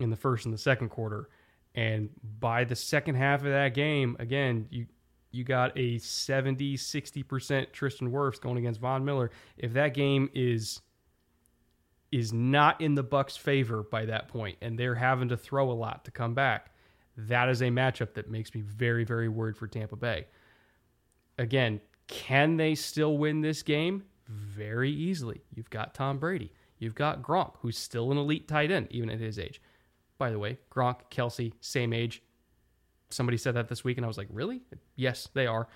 in 0.02 0.10
the 0.10 0.18
first 0.18 0.44
and 0.44 0.54
the 0.54 0.58
second 0.58 0.90
quarter. 0.90 1.30
And 1.74 2.10
by 2.40 2.66
the 2.66 2.76
second 2.76 3.16
half 3.16 3.40
of 3.40 3.46
that 3.46 3.74
game, 3.74 4.18
again, 4.20 4.68
you 4.70 4.88
you 5.32 5.46
got 5.46 5.76
a 5.76 5.98
70, 5.98 6.78
60% 6.78 7.72
Tristan 7.72 8.12
Wirfs 8.12 8.40
going 8.40 8.58
against 8.58 8.82
Von 8.82 9.04
Miller. 9.06 9.32
If 9.58 9.74
that 9.74 9.94
game 9.94 10.30
is 10.34 10.82
is 12.12 12.34
not 12.34 12.80
in 12.82 12.94
the 12.94 13.02
Bucks' 13.02 13.38
favor 13.38 13.84
by 13.84 14.06
that 14.06 14.28
point 14.28 14.58
and 14.62 14.78
they're 14.78 14.94
having 14.96 15.30
to 15.30 15.38
throw 15.38 15.72
a 15.72 15.74
lot 15.74 16.06
to 16.06 16.12
come 16.12 16.34
back, 16.34 16.73
that 17.18 17.50
is 17.50 17.62
a 17.62 17.66
matchup 17.66 18.14
that 18.16 18.30
makes 18.30 18.54
me 18.54 18.62
very, 18.62 19.04
very 19.04 19.30
worried 19.30 19.58
for 19.58 19.68
Tampa 19.68 19.96
Bay. 19.96 20.28
Again, 21.38 21.82
can 22.08 22.58
they 22.58 22.76
still 22.76 23.18
win 23.18 23.42
this 23.42 23.64
game? 23.64 24.04
Very 24.28 24.92
easily. 24.92 25.42
You've 25.54 25.70
got 25.70 25.94
Tom 25.94 26.18
Brady. 26.18 26.52
You've 26.80 26.96
got 26.96 27.22
Gronk, 27.22 27.54
who's 27.60 27.78
still 27.78 28.12
an 28.12 28.18
elite 28.18 28.48
tight 28.48 28.72
end, 28.72 28.88
even 28.92 29.10
at 29.10 29.20
his 29.20 29.40
age. 29.40 29.62
By 30.18 30.32
the 30.32 30.40
way, 30.40 30.58
Gronk, 30.72 30.98
Kelce, 31.12 31.54
same 31.62 31.94
age, 31.94 32.22
somebody 33.10 33.38
said 33.38 33.56
that 33.56 33.70
this 33.70 33.84
week, 33.84 33.98
and 33.98 34.06
I 34.06 34.08
was 34.08 34.18
like, 34.18 34.28
really? 34.32 34.62
Yes, 34.96 35.30
they 35.34 35.48
are. 35.48 35.68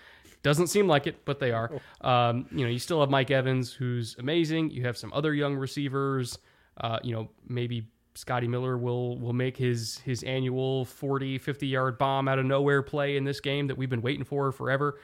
Doesn't 0.43 0.67
seem 0.67 0.87
like 0.87 1.07
it, 1.07 1.25
but 1.25 1.39
they 1.39 1.51
are. 1.51 1.71
Um, 2.01 2.45
you 2.51 2.63
know, 2.63 2.69
you 2.69 2.79
still 2.79 3.01
have 3.01 3.09
Mike 3.09 3.31
Evans, 3.31 3.73
who's 3.73 4.15
amazing. 4.17 4.69
You 4.69 4.85
have 4.85 4.97
some 4.97 5.11
other 5.11 5.33
young 5.33 5.55
receivers. 5.55 6.37
Uh, 6.79 6.99
you 7.03 7.11
know, 7.11 7.29
maybe 7.47 7.87
Scotty 8.17 8.47
Miller 8.47 8.77
will 8.77 9.17
will 9.19 9.33
make 9.33 9.55
his 9.55 9.99
his 9.99 10.23
annual 10.23 10.85
40, 10.85 11.37
50 11.37 11.67
yard 11.67 11.97
bomb 11.99 12.27
out 12.27 12.39
of 12.39 12.45
nowhere 12.45 12.81
play 12.81 13.15
in 13.15 13.23
this 13.23 13.39
game 13.39 13.67
that 13.67 13.77
we've 13.77 13.89
been 13.89 14.01
waiting 14.01 14.23
for 14.23 14.51
forever. 14.51 14.99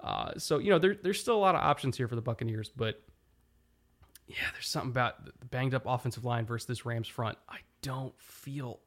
Uh, 0.00 0.32
so 0.38 0.58
you 0.58 0.70
know, 0.70 0.78
there, 0.78 0.96
there's 1.02 1.20
still 1.20 1.36
a 1.36 1.38
lot 1.38 1.54
of 1.54 1.60
options 1.60 1.96
here 1.96 2.08
for 2.08 2.14
the 2.14 2.22
Buccaneers, 2.22 2.70
but 2.74 3.02
yeah, 4.26 4.36
there's 4.52 4.68
something 4.68 4.90
about 4.90 5.26
the 5.26 5.46
banged 5.46 5.74
up 5.74 5.82
offensive 5.86 6.24
line 6.24 6.46
versus 6.46 6.66
this 6.66 6.86
Rams 6.86 7.06
front. 7.06 7.36
I 7.48 7.58
don't 7.82 8.18
feel 8.18 8.80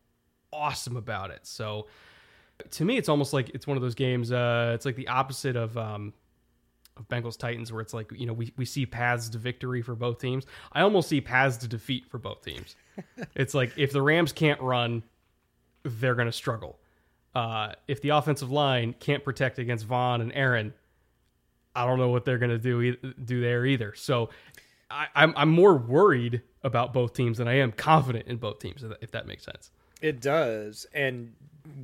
awesome 0.52 0.98
about 0.98 1.30
it. 1.30 1.42
So 1.44 1.88
to 2.72 2.84
me, 2.84 2.98
it's 2.98 3.10
almost 3.10 3.32
like 3.32 3.50
it's 3.50 3.68
one 3.68 3.78
of 3.78 3.84
those 3.84 3.96
games. 3.96 4.32
Uh, 4.32 4.72
it's 4.74 4.86
like 4.86 4.96
the 4.96 5.08
opposite 5.10 5.56
of 5.56 5.78
um, 5.78 6.14
of 7.00 7.08
Bengals 7.08 7.38
Titans, 7.38 7.72
where 7.72 7.82
it's 7.82 7.94
like 7.94 8.12
you 8.16 8.26
know 8.26 8.34
we 8.34 8.54
we 8.58 8.66
see 8.66 8.86
paths 8.86 9.30
to 9.30 9.38
victory 9.38 9.82
for 9.82 9.96
both 9.96 10.20
teams. 10.20 10.46
I 10.72 10.82
almost 10.82 11.10
see 11.10 11.22
paths 11.22 11.58
to 11.58 11.68
defeat 11.68 12.10
for 12.10 12.18
both 12.18 12.44
teams. 12.44 12.76
it's 13.36 13.54
like 13.54 13.72
if 13.78 13.92
the 13.92 14.02
Rams 14.02 14.32
can't 14.32 14.62
run, 14.62 15.04
they're 15.84 16.16
going 16.16 16.28
to 16.28 16.32
struggle. 16.32 16.80
Uh, 17.36 17.74
if 17.88 18.02
the 18.02 18.10
offensive 18.10 18.52
line 18.52 18.96
can't 19.00 19.24
protect 19.24 19.60
against 19.60 19.86
Von 19.86 20.22
and 20.22 20.32
Aaron, 20.34 20.74
I 21.76 21.86
don't 21.86 22.00
know 22.00 22.10
what 22.10 22.26
they're 22.26 22.40
going 22.40 22.52
to 22.52 22.58
do 22.58 22.96
do 22.96 23.42
there 23.42 23.66
either. 23.66 23.94
So 23.96 24.30
I, 24.90 25.08
I'm 25.16 25.34
I'm 25.36 25.50
more 25.50 25.78
worried 25.78 26.42
about 26.64 26.94
both 26.94 27.14
teams 27.14 27.38
than 27.38 27.48
I 27.48 27.56
am 27.56 27.72
confident 27.72 28.28
in 28.28 28.38
both 28.38 28.60
teams. 28.60 28.84
If 29.02 29.12
that 29.12 29.28
makes 29.28 29.46
sense. 29.46 29.72
It 30.02 30.22
does, 30.22 30.86
and 30.94 31.34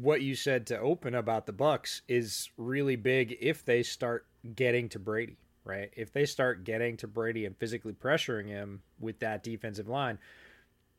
what 0.01 0.22
you 0.22 0.36
said 0.36 0.68
to 0.68 0.80
open 0.80 1.16
about 1.16 1.45
the 1.45 1.53
Bucks 1.53 2.01
is 2.07 2.49
really 2.57 2.95
big 2.95 3.38
if 3.39 3.66
they 3.66 3.84
start 3.84 4.26
getting 4.55 4.89
to 4.89 4.99
Brady, 4.99 5.37
right? 5.63 5.89
If 5.95 6.11
they 6.11 6.25
start 6.25 6.63
getting 6.63 6.97
to 6.97 7.07
Brady 7.07 7.45
and 7.45 7.57
physically 7.57 7.93
pressuring 7.93 8.47
him 8.47 8.81
with 8.99 9.19
that 9.19 9.43
defensive 9.43 9.87
line. 9.87 10.19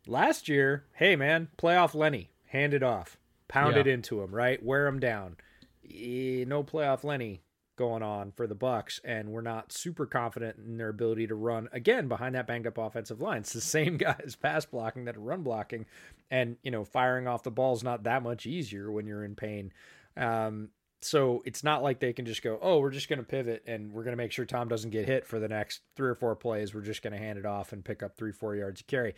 Last 0.07 0.49
year, 0.49 0.85
hey 0.95 1.17
man, 1.17 1.49
playoff 1.57 1.95
Lenny, 1.95 2.31
hand 2.47 2.75
it 2.75 2.83
off, 2.83 3.17
pound 3.49 3.75
yeah. 3.75 3.81
it 3.81 3.87
into 3.87 4.23
him, 4.23 4.35
right? 4.35 4.63
Wear 4.63 4.87
him 4.87 5.01
down. 5.01 5.37
No 5.83 6.63
playoff 6.63 7.05
Lenny 7.05 7.43
going 7.77 8.03
on 8.03 8.33
for 8.33 8.47
the 8.47 8.55
Bucks, 8.55 9.01
and 9.05 9.31
we're 9.31 9.41
not 9.41 9.73
super 9.73 10.07
confident 10.07 10.59
in 10.59 10.77
their 10.77 10.89
ability 10.89 11.27
to 11.27 11.35
run 11.35 11.69
again 11.73 12.09
behind 12.09 12.35
that 12.35 12.47
banged 12.47 12.67
up 12.67 12.79
offensive 12.79 13.21
line. 13.21 13.39
It's 13.39 13.53
the 13.53 13.61
same 13.61 13.97
guys 13.99 14.37
pass 14.41 14.65
blocking 14.65 15.05
that 15.07 15.17
are 15.17 15.21
run 15.21 15.43
blocking, 15.43 15.87
and 16.31 16.57
you 16.63 16.71
know 16.71 16.85
firing 16.85 17.27
off 17.27 17.43
the 17.43 17.51
ball 17.51 17.75
is 17.75 17.83
not 17.85 18.05
that 18.05 18.23
much 18.23 18.47
easier 18.47 18.91
when 18.91 19.07
you're 19.07 19.25
in 19.25 19.35
pain. 19.35 19.73
Um, 20.17 20.69
so 21.05 21.43
it's 21.45 21.63
not 21.63 21.83
like 21.83 22.01
they 22.01 22.13
can 22.13 22.25
just 22.25 22.43
go, 22.43 22.59
oh, 22.63 22.79
we're 22.79 22.91
just 22.91 23.09
going 23.09 23.19
to 23.19 23.25
pivot 23.25 23.63
and 23.67 23.93
we're 23.93 24.05
going 24.05 24.17
to 24.17 24.23
make 24.23 24.33
sure 24.33 24.45
Tom 24.45 24.69
doesn't 24.69 24.91
get 24.91 25.07
hit 25.07 25.27
for 25.27 25.39
the 25.39 25.49
next 25.49 25.81
three 25.97 26.09
or 26.09 26.15
four 26.15 26.35
plays. 26.35 26.75
We're 26.75 26.81
just 26.81 27.03
going 27.03 27.13
to 27.13 27.19
hand 27.19 27.39
it 27.39 27.45
off 27.45 27.73
and 27.73 27.85
pick 27.85 28.03
up 28.03 28.17
three, 28.17 28.33
four 28.33 28.57
yards 28.57 28.81
of 28.81 28.87
carry. 28.87 29.15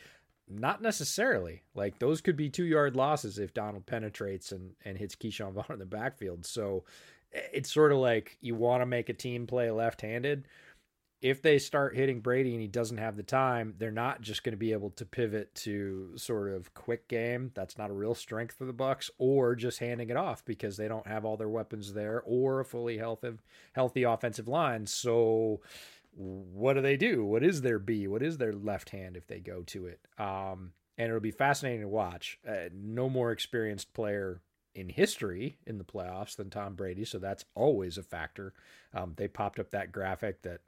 Not 0.49 0.83
necessarily. 0.83 1.63
Like 1.75 1.99
those 1.99 2.21
could 2.21 2.37
be 2.37 2.51
two 2.51 2.65
yard 2.65 2.97
losses 2.97 3.39
if 3.39 3.55
Donald 3.55 3.87
penetrates 3.87 4.53
and, 4.53 4.73
and 4.85 4.99
hits 4.99 5.15
Ke'Shawn 5.15 5.53
Vaughn 5.53 5.67
in 5.71 5.79
the 5.79 5.87
backfield. 5.87 6.45
So 6.45 6.85
eh, 7.33 7.41
it's 7.53 7.73
sort 7.73 7.93
of 7.93 7.99
like 7.99 8.37
you 8.41 8.55
want 8.55 8.83
to 8.83 8.87
make 8.87 9.09
a 9.09 9.15
team 9.15 9.47
play 9.47 9.71
left 9.71 10.01
handed. 10.01 10.49
If 11.23 11.41
they 11.41 11.59
start 11.59 11.97
hitting 11.97 12.21
Brady 12.21 12.53
and 12.53 12.61
he 12.61 12.69
doesn't 12.69 12.99
have 12.99 13.17
the 13.17 13.23
time, 13.23 13.75
they're 13.79 13.91
not 13.91 14.21
just 14.21 14.45
going 14.45 14.53
to 14.53 14.59
be 14.59 14.73
able 14.73 14.91
to 14.91 15.07
pivot 15.07 15.55
to 15.57 16.13
sort 16.17 16.53
of 16.53 16.75
quick 16.75 17.09
game. 17.09 17.53
That's 17.55 17.79
not 17.79 17.91
a 17.91 17.95
real 17.95 18.15
strength 18.15 18.55
for 18.57 18.67
the 18.67 18.73
Bucks, 18.73 19.11
or 19.19 19.55
just 19.55 19.79
handing 19.79 20.11
it 20.11 20.17
off 20.17 20.45
because 20.45 20.77
they 20.77 20.89
don't 20.89 21.07
have 21.07 21.25
all 21.25 21.37
their 21.37 21.49
weapons 21.49 21.95
there, 21.95 22.23
or 22.27 22.61
a 22.61 22.65
fully 22.65 22.99
healthy 22.99 23.33
healthy 23.73 24.03
offensive 24.03 24.47
line. 24.47 24.87
So, 24.87 25.63
what 26.13 26.75
do 26.75 26.83
they 26.83 26.97
do? 26.97 27.25
What 27.25 27.43
is 27.43 27.63
their 27.63 27.79
B? 27.79 28.07
What 28.07 28.23
is 28.23 28.37
their 28.37 28.53
left 28.53 28.91
hand 28.91 29.17
if 29.17 29.27
they 29.27 29.41
go 29.41 29.63
to 29.63 29.87
it? 29.87 30.01
Um, 30.19 30.73
and 30.99 31.09
it'll 31.09 31.21
be 31.21 31.31
fascinating 31.31 31.83
to 31.83 31.89
watch. 31.89 32.39
Uh, 32.47 32.69
no 32.75 33.09
more 33.09 33.33
experienced 33.33 33.93
player 33.95 34.43
in 34.75 34.89
history 34.91 35.59
in 35.67 35.79
the 35.79 35.85
playoffs 35.85 36.37
than 36.37 36.51
Tom 36.51 36.75
Brady, 36.75 37.05
so 37.05 37.19
that's 37.19 37.45
always 37.55 37.97
a 37.97 38.03
factor. 38.03 38.53
Um, 38.95 39.15
they 39.17 39.29
popped 39.29 39.59
up 39.59 39.71
that 39.71 39.93
graphic 39.93 40.43
that 40.43 40.61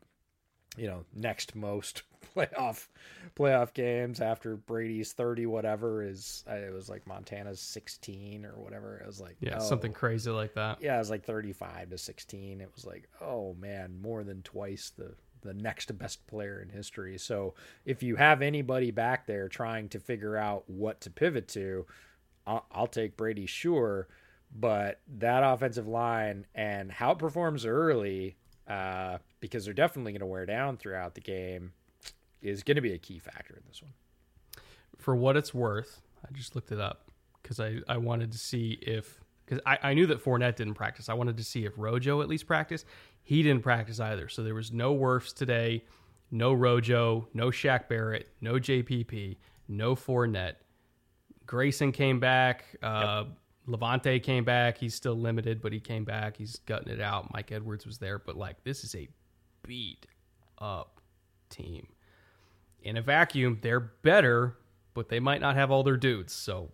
you 0.77 0.87
know 0.87 1.05
next 1.15 1.55
most 1.55 2.03
playoff 2.37 2.89
playoff 3.37 3.73
games 3.75 4.21
after 4.21 4.57
Brady's 4.57 5.13
30 5.13 5.47
whatever 5.47 6.03
is 6.03 6.45
uh, 6.49 6.55
it 6.55 6.73
was 6.73 6.89
like 6.89 7.07
Montana's 7.07 7.61
16 7.61 8.45
or 8.45 8.53
whatever. 8.59 8.99
It 8.99 9.07
was 9.07 9.21
like 9.21 9.37
yeah 9.41 9.59
oh, 9.61 9.65
something 9.65 9.93
crazy 9.93 10.31
like 10.31 10.55
that. 10.55 10.83
Yeah 10.83 10.97
it 10.97 10.99
was 10.99 11.11
like 11.11 11.25
35 11.25 11.91
to 11.91 11.99
16 11.99 12.61
it 12.61 12.71
was 12.75 12.85
like 12.85 13.09
oh 13.21 13.55
man 13.59 14.01
more 14.01 14.25
than 14.25 14.43
twice 14.43 14.93
the 14.97 15.15
the 15.43 15.55
next 15.55 15.97
best 15.99 16.27
player 16.27 16.61
in 16.61 16.69
history. 16.69 17.17
So 17.17 17.55
if 17.85 18.03
you 18.03 18.17
have 18.17 18.43
anybody 18.43 18.91
back 18.91 19.27
there 19.27 19.49
trying 19.49 19.89
to 19.91 20.01
figure 20.01 20.37
out 20.37 20.65
what 20.69 21.01
to 21.03 21.11
pivot 21.11 21.47
to 21.49 21.87
I'll, 22.49 22.67
I'll 22.73 22.87
take 22.87 23.17
Brady, 23.17 23.47
sure, 23.47 24.09
but 24.59 25.01
that 25.19 25.45
offensive 25.45 25.87
line 25.87 26.47
and 26.55 26.91
how 26.91 27.13
it 27.13 27.19
performs 27.19 27.67
early, 27.67 28.37
uh, 28.69 29.19
because 29.41 29.65
they're 29.65 29.75
definitely 29.75 30.13
going 30.13 30.21
to 30.21 30.27
wear 30.27 30.47
down 30.47 30.77
throughout 30.77 31.15
the 31.15 31.21
game, 31.21 31.73
is 32.43 32.63
going 32.63 32.77
to 32.77 32.83
be 32.83 32.93
a 32.93 32.99
key 32.99 33.19
factor 33.19 33.55
in 33.55 33.63
this 33.67 33.83
one. 33.83 33.93
For 34.99 35.17
what 35.17 35.37
it's 35.37 35.55
worth, 35.55 36.03
I 36.25 36.33
just 36.33 36.55
looked 36.55 36.73
it 36.73 36.81
up 36.81 37.11
because 37.43 37.61
I, 37.61 37.79
I 37.89 37.97
wanted 37.97 38.33
to 38.33 38.39
see 38.39 38.79
if 38.83 39.21
because 39.45 39.63
I, 39.65 39.79
I 39.83 39.95
knew 39.95 40.07
that 40.07 40.23
Fournette 40.23 40.57
didn't 40.57 40.75
practice. 40.75 41.09
I 41.09 41.15
wanted 41.15 41.39
to 41.39 41.45
see 41.45 41.65
if 41.65 41.73
Rojo 41.77 42.21
at 42.21 42.29
least 42.29 42.47
practiced. 42.47 42.85
He 43.23 43.43
didn't 43.43 43.63
practice 43.63 44.01
either. 44.01 44.29
So 44.29 44.43
there 44.43 44.55
was 44.55 44.73
no 44.73 44.95
Wirfs 44.95 45.35
today, 45.35 45.85
no 46.31 46.53
Rojo, 46.53 47.29
no 47.33 47.47
Shaq 47.49 47.89
Barrett, 47.89 48.29
no 48.41 48.55
JPP, 48.55 49.37
no 49.69 49.95
Fournette. 49.95 50.57
Grayson 51.47 51.93
came 51.93 52.21
back. 52.21 52.65
Uh, 52.83 53.25
yep. 53.27 53.37
Lavonte 53.69 54.23
came 54.23 54.45
back. 54.45 54.79
He's 54.79 54.95
still 54.95 55.15
limited, 55.15 55.61
but 55.61 55.73
he 55.73 55.81
came 55.81 56.05
back. 56.05 56.37
He's 56.37 56.57
gutting 56.67 56.93
it 56.93 57.01
out. 57.01 57.33
Mike 57.33 57.53
Edwards 57.53 57.87
was 57.87 57.99
there, 57.99 58.19
but 58.19 58.37
like 58.37 58.63
this 58.65 58.83
is 58.83 58.95
a 58.95 59.09
beat 59.63 60.07
up 60.59 61.01
team. 61.51 61.87
In 62.83 62.97
a 62.97 63.03
vacuum, 63.03 63.59
they're 63.61 63.81
better, 63.81 64.57
but 64.95 65.09
they 65.09 65.21
might 65.21 65.41
not 65.41 65.57
have 65.57 65.71
all 65.71 65.83
their 65.83 65.97
dudes. 65.97 66.33
So, 66.33 66.71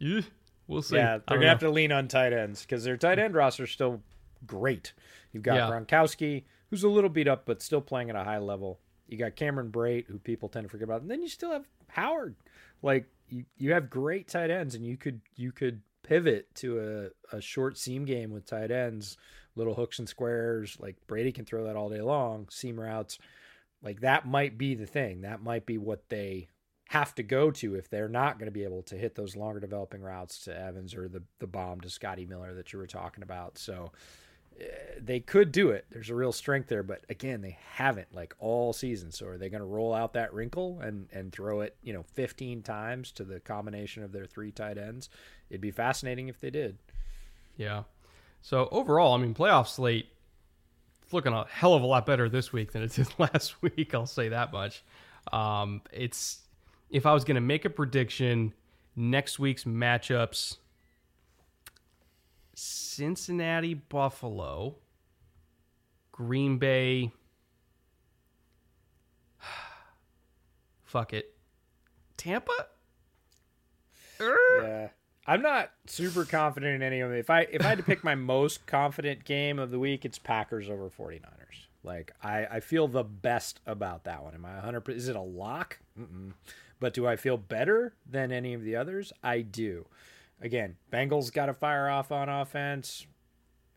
we'll 0.00 0.82
see. 0.82 0.96
Yeah, 0.96 1.18
they're 1.28 1.38
gonna 1.38 1.48
have 1.48 1.60
to 1.60 1.70
lean 1.70 1.92
on 1.92 2.08
tight 2.08 2.32
ends 2.32 2.62
because 2.62 2.82
their 2.82 2.96
tight 2.96 3.18
end 3.18 3.34
roster 3.34 3.64
is 3.64 3.70
still 3.70 4.02
great. 4.46 4.92
You've 5.32 5.42
got 5.42 5.56
Yeah. 5.56 5.70
Gronkowski, 5.70 6.44
who's 6.70 6.82
a 6.82 6.88
little 6.88 7.10
beat 7.10 7.28
up 7.28 7.44
but 7.46 7.62
still 7.62 7.80
playing 7.80 8.10
at 8.10 8.16
a 8.16 8.24
high 8.24 8.38
level. 8.38 8.80
You 9.06 9.18
got 9.18 9.36
Cameron 9.36 9.70
Brate, 9.70 10.06
who 10.06 10.18
people 10.18 10.48
tend 10.48 10.64
to 10.64 10.68
forget 10.68 10.84
about, 10.84 11.02
and 11.02 11.10
then 11.10 11.22
you 11.22 11.28
still 11.28 11.52
have 11.52 11.66
Howard. 11.88 12.34
Like 12.82 13.06
you, 13.28 13.44
you 13.56 13.72
have 13.72 13.90
great 13.90 14.28
tight 14.28 14.50
ends, 14.50 14.74
and 14.74 14.84
you 14.84 14.96
could 14.96 15.20
you 15.34 15.52
could 15.52 15.82
pivot 16.02 16.54
to 16.54 17.10
a, 17.32 17.36
a 17.36 17.40
short 17.40 17.76
seam 17.76 18.04
game 18.04 18.30
with 18.30 18.46
tight 18.46 18.70
ends, 18.70 19.16
little 19.54 19.74
hooks 19.74 19.98
and 19.98 20.08
squares. 20.08 20.76
Like 20.80 20.96
Brady 21.06 21.32
can 21.32 21.44
throw 21.44 21.64
that 21.64 21.76
all 21.76 21.88
day 21.88 22.00
long, 22.00 22.48
seam 22.50 22.78
routes. 22.78 23.18
Like 23.82 24.00
that 24.00 24.26
might 24.26 24.56
be 24.56 24.74
the 24.74 24.86
thing. 24.86 25.22
That 25.22 25.42
might 25.42 25.66
be 25.66 25.78
what 25.78 26.08
they 26.08 26.48
have 26.88 27.14
to 27.16 27.22
go 27.22 27.50
to 27.50 27.74
if 27.74 27.90
they're 27.90 28.08
not 28.08 28.38
going 28.38 28.46
to 28.46 28.52
be 28.52 28.62
able 28.62 28.82
to 28.82 28.96
hit 28.96 29.16
those 29.16 29.34
longer 29.34 29.58
developing 29.58 30.02
routes 30.02 30.44
to 30.44 30.56
Evans 30.56 30.94
or 30.94 31.08
the 31.08 31.22
the 31.40 31.46
bomb 31.46 31.80
to 31.80 31.90
Scotty 31.90 32.26
Miller 32.26 32.54
that 32.54 32.72
you 32.72 32.78
were 32.78 32.86
talking 32.86 33.22
about. 33.22 33.58
So 33.58 33.92
they 35.00 35.20
could 35.20 35.52
do 35.52 35.70
it. 35.70 35.86
There's 35.90 36.10
a 36.10 36.14
real 36.14 36.32
strength 36.32 36.68
there, 36.68 36.82
but 36.82 37.02
again, 37.08 37.42
they 37.42 37.58
haven't 37.74 38.14
like 38.14 38.34
all 38.38 38.72
season. 38.72 39.12
So 39.12 39.26
are 39.26 39.38
they 39.38 39.48
going 39.48 39.60
to 39.60 39.66
roll 39.66 39.92
out 39.92 40.14
that 40.14 40.32
wrinkle 40.32 40.80
and 40.80 41.08
and 41.12 41.32
throw 41.32 41.60
it, 41.60 41.76
you 41.82 41.92
know, 41.92 42.04
15 42.14 42.62
times 42.62 43.12
to 43.12 43.24
the 43.24 43.40
combination 43.40 44.02
of 44.02 44.12
their 44.12 44.26
three 44.26 44.50
tight 44.50 44.78
ends? 44.78 45.08
It'd 45.50 45.60
be 45.60 45.70
fascinating 45.70 46.28
if 46.28 46.40
they 46.40 46.50
did. 46.50 46.78
Yeah. 47.56 47.84
So 48.42 48.68
overall, 48.70 49.14
I 49.14 49.18
mean, 49.18 49.34
playoff 49.34 49.68
slate 49.68 50.08
it's 51.06 51.12
looking 51.12 51.32
a 51.32 51.46
hell 51.48 51.74
of 51.74 51.82
a 51.82 51.86
lot 51.86 52.04
better 52.04 52.28
this 52.28 52.52
week 52.52 52.72
than 52.72 52.82
it 52.82 52.92
did 52.92 53.06
last 53.18 53.62
week. 53.62 53.94
I'll 53.94 54.06
say 54.06 54.28
that 54.30 54.52
much. 54.52 54.82
Um, 55.32 55.82
it's 55.92 56.40
if 56.90 57.06
I 57.06 57.14
was 57.14 57.22
going 57.22 57.36
to 57.36 57.40
make 57.40 57.64
a 57.64 57.70
prediction, 57.70 58.52
next 58.96 59.38
week's 59.38 59.64
matchups: 59.64 60.56
Cincinnati, 62.58 63.74
Buffalo, 63.74 64.76
Green 66.10 66.56
Bay. 66.56 67.12
Fuck 70.84 71.12
it, 71.12 71.34
Tampa. 72.16 72.66
Er? 74.20 74.36
Yeah. 74.62 74.88
I'm 75.26 75.42
not 75.42 75.70
super 75.86 76.24
confident 76.24 76.76
in 76.76 76.82
any 76.82 77.00
of 77.00 77.10
them. 77.10 77.18
If 77.18 77.28
I 77.28 77.40
if 77.42 77.60
I 77.62 77.68
had 77.68 77.78
to 77.78 77.84
pick 77.84 78.02
my 78.02 78.14
most 78.16 78.66
confident 78.66 79.24
game 79.24 79.58
of 79.58 79.70
the 79.70 79.78
week, 79.78 80.06
it's 80.06 80.18
Packers 80.18 80.70
over 80.70 80.88
49ers. 80.88 81.66
Like 81.84 82.14
I, 82.22 82.46
I 82.46 82.60
feel 82.60 82.88
the 82.88 83.04
best 83.04 83.60
about 83.66 84.04
that 84.04 84.22
one. 84.22 84.34
Am 84.34 84.46
I 84.46 84.54
100 84.54 84.88
is 84.90 85.08
it 85.08 85.16
a 85.16 85.20
lock? 85.20 85.78
Mm-mm. 86.00 86.32
But 86.80 86.94
do 86.94 87.06
I 87.06 87.16
feel 87.16 87.36
better 87.36 87.94
than 88.08 88.32
any 88.32 88.54
of 88.54 88.62
the 88.62 88.76
others? 88.76 89.12
I 89.22 89.42
do. 89.42 89.86
Again, 90.40 90.76
Bengals 90.92 91.32
got 91.32 91.46
to 91.46 91.54
fire 91.54 91.88
off 91.88 92.12
on 92.12 92.28
offense. 92.28 93.06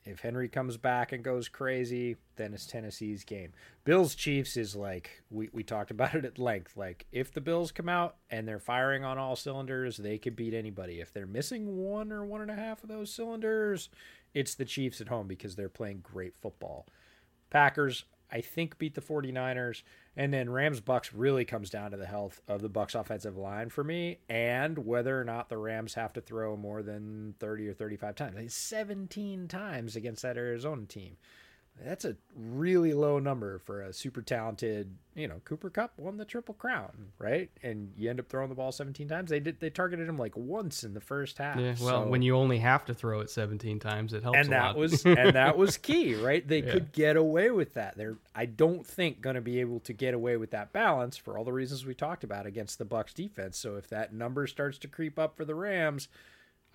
If 0.05 0.21
Henry 0.21 0.49
comes 0.49 0.77
back 0.77 1.11
and 1.11 1.23
goes 1.23 1.47
crazy, 1.49 2.15
then 2.35 2.53
it's 2.53 2.65
Tennessee's 2.65 3.23
game. 3.23 3.51
Bills 3.83 4.15
Chiefs 4.15 4.57
is 4.57 4.75
like 4.75 5.23
we, 5.29 5.49
we 5.53 5.61
talked 5.63 5.91
about 5.91 6.15
it 6.15 6.25
at 6.25 6.39
length. 6.39 6.75
Like 6.75 7.05
if 7.11 7.33
the 7.33 7.41
Bills 7.41 7.71
come 7.71 7.89
out 7.89 8.15
and 8.29 8.47
they're 8.47 8.59
firing 8.59 9.03
on 9.03 9.17
all 9.17 9.35
cylinders, 9.35 9.97
they 9.97 10.17
could 10.17 10.35
beat 10.35 10.53
anybody. 10.53 10.99
If 10.99 11.13
they're 11.13 11.27
missing 11.27 11.77
one 11.77 12.11
or 12.11 12.25
one 12.25 12.41
and 12.41 12.51
a 12.51 12.55
half 12.55 12.81
of 12.81 12.89
those 12.89 13.13
cylinders, 13.13 13.89
it's 14.33 14.55
the 14.55 14.65
Chiefs 14.65 15.01
at 15.01 15.09
home 15.09 15.27
because 15.27 15.55
they're 15.55 15.69
playing 15.69 15.99
great 16.01 16.35
football. 16.41 16.87
Packers, 17.49 18.05
I 18.31 18.41
think, 18.41 18.77
beat 18.77 18.95
the 18.95 19.01
49ers. 19.01 19.83
And 20.15 20.33
then 20.33 20.49
Rams 20.49 20.81
Bucks 20.81 21.13
really 21.13 21.45
comes 21.45 21.69
down 21.69 21.91
to 21.91 21.97
the 21.97 22.05
health 22.05 22.41
of 22.47 22.61
the 22.61 22.69
Bucks 22.69 22.95
offensive 22.95 23.37
line 23.37 23.69
for 23.69 23.83
me 23.83 24.19
and 24.29 24.77
whether 24.79 25.19
or 25.19 25.23
not 25.23 25.49
the 25.49 25.57
Rams 25.57 25.93
have 25.95 26.13
to 26.13 26.21
throw 26.21 26.55
more 26.55 26.83
than 26.83 27.35
30 27.39 27.69
or 27.69 27.73
35 27.73 28.15
times. 28.15 28.35
Like 28.35 28.49
17 28.49 29.47
times 29.47 29.95
against 29.95 30.21
that 30.23 30.37
Arizona 30.37 30.85
team. 30.85 31.17
That's 31.83 32.03
a 32.05 32.15
really 32.35 32.93
low 32.93 33.19
number 33.19 33.59
for 33.59 33.81
a 33.81 33.93
super 33.93 34.21
talented, 34.21 34.95
you 35.15 35.27
know, 35.27 35.41
Cooper 35.45 35.69
Kupp 35.69 35.97
won 35.97 36.17
the 36.17 36.25
triple 36.25 36.53
crown, 36.53 37.11
right? 37.17 37.49
And 37.63 37.93
you 37.95 38.09
end 38.09 38.19
up 38.19 38.27
throwing 38.27 38.49
the 38.49 38.55
ball 38.55 38.71
17 38.71 39.07
times. 39.07 39.29
They 39.29 39.39
did 39.39 39.59
they 39.59 39.69
targeted 39.69 40.07
him 40.09 40.17
like 40.17 40.35
once 40.35 40.83
in 40.83 40.93
the 40.93 40.99
first 41.01 41.37
half. 41.37 41.57
Yeah, 41.57 41.75
well, 41.81 42.03
So- 42.03 42.07
when 42.09 42.21
you 42.21 42.35
only 42.35 42.57
have 42.59 42.83
to 42.85 42.93
throw 42.93 43.21
it 43.21 43.29
17 43.29 43.79
times, 43.79 44.13
it 44.13 44.23
helps 44.23 44.37
and 44.39 44.49
that 44.51 44.75
was 44.75 45.03
and 45.05 45.35
that 45.35 45.57
was 45.57 45.77
key, 45.77 46.15
right? 46.15 46.45
They 46.47 46.61
Yeah. 46.61 46.71
could 46.73 46.91
get 46.91 47.15
away 47.15 47.49
with 47.51 47.73
that. 47.75 47.95
They're 47.97 48.17
I 48.35 48.45
don't 48.45 48.85
think 48.85 49.21
going 49.21 49.35
to 49.35 49.41
be 49.41 49.59
able 49.61 49.79
to 49.81 49.93
get 49.93 50.13
away 50.13 50.35
with 50.37 50.51
that 50.51 50.73
balance 50.73 51.15
for 51.17 51.37
all 51.37 51.43
the 51.45 51.53
reasons 51.53 51.85
we 51.85 51.93
talked 51.95 52.23
about 52.23 52.45
against 52.45 52.77
the 52.77 52.85
Bucks 52.85 53.13
defense. 53.13 53.57
So 53.57 53.75
if 53.77 53.87
that 53.89 54.13
number 54.13 54.47
starts 54.47 54.77
to 54.79 54.87
creep 54.87 55.17
up 55.17 55.37
for 55.37 55.45
the 55.45 55.55
Rams, 55.55 56.07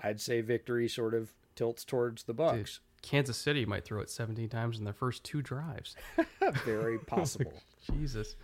I'd 0.03 0.21
say 0.21 0.41
victory 0.41 0.89
sort 0.89 1.15
of 1.15 1.33
tilts 1.55 1.85
towards 1.85 2.25
the 2.25 2.35
Bucks. 2.35 2.81
Kansas 3.05 3.37
City 3.37 3.65
might 3.67 3.85
throw 3.85 4.01
it 4.01 4.11
17 4.11 4.49
times 4.49 4.79
in 4.79 4.85
their 4.85 4.93
first 4.95 5.23
two 5.25 5.43
drives. 5.43 5.95
Very 6.65 6.99
possible. 6.99 7.53
Jesus. 7.93 8.35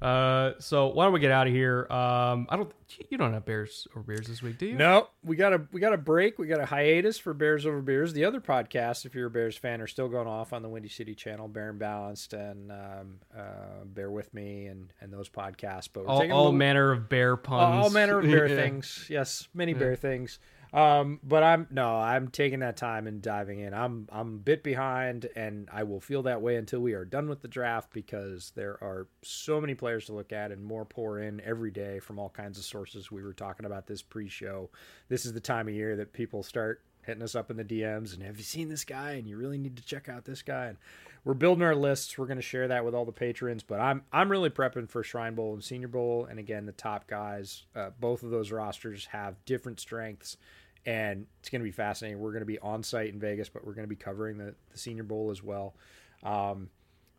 Uh, 0.00 0.54
so 0.58 0.88
why 0.88 1.04
don't 1.04 1.12
we 1.12 1.20
get 1.20 1.30
out 1.30 1.46
of 1.46 1.52
here? 1.52 1.86
Um, 1.88 2.48
I 2.50 2.56
don't. 2.56 2.72
You 3.08 3.16
don't 3.18 3.32
have 3.32 3.44
Bears 3.44 3.86
or 3.94 4.02
Bears 4.02 4.26
this 4.26 4.42
week, 4.42 4.58
do 4.58 4.66
you? 4.66 4.74
No, 4.74 5.06
we 5.22 5.36
got 5.36 5.52
a 5.52 5.60
we 5.70 5.80
got 5.80 5.92
a 5.92 5.96
break. 5.96 6.40
We 6.40 6.48
got 6.48 6.58
a 6.58 6.66
hiatus 6.66 7.18
for 7.18 7.32
Bears 7.32 7.66
over 7.66 7.80
Beers. 7.80 8.12
The 8.12 8.24
other 8.24 8.40
podcasts, 8.40 9.06
if 9.06 9.14
you're 9.14 9.28
a 9.28 9.30
Bears 9.30 9.56
fan, 9.56 9.80
are 9.80 9.86
still 9.86 10.08
going 10.08 10.26
off 10.26 10.52
on 10.52 10.62
the 10.62 10.68
Windy 10.68 10.88
City 10.88 11.14
channel, 11.14 11.46
Bear 11.46 11.70
and 11.70 11.78
Balanced, 11.78 12.32
and 12.32 12.72
um, 12.72 13.20
uh, 13.36 13.84
Bear 13.84 14.10
with 14.10 14.34
Me, 14.34 14.66
and 14.66 14.92
and 15.00 15.12
those 15.12 15.28
podcasts. 15.28 15.88
But 15.92 16.04
we're 16.04 16.10
All, 16.10 16.20
all 16.22 16.26
little- 16.26 16.52
manner 16.52 16.90
of 16.90 17.08
bear 17.08 17.36
puns. 17.36 17.84
all 17.84 17.90
manner 17.90 18.18
of 18.18 18.24
bear 18.24 18.46
Yeah. 18.48 18.56
things. 18.56 19.06
Yes, 19.08 19.46
many 19.54 19.72
bear 19.72 19.94
things. 19.94 20.40
Um, 20.72 21.20
but 21.22 21.42
I'm 21.42 21.66
no, 21.70 21.96
I'm 21.96 22.28
taking 22.28 22.60
that 22.60 22.78
time 22.78 23.06
and 23.06 23.20
diving 23.20 23.60
in. 23.60 23.74
I'm 23.74 24.08
I'm 24.10 24.34
a 24.36 24.38
bit 24.38 24.62
behind, 24.62 25.28
and 25.36 25.68
I 25.70 25.82
will 25.82 26.00
feel 26.00 26.22
that 26.22 26.40
way 26.40 26.56
until 26.56 26.80
we 26.80 26.94
are 26.94 27.04
done 27.04 27.28
with 27.28 27.42
the 27.42 27.48
draft 27.48 27.92
because 27.92 28.52
there 28.54 28.78
are 28.82 29.06
so 29.22 29.60
many 29.60 29.74
players 29.74 30.06
to 30.06 30.14
look 30.14 30.32
at 30.32 30.50
and 30.50 30.64
more 30.64 30.86
pour 30.86 31.18
in 31.18 31.42
every 31.42 31.70
day 31.70 31.98
from 31.98 32.18
all 32.18 32.30
kinds 32.30 32.58
of 32.58 32.64
sources. 32.64 33.12
We 33.12 33.22
were 33.22 33.34
talking 33.34 33.66
about 33.66 33.86
this 33.86 34.00
pre-show. 34.00 34.70
This 35.08 35.26
is 35.26 35.34
the 35.34 35.40
time 35.40 35.68
of 35.68 35.74
year 35.74 35.96
that 35.96 36.14
people 36.14 36.42
start 36.42 36.82
hitting 37.02 37.22
us 37.22 37.34
up 37.34 37.50
in 37.50 37.56
the 37.56 37.64
DMs 37.64 38.14
and 38.14 38.22
have 38.22 38.38
you 38.38 38.44
seen 38.44 38.68
this 38.68 38.84
guy 38.84 39.12
and 39.12 39.26
you 39.26 39.36
really 39.36 39.58
need 39.58 39.76
to 39.76 39.84
check 39.84 40.08
out 40.08 40.24
this 40.24 40.40
guy 40.40 40.66
and 40.66 40.78
we're 41.24 41.34
building 41.34 41.62
our 41.62 41.74
lists. 41.74 42.18
We're 42.18 42.26
going 42.26 42.36
to 42.38 42.42
share 42.42 42.68
that 42.68 42.84
with 42.84 42.94
all 42.94 43.04
the 43.04 43.12
patrons, 43.12 43.62
but 43.62 43.78
I'm 43.78 44.02
I'm 44.12 44.30
really 44.30 44.50
prepping 44.50 44.88
for 44.88 45.02
Shrine 45.02 45.34
Bowl 45.34 45.52
and 45.52 45.62
Senior 45.62 45.88
Bowl 45.88 46.26
and 46.28 46.38
again 46.38 46.66
the 46.66 46.72
top 46.72 47.06
guys. 47.06 47.64
Uh, 47.76 47.90
both 48.00 48.22
of 48.22 48.30
those 48.30 48.50
rosters 48.50 49.06
have 49.06 49.44
different 49.44 49.80
strengths 49.80 50.36
and 50.84 51.26
it's 51.40 51.48
going 51.48 51.60
to 51.60 51.64
be 51.64 51.72
fascinating. 51.72 52.18
We're 52.20 52.32
going 52.32 52.42
to 52.42 52.46
be 52.46 52.58
on 52.58 52.82
site 52.82 53.12
in 53.12 53.20
Vegas, 53.20 53.48
but 53.48 53.66
we're 53.66 53.74
going 53.74 53.86
to 53.86 53.88
be 53.88 53.96
covering 53.96 54.38
the, 54.38 54.54
the 54.70 54.78
Senior 54.78 55.04
Bowl 55.04 55.30
as 55.30 55.42
well. 55.42 55.74
Um, 56.22 56.70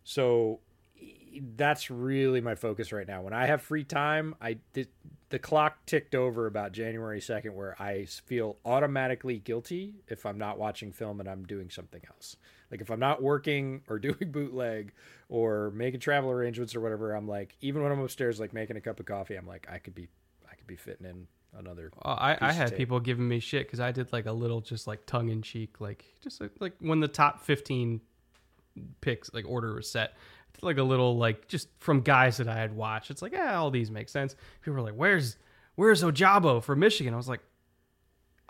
so 0.04 0.60
that's 1.56 1.90
really 1.90 2.42
my 2.42 2.56
focus 2.56 2.92
right 2.92 3.08
now. 3.08 3.22
When 3.22 3.34
I 3.34 3.46
have 3.46 3.62
free 3.62 3.84
time, 3.84 4.36
I 4.42 4.58
the 4.74 5.40
clock 5.40 5.86
ticked 5.88 6.14
over 6.14 6.46
about 6.46 6.74
January 6.74 7.20
2nd 7.20 7.54
where 7.54 7.76
I 7.82 8.06
feel 8.06 8.58
automatically 8.66 9.40
guilty 9.40 9.96
if 10.08 10.28
I'm 10.28 10.38
not 10.38 10.60
watching 10.60 10.92
film 10.92 11.20
and 11.20 11.28
I'm 11.28 11.44
doing 11.46 11.72
something 11.72 12.02
else. 12.08 12.38
Like 12.70 12.82
if 12.82 12.92
I'm 12.92 13.00
not 13.00 13.24
working 13.24 13.82
or 13.88 13.98
doing 14.00 14.32
bootleg 14.32 14.94
or 15.30 15.72
making 15.72 16.02
travel 16.02 16.30
arrangements 16.30 16.76
or 16.76 16.82
whatever, 16.82 17.14
I'm 17.14 17.28
like 17.28 17.56
even 17.62 17.82
when 17.82 17.92
I'm 17.92 18.00
upstairs 18.00 18.40
like 18.40 18.54
making 18.54 18.78
a 18.78 18.82
cup 18.82 19.00
of 19.00 19.06
coffee, 19.06 19.36
I'm 19.36 19.48
like 19.48 19.68
I 19.72 19.80
could 19.80 19.96
be 19.96 20.08
I 20.54 20.56
could 20.56 20.68
be 20.68 20.76
fitting 20.76 21.08
in 21.08 21.28
another 21.58 21.92
Uh, 22.06 22.10
I, 22.10 22.38
I 22.40 22.52
had 22.52 22.78
people 22.78 23.00
giving 23.00 23.28
me 23.28 23.40
shit 23.40 23.66
because 23.66 23.80
I 23.80 23.92
did 23.92 24.14
like 24.14 24.28
a 24.28 24.32
little, 24.32 24.62
just 24.62 24.86
like 24.86 25.06
tongue 25.08 25.30
in 25.30 25.42
cheek, 25.42 25.82
like 25.82 26.06
just 26.22 26.40
like, 26.40 26.52
like 26.60 26.74
when 26.80 27.00
the 27.00 27.08
top 27.08 27.42
fifteen 27.42 28.02
picks 29.02 29.34
like 29.34 29.46
order 29.48 29.74
was 29.74 29.90
set, 29.90 30.16
like 30.62 30.78
a 30.78 30.84
little 30.84 31.18
like 31.18 31.48
just 31.48 31.70
from 31.80 32.02
guys 32.02 32.38
that 32.38 32.48
I 32.48 32.56
had 32.56 32.76
watched. 32.76 33.10
It's 33.10 33.22
like 33.24 33.34
yeah, 33.34 33.56
all 33.56 33.72
these 33.72 33.90
make 33.90 34.10
sense. 34.10 34.36
People 34.62 34.76
were 34.76 34.82
like, 34.82 34.94
"Where's 34.94 35.38
Where's 35.76 36.04
Ojabo 36.04 36.62
from 36.64 36.80
Michigan?" 36.80 37.16
I 37.16 37.18
was 37.18 37.28
like, 37.28 37.42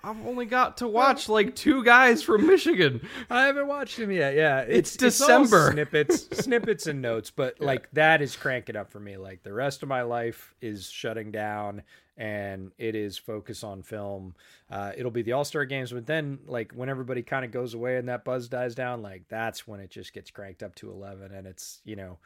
"I've 0.04 0.26
only 0.26 0.46
got 0.46 0.78
to 0.78 0.88
watch 0.88 1.30
like 1.30 1.56
two 1.56 1.84
guys 1.84 2.22
from 2.24 2.46
Michigan." 2.46 3.08
I 3.30 3.46
haven't 3.46 3.68
watched 3.68 3.98
him 3.98 4.12
yet. 4.12 4.36
Yeah, 4.36 4.60
It's 4.62 4.96
all 4.96 5.08
December. 5.10 5.70
snippets, 5.72 6.44
snippets 6.44 6.88
and 6.88 7.02
notes, 7.02 7.32
but 7.32 7.60
like 7.62 7.90
that 7.94 8.22
is 8.22 8.36
cranking 8.36 8.76
up 8.76 8.92
for 8.92 9.00
me. 9.00 9.18
Like 9.18 9.44
the 9.44 9.54
rest 9.54 9.84
of 9.84 9.90
my 9.90 10.02
life 10.02 10.54
is 10.62 10.90
shutting 10.90 11.32
down, 11.32 11.84
and 12.18 12.72
it 12.78 12.96
is 12.96 13.18
focus 13.18 13.64
on 13.64 13.82
film. 13.84 14.36
Uh, 14.70 14.92
it'll 14.98 15.12
be 15.12 15.22
the 15.22 15.32
All 15.34 15.46
Star 15.46 15.66
games, 15.66 15.92
but 15.92 16.06
then 16.06 16.40
like 16.46 16.72
when 16.74 16.90
everybody 16.90 17.22
kind 17.22 17.46
of 17.46 17.52
goes 17.52 17.74
away 17.74 17.98
and 17.98 18.10
that 18.10 18.26
buzz 18.26 18.48
dies 18.48 18.76
down, 18.76 19.02
like 19.02 19.24
that's 19.30 19.68
when 19.68 19.80
it 19.80 19.90
just 19.90 20.14
gets 20.14 20.32
cranked 20.32 20.64
up 20.64 20.76
to 20.76 20.92
eleven, 20.92 21.32
and 21.34 21.48
it's 21.48 21.82
you 21.86 21.96
know. 21.96 22.18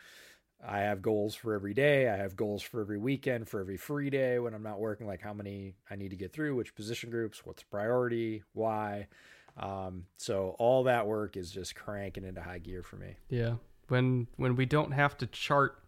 I 0.66 0.80
have 0.80 1.02
goals 1.02 1.36
for 1.36 1.54
every 1.54 1.74
day. 1.74 2.10
I 2.10 2.16
have 2.18 2.36
goals 2.36 2.64
for 2.64 2.82
every 2.82 2.98
weekend, 2.98 3.48
for 3.48 3.60
every 3.60 3.78
free 3.78 4.10
day 4.10 4.40
when 4.40 4.54
I'm 4.54 4.64
not 4.64 4.80
working, 4.80 5.06
like 5.08 5.22
how 5.22 5.34
many 5.34 5.76
I 5.90 5.96
need 5.96 6.10
to 6.10 6.16
get 6.16 6.34
through, 6.34 6.56
which 6.56 6.74
position 6.76 7.10
groups, 7.12 7.46
what's 7.46 7.62
priority, 7.64 8.44
why. 8.54 9.08
Um, 9.56 10.06
so 10.18 10.56
all 10.60 10.84
that 10.86 11.06
work 11.08 11.38
is 11.38 11.52
just 11.52 11.76
cranking 11.76 12.24
into 12.24 12.42
high 12.42 12.60
gear 12.60 12.82
for 12.84 12.96
me. 12.96 13.16
Yeah, 13.30 13.56
when 13.88 14.28
when 14.38 14.56
we 14.56 14.66
don't 14.66 14.92
have 14.92 15.18
to 15.18 15.28
chart 15.28 15.80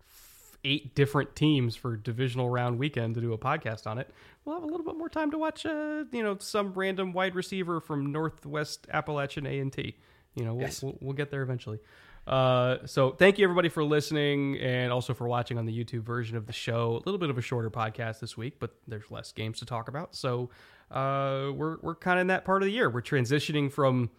f- 0.00 0.58
eight 0.64 0.94
different 0.94 1.34
teams 1.36 1.74
for 1.76 1.96
divisional 1.96 2.48
round 2.48 2.78
weekend 2.78 3.14
to 3.16 3.20
do 3.20 3.32
a 3.32 3.38
podcast 3.38 3.86
on 3.86 3.98
it, 3.98 4.10
we'll 4.44 4.54
have 4.54 4.62
a 4.64 4.66
little 4.66 4.84
bit 4.86 4.96
more 4.96 5.08
time 5.10 5.30
to 5.30 5.38
watch, 5.38 5.66
uh, 5.66 6.04
you 6.12 6.22
know, 6.22 6.36
some 6.38 6.72
random 6.74 7.12
wide 7.12 7.34
receiver 7.34 7.80
from 7.80 8.12
Northwest 8.12 8.86
Appalachian 8.92 9.46
A 9.46 9.58
and 9.58 9.72
T. 9.72 9.96
You 10.34 10.44
know, 10.46 10.54
we'll, 10.54 10.62
Yes. 10.62 10.82
we'll, 10.82 10.96
we'll 11.00 11.12
get 11.12 11.30
there 11.30 11.42
eventually. 11.42 11.78
Uh, 12.26 12.78
so 12.86 13.10
thank 13.10 13.38
you 13.38 13.44
everybody 13.44 13.68
for 13.68 13.82
listening 13.82 14.56
and 14.58 14.92
also 14.92 15.12
for 15.12 15.26
watching 15.26 15.58
on 15.58 15.66
the 15.66 15.84
YouTube 15.84 16.02
version 16.02 16.36
of 16.36 16.46
the 16.46 16.52
show. 16.52 16.92
A 16.92 17.02
little 17.04 17.18
bit 17.18 17.30
of 17.30 17.38
a 17.38 17.42
shorter 17.42 17.70
podcast 17.70 18.20
this 18.20 18.36
week, 18.36 18.58
but 18.60 18.76
there's 18.86 19.10
less 19.10 19.32
games 19.32 19.58
to 19.58 19.66
talk 19.66 19.88
about. 19.88 20.14
So 20.14 20.50
uh, 20.90 21.50
we're 21.52 21.78
we're 21.82 21.96
kind 21.96 22.18
of 22.18 22.22
in 22.22 22.26
that 22.28 22.44
part 22.44 22.62
of 22.62 22.66
the 22.66 22.72
year. 22.72 22.88
We're 22.88 23.02
transitioning 23.02 23.72
from 23.72 24.10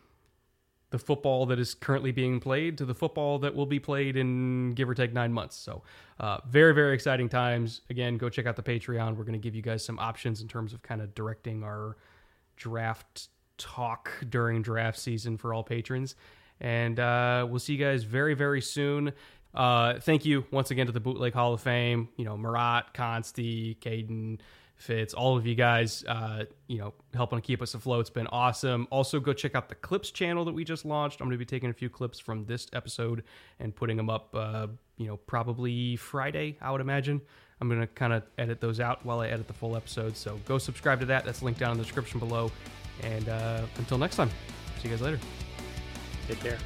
the 0.89 0.99
football 0.99 1.47
that 1.47 1.57
is 1.57 1.73
currently 1.73 2.11
being 2.11 2.39
played 2.39 2.77
to 2.77 2.85
the 2.85 2.93
football 2.93 3.39
that 3.39 3.55
will 3.55 3.65
be 3.65 3.79
played 3.79 4.15
in 4.15 4.73
give 4.73 4.87
or 4.87 4.93
take 4.93 5.11
nine 5.11 5.33
months. 5.33 5.55
So, 5.55 5.81
uh, 6.19 6.37
very, 6.47 6.71
very 6.73 6.93
exciting 6.93 7.29
times. 7.29 7.81
Again, 7.89 8.17
go 8.17 8.29
check 8.29 8.45
out 8.45 8.55
the 8.55 8.61
Patreon. 8.61 9.15
We're 9.15 9.23
going 9.23 9.33
to 9.33 9.39
give 9.39 9.55
you 9.55 9.63
guys 9.63 9.83
some 9.83 9.97
options 9.97 10.41
in 10.41 10.47
terms 10.47 10.71
of 10.71 10.83
kind 10.83 11.01
of 11.01 11.15
directing 11.15 11.63
our 11.63 11.97
draft 12.57 13.29
talk 13.57 14.11
during 14.29 14.61
draft 14.61 14.99
season 14.99 15.35
for 15.35 15.51
all 15.51 15.63
patrons. 15.63 16.15
And 16.61 16.99
uh, 16.99 17.45
we'll 17.49 17.59
see 17.59 17.73
you 17.73 17.83
guys 17.83 18.03
very, 18.03 18.33
very 18.33 18.61
soon. 18.61 19.13
Uh, 19.53 19.99
thank 19.99 20.25
you 20.25 20.45
once 20.51 20.71
again 20.71 20.87
to 20.87 20.91
the 20.91 20.99
Bootleg 20.99 21.33
Hall 21.33 21.53
of 21.53 21.61
Fame. 21.61 22.09
You 22.17 22.25
know, 22.25 22.37
Marat, 22.37 22.93
Consti, 22.93 23.77
Caden, 23.79 24.39
Fitz, 24.75 25.13
all 25.13 25.37
of 25.37 25.45
you 25.45 25.55
guys, 25.55 26.03
uh, 26.07 26.45
you 26.67 26.77
know, 26.77 26.93
helping 27.13 27.39
to 27.39 27.45
keep 27.45 27.61
us 27.61 27.73
afloat. 27.73 28.01
It's 28.01 28.09
been 28.09 28.27
awesome. 28.27 28.87
Also, 28.91 29.19
go 29.19 29.31
check 29.31 29.55
out 29.55 29.69
the 29.69 29.75
Clips 29.75 30.11
channel 30.11 30.43
that 30.45 30.53
we 30.53 30.63
just 30.63 30.83
launched. 30.83 31.21
I'm 31.21 31.27
going 31.27 31.35
to 31.35 31.37
be 31.37 31.45
taking 31.45 31.69
a 31.69 31.73
few 31.73 31.89
clips 31.89 32.19
from 32.19 32.45
this 32.45 32.67
episode 32.73 33.23
and 33.59 33.75
putting 33.75 33.95
them 33.95 34.09
up, 34.09 34.33
uh, 34.33 34.67
you 34.97 35.07
know, 35.07 35.17
probably 35.17 35.95
Friday, 35.95 36.57
I 36.59 36.71
would 36.71 36.81
imagine. 36.81 37.21
I'm 37.61 37.69
going 37.69 37.79
to 37.79 37.87
kind 37.87 38.11
of 38.11 38.23
edit 38.37 38.59
those 38.59 38.81
out 38.81 39.05
while 39.05 39.21
I 39.21 39.27
edit 39.27 39.47
the 39.47 39.53
full 39.53 39.77
episode. 39.77 40.17
So 40.17 40.37
go 40.45 40.57
subscribe 40.57 40.99
to 40.99 41.05
that. 41.05 41.23
That's 41.23 41.41
linked 41.41 41.61
down 41.61 41.71
in 41.71 41.77
the 41.77 41.83
description 41.83 42.19
below. 42.19 42.51
And 43.03 43.29
uh, 43.29 43.61
until 43.77 43.97
next 43.97 44.17
time, 44.17 44.29
see 44.81 44.89
you 44.89 44.89
guys 44.89 45.01
later. 45.01 45.19
Take 46.27 46.41
care. 46.41 46.57